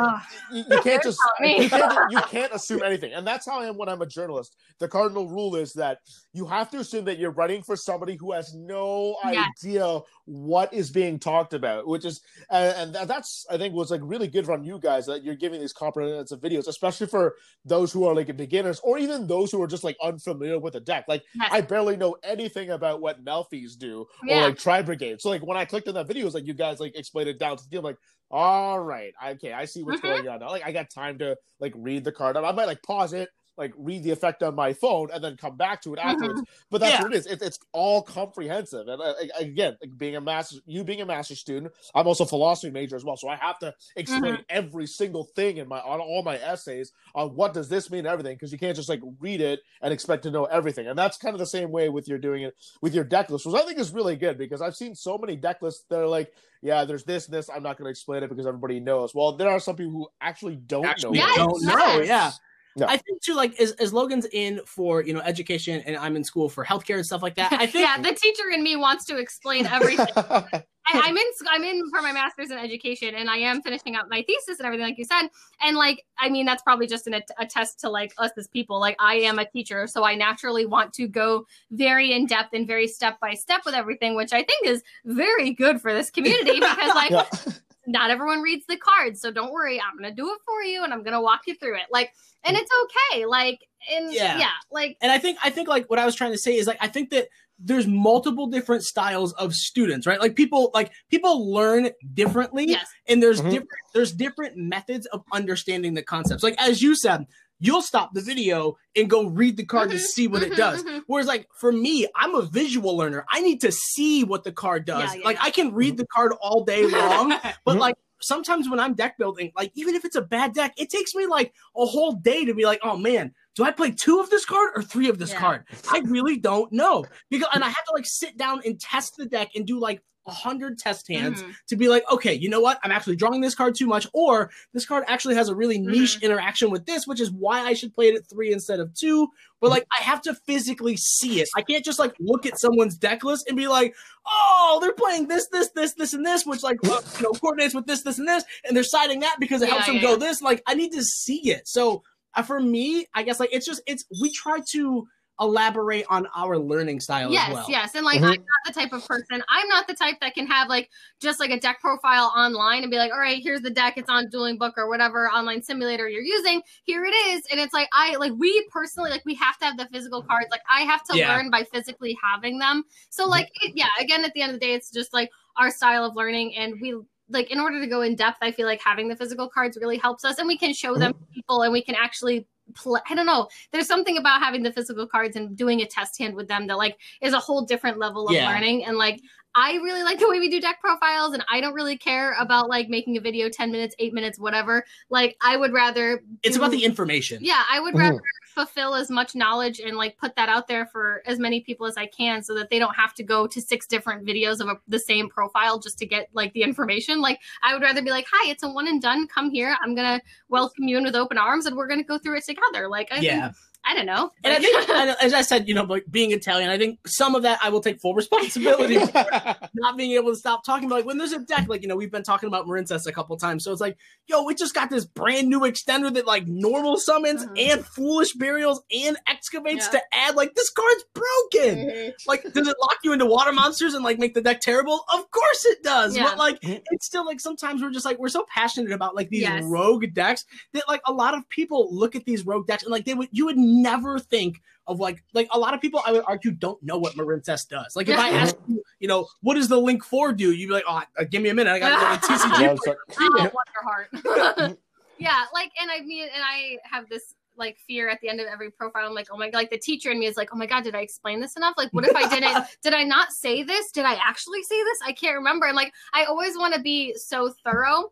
you, 0.53 0.65
you 0.71 0.79
can't 0.81 1.03
just 1.03 1.19
you 1.43 1.69
can't, 1.69 1.93
you 2.11 2.19
can't 2.31 2.53
assume 2.53 2.83
anything 2.85 3.13
and 3.15 3.27
that's 3.27 3.47
how 3.47 3.61
i 3.61 3.67
am 3.67 3.77
when 3.77 3.89
i'm 3.89 4.01
a 4.01 4.07
journalist 4.07 4.55
the 4.79 4.87
cardinal 4.87 5.29
rule 5.29 5.57
is 5.57 5.73
that 5.73 5.99
you 6.33 6.47
have 6.47 6.71
to 6.71 6.79
assume 6.79 7.05
that 7.05 7.19
you're 7.19 7.33
writing 7.33 7.63
for 7.63 7.75
somebody 7.75 8.15
who 8.15 8.31
has 8.31 8.55
no 8.55 9.17
Yes. 9.25 9.49
idea 9.65 10.01
what 10.27 10.73
is 10.73 10.91
being 10.91 11.19
talked 11.19 11.53
about 11.53 11.87
which 11.89 12.05
is 12.05 12.21
and, 12.51 12.95
and 12.95 13.09
that's 13.11 13.45
i 13.51 13.59
think 13.59 13.75
was 13.75 13.91
like 13.91 14.01
really 14.05 14.29
good 14.29 14.47
from 14.47 14.63
you 14.63 14.79
guys 14.79 15.05
that 15.07 15.25
you're 15.25 15.35
giving 15.35 15.61
these 15.61 15.73
comprehensive 15.73 16.41
videos 16.41 16.69
especially 16.69 17.09
for 17.09 17.35
those 17.65 17.91
who 17.93 18.07
are 18.07 18.15
like 18.15 18.35
beginners 18.37 18.79
or 18.85 18.99
even 18.99 19.27
those 19.27 19.51
who 19.51 19.61
are 19.61 19.67
just 19.67 19.83
like 19.85 19.97
unfamiliar 20.03 20.61
with 20.61 20.75
the 20.75 20.81
deck 20.81 21.05
like 21.09 21.25
Yes. 21.35 21.49
i 21.51 21.61
barely 21.61 21.97
know 21.97 22.15
anything 22.23 22.71
about 22.71 23.01
what 23.03 23.25
Melffys 23.25 23.77
do 23.77 24.01
or 24.03 24.07
Yeah. 24.29 24.45
like 24.47 24.59
tri 24.59 24.81
brigade 24.81 25.21
so 25.21 25.29
like 25.29 25.45
when 25.45 25.57
i 25.57 25.65
clicked 25.65 25.89
on 25.89 25.95
that 25.95 26.07
video 26.07 26.23
it 26.23 26.25
was 26.25 26.35
like 26.35 26.47
you 26.47 26.55
guys 26.55 26.81
like 26.81 26.97
explained 26.97 27.29
it 27.29 27.39
down 27.39 27.57
to 27.57 27.65
the 27.69 27.77
I'm 27.79 27.85
like 27.85 27.99
all 28.31 28.79
right 28.79 29.13
okay 29.33 29.53
i 29.53 29.65
see 29.67 29.83
what's 29.83 30.01
Mhm. 30.01 30.05
going 30.05 30.29
on 30.29 30.41
now 30.41 30.49
like 30.49 30.65
i 30.65 30.73
got 30.73 30.89
time 30.89 31.19
to 31.19 31.37
like 31.61 31.75
read 31.77 32.05
the 32.05 32.13
card 32.13 32.37
i 32.37 32.53
might 32.53 32.67
like 32.67 32.83
pause 32.83 33.13
it 33.13 33.29
like 33.59 33.73
read 33.77 34.03
the 34.03 34.11
effect 34.11 34.43
on 34.43 34.55
my 34.55 34.73
phone 34.73 35.09
and 35.13 35.23
then 35.23 35.37
come 35.37 35.57
back 35.57 35.83
to 35.83 35.93
it 35.93 35.99
afterwards. 35.99 36.43
But 36.71 36.81
that's 36.81 36.99
Yeah. 36.99 37.03
what 37.03 37.13
it 37.15 37.19
is. 37.19 37.27
It, 37.27 37.43
it's 37.43 37.59
all 37.73 38.03
comprehensive. 38.03 38.89
And 38.89 39.01
uh, 39.01 39.15
again 39.39 39.77
like 39.81 39.97
being 39.99 40.17
a 40.17 40.21
master 40.21 40.57
you 40.67 40.85
being 40.85 41.01
a 41.01 41.07
master 41.07 41.35
student 41.35 41.73
i'm 41.95 42.07
also 42.07 42.25
a 42.25 42.27
philosophy 42.27 42.71
major 42.73 42.97
as 42.97 43.05
well. 43.05 43.17
So 43.17 43.29
i 43.29 43.37
have 43.37 43.59
to 43.61 43.75
explain 43.97 44.39
every 44.49 44.87
single 44.87 45.25
thing 45.25 45.59
in 45.59 45.69
my 45.69 45.81
on 45.81 46.01
all 46.01 46.23
my 46.23 46.39
essays 46.39 46.93
on 47.15 47.31
what 47.37 47.53
does 47.55 47.69
this 47.69 47.91
mean 47.91 48.07
everything 48.07 48.35
because 48.37 48.53
you 48.53 48.59
can't 48.59 48.77
just 48.77 48.89
like 48.89 49.01
read 49.21 49.41
it 49.41 49.61
and 49.83 49.93
expect 49.93 50.23
to 50.25 50.31
know 50.31 50.45
everything. 50.47 50.87
And 50.87 50.99
that's 50.99 51.19
kind 51.19 51.35
of 51.35 51.39
the 51.39 51.47
same 51.47 51.71
way 51.71 51.89
with 51.89 52.09
you're 52.09 52.19
doing 52.19 52.43
it 52.43 52.55
with 52.81 52.95
your 52.95 53.05
deck 53.05 53.31
list 53.31 53.45
which 53.47 53.55
i 53.55 53.65
think 53.65 53.79
is 53.79 53.93
really 53.93 54.17
good 54.17 54.39
because 54.39 54.63
i've 54.63 54.77
seen 54.77 54.95
so 54.95 55.19
many 55.19 55.37
deck 55.37 55.61
lists 55.63 55.85
that 55.91 55.99
are 56.01 56.07
like 56.09 56.33
yeah 56.63 56.85
there's 56.85 57.05
this 57.05 57.27
and 57.27 57.35
this. 57.35 57.51
I'm 57.51 57.63
not 57.63 57.77
going 57.77 57.87
to 57.87 57.91
explain 57.91 58.23
it 58.23 58.29
because 58.29 58.47
everybody 58.47 58.81
knows. 58.81 59.15
Well 59.15 59.37
there 59.37 59.49
are 59.51 59.61
some 59.61 59.77
people 59.77 59.93
who 59.93 60.09
actually 60.21 60.57
don't 60.57 60.85
Actually 60.87 61.19
know 61.19 61.27
Yes, 61.27 61.37
don't 61.37 61.65
know. 61.65 62.01
Yeah. 62.03 62.31
Yeah. 62.77 62.87
I 62.89 62.97
think 62.97 63.23
too, 63.23 63.35
like 63.35 63.59
as, 63.61 63.73
as 63.73 63.93
Logan's 63.93 64.27
in 64.33 64.61
for 64.67 65.03
you 65.03 65.13
know 65.13 65.21
education 65.21 65.83
and 65.87 65.97
I'm 65.97 66.17
in 66.17 66.25
school 66.25 66.49
for 66.49 66.65
healthcare 66.65 66.97
and 66.97 67.07
stuff 67.07 67.23
like 67.23 67.35
that. 67.37 67.53
I 67.53 67.67
think 67.67 67.87
yeah, 67.87 67.99
the 67.99 68.15
teacher 68.15 68.51
in 68.53 68.63
me 68.63 68.77
wants 68.77 69.05
to 69.07 69.19
explain 69.19 69.67
everything. 69.67 70.07
I, 70.87 71.01
I'm 71.05 71.17
in 71.17 71.27
I'm 71.49 71.65
in 71.65 71.89
for 71.91 72.03
my 72.03 72.13
master's 72.13 72.51
in 72.51 72.59
education, 72.59 73.15
and 73.15 73.31
I 73.31 73.37
am 73.37 73.63
finishing 73.63 73.95
up 73.95 74.07
my 74.11 74.23
thesis 74.23 74.59
and 74.59 74.67
everything, 74.67 74.87
like 74.87 74.99
you 74.99 75.05
said. 75.05 75.29
And 75.61 75.77
like, 75.77 76.05
I 76.19 76.29
mean, 76.29 76.45
that's 76.45 76.63
probably 76.63 76.87
just 76.87 77.07
an, 77.07 77.15
a 77.39 77.47
test 77.47 77.81
to 77.81 77.91
like 77.91 78.13
us 78.19 78.33
as 78.37 78.49
people. 78.49 78.81
Like, 78.81 78.97
I 78.99 79.15
am 79.17 79.39
a 79.39 79.49
teacher, 79.49 79.87
so 79.87 80.05
I 80.05 80.15
naturally 80.15 80.67
want 80.67 80.93
to 80.95 81.07
go 81.07 81.47
very 81.71 82.13
in 82.13 82.27
depth 82.27 82.51
and 82.53 82.67
very 82.67 82.89
step 82.89 83.21
by 83.21 83.35
step 83.35 83.63
with 83.65 83.75
everything, 83.75 84.17
which 84.17 84.33
I 84.33 84.43
think 84.43 84.67
is 84.67 84.83
very 85.05 85.53
good 85.53 85.81
for 85.81 85.93
this 85.93 86.11
community 86.11 86.55
because 86.61 86.95
like 86.95 87.11
yeah. 87.11 87.53
Not 87.87 88.11
everyone 88.11 88.41
reads 88.43 88.65
the 88.67 88.77
cards, 88.77 89.21
so 89.21 89.31
don't 89.31 89.53
worry, 89.53 89.81
I'm 89.81 89.97
gonna 89.97 90.15
do 90.15 90.29
it 90.31 90.39
for 90.45 90.63
you, 90.63 90.85
and 90.85 90.93
I'm 90.93 91.03
gonna 91.03 91.21
walk 91.23 91.43
you 91.47 91.55
through 91.55 91.77
it. 91.77 91.87
Like, 91.91 92.13
and 92.45 92.57
it's 92.57 92.71
okay. 92.85 93.27
Like, 93.27 93.61
and 93.91 94.13
Yeah. 94.13 94.39
yeah, 94.39 94.51
like 94.71 94.97
and 95.01 95.11
I 95.11 95.19
think 95.19 95.39
I 95.43 95.51
think 95.51 95.69
like 95.69 95.91
what 95.91 95.99
I 95.99 96.05
was 96.05 96.15
trying 96.15 96.33
to 96.33 96.39
say 96.39 96.57
is 96.57 96.67
like 96.67 96.79
I 96.81 96.89
think 96.89 97.11
that 97.11 97.29
there's 97.65 97.87
multiple 97.87 98.49
different 98.49 98.83
styles 98.83 99.33
of 99.35 99.55
students, 99.55 100.07
right? 100.07 100.21
Like 100.21 100.35
people 100.35 100.71
like 100.75 100.91
people 101.11 101.53
learn 101.53 101.91
differently 102.15 102.67
yes, 102.69 102.89
and 103.09 103.23
there's 103.23 103.41
Mhm. 103.41 103.51
different 103.51 103.71
there's 103.95 104.13
different 104.13 104.57
methods 104.57 105.07
of 105.07 105.23
understanding 105.33 105.95
the 105.95 106.03
concepts. 106.03 106.43
Like 106.43 106.61
as 106.61 106.83
you 106.83 106.95
said, 106.97 107.27
you'll 107.63 107.81
stop 107.81 108.13
the 108.13 108.21
video 108.21 108.77
and 108.97 109.09
go 109.09 109.25
read 109.29 109.57
the 109.57 109.65
card 109.65 109.89
to 109.91 109.97
Mhm, 109.97 110.01
see 110.01 110.27
what 110.27 110.43
it 110.43 110.53
mhm, 110.53 110.57
does. 110.57 110.83
mhm. 110.83 111.03
Whereas 111.07 111.29
like 111.29 111.47
for 111.57 111.71
me, 111.71 112.09
I'm 112.17 112.35
a 112.35 112.43
visual 112.43 112.97
learner. 112.97 113.25
I 113.31 113.41
need 113.41 113.61
to 113.61 113.71
see 113.71 114.25
what 114.25 114.43
the 114.43 114.51
card 114.53 114.85
does. 114.85 114.99
Yeah, 115.15 115.21
yeah, 115.21 115.25
like 115.25 115.37
yeah. 115.37 115.45
I 115.45 115.51
can 115.51 115.73
read 115.73 115.97
the 115.97 116.07
card 116.09 116.33
all 116.41 116.65
day 116.65 116.85
long, 116.87 117.29
but 117.65 117.77
Mhm. 117.77 117.81
like 117.81 117.95
sometimes 118.21 118.69
when 118.69 118.81
I'm 118.81 118.95
deck 118.95 119.17
building, 119.17 119.53
like 119.57 119.71
even 119.75 119.95
if 119.95 120.05
it's 120.05 120.17
a 120.17 120.23
bad 120.23 120.55
deck, 120.55 120.75
it 120.77 120.91
takes 120.91 121.15
me 121.15 121.27
like 121.27 121.55
a 121.77 121.87
whole 121.87 122.13
day 122.13 122.45
to 122.45 122.53
be 122.55 122.65
like, 122.65 122.81
oh 122.83 122.97
man, 122.97 123.33
do 123.55 123.63
I 123.65 123.71
play 123.71 123.93
two 123.93 124.19
of 124.21 124.29
this 124.29 124.45
card 124.45 124.71
or 124.75 124.83
three 124.83 125.09
of 125.09 125.19
this 125.19 125.31
Yeah. 125.31 125.39
card? 125.39 125.65
I 125.91 126.01
really 126.07 126.39
don't 126.39 126.73
know 126.73 127.05
because, 127.31 127.49
and 127.55 127.63
I 127.63 127.69
have 127.69 127.85
to 127.85 127.93
like 127.95 128.07
sit 128.07 128.37
down 128.37 128.63
and 128.65 128.81
test 128.81 129.15
the 129.17 129.27
deck 129.27 129.51
and 129.55 129.65
do 129.67 129.79
like 129.79 130.03
a 130.27 130.31
hundred 130.31 130.79
test 130.79 131.09
hands 131.09 131.43
Mhm. 131.43 131.55
to 131.69 131.77
be 131.77 131.89
like, 131.89 132.05
okay, 132.11 132.33
you 132.33 132.49
know 132.49 132.61
what? 132.61 132.79
I'm 132.85 132.93
actually 132.93 133.17
drawing 133.17 133.41
this 133.41 133.55
card 133.55 133.75
too 133.75 133.87
much, 133.87 134.07
or 134.13 134.51
this 134.73 134.87
card 134.87 135.05
actually 135.09 135.35
has 135.35 135.49
a 135.49 135.55
really 135.55 135.79
niche 135.79 136.19
interaction 136.23 136.71
with 136.71 136.87
this, 136.87 137.07
which 137.07 137.21
is 137.21 137.31
why 137.33 137.61
I 137.63 137.75
should 137.75 137.93
play 137.95 138.09
it 138.09 138.15
at 138.15 138.29
three 138.31 138.53
instead 138.53 138.79
of 138.79 138.95
two. 138.95 139.29
But 139.61 139.71
like, 139.71 139.85
I 139.99 140.03
have 140.03 140.23
to 140.23 140.35
physically 140.35 140.97
see 140.97 141.41
it. 141.41 141.49
I 141.57 141.63
can't 141.63 141.85
just 141.85 141.99
like 141.99 142.15
look 142.21 142.47
at 142.47 142.59
someone's 142.61 142.97
deck 142.97 143.25
list 143.25 143.49
and 143.49 143.57
be 143.57 143.67
like, 143.69 143.95
oh, 144.27 144.79
they're 144.81 144.93
playing 144.93 145.27
this, 145.29 145.49
this, 145.49 145.71
this, 145.75 145.95
this, 145.95 146.13
and 146.15 146.25
this, 146.25 146.47
which 146.47 146.63
like 146.63 146.79
you 146.83 146.91
know 147.21 147.33
coordinates 147.33 147.75
with 147.75 147.87
this, 147.87 148.03
this, 148.03 148.19
and 148.19 148.29
this, 148.29 148.45
and 148.65 148.77
they're 148.77 148.85
siding 148.85 149.21
that 149.21 149.37
because 149.41 149.61
it 149.63 149.67
Yeah, 149.69 149.73
helps 149.75 149.87
them 149.87 150.01
go 150.01 150.11
yeah. 150.13 150.17
this. 150.17 150.41
Like, 150.43 150.63
I 150.67 150.75
need 150.75 150.93
to 150.93 151.03
see 151.03 151.51
it. 151.51 151.67
So 151.67 152.03
uh, 152.35 152.43
for 152.43 152.61
me, 152.61 153.07
I 153.15 153.25
guess 153.25 153.41
like 153.41 153.51
it's 153.53 153.67
just 153.67 153.83
it's 153.87 154.05
we 154.21 154.33
try 154.33 154.59
to 154.71 155.09
elaborate 155.43 156.07
on 156.09 156.27
our 156.37 156.57
learning 156.57 157.01
style 157.01 157.33
yes, 157.33 157.49
as 157.49 157.55
well. 157.55 157.67
yes. 157.69 157.95
And 157.95 158.05
like 158.05 158.21
Mhm. 158.21 158.25
I'm 158.25 158.41
not 158.41 158.63
the 158.67 158.73
type 158.73 158.93
of 158.93 159.07
person. 159.07 159.43
I'm 159.49 159.69
not 159.69 159.87
the 159.87 159.95
type 159.95 160.21
that 160.21 160.35
can 160.35 160.47
have 160.47 160.69
like 160.69 160.89
just 161.21 161.41
like 161.41 161.51
a 161.51 161.59
deck 161.59 161.81
profile 161.81 162.33
online 162.37 162.83
and 162.83 162.91
be 162.91 162.97
like, 162.97 163.13
all 163.13 163.19
right, 163.19 163.43
here's 163.43 163.61
the 163.61 163.71
deck. 163.71 163.95
It's 163.97 164.09
on 164.09 164.29
Dueling 164.31 164.57
Book 164.57 164.75
or 164.77 164.89
whatever 164.89 165.29
online 165.29 165.63
simulator 165.63 166.09
you're 166.09 166.23
using. 166.23 166.63
Here 166.85 167.05
it 167.05 167.11
is. 167.11 167.43
And 167.51 167.61
it's 167.61 167.75
like 167.75 167.89
I 167.93 168.17
like 168.17 168.33
we 168.39 168.67
personally 168.73 169.11
like 169.11 169.25
we 169.27 169.35
have 169.35 169.59
to 169.59 169.65
have 169.67 169.77
the 169.77 169.89
physical 169.93 170.23
cards. 170.23 170.47
Like 170.51 170.63
I 170.71 170.83
have 170.83 171.03
to 171.05 171.19
Yeah. 171.19 171.35
learn 171.35 171.51
by 171.51 171.65
physically 171.65 172.17
having 172.23 172.59
them. 172.59 172.85
So 173.11 173.27
like 173.27 173.51
it, 173.63 173.73
yeah, 173.75 173.89
again 174.01 174.25
at 174.25 174.33
the 174.35 174.43
end 174.43 174.55
of 174.55 174.61
the 174.61 174.65
day, 174.67 174.75
it's 174.75 174.91
just 174.91 175.13
like 175.13 175.31
our 175.57 175.71
style 175.71 176.05
of 176.05 176.15
learning 176.17 176.55
and 176.57 176.81
we 176.81 176.95
like 177.29 177.51
in 177.51 177.59
order 177.59 177.81
to 177.81 177.87
go 177.87 178.03
in 178.03 178.15
depth, 178.15 178.39
I 178.43 178.53
feel 178.53 178.67
like 178.67 178.83
having 178.83 179.09
the 179.09 179.17
physical 179.17 179.49
cards 179.49 179.79
really 179.81 179.97
helps 179.97 180.25
us 180.25 180.39
and 180.39 180.47
we 180.47 180.59
can 180.59 180.73
show 180.75 180.97
them 180.97 181.13
to 181.13 181.19
people 181.35 181.63
and 181.63 181.73
we 181.73 181.83
can 181.83 181.95
actually 181.95 182.47
Play, 182.75 183.01
I 183.11 183.15
don't 183.15 183.27
know. 183.27 183.49
There's 183.71 183.87
something 183.87 184.17
about 184.19 184.41
having 184.41 184.63
the 184.63 184.73
physical 184.73 185.07
cards 185.07 185.37
and 185.37 185.57
doing 185.57 185.81
a 185.83 185.87
test 185.87 186.19
hand 186.19 186.35
with 186.35 186.49
them 186.49 186.67
that 186.69 186.79
like 186.79 186.99
is 187.21 187.35
a 187.35 187.39
whole 187.39 187.63
different 187.63 187.99
level 187.99 188.29
of 188.29 188.35
Yeah. 188.35 188.49
learning. 188.49 188.85
And 188.85 188.97
like 188.97 189.21
I 189.55 189.75
really 189.77 190.03
like 190.03 190.19
the 190.19 190.29
way 190.29 190.39
we 190.41 190.49
do 190.49 190.61
deck 190.61 190.81
profiles, 190.81 191.35
and 191.35 191.45
I 191.49 191.61
don't 191.61 191.75
really 191.75 191.99
care 191.99 192.35
about 192.41 192.69
like 192.69 192.89
making 192.89 193.17
a 193.17 193.21
video 193.21 193.49
10 193.51 193.71
minutes, 193.71 193.95
eight 193.99 194.15
minutes, 194.15 194.39
whatever. 194.39 194.85
Like 195.11 195.37
I 195.43 195.57
would 195.57 195.73
rather 195.73 196.23
It's 196.43 196.57
do- 196.57 196.63
about 196.63 196.71
the 196.73 196.85
information. 196.85 197.39
yeah, 197.43 197.63
I 197.71 197.79
would 197.81 197.95
Mhm. 197.95 197.99
rather 198.01 198.21
fulfill 198.47 198.95
as 198.95 199.11
much 199.11 199.35
knowledge 199.35 199.81
and 199.81 199.97
like 199.97 200.17
put 200.19 200.37
that 200.37 200.49
out 200.49 200.69
there 200.69 200.85
for 200.87 201.23
as 201.27 201.39
many 201.39 201.61
people 201.61 201.87
as 201.87 201.97
I 201.97 202.07
can 202.07 202.43
so 202.43 202.55
that 202.55 202.69
they 202.71 202.79
don't 202.79 202.95
have 202.95 203.15
to 203.15 203.23
go 203.23 203.47
to 203.47 203.61
six 203.61 203.87
different 203.87 204.27
videos 204.27 204.61
of 204.61 204.69
a, 204.69 204.77
the 204.89 204.99
same 204.99 205.29
profile 205.29 205.79
just 205.79 205.99
to 205.99 206.07
get 206.07 206.29
like 206.35 206.53
the 206.53 206.63
information. 206.63 207.21
Like 207.21 207.41
I 207.63 207.73
would 207.73 207.83
rather 207.83 208.03
be 208.03 208.11
like, 208.11 208.27
"Hi, 208.31 208.51
it's 208.51 208.63
a 208.63 208.69
one 208.69 208.89
and 208.89 209.01
done. 209.01 209.27
Come 209.27 209.51
here. 209.51 209.77
I'm 209.83 209.95
going 209.95 210.19
to 210.19 210.25
welcome 210.49 210.85
you 210.85 210.99
in 210.99 211.05
with 211.05 211.17
open 211.17 211.39
arms 211.39 211.65
and 211.67 211.77
we're 211.77 211.87
going 211.89 212.01
to 212.01 212.07
go 212.07 212.19
through 212.19 212.37
it 212.39 212.45
together." 212.45 212.89
Like 212.89 213.11
I 213.13 213.21
Yeah. 213.21 213.43
think, 213.53 213.57
I 213.85 213.95
don't 213.95 214.07
know. 214.07 214.31
And 214.45 214.53
I 214.53 214.59
think, 214.61 214.89
as 215.23 215.35
I 215.35 215.43
said, 215.43 215.67
you 215.69 215.75
know, 215.75 215.83
like 215.83 216.05
being 216.11 216.31
Italian, 216.31 216.71
I 216.71 216.79
think 216.79 217.01
some 217.07 217.35
of 217.35 217.43
that 217.43 217.59
I 217.63 217.69
will 217.69 217.81
take 217.81 218.01
full 218.01 218.15
responsibility 218.15 218.97
for 218.99 219.25
not 219.75 219.97
being 219.97 220.13
able 220.13 220.31
to 220.31 220.37
stop 220.37 220.65
talking 220.65 220.87
about. 220.87 220.97
Like 220.97 221.05
when 221.05 221.19
there's 221.19 221.33
a 221.33 221.41
deck, 221.41 221.67
like 221.69 221.83
you 221.83 221.89
know, 221.89 221.97
we've 221.97 222.11
been 222.13 222.23
talking 222.23 222.47
about 222.47 222.67
Marincess 222.67 223.07
a 223.07 223.13
couple 223.13 223.37
times, 223.37 223.65
so 223.65 223.73
it's 223.73 223.81
like, 223.81 223.97
yo, 224.29 224.45
we 224.45 224.55
just 224.55 224.73
got 224.75 224.89
this 224.89 225.05
brand 225.05 225.49
new 225.49 225.61
extender 225.61 226.15
that 226.15 226.27
like 226.27 226.47
normal 226.47 226.97
summons 226.97 227.45
Mhm. 227.45 227.73
and 227.73 227.85
foolish 227.87 228.33
burials 228.35 228.83
and 228.95 229.17
excavates 229.29 229.87
Yeah. 229.93 229.99
to 229.99 230.03
add. 230.13 230.37
Like 230.37 230.55
this 230.55 230.71
card's 230.71 231.05
broken. 231.15 231.87
Mhm. 231.89 232.13
Like, 232.29 232.45
does 232.53 232.69
it 232.69 232.77
lock 232.81 232.99
you 233.03 233.13
into 233.13 233.27
water 233.27 233.53
monsters 233.53 233.95
and 233.95 234.05
like 234.05 234.19
make 234.19 234.35
the 234.35 234.43
deck 234.43 234.61
terrible? 234.61 235.05
Of 235.13 235.31
course 235.31 235.65
it 235.67 235.83
does. 235.83 236.17
Yeah. 236.17 236.25
But 236.25 236.39
like, 236.39 236.61
Mhm. 236.61 236.83
it's 236.93 237.07
still 237.07 237.27
like 237.27 237.41
sometimes 237.41 237.83
we're 237.83 237.91
just 237.91 238.05
like 238.05 238.19
we're 238.19 238.29
so 238.29 238.45
passionate 238.55 238.93
about 238.93 239.17
like 239.17 239.29
these 239.29 239.43
Yes. 239.43 239.65
rogue 239.65 240.05
decks 240.15 240.45
that 240.73 240.85
like 240.89 241.01
a 241.07 241.13
lot 241.13 241.35
of 241.35 241.49
people 241.49 241.89
look 241.93 242.15
at 242.15 242.25
these 242.25 242.47
rogue 242.47 242.67
decks 242.69 242.85
and 242.85 242.93
like 242.93 243.05
they 243.05 243.15
would 243.15 243.29
you 243.33 243.47
would 243.47 243.57
never 243.73 244.19
think 244.19 244.61
of 244.87 244.99
like 245.01 245.23
like 245.33 245.49
a 245.53 245.59
lot 245.59 245.75
of 245.75 245.81
people 245.81 246.01
I 246.07 246.13
would 246.13 246.25
argue 246.27 246.51
don't 246.51 246.83
know 246.83 246.99
what 246.99 247.15
Marincess 247.15 247.69
does. 247.69 247.95
Like 247.97 248.09
if 248.09 248.19
I 248.19 248.31
ask 248.39 248.57
you, 248.67 248.83
you 249.01 249.09
know, 249.09 249.27
what 249.41 249.55
does 249.55 249.69
the 249.69 249.79
Link 249.79 250.05
Four 250.05 250.33
do? 250.33 250.53
You'd 250.53 250.69
be 250.69 250.75
like, 250.75 250.85
oh, 250.89 251.03
give 251.31 251.43
me 251.43 251.49
a 251.51 251.55
minute, 251.55 251.71
I 251.73 251.79
gotta 251.79 252.21
go 252.21 252.27
to 252.27 252.33
TCG. 252.49 252.61
Yeah, 252.61 252.73
it's 252.73 252.87
like- 252.87 252.97
oh, 253.19 253.51
Wonderheart. 254.13 254.77
yeah, 255.19 255.45
like, 255.55 255.71
and 255.81 255.91
I 255.91 256.01
mean, 256.01 256.29
and 256.35 256.43
I 256.45 256.79
have 256.85 257.09
this 257.09 257.35
like 257.57 257.79
fear 257.87 258.09
at 258.09 258.21
the 258.23 258.29
end 258.29 258.41
of 258.41 258.47
every 258.47 258.71
profile. 258.71 259.07
I'm 259.07 259.15
like, 259.15 259.29
oh 259.31 259.37
my 259.37 259.51
god, 259.51 259.59
like 259.59 259.71
the 259.71 259.79
teacher 259.79 260.11
in 260.11 260.19
me 260.19 260.27
is 260.27 260.37
like, 260.37 260.51
oh 260.53 260.57
my 260.57 260.67
god, 260.67 260.85
did 260.85 260.95
I 260.95 261.01
explain 261.01 261.41
this 261.41 261.57
enough? 261.57 261.75
Like, 261.77 261.93
what 261.93 262.07
if 262.07 262.17
I 262.17 262.29
didn't? 262.29 262.65
did 262.83 262.95
I 262.95 263.03
not 263.05 263.33
say 263.33 263.63
this? 263.63 263.93
Did 263.93 264.05
I 264.05 264.15
actually 264.15 264.63
say 264.63 264.83
this? 264.83 264.99
I 265.05 265.13
can't 265.13 265.37
remember. 265.37 265.67
And 265.67 265.77
like, 265.77 265.93
I 266.15 266.25
always 266.25 266.57
want 266.57 266.75
to 266.75 266.81
be 266.81 267.15
so 267.15 267.53
thorough. 267.65 268.11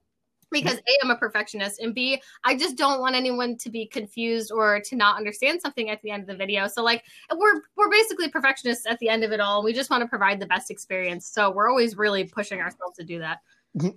Because 0.50 0.78
A, 0.78 0.98
I'm 1.02 1.10
a 1.10 1.16
perfectionist, 1.16 1.80
and 1.80 1.94
B, 1.94 2.20
I 2.44 2.56
just 2.56 2.76
don't 2.76 3.00
want 3.00 3.14
anyone 3.14 3.56
to 3.58 3.70
be 3.70 3.86
confused 3.86 4.50
or 4.50 4.80
to 4.80 4.96
not 4.96 5.16
understand 5.16 5.60
something 5.60 5.90
at 5.90 6.02
the 6.02 6.10
end 6.10 6.22
of 6.22 6.28
the 6.28 6.36
video. 6.36 6.66
So 6.66 6.82
like 6.82 7.04
we're 7.34 7.62
we're 7.76 7.90
basically 7.90 8.28
perfectionists 8.28 8.86
at 8.86 8.98
the 8.98 9.08
end 9.08 9.24
of 9.24 9.32
it 9.32 9.40
all. 9.40 9.62
We 9.62 9.72
just 9.72 9.90
want 9.90 10.02
to 10.02 10.08
provide 10.08 10.40
the 10.40 10.46
best 10.46 10.70
experience. 10.70 11.26
So 11.26 11.50
we're 11.50 11.68
always 11.68 11.96
really 11.96 12.24
pushing 12.24 12.60
ourselves 12.60 12.96
to 12.98 13.04
do 13.04 13.18
that. 13.20 13.38
Mm-hmm. 13.76 13.90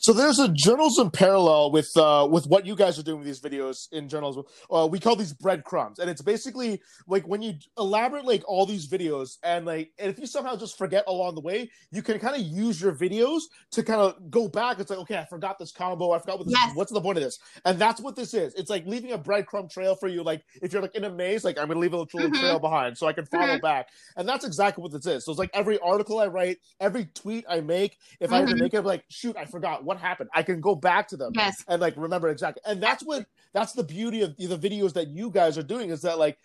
So 0.00 0.12
there's 0.12 0.38
a 0.38 0.48
journalism 0.48 1.10
parallel 1.10 1.70
with 1.72 1.90
uh, 1.96 2.26
with 2.30 2.46
what 2.46 2.66
you 2.66 2.76
guys 2.76 2.98
are 2.98 3.02
doing 3.02 3.18
with 3.18 3.26
these 3.26 3.40
videos 3.40 3.90
in 3.92 4.08
journalism. 4.08 4.44
Uh, 4.70 4.88
we 4.90 4.98
call 5.00 5.16
these 5.16 5.32
breadcrumbs, 5.32 5.98
and 5.98 6.10
it's 6.10 6.22
basically 6.22 6.80
like 7.06 7.26
when 7.26 7.42
you 7.42 7.54
elaborate 7.78 8.24
like 8.24 8.42
all 8.46 8.66
these 8.66 8.88
videos, 8.88 9.38
and 9.42 9.66
like 9.66 9.92
and 9.98 10.10
if 10.10 10.18
you 10.18 10.26
somehow 10.26 10.56
just 10.56 10.76
forget 10.76 11.04
along 11.06 11.34
the 11.34 11.40
way, 11.40 11.70
you 11.90 12.02
can 12.02 12.18
kind 12.18 12.36
of 12.36 12.42
use 12.42 12.80
your 12.80 12.92
videos 12.92 13.40
to 13.72 13.82
kind 13.82 14.00
of 14.00 14.30
go 14.30 14.48
back. 14.48 14.78
It's 14.78 14.90
like 14.90 14.98
okay, 15.00 15.16
I 15.16 15.24
forgot 15.24 15.58
this 15.58 15.72
combo. 15.72 16.12
I 16.12 16.18
forgot 16.18 16.38
what 16.38 16.46
this. 16.48 16.54
Yes. 16.58 16.72
What's 16.74 16.92
the 16.92 17.00
point 17.00 17.18
of 17.18 17.24
this? 17.24 17.38
And 17.64 17.78
that's 17.78 18.00
what 18.00 18.16
this 18.16 18.34
is. 18.34 18.54
It's 18.54 18.70
like 18.70 18.86
leaving 18.86 19.12
a 19.12 19.18
breadcrumb 19.18 19.70
trail 19.70 19.94
for 19.94 20.08
you. 20.08 20.22
Like 20.22 20.44
if 20.60 20.72
you're 20.72 20.82
like 20.82 20.94
in 20.94 21.04
a 21.04 21.10
maze, 21.10 21.44
like 21.44 21.58
I'm 21.58 21.68
gonna 21.68 21.80
leave 21.80 21.92
a 21.94 21.96
little 21.98 22.12
Mhm. 22.30 22.38
trail 22.38 22.58
behind 22.58 22.98
so 22.98 23.06
I 23.06 23.12
can 23.12 23.24
follow 23.26 23.58
back. 23.58 23.88
And 24.16 24.28
that's 24.28 24.44
exactly 24.44 24.82
what 24.82 24.92
this 24.92 25.06
is. 25.06 25.24
So 25.24 25.32
it's 25.32 25.38
like 25.38 25.50
every 25.54 25.78
article 25.78 26.18
I 26.18 26.26
write, 26.26 26.58
every 26.80 27.06
tweet 27.14 27.44
I 27.48 27.60
make, 27.60 27.98
if 28.20 28.32
I 28.32 28.38
have 28.40 28.48
to 28.48 28.54
Mhm. 28.54 28.60
make 28.60 28.74
it, 28.74 28.78
I'm 28.78 28.84
like 28.84 29.04
shoot, 29.08 29.36
I 29.36 29.44
forgot 29.46 29.61
what 29.82 29.98
happened. 29.98 30.30
I 30.34 30.42
can 30.42 30.60
go 30.60 30.74
back 30.74 31.08
to 31.08 31.16
them 31.16 31.32
Yes. 31.34 31.64
and 31.68 31.80
like 31.80 31.94
remember 31.96 32.28
exactly. 32.28 32.62
And 32.66 32.82
that's 32.82 33.02
what 33.04 33.26
that's 33.54 33.72
the 33.72 33.84
beauty 33.84 34.22
of 34.22 34.36
the 34.36 34.58
videos 34.58 34.92
that 34.94 35.08
you 35.08 35.30
guys 35.30 35.56
are 35.58 35.62
doing 35.62 35.90
is 35.90 36.02
that 36.02 36.18
like 36.18 36.38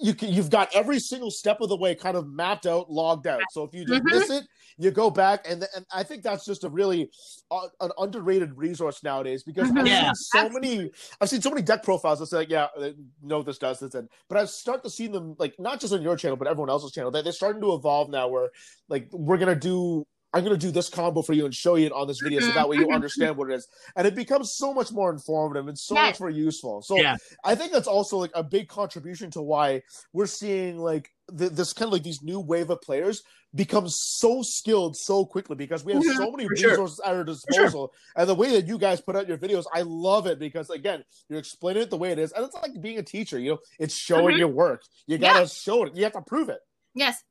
you 0.00 0.14
can, 0.14 0.32
you've 0.32 0.48
got 0.48 0.74
every 0.74 0.98
single 0.98 1.30
step 1.30 1.60
of 1.60 1.68
the 1.68 1.76
way 1.76 1.94
kind 1.94 2.16
of 2.16 2.26
mapped 2.26 2.64
out, 2.66 2.90
logged 2.90 3.26
out. 3.26 3.42
So 3.50 3.62
if 3.64 3.74
you 3.74 3.84
just 3.84 4.02
Mhm. 4.02 4.10
miss 4.10 4.30
it, 4.30 4.44
you 4.78 4.90
go 4.90 5.10
back, 5.10 5.44
and 5.46 5.66
and 5.76 5.84
I 5.94 6.02
think 6.02 6.22
that's 6.22 6.46
just 6.46 6.64
a 6.64 6.70
really 6.70 7.10
uh, 7.50 7.68
an 7.82 7.90
underrated 7.98 8.56
resource 8.56 9.02
nowadays 9.02 9.42
because 9.42 9.68
I've 9.70 9.84
Mhm. 9.84 9.88
Yeah, 9.88 10.00
seen 10.00 10.14
so 10.14 10.48
many 10.48 10.90
I've 11.20 11.28
seen 11.28 11.42
so 11.42 11.50
many 11.50 11.60
deck 11.60 11.82
profiles 11.82 12.20
that 12.20 12.26
say 12.28 12.38
like, 12.38 12.48
yeah, 12.48 12.68
uh, 12.78 12.92
no, 13.20 13.42
this 13.42 13.58
does 13.58 13.80
this, 13.80 13.94
and 13.94 14.08
but 14.30 14.38
I 14.38 14.46
start 14.46 14.82
to 14.84 14.88
see 14.88 15.08
them 15.08 15.34
like 15.38 15.54
not 15.58 15.78
just 15.78 15.92
on 15.92 16.00
your 16.00 16.16
channel 16.16 16.38
but 16.38 16.48
everyone 16.48 16.70
else's 16.70 16.92
channel 16.92 17.10
that 17.10 17.24
they're 17.24 17.32
starting 17.34 17.60
to 17.60 17.74
evolve 17.74 18.08
now 18.08 18.28
where 18.28 18.48
like 18.88 19.08
we're 19.12 19.36
gonna 19.36 19.54
do. 19.54 20.06
I'm 20.32 20.44
gonna 20.44 20.56
do 20.56 20.70
this 20.70 20.88
combo 20.88 21.22
for 21.22 21.32
you 21.32 21.44
and 21.44 21.54
show 21.54 21.74
you 21.74 21.86
it 21.86 21.92
on 21.92 22.06
this 22.06 22.20
video, 22.20 22.40
so 22.40 22.52
Mhm, 22.52 22.54
that 22.54 22.68
way 22.68 22.76
you 22.76 22.88
mhm, 22.88 22.94
understand 22.94 23.36
what 23.36 23.50
it 23.50 23.54
is, 23.54 23.66
and 23.96 24.06
it 24.06 24.14
becomes 24.14 24.54
so 24.54 24.72
much 24.72 24.92
more 24.92 25.10
informative 25.10 25.66
and 25.68 25.78
so 25.78 25.96
Yes. 25.96 26.06
much 26.06 26.20
more 26.20 26.30
useful. 26.30 26.82
So 26.82 27.02
Yeah. 27.02 27.16
I 27.44 27.54
think 27.54 27.72
that's 27.72 27.88
also 27.88 28.16
like 28.18 28.30
a 28.34 28.44
big 28.44 28.68
contribution 28.68 29.30
to 29.32 29.42
why 29.42 29.82
we're 30.12 30.26
seeing 30.26 30.78
like 30.78 31.10
th- 31.36 31.52
this 31.52 31.72
kind 31.72 31.88
of 31.88 31.92
like 31.92 32.02
these 32.04 32.22
new 32.22 32.38
wave 32.40 32.70
of 32.70 32.80
players 32.80 33.22
become 33.54 33.88
so 33.88 34.42
skilled 34.42 34.96
so 34.96 35.24
quickly 35.26 35.56
because 35.56 35.84
we 35.84 35.92
have 35.92 36.04
Mhm, 36.04 36.04
so 36.04 36.30
many 36.30 36.46
for 36.46 36.56
sure. 36.56 36.78
resources 36.78 37.00
at 37.04 37.14
our 37.16 37.24
disposal. 37.24 37.92
And 38.14 38.28
the 38.28 38.34
way 38.34 38.50
that 38.52 38.68
you 38.68 38.78
guys 38.78 39.00
put 39.00 39.16
out 39.16 39.26
your 39.26 39.38
videos, 39.38 39.64
I 39.72 39.82
love 39.82 40.26
it 40.28 40.38
because 40.38 40.70
again, 40.70 41.04
you're 41.28 41.40
explaining 41.40 41.82
it 41.82 41.90
the 41.90 41.96
way 41.96 42.12
it 42.12 42.18
is, 42.20 42.32
and 42.32 42.44
it's 42.44 42.54
like 42.54 42.80
being 42.80 42.98
a 42.98 43.02
teacher. 43.02 43.38
You 43.38 43.52
know, 43.52 43.58
it's 43.80 43.94
showing 43.94 44.36
Mhm. 44.36 44.38
your 44.38 44.48
work. 44.48 44.82
You 45.06 45.18
gotta 45.18 45.48
show 45.48 45.84
it. 45.84 45.96
You 45.96 46.04
have 46.04 46.12
to 46.12 46.22
prove 46.22 46.48
it. 46.48 46.60
Yes. 46.94 47.22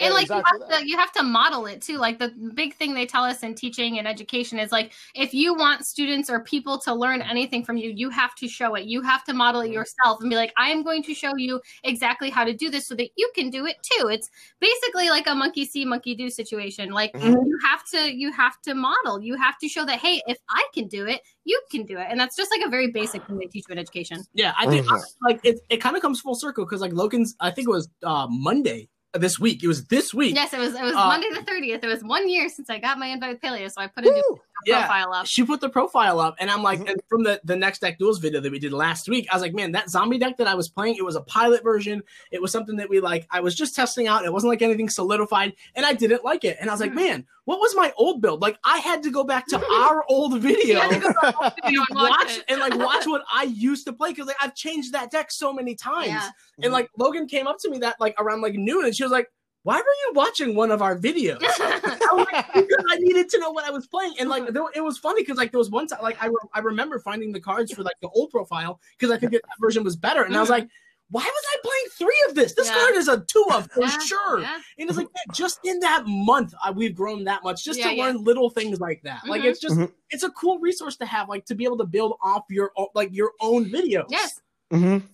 Yeah, 0.00 0.06
And 0.06 0.14
like 0.14 0.22
exactly 0.24 0.52
you 0.58 0.60
have 0.60 0.70
that. 0.70 0.78
to 0.80 0.88
you 0.88 0.96
have 0.96 1.12
to 1.12 1.22
model 1.22 1.66
it 1.66 1.82
too. 1.82 1.98
Like 1.98 2.18
the 2.18 2.28
big 2.54 2.74
thing 2.74 2.94
they 2.94 3.04
tell 3.06 3.22
us 3.24 3.42
in 3.42 3.54
teaching 3.54 3.98
and 3.98 4.08
education 4.08 4.58
is 4.58 4.72
like 4.72 4.92
if 5.14 5.34
you 5.34 5.54
want 5.54 5.84
students 5.84 6.30
or 6.30 6.40
people 6.40 6.78
to 6.80 6.94
learn 6.94 7.20
anything 7.22 7.64
from 7.64 7.76
you, 7.76 7.90
you 7.90 8.08
have 8.10 8.34
to 8.36 8.48
show 8.48 8.74
it. 8.76 8.84
You 8.86 9.02
have 9.02 9.24
to 9.24 9.34
model 9.34 9.60
it 9.60 9.70
yourself 9.70 10.20
and 10.20 10.30
be 10.30 10.36
like, 10.36 10.52
I 10.56 10.70
am 10.70 10.82
going 10.82 11.02
to 11.02 11.14
show 11.14 11.36
you 11.36 11.60
exactly 11.84 12.30
how 12.30 12.44
to 12.44 12.54
do 12.54 12.70
this 12.70 12.86
so 12.86 12.94
that 12.94 13.10
you 13.16 13.30
can 13.34 13.50
do 13.50 13.66
it 13.66 13.76
too. 13.82 14.08
It's 14.08 14.30
basically 14.60 15.10
like 15.10 15.26
a 15.26 15.34
monkey 15.34 15.64
see, 15.66 15.84
monkey 15.84 16.14
do 16.14 16.30
situation. 16.30 16.90
Like 16.90 17.12
Mhm. 17.14 17.32
you 17.46 17.58
have 17.64 17.84
to 17.88 18.14
you 18.14 18.32
have 18.32 18.60
to 18.62 18.74
model. 18.74 19.20
You 19.20 19.36
have 19.36 19.58
to 19.58 19.68
show 19.68 19.84
that 19.84 19.98
hey, 19.98 20.22
if 20.26 20.38
I 20.48 20.66
can 20.72 20.88
do 20.88 21.06
it, 21.06 21.20
you 21.44 21.60
can 21.70 21.84
do 21.84 21.98
it. 21.98 22.06
And 22.08 22.18
that's 22.18 22.36
just 22.36 22.50
like 22.50 22.66
a 22.66 22.70
very 22.70 22.90
basic 22.90 23.26
thing 23.26 23.36
they 23.38 23.46
teach 23.46 23.64
you 23.68 23.72
in 23.72 23.78
education. 23.78 24.24
Yeah, 24.32 24.54
I 24.58 24.66
think 24.66 24.86
Mhm. 24.86 25.02
like 25.22 25.40
it, 25.44 25.60
it 25.68 25.76
kind 25.78 25.94
of 25.96 26.00
comes 26.02 26.20
full 26.20 26.34
circle 26.34 26.64
because 26.64 26.80
like 26.80 26.92
Logan's, 26.94 27.36
I 27.40 27.50
think 27.50 27.68
it 27.68 27.70
was 27.70 27.88
uh, 28.02 28.26
Monday 28.30 28.88
this 29.14 29.38
week. 29.38 29.62
It 29.62 29.68
was 29.68 29.86
this 29.86 30.14
week. 30.14 30.34
Yes, 30.34 30.52
it 30.52 30.58
was 30.58 30.74
it 30.74 30.82
was 30.82 30.94
Uh, 30.94 31.06
Monday 31.08 31.28
the 31.32 31.40
30th. 31.40 31.82
It 31.82 31.86
was 31.86 32.02
one 32.02 32.28
year 32.28 32.48
since 32.48 32.70
I 32.70 32.78
got 32.78 32.98
my 32.98 33.06
invite 33.08 33.40
Paleo, 33.40 33.70
so 33.70 33.80
I 33.80 33.86
put 33.88 34.04
a 34.06 34.10
new! 34.10 34.38
Yeah. 34.66 34.86
profile 34.86 35.12
up. 35.14 35.26
She 35.26 35.44
put 35.44 35.60
the 35.60 35.68
profile 35.68 36.20
up, 36.20 36.36
and 36.38 36.50
I'm 36.50 36.62
like, 36.62 36.80
Mhm. 36.80 36.90
and 36.90 37.00
from 37.08 37.22
the 37.24 37.40
the 37.44 37.56
next 37.56 37.80
deck 37.80 37.98
duels 37.98 38.18
video 38.18 38.40
that 38.40 38.50
we 38.52 38.58
did 38.58 38.72
last 38.72 39.08
week, 39.08 39.26
I 39.30 39.36
was 39.36 39.42
like, 39.42 39.54
man, 39.54 39.72
that 39.72 39.90
zombie 39.90 40.18
deck 40.18 40.36
that 40.38 40.46
I 40.46 40.54
was 40.54 40.68
playing, 40.68 40.96
it 40.96 41.04
was 41.04 41.16
a 41.16 41.20
pilot 41.22 41.62
version. 41.62 42.02
It 42.30 42.40
was 42.42 42.52
something 42.52 42.76
that 42.76 42.88
we 42.88 43.00
like, 43.00 43.26
I 43.30 43.40
was 43.40 43.54
just 43.54 43.74
testing 43.74 44.06
out. 44.06 44.24
It 44.24 44.32
wasn't 44.32 44.50
like 44.50 44.62
anything 44.62 44.88
solidified, 44.88 45.54
and 45.74 45.84
I 45.86 45.92
didn't 45.94 46.24
like 46.24 46.44
it. 46.44 46.56
And 46.60 46.68
I 46.70 46.72
was 46.72 46.80
like, 46.80 46.92
Mhm. 46.92 46.96
man, 46.96 47.26
what 47.44 47.58
was 47.58 47.74
my 47.74 47.92
old 47.96 48.20
build? 48.20 48.42
Like, 48.42 48.58
I 48.64 48.78
had 48.78 49.02
to 49.04 49.10
go 49.10 49.24
back 49.24 49.46
to 49.48 49.56
our 49.72 50.04
old 50.08 50.38
video. 50.40 50.80
had 50.80 50.90
to 50.90 51.00
go 51.00 51.12
to 51.12 51.54
video 51.64 51.82
and 51.88 51.88
watch, 51.96 52.10
watch 52.10 52.36
it. 52.38 52.44
and 52.48 52.60
like 52.60 52.76
watch 52.76 53.06
what 53.06 53.22
I 53.32 53.44
used 53.44 53.86
to 53.86 53.92
play 53.92 54.10
because 54.10 54.26
like 54.26 54.36
I've 54.40 54.54
changed 54.54 54.92
that 54.92 55.10
deck 55.10 55.30
so 55.32 55.52
many 55.52 55.74
times. 55.74 56.08
Yeah. 56.08 56.30
And 56.62 56.72
like 56.72 56.90
Logan 56.98 57.26
came 57.26 57.46
up 57.46 57.56
to 57.60 57.70
me 57.70 57.78
that 57.78 57.96
like 58.00 58.14
around 58.20 58.40
like 58.42 58.54
noon 58.54 58.84
and 58.84 58.94
she 58.94 59.02
was 59.02 59.10
like, 59.12 59.28
Why 59.62 59.76
were 59.76 59.82
you 59.82 60.12
watching 60.14 60.54
one 60.54 60.70
of 60.70 60.80
our 60.80 60.96
videos? 60.96 61.38
I 61.42 62.14
like, 62.14 62.46
because 62.54 62.84
I 62.90 62.96
needed 62.96 63.28
to 63.30 63.38
know 63.38 63.50
what 63.50 63.64
I 63.66 63.70
was 63.70 63.86
playing, 63.86 64.14
and 64.18 64.28
like 64.28 64.46
there, 64.48 64.64
it 64.74 64.80
was 64.82 64.96
funny 64.98 65.22
because 65.22 65.36
like 65.36 65.50
there 65.52 65.58
was 65.58 65.70
one 65.70 65.86
time 65.86 66.00
like 66.02 66.22
I, 66.22 66.26
re- 66.26 66.34
I 66.54 66.60
remember 66.60 66.98
finding 66.98 67.32
the 67.32 67.40
cards 67.40 67.72
for 67.72 67.82
like 67.82 67.96
the 68.00 68.08
old 68.08 68.30
profile 68.30 68.80
because 68.98 69.14
I 69.14 69.18
think 69.18 69.32
that, 69.32 69.42
that 69.42 69.56
version 69.60 69.84
was 69.84 69.96
better, 69.96 70.22
and 70.22 70.34
I 70.36 70.40
was 70.40 70.48
Mhm. 70.48 70.52
like, 70.52 70.68
why 71.10 71.22
was 71.22 71.44
I 71.52 71.56
playing 71.62 71.86
three 71.98 72.24
of 72.28 72.34
this? 72.36 72.54
This 72.54 72.68
Yeah. 72.68 72.74
card 72.74 72.94
is 72.94 73.08
a 73.08 73.20
two 73.20 73.44
of 73.52 73.70
for 73.72 73.82
Yeah, 73.82 73.98
sure. 73.98 74.40
yeah. 74.40 74.54
And 74.78 74.88
it's 74.88 74.96
like 74.96 75.08
man, 75.08 75.34
just 75.34 75.58
in 75.64 75.78
that 75.80 76.04
month, 76.06 76.54
uh, 76.64 76.72
we've 76.74 76.94
grown 76.94 77.24
that 77.24 77.42
much 77.42 77.64
just 77.64 77.80
Yeah, 77.80 77.88
to 77.90 77.96
yeah. 77.96 78.04
learn 78.04 78.22
little 78.24 78.48
things 78.48 78.78
like 78.80 79.02
that. 79.02 79.26
Like 79.26 79.42
Mhm. 79.42 79.46
it's 79.46 79.60
just 79.60 79.76
Mhm. 79.76 79.92
it's 80.10 80.22
a 80.22 80.30
cool 80.30 80.58
resource 80.60 80.96
to 80.98 81.06
have, 81.06 81.28
like 81.28 81.44
to 81.46 81.54
be 81.54 81.64
able 81.64 81.78
to 81.78 81.84
build 81.86 82.16
off 82.22 82.44
your 82.48 82.70
o- 82.78 82.90
like 82.94 83.10
your 83.12 83.32
own 83.40 83.64
videos. 83.66 84.06
Yes. 84.08 84.40
Mm-hmm. 84.72 85.04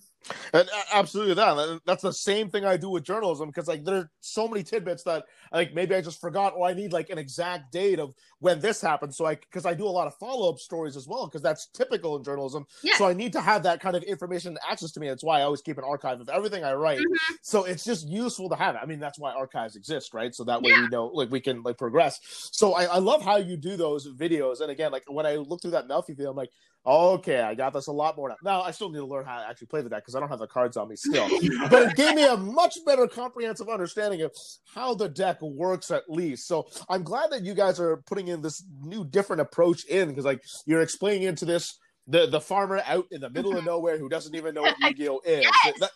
And 0.53 0.69
absolutely 0.93 1.35
that. 1.35 1.81
That's 1.86 2.03
the 2.03 2.12
same 2.12 2.51
thing 2.51 2.65
I 2.65 2.77
do 2.77 2.90
with 2.90 3.05
journalism 3.05 3.48
because 3.48 3.69
like 3.69 3.85
there 3.85 3.97
are 3.97 4.11
so 4.20 4.48
many 4.48 4.62
tidbits 4.62 5.03
that 5.05 5.24
like 5.53 5.74
maybe 5.74 5.94
I 5.94 6.01
just 6.01 6.20
forgot 6.20 6.55
or 6.57 6.66
I 6.66 6.74
need 6.74 6.93
like 6.93 7.11
an 7.11 7.19
exact 7.19 7.73
date 7.73 7.98
of 7.98 8.15
when 8.40 8.61
this 8.61 8.81
happened. 8.81 9.15
So 9.15 9.27
I 9.27 9.35
because 9.36 9.66
I 9.66 9.74
do 9.74 9.85
a 9.86 9.89
lot 9.89 10.07
of 10.07 10.15
follow 10.16 10.51
up 10.51 10.59
stories 10.59 10.97
as 10.97 11.07
well 11.07 11.27
because 11.27 11.43
that's 11.43 11.66
typical 11.69 12.16
in 12.16 12.24
journalism. 12.24 12.66
Yeah. 12.82 12.97
So 12.97 13.07
I 13.07 13.12
need 13.12 13.32
to 13.35 13.40
have 13.40 13.62
that 13.65 13.81
kind 13.81 13.97
of 13.97 14.03
information 14.05 14.57
access 14.69 14.93
to 14.93 15.01
me. 15.01 15.09
That's 15.09 15.24
why 15.24 15.40
I 15.40 15.43
always 15.43 15.62
keep 15.62 15.78
an 15.78 15.85
archive 15.85 16.20
of 16.20 16.28
everything 16.28 16.65
I 16.65 16.74
write. 16.74 16.98
Mhm. 16.98 17.36
So 17.43 17.65
it's 17.65 17.85
just 17.85 18.09
useful 18.09 18.48
to 18.48 18.57
have 18.57 18.74
it. 18.74 18.81
I 18.82 18.86
mean, 18.86 18.98
that's 18.98 19.19
why 19.19 19.32
archives 19.32 19.77
exist, 19.77 20.15
right? 20.15 20.35
So 20.35 20.44
that 20.44 20.62
way 20.62 20.70
Yeah. 20.70 20.82
we 20.82 20.89
know, 20.89 21.07
like, 21.07 21.31
we 21.31 21.40
can 21.40 21.62
like 21.62 21.78
progress. 21.78 22.20
So 22.53 22.74
I, 22.74 22.85
I 22.85 22.98
love 22.98 23.23
how 23.23 23.36
you 23.36 23.57
do 23.57 23.77
those 23.77 24.09
videos. 24.12 24.61
And 24.61 24.70
again, 24.70 24.93
like 24.93 25.05
when 25.07 25.27
I 25.27 25.36
look 25.36 25.62
through 25.62 25.73
that 25.73 25.89
Melffy 25.89 26.09
video, 26.09 26.31
I'm 26.31 26.36
like, 26.36 26.51
Okay, 26.87 27.41
I 27.41 27.55
got 27.57 27.73
this 27.73 27.89
a 27.89 27.93
lot 27.93 28.17
more 28.17 28.29
now. 28.29 28.37
Now 28.45 28.63
I 28.63 28.71
still 28.71 28.91
need 28.91 28.99
to 28.99 29.07
learn 29.07 29.25
how 29.25 29.41
to 29.41 29.49
actually 29.49 29.67
play 29.67 29.83
the 29.83 29.89
deck 29.91 30.03
because 30.03 30.15
I 30.15 30.21
don't 30.21 30.29
have 30.29 30.39
the 30.39 30.47
cards 30.47 30.77
on 30.77 30.89
me 30.89 30.95
still. 30.97 31.29
but 31.71 31.83
it 31.83 31.97
gave 31.97 32.15
me 32.15 32.25
a 32.25 32.37
much 32.37 32.79
better 32.87 33.09
comprehensive 33.09 33.69
understanding 33.69 34.23
of 34.23 34.33
how 34.73 34.95
the 34.95 35.09
deck 35.09 35.43
works 35.43 35.91
at 35.91 36.09
least. 36.09 36.47
So 36.47 36.69
I'm 36.89 37.03
glad 37.03 37.31
that 37.33 37.45
you 37.45 37.55
guys 37.55 37.81
are 37.81 37.97
putting 38.07 38.29
in 38.29 38.41
this 38.41 38.63
new 38.83 39.05
different 39.05 39.43
approach 39.43 39.85
in 39.87 40.09
because 40.11 40.25
like 40.25 40.43
you're 40.65 40.81
explaining 40.83 41.25
into 41.25 41.45
this 41.45 41.77
the 42.07 42.27
the 42.29 42.41
farmer 42.41 42.81
out 42.87 43.07
in 43.11 43.21
the 43.21 43.31
middle 43.31 43.57
of 43.57 43.65
nowhere 43.67 43.99
who 43.99 44.09
doesn't 44.09 44.35
even 44.37 44.55
know 44.55 44.63
what 44.63 44.77
Yu-Gi-Oh 44.81 45.21
is. 45.25 45.45
Yes. 45.65 45.75
That- 45.81 45.91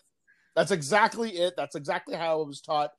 that's 0.57 0.73
exactly 0.73 1.31
it. 1.31 1.55
That's 1.57 1.77
exactly 1.77 2.17
how 2.17 2.43
I 2.43 2.45
was 2.45 2.61
taught 2.61 2.91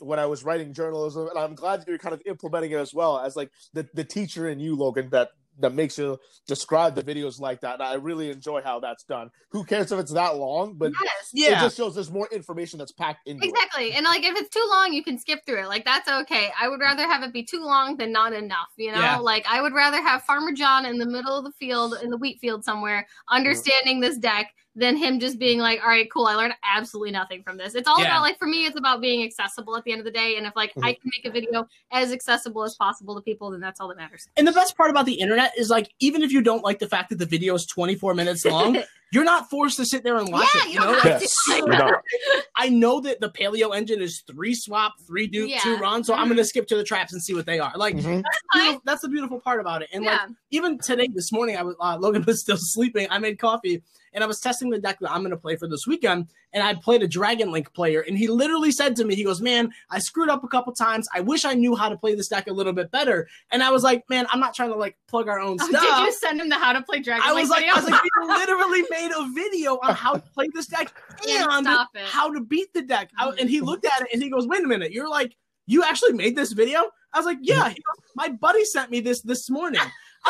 when 0.00 0.18
I 0.18 0.26
was 0.26 0.44
writing 0.44 0.72
journalism, 0.72 1.28
and 1.28 1.38
I'm 1.38 1.54
glad 1.54 1.80
that 1.80 1.88
you're 1.88 1.98
kind 1.98 2.14
of 2.14 2.22
implementing 2.26 2.72
it 2.72 2.76
as 2.76 2.94
well 2.94 3.18
as 3.18 3.34
like 3.34 3.50
the 3.72 3.88
the 3.94 4.04
teacher 4.04 4.48
in 4.48 4.60
you, 4.60 4.76
Logan, 4.76 5.08
that 5.10 5.30
that 5.58 5.74
makes 5.74 5.98
you 5.98 6.18
describe 6.46 6.94
the 6.94 7.02
videos 7.02 7.40
like 7.40 7.60
that. 7.60 7.74
And 7.74 7.82
I 7.82 7.94
really 7.94 8.30
enjoy 8.30 8.62
how 8.62 8.80
that's 8.80 9.04
done. 9.04 9.30
Who 9.50 9.64
cares 9.64 9.92
if 9.92 9.98
it's 9.98 10.12
that 10.12 10.36
long, 10.36 10.74
but 10.74 10.92
yes. 11.32 11.58
it 11.58 11.60
just 11.60 11.76
shows 11.76 11.94
there's 11.94 12.10
more 12.10 12.28
information 12.32 12.78
that's 12.78 12.92
packed 12.92 13.26
into 13.26 13.44
it. 13.44 13.50
Exactly. 13.50 13.92
And 13.92 14.04
like 14.04 14.24
if 14.24 14.36
it's 14.36 14.50
too 14.50 14.66
long, 14.70 14.92
you 14.92 15.02
can 15.02 15.18
skip 15.18 15.40
through 15.46 15.62
it. 15.62 15.68
Like 15.68 15.84
that's 15.84 16.08
okay. 16.08 16.50
I 16.60 16.68
would 16.68 16.80
rather 16.80 17.02
have 17.02 17.22
it 17.22 17.32
be 17.32 17.42
too 17.42 17.62
long 17.62 17.96
than 17.96 18.12
not 18.12 18.32
enough, 18.32 18.68
you 18.76 18.92
know? 18.92 19.00
Yeah. 19.00 19.16
Like 19.18 19.46
I 19.48 19.62
would 19.62 19.72
rather 19.72 20.02
have 20.02 20.22
Farmer 20.22 20.52
John 20.52 20.84
in 20.86 20.98
the 20.98 21.06
middle 21.06 21.36
of 21.36 21.44
the 21.44 21.52
field 21.52 21.94
in 22.02 22.10
the 22.10 22.16
wheat 22.16 22.40
field 22.40 22.64
somewhere 22.64 23.00
mm-hmm. 23.00 23.36
understanding 23.36 24.00
this 24.00 24.16
deck 24.18 24.54
than 24.78 24.96
him 24.96 25.18
just 25.20 25.38
being 25.38 25.58
like, 25.58 25.80
"All 25.82 25.88
right, 25.88 26.08
cool. 26.10 26.26
I 26.26 26.34
learned 26.34 26.54
absolutely 26.64 27.10
nothing 27.10 27.42
from 27.42 27.56
this." 27.58 27.74
It's 27.74 27.88
all 27.88 27.98
Yeah. 28.00 28.06
about 28.06 28.22
like 28.22 28.38
for 28.38 28.46
me 28.46 28.64
it's 28.64 28.78
about 28.78 29.00
being 29.00 29.22
accessible 29.24 29.76
at 29.76 29.84
the 29.84 29.92
end 29.92 30.00
of 30.00 30.04
the 30.04 30.10
day 30.10 30.36
and 30.36 30.46
if 30.46 30.54
like 30.56 30.72
I 30.82 30.92
can 30.94 31.10
make 31.16 31.24
a 31.26 31.30
video 31.30 31.66
as 31.90 32.12
accessible 32.12 32.62
as 32.62 32.74
possible 32.76 33.14
to 33.16 33.20
people, 33.20 33.50
then 33.50 33.60
that's 33.60 33.80
all 33.80 33.88
that 33.88 33.96
matters. 33.96 34.28
And 34.36 34.46
the 34.46 34.52
best 34.52 34.76
part 34.76 34.90
about 34.90 35.06
the 35.06 35.14
internet 35.14 35.52
is 35.58 35.68
like, 35.68 35.90
even 36.00 36.22
if 36.22 36.32
you 36.32 36.40
don't 36.40 36.62
like 36.64 36.78
the 36.78 36.88
fact 36.88 37.10
that 37.10 37.18
the 37.18 37.26
video 37.26 37.54
is 37.54 37.66
24 37.66 38.14
minutes 38.14 38.44
long, 38.44 38.80
you're 39.12 39.24
not 39.24 39.48
forced 39.50 39.76
to 39.78 39.84
sit 39.86 40.04
there 40.04 40.16
and 40.16 40.30
watch 40.30 40.48
Yeah, 40.54 40.60
it. 40.62 40.66
you 40.68 40.72
You 40.74 40.80
know, 40.80 40.92
have 41.00 41.20
Yes. 41.22 41.34
to. 41.48 41.56
You're 41.56 42.02
I 42.56 42.68
know 42.68 43.00
that 43.00 43.20
the 43.20 43.30
paleo 43.30 43.74
engine 43.76 44.00
is 44.02 44.22
three 44.30 44.54
swap, 44.54 44.94
three 45.06 45.26
dupe, 45.26 45.48
Yeah. 45.50 45.60
two 45.60 45.76
run, 45.76 46.04
so 46.04 46.14
I'm 46.14 46.26
Mhm. 46.26 46.30
gonna 46.30 46.44
skip 46.44 46.66
to 46.68 46.76
the 46.76 46.84
traps 46.84 47.12
and 47.12 47.22
see 47.22 47.34
what 47.34 47.46
they 47.46 47.58
are. 47.58 47.72
Like 47.76 47.96
Mhm. 47.96 48.22
beautiful- 48.52 48.82
that's 48.84 49.02
the 49.02 49.08
beautiful 49.08 49.40
part 49.40 49.60
about 49.60 49.82
it. 49.82 49.88
And 49.92 50.04
like 50.04 50.18
Yeah. 50.20 50.26
Even 50.50 50.78
today, 50.78 51.08
this 51.12 51.32
morning, 51.32 51.56
I 51.56 51.62
was 51.62 51.74
uh, 51.80 51.96
Logan 52.00 52.24
was 52.26 52.40
still 52.40 52.56
sleeping. 52.56 53.06
I 53.10 53.18
made 53.18 53.38
coffee 53.38 53.82
and 54.14 54.24
I 54.24 54.26
was 54.26 54.40
testing 54.40 54.70
the 54.70 54.78
deck 54.78 54.98
that 55.00 55.10
I'm 55.10 55.22
gonna 55.22 55.36
play 55.36 55.56
for 55.56 55.68
this 55.68 55.86
weekend. 55.86 56.28
And 56.54 56.62
I 56.62 56.72
played 56.74 57.02
a 57.02 57.08
Dragon 57.08 57.52
Link 57.52 57.74
player, 57.74 58.00
and 58.08 58.16
he 58.16 58.26
literally 58.26 58.72
said 58.72 58.96
to 58.96 59.04
me, 59.04 59.14
he 59.14 59.22
goes, 59.22 59.42
"Man, 59.42 59.70
I 59.90 59.98
screwed 59.98 60.30
up 60.30 60.42
a 60.44 60.48
couple 60.48 60.72
times. 60.72 61.06
I 61.14 61.20
wish 61.20 61.44
I 61.44 61.52
knew 61.52 61.76
how 61.76 61.90
to 61.90 61.96
play 61.96 62.14
this 62.14 62.28
deck 62.28 62.46
a 62.46 62.52
little 62.52 62.72
bit 62.72 62.90
better." 62.90 63.28
And 63.50 63.62
I 63.62 63.70
was 63.70 63.82
like, 63.82 64.08
"Man, 64.08 64.26
I'm 64.32 64.40
not 64.40 64.54
trying 64.54 64.70
to 64.70 64.76
like 64.76 64.96
plug 65.08 65.28
our 65.28 65.38
own 65.38 65.58
Oh, 65.60 65.68
stuff." 65.68 65.82
did 65.82 66.06
you 66.06 66.12
send 66.12 66.40
him 66.40 66.48
the 66.48 66.54
how 66.54 66.72
to 66.72 66.80
play 66.82 67.00
Dragon 67.00 67.22
I 67.26 67.34
Link 67.34 67.50
like, 67.50 67.60
video? 67.60 67.74
I 67.74 67.80
was 67.80 67.90
like, 67.90 68.02
we 68.02 68.26
literally 68.28 68.82
made 68.90 69.10
a 69.14 69.28
video 69.34 69.74
on 69.82 69.94
how 69.94 70.14
to 70.14 70.20
play 70.20 70.48
this 70.54 70.66
deck 70.66 70.92
and 71.28 71.66
how 72.06 72.32
to 72.32 72.40
beat 72.40 72.72
the 72.72 72.82
deck. 72.82 73.10
I- 73.18 73.34
and 73.38 73.50
he 73.50 73.60
looked 73.60 73.84
at 73.84 74.00
it 74.00 74.08
and 74.14 74.22
he 74.22 74.30
goes, 74.30 74.46
"Wait 74.46 74.64
a 74.64 74.66
minute, 74.66 74.92
you're 74.92 75.08
like, 75.10 75.36
you 75.66 75.84
actually 75.84 76.14
made 76.14 76.34
this 76.34 76.52
video?" 76.52 76.90
I 77.12 77.18
was 77.18 77.26
like, 77.26 77.38
"Yeah." 77.42 77.68
Goes, 77.68 77.76
My 78.16 78.30
buddy 78.30 78.64
sent 78.64 78.90
me 78.90 79.00
this 79.00 79.20
this 79.20 79.50
morning. 79.50 79.80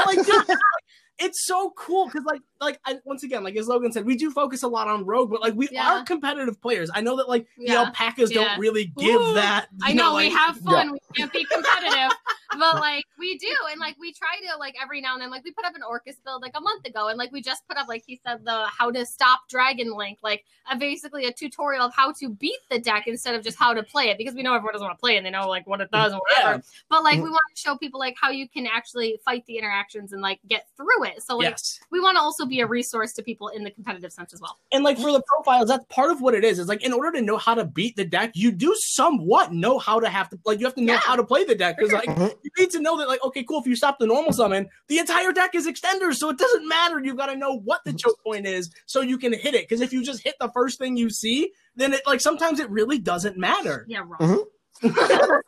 I'm 0.06 0.16
like, 0.16 0.26
it's 1.18 1.44
so 1.44 1.72
cool. 1.76 2.06
Because 2.06 2.24
like 2.24 2.42
like 2.60 2.80
I, 2.84 2.98
once 3.04 3.22
again, 3.22 3.44
like 3.44 3.56
as 3.56 3.68
Logan 3.68 3.92
said, 3.92 4.04
we 4.04 4.16
do 4.16 4.30
focus 4.30 4.62
a 4.62 4.68
lot 4.68 4.88
on 4.88 5.04
Rogue, 5.04 5.30
but 5.30 5.40
like 5.40 5.54
we 5.54 5.68
Yeah. 5.70 6.00
are 6.00 6.04
competitive 6.04 6.60
players. 6.60 6.90
I 6.92 7.00
know 7.00 7.16
that 7.16 7.28
like 7.28 7.46
the 7.56 7.66
Yeah. 7.66 7.84
alpacas 7.84 8.30
Yeah. 8.30 8.44
don't 8.44 8.60
really 8.60 8.92
give 8.98 9.20
Ooh, 9.20 9.34
that. 9.34 9.68
I 9.82 9.90
you 9.90 9.94
know, 9.94 10.16
we 10.16 10.30
have 10.30 10.56
fun. 10.58 10.92
We 10.92 10.98
can't 11.14 11.32
be 11.32 11.44
competitive, 11.44 12.10
but 12.58 12.76
like 12.76 13.04
we 13.18 13.38
do, 13.38 13.54
and 13.70 13.80
like 13.80 13.96
we 14.00 14.12
try 14.12 14.36
to 14.50 14.58
like 14.58 14.74
every 14.82 15.00
now 15.00 15.14
and 15.14 15.22
then. 15.22 15.30
Like 15.30 15.44
we 15.44 15.52
put 15.52 15.64
up 15.64 15.74
an 15.74 15.82
Orcust 15.82 16.24
build 16.24 16.42
like 16.42 16.52
a 16.56 16.60
month 16.60 16.84
ago, 16.86 17.08
and 17.08 17.18
like 17.18 17.32
we 17.32 17.40
just 17.40 17.66
put 17.68 17.76
up 17.76 17.88
like 17.88 18.02
he 18.06 18.20
said 18.26 18.44
the 18.44 18.66
how 18.66 18.90
to 18.90 19.06
stop 19.06 19.48
Dragon 19.48 19.94
Link, 19.96 20.18
like 20.22 20.44
a, 20.70 20.76
basically 20.76 21.26
a 21.26 21.32
tutorial 21.32 21.84
of 21.84 21.94
how 21.94 22.12
to 22.12 22.28
beat 22.28 22.58
the 22.70 22.78
deck 22.78 23.06
instead 23.06 23.34
of 23.34 23.42
just 23.42 23.58
how 23.58 23.72
to 23.72 23.82
play 23.82 24.08
it, 24.10 24.18
because 24.18 24.34
we 24.34 24.42
know 24.42 24.54
everyone 24.54 24.72
doesn't 24.72 24.86
want 24.86 24.98
to 24.98 25.00
play 25.00 25.14
it 25.14 25.18
and 25.18 25.26
they 25.26 25.30
know 25.30 25.48
like 25.48 25.66
what 25.66 25.80
it 25.80 25.90
does 25.90 26.12
and 26.12 26.20
whatever. 26.28 26.56
Yeah. 26.56 26.62
But 26.88 27.04
like 27.04 27.16
we 27.16 27.22
mm-hmm. 27.22 27.30
want 27.32 27.42
to 27.54 27.60
show 27.60 27.76
people 27.76 28.00
like 28.00 28.16
how 28.20 28.30
you 28.30 28.48
can 28.48 28.66
actually 28.66 29.20
fight 29.24 29.44
the 29.46 29.58
interactions 29.58 30.12
and 30.12 30.22
like 30.22 30.40
get 30.48 30.66
through 30.76 31.04
it. 31.04 31.22
So 31.22 31.36
like 31.36 31.50
yes. 31.50 31.80
we 31.90 32.00
want 32.00 32.16
to 32.16 32.20
also 32.20 32.46
be 32.48 32.60
a 32.60 32.66
resource 32.66 33.12
to 33.14 33.22
people 33.22 33.48
in 33.48 33.62
the 33.64 33.70
competitive 33.70 34.12
sense 34.12 34.32
as 34.32 34.40
well. 34.40 34.58
And 34.72 34.82
like 34.84 34.98
for 34.98 35.12
the 35.12 35.22
profiles, 35.22 35.68
that's 35.68 35.84
part 35.86 36.10
of 36.10 36.20
what 36.20 36.34
it 36.34 36.44
is. 36.44 36.58
Is 36.58 36.68
like 36.68 36.82
in 36.82 36.92
order 36.92 37.12
to 37.18 37.22
know 37.22 37.36
how 37.36 37.54
to 37.54 37.64
beat 37.64 37.96
the 37.96 38.04
deck, 38.04 38.32
you 38.34 38.50
do 38.50 38.74
somewhat 38.78 39.52
know 39.52 39.78
how 39.78 40.00
to 40.00 40.08
have 40.08 40.28
to 40.30 40.38
like 40.44 40.58
you 40.60 40.66
have 40.66 40.74
to 40.74 40.80
know 40.82 40.94
Yeah. 40.94 41.00
how 41.00 41.16
to 41.16 41.24
play 41.24 41.44
the 41.44 41.54
deck 41.54 41.76
because 41.76 41.92
like 41.92 42.08
Mhm. 42.08 42.34
you 42.42 42.50
need 42.58 42.70
to 42.70 42.80
know 42.80 42.96
that 42.98 43.08
like 43.08 43.22
okay, 43.22 43.42
cool. 43.44 43.60
If 43.60 43.66
you 43.66 43.76
stop 43.76 43.98
the 43.98 44.06
normal 44.06 44.32
summon, 44.32 44.68
the 44.88 44.98
entire 44.98 45.32
deck 45.32 45.54
is 45.54 45.66
extenders, 45.66 46.14
so 46.16 46.30
it 46.30 46.38
doesn't 46.38 46.66
matter. 46.68 47.00
You've 47.02 47.16
got 47.16 47.26
to 47.26 47.36
know 47.36 47.58
what 47.58 47.84
the 47.84 47.92
choke 47.92 48.22
point 48.24 48.46
is 48.46 48.70
so 48.86 49.00
you 49.00 49.18
can 49.18 49.32
hit 49.32 49.54
it. 49.54 49.68
Because 49.68 49.80
if 49.80 49.92
you 49.92 50.02
just 50.02 50.22
hit 50.22 50.34
the 50.40 50.50
first 50.50 50.78
thing 50.78 50.96
you 50.96 51.10
see, 51.10 51.52
then 51.76 51.92
it 51.92 52.02
like 52.06 52.20
sometimes 52.20 52.60
it 52.60 52.70
really 52.70 52.98
doesn't 52.98 53.36
matter. 53.36 53.84
Yeah, 53.88 54.04
wrong. 54.06 54.44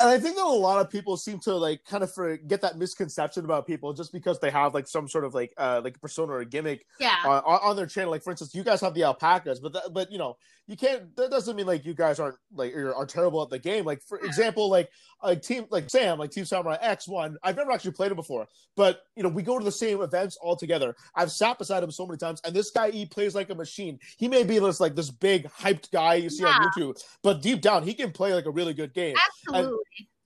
and 0.00 0.08
I 0.10 0.18
think 0.18 0.36
that 0.36 0.44
a 0.44 0.48
lot 0.48 0.80
of 0.80 0.90
people 0.90 1.16
seem 1.16 1.38
to 1.40 1.54
like 1.54 1.84
kind 1.84 2.02
of 2.02 2.12
forget 2.12 2.60
that 2.62 2.78
misconception 2.78 3.44
about 3.44 3.66
people 3.66 3.92
just 3.92 4.12
because 4.12 4.40
they 4.40 4.50
have 4.50 4.74
like 4.74 4.88
some 4.88 5.08
sort 5.08 5.24
of 5.24 5.34
like 5.34 5.52
uh 5.56 5.80
like 5.84 6.00
persona 6.00 6.32
or 6.32 6.44
gimmick 6.44 6.86
Yeah. 6.98 7.16
on, 7.24 7.42
on 7.44 7.76
their 7.76 7.86
channel. 7.86 8.10
Like 8.10 8.22
for 8.22 8.30
instance, 8.30 8.54
you 8.54 8.64
guys 8.64 8.80
have 8.80 8.94
the 8.94 9.04
alpacas, 9.04 9.60
but 9.60 9.72
that, 9.72 9.92
but 9.92 10.10
you 10.10 10.18
know 10.18 10.36
you 10.66 10.76
can't. 10.76 11.14
That 11.16 11.30
doesn't 11.30 11.56
mean 11.56 11.66
like 11.66 11.84
you 11.84 11.94
guys 11.94 12.18
aren't 12.18 12.36
like 12.54 12.74
are, 12.74 12.94
are 12.94 13.04
terrible 13.04 13.42
at 13.42 13.50
the 13.50 13.58
game. 13.58 13.84
Like 13.84 14.02
for 14.02 14.18
example, 14.20 14.70
like 14.70 14.88
a 15.22 15.36
team 15.36 15.66
like 15.70 15.90
Sam, 15.90 16.18
like 16.18 16.30
Team 16.30 16.44
Samurai 16.44 16.76
X 16.80 17.06
one. 17.06 17.36
I've 17.42 17.56
never 17.56 17.70
actually 17.70 17.92
played 17.92 18.12
it 18.12 18.14
before, 18.14 18.46
but 18.74 19.02
you 19.14 19.22
know 19.22 19.28
we 19.28 19.42
go 19.42 19.58
to 19.58 19.64
the 19.64 19.72
same 19.72 20.00
events 20.00 20.38
all 20.40 20.56
together. 20.56 20.96
I've 21.14 21.30
sat 21.30 21.58
beside 21.58 21.82
him 21.82 21.90
so 21.90 22.06
many 22.06 22.16
times, 22.16 22.40
and 22.44 22.54
this 22.54 22.70
guy 22.70 22.90
he 22.90 23.04
plays 23.04 23.34
like 23.34 23.50
a 23.50 23.54
machine. 23.54 23.98
He 24.16 24.26
may 24.26 24.42
be 24.42 24.58
this 24.58 24.80
like 24.80 24.94
this 24.94 25.10
big 25.10 25.48
hyped 25.48 25.90
guy 25.90 26.14
you 26.14 26.30
see 26.30 26.44
on 26.44 26.62
YouTube, 26.62 27.02
but 27.22 27.42
deep 27.42 27.60
down 27.60 27.82
he 27.82 27.92
can 27.92 28.10
play 28.10 28.32
like 28.32 28.46
a 28.46 28.50
really 28.50 28.74
good 28.74 28.94
game. 28.94 29.16
Absolutely. 29.48 29.78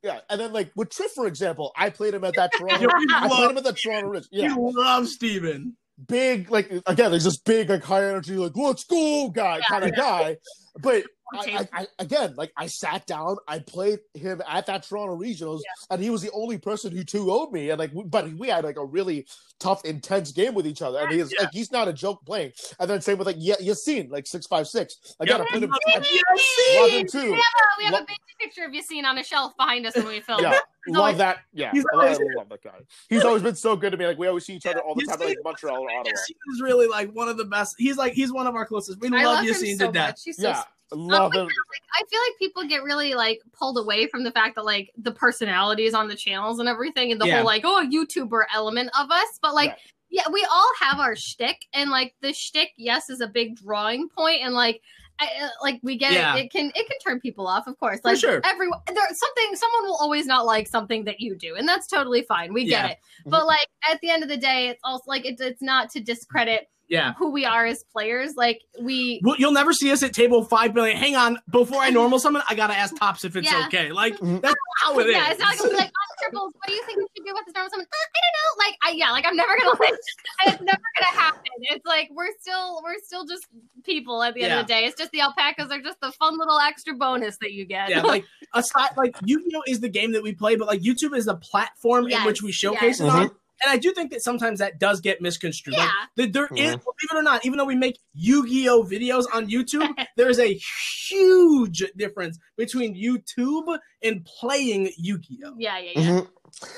Yeah, 0.03 0.21
and 0.31 0.41
then 0.41 0.53
like 0.53 0.71
with 0.77 0.91
Triff, 0.91 1.11
for 1.11 1.27
example, 1.27 1.73
I 1.77 1.91
played 1.91 2.15
him 2.15 2.23
at 2.23 2.35
that 2.37 2.53
Toronto. 2.57 2.87
Yeah, 3.09 3.21
I 3.21 3.29
played 3.29 3.51
him 3.51 3.59
at 3.59 3.65
the 3.65 3.73
Toronto 3.73 4.09
Ridge. 4.11 4.29
Yeah, 4.31 4.55
You 4.55 4.73
love 4.77 5.09
Steven. 5.09 5.77
Big 6.07 6.51
like 6.51 6.71
again, 6.87 7.11
there's 7.11 7.25
this 7.25 7.39
big 7.39 7.71
like 7.71 7.83
high 7.83 8.05
energy 8.05 8.37
like 8.37 8.53
let's 8.55 8.85
go 8.85 9.29
guy 9.29 9.61
kind 9.69 9.85
of 9.85 9.97
guy. 9.97 10.37
But 10.81 11.05
I, 11.35 11.39
I, 11.39 11.69
I 11.83 11.87
again 11.99 12.35
like 12.37 12.53
I 12.57 12.67
sat 12.67 13.07
down, 13.07 13.37
I 13.47 13.59
played 13.59 14.01
him 14.15 14.41
at 14.49 14.67
that 14.67 14.83
Toronto 14.85 15.17
Regionals, 15.17 15.61
and 15.91 16.03
he 16.03 16.11
was 16.11 16.23
the 16.23 16.31
only 16.33 16.59
person 16.59 16.91
who 16.93 17.05
two 17.05 17.31
owed 17.31 17.53
me, 17.53 17.71
and 17.71 17.79
like 17.79 17.93
we- 17.93 18.05
but 18.05 18.33
we 18.35 18.49
had 18.49 18.65
like 18.65 18.77
a 18.79 18.85
really 18.85 19.27
tough, 19.61 19.85
intense 19.85 20.33
game 20.33 20.55
with 20.55 20.67
each 20.67 20.83
other, 20.83 20.99
and 21.01 21.11
he's 21.13 21.33
Yeah. 21.33 21.43
like 21.45 21.53
he's 21.53 21.71
not 21.73 21.89
a 21.89 21.93
joke 21.93 22.25
playing. 22.25 22.53
And 22.81 22.89
then 22.89 23.01
same 23.01 23.19
with 23.19 23.27
like 23.27 23.37
yeah, 23.39 23.57
Yassine 23.57 24.11
like 24.11 24.27
six 24.27 24.47
five 24.47 24.67
six. 24.69 25.17
Again, 25.21 25.39
Yep. 25.39 25.47
I 25.47 25.51
played 25.51 25.63
him. 25.65 25.75
Yes, 25.87 26.07
I 26.27 26.81
love 26.81 26.91
him 26.91 27.07
too. 27.07 27.19
We 27.19 27.31
have, 27.33 27.39
a, 27.39 27.79
we 27.79 27.85
have 27.85 27.93
Lo- 27.95 27.99
a 28.01 28.03
baby 28.07 28.19
picture 28.41 28.65
of 28.65 28.73
Yassine 28.73 29.05
on 29.05 29.19
a 29.19 29.25
shelf 29.25 29.57
behind 29.57 29.87
us 29.87 29.97
when 29.97 30.07
we 30.07 30.21
film. 30.21 30.41
Yeah, 30.43 30.59
He's 30.87 30.95
love 30.95 31.01
always- 31.03 31.19
that. 31.19 31.39
Yeah, 31.53 31.71
he's 31.73 31.85
I 31.93 31.97
always- 31.97 32.19
love 32.37 32.49
that 32.49 32.63
guy. 32.63 32.79
He's 33.11 33.25
always 33.25 33.43
been 33.43 33.55
so 33.57 33.77
good 33.77 33.91
to 33.91 33.97
me. 33.99 34.07
Like 34.07 34.19
we 34.19 34.27
always 34.29 34.47
see 34.47 34.55
each 34.55 34.67
other 34.67 34.81
all 34.81 34.95
the 34.95 35.01
He's 35.03 35.09
time, 35.09 35.19
like 35.19 35.29
like- 35.29 35.39
Montreal 35.45 35.77
or 35.83 35.91
Ottawa. 35.91 36.05
Yassine 36.15 36.55
is 36.55 36.63
really 36.63 36.87
like 36.87 37.11
one 37.13 37.29
of 37.29 37.37
the 37.37 37.45
best. 37.45 37.75
He's 37.79 37.97
like 37.99 38.13
he's 38.15 38.33
one 38.33 38.47
of 38.47 38.55
our 38.55 38.65
closest. 38.65 39.01
We 39.01 39.09
I 39.09 39.25
love 39.25 39.25
love 39.25 39.45
him 39.47 39.55
Yassine 39.55 39.77
so 39.79 39.87
to 39.89 39.93
death. 39.93 40.09
much. 40.11 40.21
He's 40.25 40.37
so 40.37 40.43
Yeah, 40.49 40.63
love 40.93 41.33
him. 41.35 41.47
I 41.47 42.05
feel 42.11 42.21
like 42.21 42.39
people 42.39 42.65
get 42.65 42.83
really 42.83 43.15
like 43.15 43.41
pulled 43.53 43.79
away 43.79 44.07
from 44.07 44.25
the 44.25 44.31
fact 44.31 44.55
that 44.57 44.65
like 44.65 44.91
the 44.97 45.13
personalities 45.13 45.95
on 45.95 46.09
the 46.09 46.17
channels 46.17 46.59
and 46.59 46.69
everything, 46.69 47.13
and 47.13 47.21
the 47.21 47.27
Yeah. 47.27 47.37
whole 47.37 47.45
like 47.47 47.63
oh 47.65 47.87
YouTuber 47.91 48.45
element 48.55 48.91
of 48.99 49.11
us. 49.11 49.39
But 49.43 49.55
like, 49.55 49.77
Yeah. 50.09 50.23
yeah, 50.27 50.33
we 50.33 50.47
all 50.51 50.71
have 50.81 50.99
our 50.99 51.15
shtick, 51.17 51.67
and 51.73 51.91
like 51.91 52.15
the 52.21 52.33
shtick, 52.33 52.71
yes, 52.77 53.11
is 53.11 53.21
a 53.21 53.29
big 53.29 53.57
drawing 53.57 54.09
point, 54.09 54.43
and 54.43 54.55
like. 54.55 54.81
I, 55.21 55.47
uh, 55.47 55.49
like 55.61 55.81
we 55.83 55.97
get 55.97 56.13
Yeah. 56.13 56.37
it, 56.37 56.45
it 56.45 56.53
can 56.53 56.67
it 56.77 56.87
can 56.89 56.97
turn 57.05 57.19
people 57.19 57.49
off, 57.49 57.67
of 57.67 57.77
course. 57.81 57.99
For 58.03 58.11
Like 58.11 58.19
sure. 58.19 58.41
everyone, 58.45 58.79
there's 58.87 59.19
something 59.19 59.57
someone 59.57 59.83
will 59.87 59.97
always 59.97 60.27
not 60.27 60.47
like 60.47 60.69
something 60.69 61.03
that 61.07 61.19
you 61.19 61.35
do, 61.35 61.57
and 61.57 61.67
that's 61.67 61.89
totally 61.89 62.23
fine. 62.23 62.53
We 62.53 62.67
get 62.67 62.85
Yeah. 62.85 62.91
it, 62.93 62.99
but 63.27 63.45
like 63.45 63.67
at 63.91 64.01
the 64.01 64.11
end 64.11 64.23
of 64.23 64.29
the 64.29 64.37
day, 64.37 64.69
it's 64.69 64.79
also 64.85 65.03
like 65.09 65.27
it's 65.27 65.41
it's 65.41 65.61
not 65.61 65.91
to 65.91 66.01
discredit 66.01 66.69
Yeah. 66.89 67.15
who 67.19 67.31
we 67.31 67.45
are 67.45 67.67
as 67.67 67.85
players. 67.93 68.35
Like 68.37 68.61
we 68.81 69.21
Well, 69.23 69.37
you'll 69.39 69.53
never 69.53 69.73
see 69.73 69.93
us 69.93 70.03
at 70.03 70.13
table 70.13 70.45
five 70.45 70.75
billion. 70.75 70.97
Hang 70.97 71.17
on, 71.17 71.39
before 71.51 71.81
I 71.81 71.91
normal 71.91 72.19
summon, 72.19 72.43
I 72.49 72.55
gotta 72.55 72.75
ask 72.75 72.97
Tops 72.97 73.25
if 73.25 73.37
it's 73.37 73.51
Yeah. 73.51 73.67
okay. 73.67 73.93
Like 73.93 74.19
that's 74.23 74.55
how 74.83 74.99
it 74.99 75.07
is. 75.07 75.15
yeah, 75.15 75.31
it's 75.31 75.41
not 75.41 75.59
gonna 75.59 75.71
be 75.71 75.77
like, 75.77 75.91
oh, 75.91 76.15
triples. 76.23 76.53
What 76.55 76.69
do 76.69 76.75
you 76.75 76.83
think 76.85 76.99
we 76.99 77.07
should 77.17 77.27
do 77.27 77.35
with 77.35 77.45
this 77.47 77.55
normal 77.55 77.71
summon? 77.71 77.87
Uh, 77.87 77.97
I 77.97 78.21
don't 78.25 78.35
know. 78.39 78.65
Like, 78.65 78.77
I 78.85 78.91
yeah, 78.97 79.11
like 79.11 79.27
I'm 79.27 79.37
never 79.37 79.57
gonna 79.59 79.71
like, 79.81 79.93
it's 80.47 80.63
never 80.63 80.83
gonna 80.99 81.21
happen. 81.21 81.43
It's 81.61 81.87
like 81.87 82.09
we're 82.13 82.33
still 82.41 82.81
we're 82.83 82.99
still 83.05 83.27
just 83.27 83.47
people 83.85 84.23
at 84.23 84.35
the 84.35 84.43
end 84.43 84.53
of 84.55 84.67
the 84.67 84.73
day. 84.73 84.85
It's 84.85 84.97
just 84.97 85.11
the 85.13 85.21
alpacas 85.21 85.71
are 85.71 85.81
just 85.81 86.01
the 86.01 86.13
fun 86.13 86.39
little 86.39 86.59
extra 86.59 86.95
bonus 86.95 87.39
that 87.41 87.53
you 87.53 87.67
get. 87.67 87.91
yeah, 87.91 88.03
like 88.03 88.25
aside, 88.55 88.91
like 88.97 89.17
Yu-Gi-Oh 89.25 89.63
is 89.67 89.81
the 89.81 89.89
game 89.89 90.13
that 90.13 90.23
we 90.23 90.35
play, 90.35 90.57
but 90.57 90.67
like 90.67 90.81
YouTube 90.81 91.17
is 91.17 91.27
the 91.27 91.37
platform 91.37 92.09
in 92.09 92.25
which 92.25 92.43
we 92.43 92.53
showcase 92.53 93.01
yes. 93.01 93.01
it 93.01 93.09
on. 93.09 93.31
And 93.63 93.71
I 93.71 93.77
do 93.77 93.93
think 93.93 94.11
that 94.13 94.23
sometimes 94.23 94.59
that 94.61 94.79
does 94.79 95.01
get 95.01 95.21
misconstrued. 95.21 95.77
Yeah. 95.77 95.85
Like, 95.85 95.93
that 96.17 96.33
there 96.33 96.45
is- 96.57 96.77
Mhm. 96.77 96.85
believe 96.85 97.11
it 97.13 97.17
or 97.17 97.23
not, 97.23 97.45
even 97.47 97.59
though 97.59 97.65
we 97.65 97.75
make 97.75 97.99
Yu-Gi-Oh 98.15 98.85
videos 98.85 99.25
on 99.33 99.49
YouTube, 99.49 99.93
there 100.17 100.29
is 100.29 100.39
a 100.39 100.59
huge 101.09 101.83
difference 101.97 102.39
between 102.57 102.95
YouTube 102.95 103.79
and 104.03 104.25
playing 104.25 104.91
Yu-Gi-Oh. 104.97 105.55
Yeah, 105.59 105.79
yeah, 105.79 105.91
yeah. 105.95 106.11
Mhm. 106.21 106.29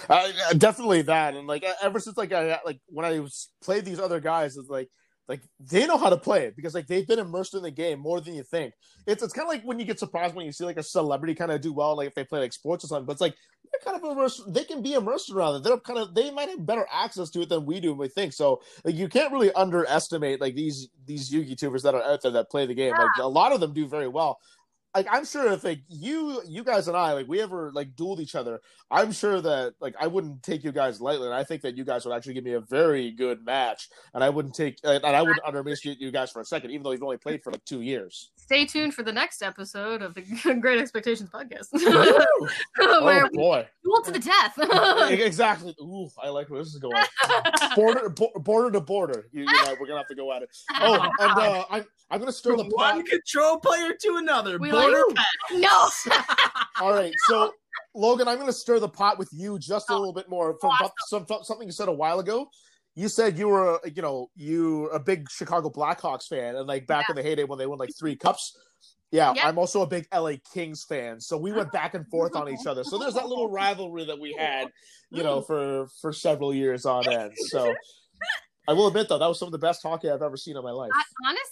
Uh, 0.09 0.33
definitely 0.59 1.03
that, 1.03 1.35
and 1.35 1.47
like 1.47 1.65
ever 1.81 2.01
since 2.01 2.17
like 2.17 2.33
I 2.33 2.59
like 2.65 2.81
when 2.87 3.07
I 3.07 3.21
was 3.21 3.51
played 3.63 3.85
these 3.85 4.01
other 4.01 4.19
guys, 4.21 4.57
it's 4.57 4.69
like 4.69 4.89
like 5.31 5.43
they 5.61 5.87
know 5.87 5.97
how 5.97 6.11
to 6.11 6.17
play 6.17 6.43
it 6.43 6.57
because 6.57 6.75
like 6.75 6.89
they've 6.89 7.07
been 7.07 7.21
immersed 7.21 7.55
in 7.55 7.63
the 7.63 7.71
game 7.71 8.01
more 8.01 8.21
than 8.21 8.35
you 8.35 8.43
think. 8.43 8.75
It's 9.07 9.23
it's 9.23 9.33
kind 9.33 9.47
of 9.47 9.55
like 9.55 9.63
when 9.63 9.79
you 9.79 9.85
get 9.85 10.01
surprised 10.01 10.35
when 10.35 10.45
you 10.45 10.51
see 10.51 10.65
like 10.65 10.77
a 10.77 10.83
celebrity 10.83 11.37
kind 11.37 11.53
of 11.53 11.61
do 11.61 11.73
well, 11.73 11.97
like 11.97 12.09
if 12.09 12.17
they 12.17 12.25
play 12.25 12.41
like 12.41 12.53
sports 12.53 12.85
or 12.85 12.89
something. 12.89 13.07
But 13.07 13.13
it's 13.13 13.21
like 13.21 13.37
they're 13.71 13.93
kind 13.93 14.05
of 14.05 14.11
immersed. 14.11 14.53
They 14.53 14.65
can 14.65 14.83
be 14.83 14.95
immersed 14.95 15.31
around 15.31 15.55
it. 15.55 15.63
They're 15.63 15.79
kind 15.79 16.01
of 16.01 16.17
they 16.17 16.33
might 16.33 16.49
have 16.49 16.67
better 16.67 16.85
access 16.93 17.31
to 17.31 17.43
it 17.43 17.49
than 17.49 17.65
we 17.65 17.79
do. 17.79 17.95
We 17.95 18.09
think 18.09 18.33
so. 18.33 18.61
Like 18.85 18.97
you 18.97 19.09
can't 19.09 19.33
really 19.33 19.53
underestimate 19.53 20.41
like 20.41 20.57
these 20.57 20.89
these 21.07 21.33
Yu 21.33 21.55
Tubers 21.55 21.85
that 21.85 21.95
are 21.95 22.03
out 22.03 22.23
there 22.23 22.33
that 22.33 22.51
play 22.51 22.67
the 22.67 22.75
game. 22.75 22.93
Like 22.93 23.09
a 23.21 23.29
lot 23.29 23.53
of 23.53 23.61
them 23.61 23.73
do 23.73 23.87
very 23.87 24.09
well. 24.09 24.41
Like 24.95 25.07
I'm 25.11 25.25
sure 25.25 25.53
if 25.53 25.63
like 25.63 25.83
you 25.89 26.43
you 26.47 26.65
guys 26.65 26.89
and 26.89 26.97
I 26.97 27.13
like 27.13 27.29
we 27.29 27.41
ever 27.41 27.71
like 27.73 27.95
dueled 27.95 28.19
each 28.19 28.35
other, 28.35 28.61
I'm 28.91 29.13
sure 29.13 29.41
that 29.41 29.75
like 29.81 29.95
I 30.01 30.09
wouldn't 30.09 30.43
take 30.43 30.65
you 30.65 30.73
guys 30.73 31.01
lightly, 31.01 31.27
and 31.27 31.35
I 31.35 31.45
think 31.45 31.63
that 31.63 31.77
you 31.77 31.85
guys 31.85 32.05
would 32.05 32.15
actually 32.15 32.35
give 32.35 32.43
me 32.45 32.55
a 32.55 32.61
very 32.61 33.13
good 33.13 33.45
match, 33.45 33.89
and 34.15 34.25
I 34.25 34.31
wouldn't 34.31 34.55
take 34.55 34.79
and 34.83 35.05
I 35.05 35.23
wouldn't 35.23 35.45
underestimate 35.47 36.01
you 36.01 36.11
guys 36.11 36.33
for 36.33 36.41
a 36.41 36.45
second, 36.45 36.73
even 36.73 36.83
though 36.83 36.91
you've 36.91 37.05
only 37.05 37.19
played 37.19 37.41
for 37.45 37.53
like 37.53 37.65
two 37.65 37.83
years. 37.83 38.33
Stay 38.37 38.67
tuned 38.67 38.93
for 38.93 39.05
the 39.05 39.13
next 39.13 39.43
episode 39.43 40.03
of 40.03 40.15
the 40.15 40.23
Gate 40.63 40.81
Expectations 40.81 41.31
podcast, 41.31 41.69
oh 42.81 43.05
where 43.05 43.29
we 43.31 43.39
boy, 43.39 43.67
duel 43.85 44.03
to 44.03 44.11
the 44.11 44.19
death. 44.19 44.59
exactly. 45.13 45.73
Ooh, 45.81 46.09
I 46.21 46.31
like 46.31 46.51
where 46.51 46.59
this 46.59 46.75
is 46.75 46.81
going. 46.81 47.01
Border 47.77 48.09
bo- 48.09 48.33
border 48.41 48.73
to 48.73 48.81
border, 48.81 49.29
you, 49.31 49.43
you 49.43 49.47
know, 49.47 49.77
we're 49.79 49.87
gonna 49.87 49.99
have 49.99 50.09
to 50.09 50.17
go 50.17 50.33
at 50.33 50.43
it. 50.43 50.49
Oh, 50.81 51.09
and 51.21 51.31
uh, 51.31 51.65
I'm 51.71 51.85
I'm 52.11 52.19
gonna 52.19 52.33
stir 52.33 52.57
the 52.57 52.65
From 52.65 52.73
one 52.73 53.07
control 53.07 53.59
player 53.59 53.93
to 53.95 54.17
another. 54.17 54.59
We 54.59 54.73
Border 54.81 55.03
no. 55.53 55.89
All 56.81 56.93
right, 56.93 57.13
so 57.29 57.53
Logan, 57.95 58.29
I'm 58.29 58.37
going 58.37 58.47
to 58.47 58.53
stir 58.53 58.79
the 58.79 58.89
pot 58.89 59.19
with 59.19 59.29
you 59.33 59.59
just 59.59 59.91
a 59.91 59.95
Oh, 59.95 59.99
little 59.99 60.13
bit 60.15 60.29
more 60.29 60.57
from 60.61 60.71
awesome. 60.71 61.27
some, 61.29 61.43
something 61.45 61.67
you 61.69 61.73
said 61.73 61.89
a 61.89 61.93
while 61.93 62.21
ago. 62.21 62.49
You 62.95 63.09
said 63.09 63.39
you 63.39 63.49
were, 63.49 63.75
uh, 63.75 63.79
you 63.95 64.03
know, 64.03 64.29
you 64.35 64.87
a 64.89 64.99
big 64.99 65.31
Chicago 65.31 65.71
Blackhawks 65.71 66.27
fan, 66.29 66.57
and 66.57 66.67
like 66.67 66.87
back 66.87 67.09
in 67.09 67.17
the 67.17 67.23
heyday 67.23 67.45
when 67.45 67.59
they 67.59 67.67
won 67.67 67.79
like 67.79 67.91
three 67.99 68.17
cups. 68.17 68.57
Yeah, 69.13 69.33
Yeah. 69.35 69.49
I'm 69.49 69.59
also 69.59 69.83
a 69.83 69.87
big 69.87 70.07
LA 70.15 70.35
Kings 70.53 70.85
fan, 70.85 71.21
so 71.21 71.37
we 71.37 71.53
went 71.53 71.73
back 71.73 71.95
and 71.95 72.07
forth 72.09 72.37
on 72.37 72.49
each 72.49 72.67
other. 72.67 72.85
So 72.85 72.97
there's 72.99 73.15
that 73.15 73.27
little 73.29 73.51
rivalry 73.51 74.05
that 74.05 74.19
we 74.21 74.35
had, 74.39 74.69
you 75.11 75.23
know, 75.25 75.41
for 75.47 75.87
for 76.01 76.13
several 76.13 76.55
years 76.55 76.87
on 76.87 77.09
end. 77.09 77.33
So 77.49 77.75
I 78.71 78.73
will 78.73 78.87
admit 78.87 79.09
though, 79.09 79.19
that 79.19 79.27
was 79.27 79.37
some 79.37 79.49
of 79.49 79.53
the 79.53 79.59
best 79.59 79.83
hockey 79.83 80.09
I've 80.09 80.23
ever 80.23 80.37
seen 80.37 80.57
in 80.57 80.63
my 80.63 80.71
life. 80.71 80.93
I, 80.95 81.03
honestly, 81.29 81.43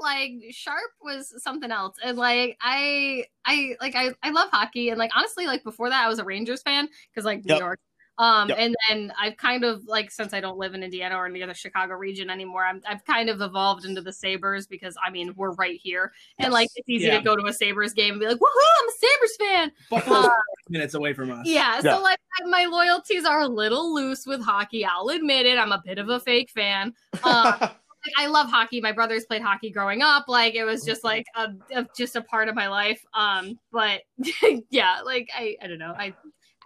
like 0.00 0.54
Sharp 0.54 0.92
was 1.02 1.34
something 1.42 1.72
else, 1.72 1.96
and 2.04 2.16
like 2.16 2.56
I, 2.62 3.24
I 3.44 3.74
like 3.80 3.96
I, 3.96 4.14
I 4.22 4.30
love 4.30 4.48
hockey, 4.52 4.90
and 4.90 4.96
like 4.96 5.10
honestly, 5.16 5.46
like 5.46 5.64
before 5.64 5.88
that, 5.88 6.04
I 6.04 6.08
was 6.08 6.20
a 6.20 6.24
Rangers 6.24 6.62
fan 6.62 6.88
because 7.10 7.24
like 7.24 7.44
New 7.44 7.56
York. 7.56 7.80
Um, 8.18 8.48
Yep. 8.48 8.58
and 8.60 8.76
then 8.88 9.12
I've 9.20 9.36
kind 9.36 9.62
of 9.64 9.84
like 9.86 10.10
since 10.10 10.32
I 10.34 10.40
don't 10.40 10.58
live 10.58 10.74
in 10.74 10.82
Indiana 10.82 11.16
or 11.16 11.28
near 11.28 11.46
the 11.46 11.54
Chicago 11.54 11.94
region 11.94 12.30
anymore, 12.30 12.64
I'm, 12.64 12.82
I've 12.88 13.04
kind 13.04 13.30
of 13.30 13.40
evolved 13.40 13.84
into 13.84 14.00
the 14.02 14.12
Sabres 14.12 14.66
because 14.66 14.96
I 15.04 15.10
mean 15.10 15.32
we're 15.36 15.52
right 15.52 15.78
here, 15.80 16.12
and 16.38 16.52
like 16.52 16.68
it's 16.74 16.88
easy 16.88 17.06
Yeah. 17.06 17.18
to 17.18 17.24
go 17.24 17.36
to 17.36 17.46
a 17.46 17.52
Sabres 17.52 17.92
game 17.94 18.12
and 18.14 18.20
be 18.20 18.26
like, 18.26 18.36
woohoo, 18.38 18.80
I'm 18.82 18.88
a 18.88 18.92
Sabres 18.98 19.36
fan. 19.38 19.72
Buffalo's 19.90 20.26
Uh, 20.26 20.30
minutes 20.68 20.94
away 20.94 21.12
from 21.12 21.30
us. 21.30 21.46
Yeah, 21.46 21.80
Yeah. 21.82 21.96
so 21.96 22.02
like 22.02 22.18
my 22.46 22.64
loyalties 22.66 23.24
are 23.24 23.40
a 23.40 23.48
little 23.48 23.94
loose 23.94 24.26
with 24.26 24.40
hockey. 24.42 24.84
I'll 24.84 25.08
admit 25.08 25.46
it. 25.46 25.56
I'm 25.58 25.72
a 25.72 25.82
bit 25.84 25.98
of 25.98 26.08
a 26.08 26.18
fake 26.20 26.50
fan. 26.50 26.94
Um, 27.22 27.54
like, 27.60 27.72
I 28.16 28.26
love 28.26 28.48
hockey. 28.48 28.80
My 28.80 28.92
brothers 28.92 29.24
played 29.26 29.42
hockey 29.42 29.70
growing 29.70 30.02
up. 30.02 30.24
Like 30.28 30.54
it 30.54 30.64
was 30.64 30.84
just 30.84 31.04
like 31.04 31.24
a, 31.36 31.48
a 31.74 31.86
just 31.96 32.16
a 32.16 32.22
part 32.22 32.48
of 32.48 32.54
my 32.54 32.68
life. 32.68 33.04
Um, 33.14 33.58
but 33.72 34.02
yeah, 34.70 35.00
like 35.04 35.28
I 35.36 35.56
I 35.62 35.66
don't 35.68 35.78
know. 35.78 35.94
I 35.96 36.14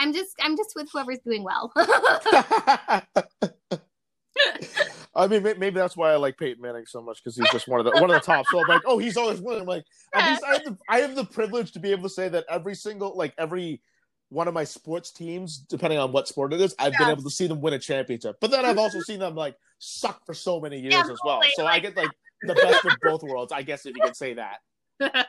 I'm 0.03 0.13
just 0.13 0.35
I'm 0.41 0.57
just 0.57 0.73
with 0.75 0.89
whoever's 0.93 1.21
doing 1.25 1.45
well. 1.45 1.73
I 5.15 5.27
mean, 5.29 5.43
maybe 5.43 5.71
that's 5.71 5.97
why 5.97 6.13
I 6.13 6.17
like 6.17 6.39
Peyton 6.39 6.61
Manning 6.61 6.87
so 6.87 7.01
much 7.01 7.23
because 7.23 7.37
he's 7.37 7.49
just 7.53 7.69
one 7.69 7.79
of 7.79 7.87
the 7.87 7.93
one 8.01 8.11
of 8.11 8.15
the 8.15 8.21
top. 8.21 8.45
So 8.51 8.61
I'm 8.61 8.67
like, 8.67 8.81
oh, 8.85 8.99
he's 8.99 9.17
always 9.17 9.41
winning. 9.41 9.61
I'm 9.61 9.69
like, 9.69 9.85
at 10.15 10.29
least 10.29 10.43
I 10.45 10.55
have, 10.55 10.65
the, 10.65 10.79
I 10.89 10.99
have 10.99 11.15
the 11.15 11.25
privilege 11.25 11.71
to 11.73 11.79
be 11.79 11.93
able 11.93 12.03
to 12.05 12.09
say 12.09 12.29
that 12.31 12.45
every 12.49 12.75
single 12.75 13.17
like 13.17 13.33
every 13.39 13.81
one 14.31 14.49
of 14.49 14.55
my 14.55 14.65
sports 14.65 15.13
teams, 15.13 15.59
depending 15.59 16.01
on 16.01 16.11
what 16.11 16.27
sport 16.27 16.53
it 16.53 16.61
is, 16.61 16.75
I've 16.81 16.99
been 16.99 17.11
able 17.11 17.23
to 17.23 17.31
see 17.31 17.47
them 17.47 17.61
win 17.61 17.75
a 17.75 17.79
championship. 17.79 18.39
But 18.41 18.51
then 18.51 18.65
I've 18.65 18.79
also 18.79 18.99
seen 19.01 19.21
them 19.21 19.37
like 19.37 19.55
suck 19.79 20.27
for 20.27 20.35
so 20.35 20.59
many 20.59 20.81
years 20.81 20.95
Yeah, 20.95 21.03
as 21.03 21.19
well. 21.25 21.43
So 21.55 21.65
I 21.67 21.79
get 21.79 21.97
like 21.97 22.11
the 22.43 22.55
best 22.55 22.85
of 22.85 22.97
both 23.03 23.23
worlds, 23.23 23.53
I 23.53 23.63
guess, 23.63 23.87
if 23.87 23.95
you 23.95 24.03
can 24.03 24.15
say 24.15 24.35
that. 24.35 24.59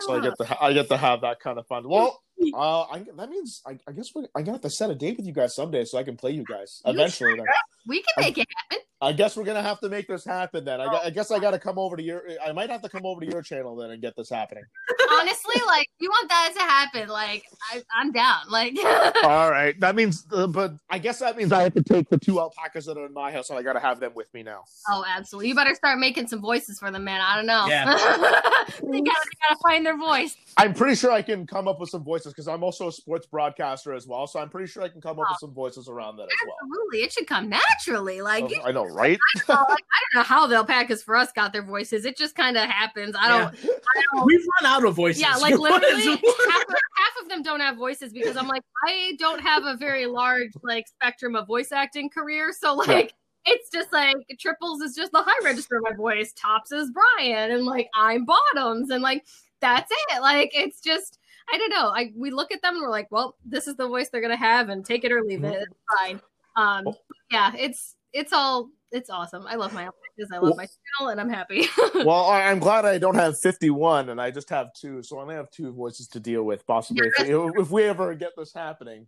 So 0.00 0.14
I 0.14 0.20
get 0.20 0.36
to 0.38 0.62
I 0.62 0.72
get 0.72 0.88
to 0.88 0.96
have 0.96 1.22
that 1.22 1.40
kind 1.40 1.58
of 1.58 1.66
fun. 1.66 1.88
Well, 1.88 2.22
uh, 2.54 2.82
I, 2.82 3.04
that 3.16 3.30
means 3.30 3.62
I, 3.66 3.78
I 3.86 3.92
guess 3.92 4.14
we're, 4.14 4.26
I'm 4.34 4.44
gonna 4.44 4.52
have 4.52 4.62
to 4.62 4.70
set 4.70 4.90
a 4.90 4.94
date 4.94 5.16
with 5.16 5.26
you 5.26 5.32
guys 5.32 5.54
someday 5.54 5.84
so 5.84 5.98
I 5.98 6.02
can 6.02 6.16
play 6.16 6.32
you 6.32 6.44
guys 6.44 6.82
eventually. 6.84 7.34
then. 7.36 7.46
We 7.88 8.02
can 8.02 8.14
make 8.18 8.38
it 8.38 8.46
happen. 8.56 8.84
I 9.00 9.12
guess 9.12 9.36
we're 9.36 9.44
gonna 9.44 9.62
have 9.62 9.80
to 9.80 9.88
make 9.88 10.08
this 10.08 10.24
happen 10.24 10.64
then. 10.64 10.80
I, 10.80 10.86
I 11.04 11.10
guess 11.10 11.30
I 11.30 11.38
got 11.38 11.52
to 11.52 11.58
come 11.58 11.78
over 11.78 11.96
to 11.96 12.02
your. 12.02 12.24
I 12.44 12.50
might 12.50 12.68
have 12.68 12.82
to 12.82 12.88
come 12.88 13.06
over 13.06 13.20
to 13.20 13.26
your 13.26 13.42
channel 13.42 13.76
then 13.76 13.90
and 13.90 14.02
get 14.02 14.16
this 14.16 14.28
happening. 14.28 14.64
Honestly, 15.12 15.54
like 15.66 15.86
you 16.00 16.10
want 16.10 16.28
that 16.28 16.52
to 16.56 16.60
happen. 16.60 17.08
Like 17.08 17.44
I, 17.72 17.82
I'm 17.96 18.10
down. 18.10 18.40
Like 18.50 18.76
All 19.22 19.50
right, 19.50 19.78
that 19.78 19.94
means, 19.94 20.26
uh, 20.32 20.48
but 20.48 20.74
I 20.90 20.98
guess 20.98 21.20
that 21.20 21.36
means 21.36 21.52
I 21.52 21.62
have 21.62 21.74
to 21.74 21.82
take 21.82 22.08
the 22.08 22.18
two 22.18 22.40
alpacas 22.40 22.86
that 22.86 22.98
are 22.98 23.06
in 23.06 23.14
my 23.14 23.30
house 23.30 23.50
and 23.50 23.58
I 23.58 23.62
got 23.62 23.74
to 23.74 23.80
have 23.80 24.00
them 24.00 24.12
with 24.16 24.32
me 24.34 24.42
now. 24.42 24.64
Oh, 24.88 25.04
absolutely. 25.06 25.48
You 25.48 25.54
better 25.54 25.76
start 25.76 26.00
making 26.00 26.26
some 26.26 26.40
voices 26.40 26.80
for 26.80 26.90
them, 26.90 27.04
man. 27.04 27.20
I 27.20 27.36
don't 27.36 27.46
know. 27.46 27.66
Yeah. 27.68 27.84
they, 27.86 27.92
gotta, 27.92 28.82
they 28.82 29.00
gotta 29.00 29.60
find 29.62 29.86
their 29.86 29.96
voice. 29.96 30.36
I'm 30.56 30.74
pretty 30.74 30.96
sure 30.96 31.12
I 31.12 31.22
can 31.22 31.46
come 31.46 31.68
up 31.68 31.78
with 31.78 31.90
some 31.90 32.02
voices 32.02 32.32
because 32.32 32.48
I'm 32.48 32.64
also 32.64 32.88
a 32.88 32.92
sports 32.92 33.26
broadcaster 33.26 33.94
as 33.94 34.08
well. 34.08 34.26
So 34.26 34.40
I'm 34.40 34.48
pretty 34.48 34.66
sure 34.66 34.82
I 34.82 34.88
can 34.88 35.00
come 35.00 35.20
up 35.20 35.26
with 35.30 35.38
some 35.38 35.54
voices 35.54 35.88
around 35.88 36.16
that 36.16 36.24
as 36.24 36.36
well. 36.44 36.56
Absolutely. 36.64 36.98
It 37.04 37.12
should 37.12 37.26
come 37.28 37.48
naturally. 37.78 38.20
Like, 38.20 38.44
Oh, 38.44 38.64
I 38.64 38.72
know, 38.72 38.84
right? 38.84 39.18
know, 39.48 39.54
like, 39.54 39.68
I 39.68 40.00
don't 40.12 40.14
know 40.14 40.22
how 40.22 40.46
the 40.46 40.56
alpacas 40.56 41.02
for 41.02 41.16
us 41.16 41.32
got 41.32 41.52
their 41.52 41.62
voices. 41.62 42.04
It 42.04 42.16
just 42.16 42.34
kind 42.34 42.56
of 42.56 42.64
happens. 42.64 43.14
I 43.18 43.28
don't, 43.28 43.54
I 43.54 44.02
don't 44.12 44.24
We've 44.26 44.44
run 44.60 44.72
out 44.72 44.84
of 44.84 44.94
voices. 44.94 45.22
yeah, 45.22 45.36
like 45.40 45.58
What 45.58 45.82
is- 45.84 46.04
literally 46.04 46.22
half 46.50 46.62
of, 46.62 46.74
half 46.96 47.22
of 47.22 47.28
them 47.28 47.42
don't 47.42 47.60
have 47.60 47.76
voices 47.76 48.12
because 48.12 48.36
I'm 48.36 48.48
like, 48.48 48.62
I 48.86 49.14
don't 49.18 49.40
have 49.40 49.64
a 49.64 49.76
very 49.76 50.06
large 50.06 50.52
like 50.62 50.86
spectrum 50.88 51.36
of 51.36 51.46
voice 51.46 51.72
acting 51.72 52.10
career. 52.10 52.52
So 52.52 52.74
like 52.74 53.12
it's 53.46 53.70
just 53.70 53.92
like 53.92 54.16
triples 54.38 54.82
is 54.82 54.94
just 54.94 55.12
the 55.12 55.22
high 55.22 55.44
register 55.44 55.76
of 55.76 55.82
my 55.84 55.94
voice, 55.94 56.32
tops 56.34 56.72
is 56.72 56.90
Bryan, 56.90 57.50
and 57.50 57.64
like 57.64 57.88
I'm 57.94 58.24
bottoms, 58.24 58.90
and 58.90 59.02
like 59.02 59.24
that's 59.60 59.90
it. 59.90 60.20
Like 60.20 60.50
it's 60.54 60.80
just 60.80 61.18
I 61.50 61.56
don't 61.56 61.70
know. 61.70 61.88
I 61.88 62.12
we 62.16 62.30
look 62.30 62.52
at 62.52 62.60
them 62.62 62.74
and 62.74 62.82
we're 62.82 62.90
like, 62.90 63.10
well, 63.10 63.36
this 63.44 63.66
is 63.66 63.76
the 63.76 63.88
voice 63.88 64.08
they're 64.10 64.20
gonna 64.20 64.36
have, 64.36 64.68
and 64.68 64.84
take 64.84 65.04
it 65.04 65.12
or 65.12 65.22
leave 65.22 65.40
mm-hmm. 65.40 65.52
it. 65.52 65.62
It's 65.62 65.80
fine. 65.98 66.20
Um, 66.58 66.84
yeah, 67.30 67.52
it's 67.56 67.94
it's 68.12 68.32
all 68.32 68.70
it's 68.90 69.10
awesome. 69.10 69.44
I 69.46 69.54
love 69.54 69.72
my 69.74 69.82
alpacas. 69.84 70.30
I 70.32 70.38
love 70.38 70.56
my 70.56 70.66
channel, 70.66 71.10
and 71.10 71.20
I'm 71.20 71.28
happy. 71.30 71.66
well, 71.94 72.24
I- 72.24 72.44
I'm 72.50 72.58
glad 72.58 72.84
I 72.84 72.98
don't 72.98 73.14
have 73.14 73.38
51 73.38 74.08
and 74.08 74.20
I 74.20 74.30
just 74.30 74.48
have 74.50 74.68
two, 74.74 75.02
so 75.02 75.18
I 75.18 75.22
only 75.22 75.34
have 75.34 75.50
two 75.50 75.72
voices 75.72 76.08
to 76.08 76.20
deal 76.20 76.42
with. 76.42 76.66
Possibly, 76.66 77.06
if, 77.18 77.28
if 77.56 77.70
we 77.70 77.84
ever 77.84 78.14
get 78.14 78.30
this 78.36 78.52
happening, 78.54 79.06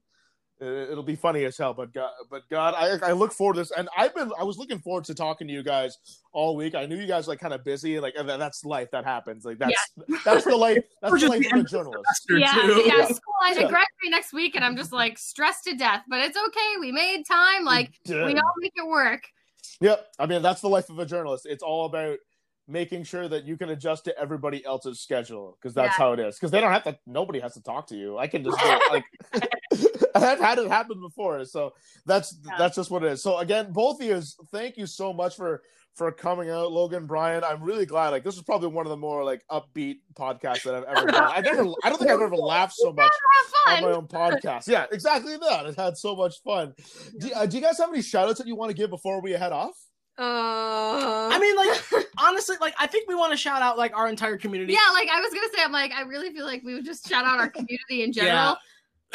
it'll 0.61 1.03
be 1.03 1.17
funny 1.17 1.45
as 1.45 1.57
hell. 1.57 1.73
But 1.73 1.95
God, 1.95 2.11
but 2.31 2.43
God, 2.51 2.75
I, 2.77 3.09
I 3.09 3.13
look 3.13 3.33
forward 3.33 3.55
to 3.55 3.61
this, 3.61 3.71
and 3.71 3.89
I've 3.97 4.15
been 4.15 4.31
I 4.39 4.45
was 4.45 4.59
looking 4.59 4.79
forward 4.79 5.05
to 5.05 5.15
talking 5.15 5.49
to 5.49 5.53
you 5.55 5.63
guys 5.63 5.97
all 6.33 6.55
week. 6.55 6.75
I 6.75 6.85
knew 6.87 6.97
you 6.97 7.07
guys 7.07 7.27
like 7.27 7.41
kind 7.41 7.55
of 7.55 7.65
busy, 7.65 7.99
like 7.99 8.15
and 8.19 8.29
that's 8.29 8.65
life 8.67 8.91
that 8.93 9.05
happens. 9.07 9.45
Like 9.47 9.59
that's 9.59 9.93
that's 10.25 10.45
the 10.45 10.55
life 10.57 10.85
that's 11.01 11.11
We're 11.13 11.19
the 11.21 11.29
life 11.29 11.47
of 11.53 11.59
a 11.61 11.65
journalist. 11.65 12.27
yeah, 12.29 12.67
yeah, 12.67 12.79
Yeah. 12.85 13.05
school. 13.07 13.35
I 13.43 13.53
Yeah. 13.55 13.61
graduate 13.69 13.87
next 14.09 14.33
week, 14.33 14.55
and 14.57 14.65
I'm 14.65 14.77
just 14.77 14.93
like 14.93 15.19
stressed 15.19 15.65
to 15.65 15.77
death. 15.77 16.05
But 16.09 16.21
it's 16.21 16.39
okay. 16.39 16.75
We 16.81 16.93
made 16.93 17.25
time. 17.27 17.65
Like 17.65 17.91
we 18.09 18.15
all 18.15 18.53
make 18.59 18.73
it 18.77 18.87
work. 18.87 19.25
Yep. 19.81 20.07
I 20.19 20.27
mean, 20.27 20.43
that's 20.43 20.61
the 20.61 20.69
life 20.69 20.89
of 20.91 20.99
a 20.99 21.07
journalist. 21.07 21.47
It's 21.49 21.63
all 21.63 21.87
about 21.87 22.19
making 22.71 23.03
sure 23.05 23.29
that 23.29 23.45
you 23.45 23.57
can 23.57 23.71
adjust 23.71 24.05
to 24.05 24.19
everybody 24.19 24.65
else's 24.65 25.01
schedule 25.01 25.59
because 25.61 25.75
that's 25.75 25.99
Yeah. 25.99 26.05
how 26.05 26.13
it 26.13 26.21
is. 26.21 26.37
Because 26.37 26.51
they 26.51 26.61
don't 26.61 26.73
have 26.73 26.85
to. 26.85 26.99
Nobody 27.07 27.41
has 27.41 27.55
to 27.55 27.63
talk 27.63 27.87
to 27.89 27.97
you. 27.97 28.17
I 28.19 28.27
can 28.27 28.45
just 28.45 28.59
go, 28.61 28.79
like. 28.91 29.05
I've 30.15 30.41
had 30.41 30.59
it 30.59 30.69
happen 30.69 31.01
before, 31.01 31.45
so 31.45 31.73
that's 32.07 32.37
Yeah. 32.45 32.55
that's 32.59 32.77
just 32.77 32.91
what 32.91 33.05
it 33.05 33.13
is. 33.13 33.23
So 33.23 33.39
again, 33.39 33.73
both 33.73 34.01
of 34.01 34.07
you, 34.07 34.21
thank 34.51 34.77
you 34.77 34.87
so 34.87 35.13
much 35.13 35.37
for 35.37 35.63
for 35.95 36.11
coming 36.13 36.51
out, 36.51 36.71
Logan, 36.73 37.07
Bryan. 37.07 37.45
I'm 37.45 37.63
really 37.63 37.87
glad. 37.87 38.09
Like 38.11 38.25
this 38.25 38.37
is 38.37 38.43
probably 38.43 38.69
one 38.69 38.87
of 38.87 38.91
the 38.91 38.97
more 38.97 39.25
like 39.25 39.43
upbeat 39.51 39.99
podcasts 40.15 40.63
that 40.65 40.75
I've 40.75 40.85
ever 40.85 41.07
done. 41.09 41.31
I 41.35 41.41
never, 41.41 41.63
I 41.85 41.89
don't 41.89 41.99
think 41.99 42.11
I've 42.11 42.21
ever 42.21 42.37
laughed 42.37 42.75
so 42.77 42.93
much 42.93 43.13
on 43.69 43.83
my 43.83 43.91
own 43.93 44.07
podcast. 44.07 44.67
Yeah, 44.67 44.87
exactly 44.93 45.37
that. 45.37 45.67
It 45.67 45.77
had 45.77 45.97
so 45.97 46.15
much 46.17 46.43
fun. 46.43 46.75
Do, 47.19 47.31
uh, 47.33 47.47
do 47.47 47.57
you 47.57 47.63
guys 47.63 47.79
have 47.79 47.91
any 47.91 48.03
shout 48.03 48.29
outs 48.29 48.39
that 48.39 48.47
you 48.47 48.57
want 48.57 48.71
to 48.71 48.77
give 48.77 48.91
before 48.91 49.21
we 49.21 49.33
head 49.33 49.53
off? 49.53 49.77
Uh, 50.21 51.31
I 51.33 51.39
mean, 51.39 51.57
like 51.57 52.07
honestly, 52.19 52.57
like 52.61 52.75
I 52.79 52.87
think 52.87 53.09
we 53.09 53.15
want 53.15 53.33
to 53.33 53.39
shout 53.39 53.63
out 53.63 53.79
like 53.79 53.97
our 53.97 54.07
entire 54.07 54.37
community. 54.37 54.75
yeah, 54.75 54.93
like 54.93 55.09
I 55.09 55.19
was 55.19 55.33
gonna 55.33 55.49
say, 55.55 55.63
I'm 55.65 55.73
like, 55.73 55.93
I 55.93 56.03
really 56.03 56.31
feel 56.31 56.45
like 56.45 56.63
we 56.63 56.75
would 56.75 56.85
just 56.85 57.09
shout 57.09 57.25
out 57.25 57.39
our 57.41 57.49
community 57.49 58.03
in 58.03 58.13
general. 58.13 58.35
Yeah. 58.35 58.55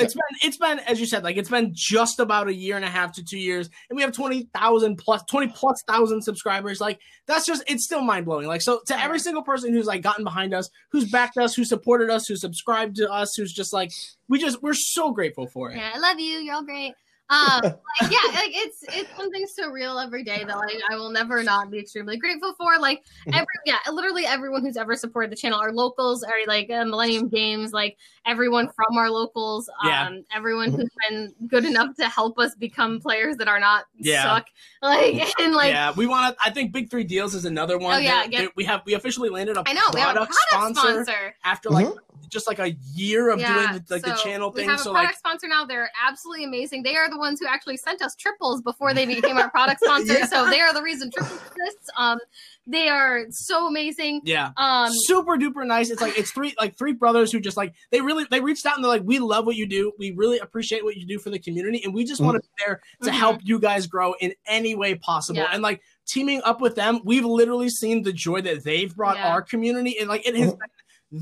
it's 0.03 0.15
been 0.15 0.23
it's 0.41 0.57
been 0.57 0.79
as 0.79 0.99
you 0.99 1.05
said 1.05 1.23
like 1.23 1.37
it's 1.37 1.49
been 1.49 1.71
just 1.75 2.19
about 2.19 2.47
a 2.47 2.53
year 2.53 2.75
and 2.75 2.83
a 2.83 2.89
half 2.89 3.13
to 3.13 3.23
two 3.23 3.37
years 3.37 3.69
and 3.89 3.95
we 3.95 4.01
have 4.01 4.11
20,000 4.11 4.97
plus 4.97 5.23
20 5.29 5.47
plus 5.49 5.83
thousand 5.87 6.23
subscribers. 6.23 6.81
Like 6.81 6.99
that's 7.27 7.45
just 7.45 7.63
it's 7.67 7.85
still 7.85 8.01
mind-blowing. 8.01 8.47
Like 8.47 8.61
so 8.61 8.81
to 8.87 8.99
every 8.99 9.19
single 9.19 9.43
person 9.43 9.73
who's 9.73 9.85
like 9.85 10.01
gotten 10.01 10.23
behind 10.23 10.55
us 10.55 10.71
who's 10.91 11.09
backed 11.11 11.37
us 11.37 11.53
who 11.53 11.63
supported 11.63 12.09
us 12.09 12.25
who 12.25 12.35
subscribed 12.35 12.95
to 12.95 13.11
us 13.11 13.35
who's 13.35 13.53
just 13.53 13.73
like 13.73 13.91
we 14.27 14.39
just 14.39 14.63
we're 14.63 14.73
so 14.73 15.11
grateful 15.11 15.45
for 15.47 15.69
it. 15.69 15.77
Yeah 15.77 15.91
i 15.93 15.99
love 15.99 16.19
you. 16.19 16.39
You're 16.39 16.55
all 16.55 16.63
great 16.65 16.95
um 17.29 17.61
like, 17.63 17.73
yeah 18.11 18.31
like 18.33 18.51
it's 18.53 18.83
it's 18.89 19.09
something 19.17 19.45
so 19.47 19.69
real 19.71 19.97
every 19.97 20.23
day 20.23 20.43
that 20.43 20.55
like 20.57 20.75
i 20.91 20.95
will 20.95 21.09
never 21.09 21.43
not 21.43 21.71
be 21.71 21.79
extremely 21.79 22.17
grateful 22.17 22.53
for 22.57 22.77
like 22.79 23.03
Mm-hmm. 23.25 23.33
every 23.39 23.45
yeah 23.65 23.77
literally 23.91 24.25
everyone 24.27 24.61
who's 24.61 24.77
ever 24.77 24.95
supported 24.95 25.31
the 25.31 25.35
channel 25.35 25.59
our 25.59 25.71
locals 25.71 26.21
are 26.23 26.33
like 26.47 26.69
uh, 26.69 26.85
millennium 26.85 27.27
games 27.27 27.73
like 27.73 27.97
everyone 28.27 28.67
from 28.75 28.97
our 28.97 29.09
locals 29.09 29.67
um 29.69 29.87
Yeah. 29.89 30.09
everyone 30.35 30.71
who's 30.71 30.89
been 31.09 31.33
good 31.47 31.65
enough 31.65 31.95
to 31.95 32.07
help 32.07 32.37
us 32.37 32.53
become 32.53 32.99
players 32.99 33.37
that 33.37 33.47
are 33.47 33.59
not 33.59 33.85
Yeah. 33.97 34.23
suck 34.23 34.45
like 34.83 35.15
and 35.39 35.55
like 35.55 35.71
yeah 35.71 35.91
we 35.97 36.05
want 36.05 36.35
to 36.37 36.43
i 36.45 36.51
think 36.51 36.71
big 36.71 36.91
three 36.91 37.03
deals 37.03 37.33
is 37.33 37.45
another 37.45 37.77
one 37.79 37.95
Oh, 37.95 37.97
yeah, 37.97 38.27
get- 38.27 38.55
we 38.55 38.63
have 38.65 38.81
we 38.85 38.93
officially 38.93 39.29
landed 39.29 39.57
a 39.57 39.63
i 39.65 39.73
know 39.73 39.81
we 39.93 39.99
have 40.01 40.11
a 40.11 40.13
product, 40.19 40.35
product 40.51 40.75
sponsor, 40.77 41.03
sponsor 41.03 41.35
after 41.43 41.69
like 41.71 41.87
just 42.29 42.47
like 42.47 42.59
a 42.59 42.71
year 42.93 43.29
of 43.29 43.39
Yeah, 43.39 43.53
doing 43.53 43.83
the, 43.87 43.93
like 43.93 44.01
the 44.03 44.15
so 44.15 44.23
channel 44.23 44.51
we 44.51 44.61
thing 44.65 44.77
so 44.77 44.91
product 44.91 45.05
like 45.11 45.15
sponsor 45.17 45.47
now. 45.47 45.63
They're 45.63 45.89
absolutely 46.05 46.43
amazing. 46.43 46.81
They 46.83 46.95
are 46.95 47.07
the 47.09 47.14
ones 47.17 47.39
who 47.39 47.47
actually 47.47 47.77
sent 47.77 48.01
us 48.01 48.15
triples 48.15 48.61
before 48.61 48.93
they 48.93 49.05
became 49.05 49.37
our 49.37 49.49
product 49.57 49.81
sponsor. 49.83 50.13
Yeah. 50.13 50.25
So 50.25 50.49
they 50.49 50.59
are 50.61 50.73
the 50.73 50.81
reason 50.81 51.11
triples 51.11 51.39
exists. 51.39 51.89
Um, 51.97 52.19
they 52.67 52.89
are 52.89 53.25
so 53.29 53.67
amazing. 53.67 54.21
yeah 54.23 54.49
Um, 54.57 54.89
super 54.91 55.37
duper 55.37 55.65
nice. 55.67 55.89
It's 55.91 56.01
like 56.01 56.17
it's 56.17 56.31
three 56.31 56.55
like 56.59 56.75
three 56.77 56.93
brothers 56.93 57.31
who 57.31 57.39
just 57.39 57.57
like 57.57 57.73
they 57.91 58.01
really 58.01 58.25
they 58.31 58.41
reached 58.41 58.65
out 58.65 58.75
and 58.75 58.83
they're 58.83 58.89
like, 58.91 59.03
we 59.03 59.19
love 59.19 59.45
what 59.45 59.55
you 59.55 59.67
do. 59.67 59.91
We 59.99 60.11
really 60.11 60.39
appreciate 60.39 60.83
what 60.83 60.95
you 60.97 61.05
do 61.05 61.19
for 61.19 61.29
the 61.29 61.39
community, 61.39 61.83
and 61.83 61.93
we 61.93 62.03
just 62.05 62.21
want 62.21 62.35
to 62.35 62.41
be 62.41 62.63
there 62.65 62.81
to 63.03 63.09
Mhm. 63.09 63.13
help 63.13 63.39
you 63.43 63.59
guys 63.59 63.85
grow 63.87 64.13
in 64.19 64.33
any 64.47 64.73
way 64.75 64.95
possible. 64.95 65.39
Yeah. 65.41 65.49
And 65.51 65.61
like 65.61 65.81
teaming 66.07 66.41
up 66.43 66.59
with 66.61 66.75
them, 66.75 67.01
we've 67.03 67.25
literally 67.25 67.69
seen 67.69 68.01
the 68.03 68.13
joy 68.13 68.41
that 68.41 68.63
they've 68.63 68.95
brought 68.95 69.17
Yeah. 69.17 69.29
our 69.29 69.41
community, 69.43 69.99
and 69.99 70.09
like 70.09 70.27
it 70.27 70.35
has 70.35 70.51
been 70.51 70.59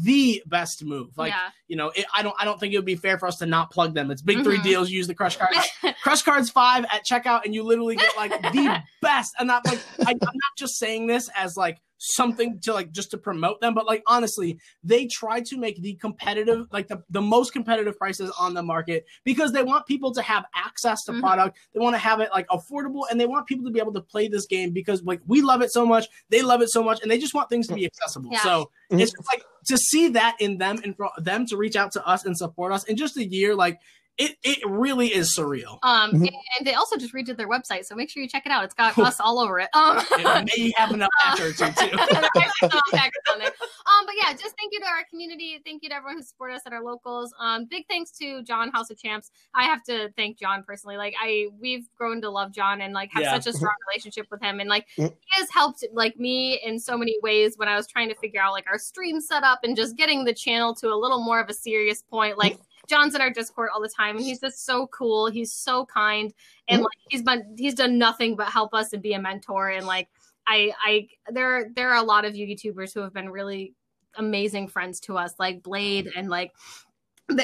the 0.01 0.41
best 0.47 0.83
move. 0.83 1.15
Like 1.17 1.31
yeah, 1.33 1.49
you 1.67 1.75
know, 1.75 1.89
it, 1.95 2.05
I 2.15 2.23
don't 2.23 2.35
I 2.39 2.45
don't 2.45 2.59
think 2.59 2.73
it 2.73 2.77
would 2.77 2.85
be 2.85 2.95
fair 2.95 3.19
for 3.19 3.27
us 3.27 3.37
to 3.37 3.45
not 3.45 3.69
plug 3.71 3.93
them. 3.93 4.09
It's 4.09 4.21
big 4.23 4.43
three 4.43 4.57
Mhm. 4.57 4.63
deals. 4.63 4.89
Use 4.89 5.05
the 5.07 5.13
crush 5.13 5.37
cards. 5.37 5.57
Crush 6.03 6.23
Cards 6.23 6.49
Five 6.49 6.85
at 6.85 7.05
checkout, 7.05 7.45
and 7.45 7.53
you 7.53 7.63
literally 7.63 7.95
get 7.95 8.09
like 8.17 8.31
the 8.51 8.81
best. 9.01 9.33
And 9.39 9.47
not 9.47 9.65
like 9.65 9.79
I, 10.05 10.11
I'm 10.11 10.17
not 10.21 10.57
just 10.57 10.77
saying 10.77 11.07
this 11.07 11.29
as 11.35 11.55
like 11.55 11.79
something 12.05 12.59
to 12.59 12.73
like 12.73 12.91
just 12.91 13.11
to 13.11 13.17
promote 13.17 13.61
them, 13.61 13.73
but 13.73 13.85
like 13.85 14.03
honestly, 14.07 14.57
they 14.83 15.05
try 15.05 15.39
to 15.39 15.57
make 15.57 15.81
the 15.81 15.93
competitive, 15.95 16.65
like 16.73 16.87
the, 16.89 17.01
the 17.11 17.21
most 17.21 17.53
competitive 17.53 17.97
prices 17.97 18.29
on 18.37 18.53
the 18.53 18.61
market 18.63 19.05
because 19.23 19.53
they 19.53 19.63
want 19.63 19.85
people 19.85 20.11
to 20.13 20.21
have 20.21 20.43
access 20.53 21.03
to 21.05 21.13
Mhm. 21.13 21.21
product. 21.21 21.57
They 21.73 21.79
want 21.79 21.93
to 21.93 21.99
have 21.99 22.19
it 22.19 22.29
like 22.33 22.47
affordable, 22.49 23.03
and 23.11 23.21
they 23.21 23.25
want 23.27 23.45
people 23.47 23.63
to 23.65 23.71
be 23.71 23.79
able 23.79 23.93
to 23.93 24.01
play 24.01 24.27
this 24.27 24.47
game 24.47 24.71
because 24.71 25.03
like 25.03 25.21
we 25.27 25.41
love 25.41 25.61
it 25.61 25.71
so 25.71 25.85
much, 25.85 26.07
they 26.29 26.41
love 26.41 26.61
it 26.61 26.69
so 26.69 26.83
much, 26.83 27.01
and 27.01 27.09
they 27.11 27.19
just 27.19 27.33
want 27.33 27.47
things 27.49 27.67
to 27.67 27.75
be 27.75 27.85
accessible. 27.85 28.31
Yeah. 28.33 28.41
So 28.43 28.71
Mhm. 28.91 28.99
it's 29.01 29.11
just 29.11 29.27
like 29.31 29.43
to 29.65 29.77
see 29.77 30.09
that 30.09 30.35
in 30.39 30.57
them 30.57 30.79
and 30.83 30.95
for 30.95 31.09
them 31.17 31.45
to 31.47 31.57
reach 31.57 31.75
out 31.75 31.91
to 31.93 32.05
us 32.05 32.25
and 32.25 32.37
support 32.37 32.71
us 32.71 32.83
in 32.85 32.97
just 32.97 33.17
a 33.17 33.25
year, 33.25 33.55
like 33.55 33.79
it 34.17 34.35
it 34.43 34.59
really 34.67 35.07
is 35.13 35.35
surreal. 35.35 35.79
um, 35.83 36.11
Mhm. 36.11 36.29
and 36.57 36.67
they 36.67 36.73
also 36.75 36.97
just 36.97 37.13
redid 37.13 37.35
their 37.37 37.49
website, 37.49 37.85
so 37.85 37.95
make 37.95 38.09
sure 38.09 38.21
you 38.21 38.29
check 38.29 38.45
it 38.45 38.51
out. 38.51 38.63
It's 38.63 38.73
got 38.75 38.97
us 38.97 39.19
all 39.19 39.39
over 39.39 39.59
it. 39.59 39.69
Um, 39.73 39.97
It 40.11 40.49
may 40.57 40.73
have 40.77 40.91
enough 40.91 41.09
after 41.25 41.51
too. 41.51 41.65
too. 41.65 41.97
There's 42.35 42.59
some 42.59 42.69
factors 42.91 43.23
on 43.31 43.39
there. 43.39 43.47
Um, 43.47 44.05
but 44.05 44.15
yeah, 44.15 44.31
just 44.33 44.55
thank 44.57 44.71
you 44.71 44.79
to 44.81 44.85
our 44.85 45.03
community. 45.09 45.59
Thank 45.65 45.81
you 45.83 45.89
to 45.89 45.95
everyone 45.95 46.17
who 46.17 46.23
supported 46.23 46.55
us 46.55 46.61
at 46.65 46.73
our 46.73 46.83
locals. 46.83 47.33
Um, 47.39 47.65
big 47.65 47.85
thanks 47.89 48.11
to 48.19 48.43
John 48.43 48.69
House 48.71 48.89
of 48.91 48.97
Champs. 48.99 49.31
I 49.55 49.63
have 49.63 49.83
to 49.85 50.09
thank 50.15 50.37
John 50.39 50.63
personally. 50.63 50.97
Like 50.97 51.15
I, 51.21 51.47
we've 51.59 51.87
grown 51.97 52.21
to 52.21 52.29
love 52.29 52.51
John 52.51 52.81
and 52.81 52.93
like 52.93 53.11
have 53.13 53.23
Yeah. 53.23 53.33
such 53.33 53.47
a 53.47 53.53
strong 53.53 53.73
relationship 53.89 54.27
with 54.29 54.41
him. 54.41 54.59
And 54.59 54.69
like 54.69 54.85
he 54.95 55.03
Mm. 55.03 55.15
has 55.31 55.49
helped 55.49 55.83
like 55.91 56.17
me 56.19 56.59
in 56.63 56.79
so 56.79 56.97
many 56.97 57.17
ways 57.23 57.57
when 57.57 57.67
I 57.67 57.75
was 57.75 57.87
trying 57.87 58.09
to 58.09 58.15
figure 58.15 58.41
out 58.41 58.53
like 58.53 58.67
our 58.69 58.77
stream 58.77 59.19
setup 59.21 59.59
and 59.63 59.75
just 59.75 59.95
getting 59.97 60.23
the 60.23 60.33
channel 60.33 60.75
to 60.75 60.87
a 60.89 60.95
little 60.95 61.23
more 61.23 61.39
of 61.39 61.49
a 61.49 61.53
serious 61.53 62.01
point. 62.03 62.37
Like 62.37 62.57
John's 62.87 63.15
in 63.15 63.21
our 63.21 63.29
Discord 63.29 63.69
all 63.73 63.81
the 63.81 63.89
time, 63.89 64.17
and 64.17 64.25
he's 64.25 64.39
just 64.39 64.65
so 64.65 64.87
cool. 64.87 65.27
He's 65.27 65.53
so 65.53 65.85
kind, 65.85 66.33
and 66.67 66.81
Mhm. 66.81 66.83
like 66.83 66.97
he's 67.09 67.21
been 67.21 67.55
he's 67.57 67.75
done 67.75 67.97
nothing 67.97 68.35
but 68.35 68.47
help 68.49 68.73
us 68.73 68.93
and 68.93 69.01
be 69.01 69.13
a 69.13 69.19
mentor. 69.21 69.69
And 69.69 69.85
like 69.85 70.09
I 70.47 70.73
I 70.85 71.07
there 71.31 71.69
there 71.75 71.89
are 71.91 71.97
a 71.97 72.03
lot 72.03 72.25
of 72.25 72.33
YouTubers 72.33 72.93
who 72.93 72.99
have 73.01 73.13
been 73.13 73.29
really 73.29 73.73
amazing 74.15 74.67
friends 74.67 74.99
to 75.01 75.17
us, 75.17 75.33
like 75.39 75.63
Blade 75.63 76.11
and 76.15 76.29
like 76.29 76.51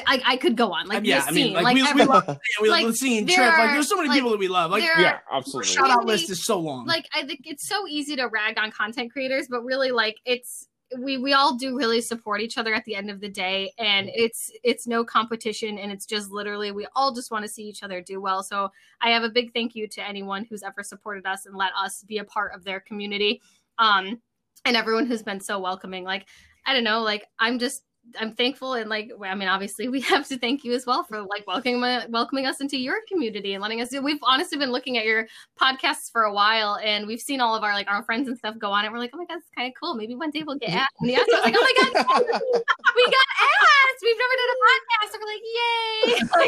I, 0.06 0.22
I 0.26 0.36
could 0.36 0.56
go 0.58 0.72
on 0.72 0.86
like 0.88 1.04
yeah, 1.06 1.22
the 1.22 1.28
I 1.28 1.30
mean, 1.30 1.54
like, 1.54 1.64
like, 1.64 1.74
we, 1.74 1.82
we 1.94 2.04
love 2.04 2.38
we 2.60 2.68
like, 2.68 2.84
love 2.84 2.96
seeing 2.96 3.24
there 3.24 3.36
Trip. 3.36 3.58
Like, 3.58 3.70
there's 3.70 3.88
so 3.88 3.96
many 3.96 4.08
like, 4.10 4.16
people 4.18 4.30
that 4.32 4.38
we 4.38 4.46
love. 4.46 4.70
Like, 4.70 4.82
there 4.82 5.00
yeah, 5.00 5.18
are 5.30 5.38
absolutely. 5.38 5.72
shout 5.72 5.88
out 5.90 6.00
really- 6.00 6.12
list 6.18 6.30
is 6.30 6.44
so 6.44 6.60
long. 6.60 6.84
like 6.86 7.06
I 7.14 7.24
think 7.24 7.40
it's 7.44 7.66
so 7.66 7.88
easy 7.88 8.14
to 8.16 8.26
rag 8.26 8.58
on 8.58 8.70
content 8.72 9.10
creators, 9.10 9.48
but 9.48 9.62
really 9.64 9.90
like 9.90 10.16
it's 10.26 10.68
we 10.98 11.18
we 11.18 11.32
all 11.32 11.56
do 11.56 11.76
really 11.76 12.00
support 12.00 12.40
each 12.40 12.58
other 12.58 12.74
at 12.74 12.84
the 12.84 12.94
end 12.94 13.10
of 13.10 13.20
the 13.20 13.28
day 13.28 13.72
and 13.78 14.10
it's 14.12 14.50
it's 14.64 14.86
no 14.86 15.04
competition 15.04 15.78
and 15.78 15.92
it's 15.92 16.06
just 16.06 16.30
literally 16.30 16.72
we 16.72 16.86
all 16.96 17.12
just 17.12 17.30
want 17.30 17.44
to 17.44 17.48
see 17.48 17.62
each 17.62 17.82
other 17.82 18.00
do 18.00 18.20
well. 18.20 18.42
So 18.42 18.70
i 19.00 19.10
have 19.10 19.22
a 19.22 19.28
big 19.28 19.52
thank 19.52 19.74
you 19.74 19.86
to 19.88 20.06
anyone 20.06 20.44
who's 20.44 20.62
ever 20.62 20.82
supported 20.82 21.26
us 21.26 21.46
and 21.46 21.56
let 21.56 21.72
us 21.80 22.02
be 22.04 22.18
a 22.18 22.24
part 22.24 22.54
of 22.54 22.64
their 22.64 22.80
community 22.80 23.40
um 23.78 24.20
and 24.64 24.76
everyone 24.76 25.06
who's 25.06 25.22
been 25.22 25.40
so 25.40 25.58
welcoming. 25.58 26.04
Like 26.04 26.26
i 26.66 26.74
don't 26.74 26.84
know 26.84 27.00
like 27.00 27.26
i'm 27.38 27.58
just 27.58 27.84
I'm 28.18 28.32
thankful 28.32 28.74
and 28.74 28.88
like 28.88 29.10
I 29.24 29.34
mean 29.34 29.48
obviously 29.48 29.88
we 29.88 30.00
have 30.12 30.26
to 30.28 30.38
thank 30.38 30.64
you 30.64 30.72
as 30.72 30.86
well 30.86 31.04
for 31.04 31.20
like 31.22 31.46
welcoming 31.46 31.80
welcoming 32.10 32.46
us 32.46 32.60
into 32.60 32.78
your 32.78 32.96
community 33.08 33.54
and 33.54 33.62
letting 33.62 33.80
us 33.80 33.88
do. 33.88 34.02
We've 34.02 34.18
honestly 34.22 34.58
been 34.58 34.72
looking 34.72 34.98
at 34.98 35.04
your 35.04 35.26
podcasts 35.60 36.10
for 36.12 36.22
a 36.22 36.32
while 36.32 36.76
and 36.82 37.06
we've 37.06 37.20
seen 37.20 37.40
all 37.40 37.54
of 37.54 37.62
our 37.62 37.72
like 37.72 37.88
our 37.88 38.02
friends 38.04 38.28
and 38.28 38.36
stuff 38.36 38.58
go 38.58 38.70
on 38.70 38.84
it. 38.84 38.92
We're 38.92 38.98
like, 38.98 39.10
oh 39.14 39.18
my 39.18 39.26
god, 39.26 39.38
it's 39.38 39.48
kind 39.56 39.68
of 39.68 39.74
cool. 39.80 39.94
Maybe 39.94 40.14
one 40.14 40.30
day 40.30 40.42
we'll 40.46 40.58
get 40.58 40.70
asked. 40.70 40.92
And 41.00 41.10
the 41.10 41.14
answer 41.14 41.26
was 41.30 41.44
like, 41.44 41.54
oh 41.56 41.62
my 41.62 41.74
god, 41.76 42.40
we 42.96 43.04
got 43.04 43.26
asked. 43.40 44.00
We've 44.02 44.16
never 44.16 44.36
done 44.40 44.50
a 44.50 44.58
podcast. 44.66 45.12
And 45.14 45.20
we're 45.20 45.32
like, 45.32 45.44
yay! 45.54 45.80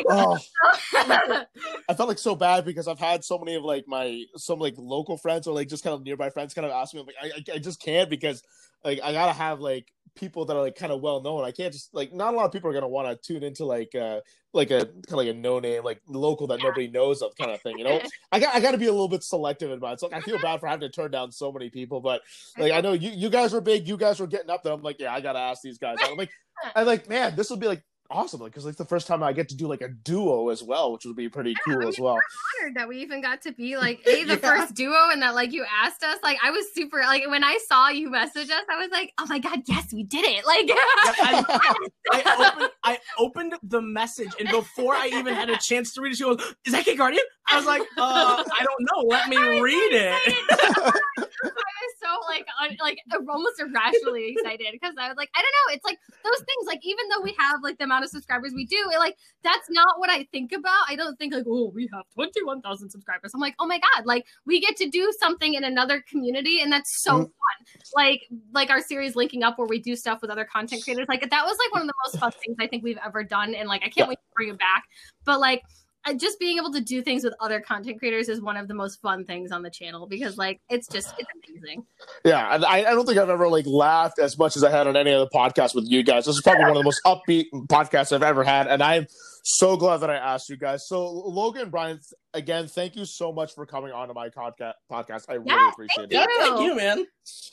Oh, 0.14 0.38
I 1.88 1.94
felt 1.94 2.08
like 2.08 2.18
so 2.18 2.34
bad 2.34 2.64
because 2.64 2.88
I've 2.88 2.98
had 2.98 3.24
so 3.24 3.38
many 3.38 3.54
of 3.54 3.64
like 3.64 3.84
my 3.86 4.24
some 4.36 4.58
like 4.58 4.74
local 4.76 5.16
friends 5.16 5.46
or 5.46 5.54
like 5.54 5.68
just 5.68 5.84
kind 5.84 5.94
of 5.94 6.02
nearby 6.02 6.30
friends 6.30 6.54
kind 6.54 6.66
of 6.66 6.72
ask 6.72 6.94
me 6.94 7.00
I'm 7.00 7.06
like 7.06 7.16
I 7.22 7.54
I 7.54 7.58
just 7.58 7.80
can't 7.80 8.08
because 8.10 8.42
like 8.84 9.00
I 9.02 9.12
gotta 9.12 9.32
have 9.32 9.60
like 9.60 9.92
people 10.14 10.44
that 10.44 10.56
are 10.56 10.62
like 10.62 10.76
kind 10.76 10.92
of 10.92 11.00
well 11.00 11.22
known. 11.22 11.44
I 11.44 11.52
can't 11.52 11.72
just 11.72 11.94
like 11.94 12.12
not 12.12 12.34
a 12.34 12.36
lot 12.36 12.46
of 12.46 12.52
people 12.52 12.70
are 12.70 12.74
gonna 12.74 12.88
want 12.88 13.08
to 13.08 13.16
tune 13.16 13.42
into 13.42 13.64
like 13.64 13.94
uh 13.94 14.20
like 14.52 14.70
a 14.70 14.80
kind 14.80 15.04
of 15.08 15.14
like 15.14 15.28
a 15.28 15.34
no 15.34 15.58
name 15.58 15.82
like 15.84 16.00
local 16.06 16.46
that 16.48 16.60
nobody 16.62 16.88
knows 16.88 17.22
of 17.22 17.34
kind 17.36 17.50
of 17.50 17.60
thing. 17.62 17.78
You 17.78 17.84
know, 17.84 18.00
I 18.32 18.40
got 18.40 18.54
I 18.54 18.60
got 18.60 18.72
to 18.72 18.78
be 18.78 18.86
a 18.86 18.92
little 18.92 19.08
bit 19.08 19.22
selective 19.22 19.70
in 19.70 19.80
mine. 19.80 19.98
So 19.98 20.08
like, 20.08 20.16
I 20.16 20.20
feel 20.20 20.38
bad 20.38 20.60
for 20.60 20.66
having 20.66 20.88
to 20.88 20.94
turn 20.94 21.10
down 21.10 21.32
so 21.32 21.52
many 21.52 21.70
people, 21.70 22.00
but 22.00 22.22
like 22.58 22.72
I 22.72 22.80
know 22.80 22.92
you 22.92 23.10
you 23.10 23.30
guys 23.30 23.52
were 23.52 23.60
big, 23.60 23.88
you 23.88 23.96
guys 23.96 24.20
were 24.20 24.26
getting 24.26 24.50
up 24.50 24.62
there. 24.62 24.72
I'm 24.72 24.82
like 24.82 25.00
yeah, 25.00 25.14
I 25.14 25.20
gotta 25.20 25.38
ask 25.38 25.62
these 25.62 25.78
guys. 25.78 25.98
I'm 26.02 26.16
like 26.16 26.30
I'm 26.76 26.86
like 26.86 27.08
man, 27.08 27.34
this 27.36 27.50
will 27.50 27.56
be 27.56 27.66
like 27.68 27.82
awesome 28.12 28.42
because 28.44 28.64
like 28.66 28.76
the 28.76 28.84
first 28.84 29.06
time 29.06 29.22
I 29.22 29.32
get 29.32 29.48
to 29.48 29.56
do 29.56 29.66
like 29.66 29.80
a 29.80 29.88
duo 29.88 30.50
as 30.50 30.62
well, 30.62 30.92
which 30.92 31.04
would 31.04 31.16
be 31.16 31.28
pretty 31.28 31.54
cool 31.64 31.88
as 31.88 31.98
well. 31.98 32.18
honored 32.60 32.76
that 32.76 32.88
we 32.88 32.98
even 33.00 33.20
got 33.22 33.42
to 33.42 33.52
be 33.52 33.76
like 33.76 34.00
a 34.06 34.24
the 34.24 34.34
Yeah. 34.34 34.36
first 34.36 34.74
duo 34.74 35.08
and 35.10 35.22
that 35.22 35.34
like 35.34 35.52
you 35.52 35.64
asked 35.82 36.02
us 36.02 36.18
like 36.22 36.38
i 36.42 36.50
was 36.50 36.64
super 36.74 37.00
like 37.00 37.26
when 37.28 37.42
i 37.44 37.58
saw 37.66 37.88
you 37.88 38.10
message 38.10 38.50
us 38.50 38.62
i 38.70 38.76
was 38.76 38.90
like 38.90 39.12
oh 39.18 39.26
my 39.26 39.38
god 39.38 39.62
yes 39.66 39.92
we 39.92 40.02
did 40.04 40.24
it 40.24 40.46
like 40.46 40.66
I, 40.70 41.44
I 42.12 42.48
opened, 42.48 42.70
I 42.84 42.98
opened 43.18 43.54
the 43.62 43.80
message, 43.82 44.30
and 44.38 44.48
before 44.50 44.94
I 44.94 45.08
even 45.08 45.34
had 45.34 45.50
a 45.50 45.58
chance 45.58 45.92
to 45.94 46.00
read 46.00 46.12
it, 46.12 46.16
she 46.16 46.24
goes, 46.24 46.40
"Is 46.64 46.72
that 46.72 46.84
Gate 46.84 46.98
Guardian?" 46.98 47.24
I 47.50 47.56
was 47.56 47.66
like, 47.66 47.82
"Uh, 47.98 48.42
I 48.46 48.64
don't 48.64 48.80
know. 48.80 49.08
Let 49.08 49.28
me 49.28 49.36
read 49.60 49.92
it." 49.92 50.94
Like 52.32 52.46
un- 52.62 52.78
like 52.80 52.98
almost 53.28 53.60
irrationally 53.60 54.34
excited 54.36 54.68
because 54.72 54.94
I 54.98 55.08
was 55.08 55.16
like, 55.18 55.28
I 55.36 55.42
don't 55.42 55.52
know, 55.52 55.74
it's 55.74 55.84
like 55.84 55.98
those 56.24 56.38
things. 56.38 56.64
Like 56.66 56.80
even 56.82 57.04
though 57.10 57.20
we 57.20 57.34
have 57.38 57.60
like 57.62 57.76
the 57.78 57.84
amount 57.84 58.04
of 58.04 58.10
subscribers 58.10 58.52
we 58.54 58.64
do, 58.64 58.78
it, 58.92 58.98
like 58.98 59.16
that's 59.44 59.68
not 59.68 59.98
what 59.98 60.08
I 60.10 60.24
think 60.32 60.52
about. 60.52 60.84
I 60.88 60.96
don't 60.96 61.16
think 61.18 61.34
like, 61.34 61.44
oh, 61.46 61.70
we 61.74 61.88
have 61.92 62.04
twenty 62.14 62.42
one 62.42 62.62
thousand 62.62 62.88
subscribers. 62.90 63.32
I'm 63.34 63.40
like, 63.40 63.54
oh 63.58 63.66
my 63.66 63.78
god, 63.78 64.06
like 64.06 64.24
we 64.46 64.60
get 64.60 64.76
to 64.76 64.88
do 64.88 65.12
something 65.20 65.54
in 65.54 65.64
another 65.64 66.02
community, 66.08 66.60
and 66.62 66.72
that's 66.72 67.02
so 67.02 67.12
Mhm. 67.12 67.18
fun. 67.24 67.82
Like 67.94 68.22
like 68.54 68.70
our 68.70 68.80
series 68.80 69.14
linking 69.14 69.42
up 69.42 69.58
where 69.58 69.68
we 69.68 69.78
do 69.78 69.94
stuff 69.94 70.22
with 70.22 70.30
other 70.30 70.44
content 70.46 70.82
creators. 70.84 71.06
Like 71.08 71.28
that 71.28 71.44
was 71.44 71.58
like 71.58 71.72
one 71.72 71.82
of 71.82 71.88
the 71.88 71.94
most 72.06 72.18
fun 72.18 72.32
things 72.44 72.56
I 72.58 72.66
think 72.66 72.82
we've 72.82 72.98
ever 73.04 73.22
done, 73.22 73.54
and 73.54 73.68
like 73.68 73.82
I 73.82 73.90
can't 73.90 73.96
Yeah. 73.98 74.08
wait 74.08 74.16
to 74.16 74.34
bring 74.34 74.48
it 74.48 74.58
back. 74.58 74.84
But 75.24 75.38
like 75.40 75.62
just 76.16 76.38
being 76.40 76.58
able 76.58 76.72
to 76.72 76.80
do 76.80 77.02
things 77.02 77.22
with 77.24 77.34
other 77.40 77.60
content 77.60 77.98
creators 77.98 78.28
is 78.28 78.40
one 78.40 78.56
of 78.56 78.68
the 78.68 78.74
most 78.74 79.00
fun 79.00 79.24
things 79.24 79.52
on 79.52 79.62
the 79.62 79.70
channel 79.70 80.06
because 80.06 80.36
like 80.36 80.60
it's 80.68 80.88
just 80.88 81.14
it's 81.18 81.28
amazing. 81.48 81.84
Yeah, 82.24 82.54
and 82.54 82.64
I, 82.64 82.78
I 82.78 82.90
don't 82.90 83.06
think 83.06 83.18
I've 83.18 83.30
ever 83.30 83.48
like 83.48 83.66
laughed 83.66 84.18
as 84.18 84.36
much 84.36 84.56
as 84.56 84.64
I 84.64 84.70
had 84.70 84.86
on 84.86 84.96
any 84.96 85.12
other 85.12 85.30
podcast 85.32 85.74
with 85.74 85.86
you 85.86 86.02
guys. 86.02 86.26
This 86.26 86.36
is 86.36 86.42
probably 86.42 86.62
one 86.62 86.70
of 86.70 86.76
the 86.76 86.82
most 86.82 87.00
upbeat 87.04 87.46
podcasts 87.68 88.12
I've 88.12 88.22
ever 88.22 88.42
had, 88.42 88.66
and 88.66 88.82
I'm 88.82 89.06
So 89.44 89.76
glad 89.76 89.98
that 89.98 90.10
I 90.10 90.16
asked 90.16 90.48
you 90.48 90.56
guys. 90.56 90.86
So 90.86 91.10
Logan 91.10 91.68
Bryan, 91.68 91.98
again, 92.32 92.68
thank 92.68 92.94
you 92.94 93.04
so 93.04 93.32
much 93.32 93.54
for 93.54 93.66
coming 93.66 93.90
on 93.90 94.06
to 94.06 94.14
my 94.14 94.28
podcast. 94.28 94.74
Podcast, 94.90 95.24
I 95.28 95.34
Yeah, 95.34 95.54
really 95.54 95.68
appreciate 95.70 96.10
thank 96.10 96.12
it. 96.12 96.30
Yeah, 96.38 96.46
thank 96.46 96.60
you, 96.60 96.76
man. 96.76 97.06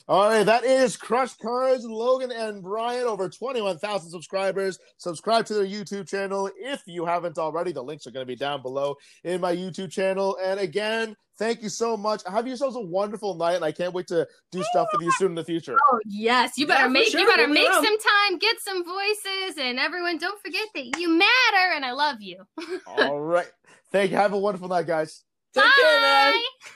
All 0.08 0.30
right, 0.30 0.44
that 0.44 0.64
is 0.64 0.96
Crush 0.96 1.36
Cards, 1.38 1.86
Logan 1.86 2.32
and 2.32 2.62
Bryan, 2.62 3.08
over 3.08 3.28
21,000 3.28 4.12
subscribers. 4.12 4.78
Subscribe 4.98 5.48
to 5.48 5.56
their 5.56 5.66
YouTube 5.66 6.08
channel 6.08 6.50
if 6.56 6.84
you 6.86 7.06
haven't 7.06 7.40
already. 7.40 7.72
The 7.72 7.84
links 7.84 8.06
are 8.06 8.12
going 8.12 8.26
to 8.26 8.32
be 8.32 8.36
down 8.36 8.62
below 8.62 8.96
in 9.24 9.42
my 9.42 9.56
YouTube 9.56 9.92
channel. 9.92 10.38
And 10.44 10.60
again, 10.60 11.16
thank 11.40 11.64
you 11.64 11.70
so 11.70 11.98
much. 11.98 12.22
Have 12.28 12.46
yourselves 12.46 12.76
a 12.76 12.82
wonderful 12.82 13.34
night, 13.34 13.56
and 13.56 13.66
I 13.66 13.72
can't 13.72 13.94
wait 13.94 14.08
to 14.08 14.28
do 14.52 14.62
stuff 14.64 14.90
with 14.94 15.02
you 15.02 15.12
soon 15.14 15.30
in 15.30 15.36
the 15.36 15.44
future. 15.44 15.78
Oh 15.92 16.00
yes, 16.06 16.58
you 16.58 16.68
better 16.68 16.84
for 16.84 16.90
make 16.90 17.08
sure. 17.08 17.22
you 17.22 17.28
better 17.28 17.46
We'll 17.46 17.54
make 17.54 17.72
some 17.72 17.84
time, 17.84 18.38
get 18.38 18.60
some 18.60 18.86
voices, 18.86 19.58
and 19.58 19.80
everyone 19.80 20.18
don't 20.18 20.40
forget 20.42 20.68
that 20.76 21.00
you 21.00 21.10
matter 21.10 21.74
and 21.74 21.84
I 21.84 21.94
love 21.94 22.18
you. 22.22 22.46
All 22.88 23.20
right. 23.20 23.50
Thank 23.92 24.12
you. 24.12 24.18
Have 24.18 24.34
a 24.34 24.38
wonderful 24.38 24.68
night, 24.68 24.86
guys. 24.86 25.24
Take 25.54 25.64
care, 25.64 26.02
man. 26.02 26.34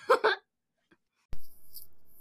Bye. 0.10 0.32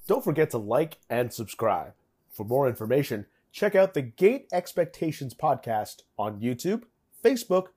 Don't 0.07 0.25
forget 0.25 0.51
to 0.51 0.59
like 0.59 0.99
and 1.09 1.33
subscribe. 1.33 1.93
For 2.31 2.45
more 2.45 2.69
information, 2.69 3.27
check 3.53 3.75
out 3.75 3.95
the 3.95 4.03
Gate 4.03 4.49
Expectations 4.53 5.33
podcast 5.33 6.03
on 6.19 6.41
YouTube, 6.41 6.83
Facebook, 7.25 7.69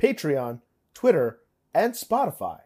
Patreon, 0.00 0.60
Twitter, 0.94 1.40
and 1.74 1.92
Spotify. 1.92 2.60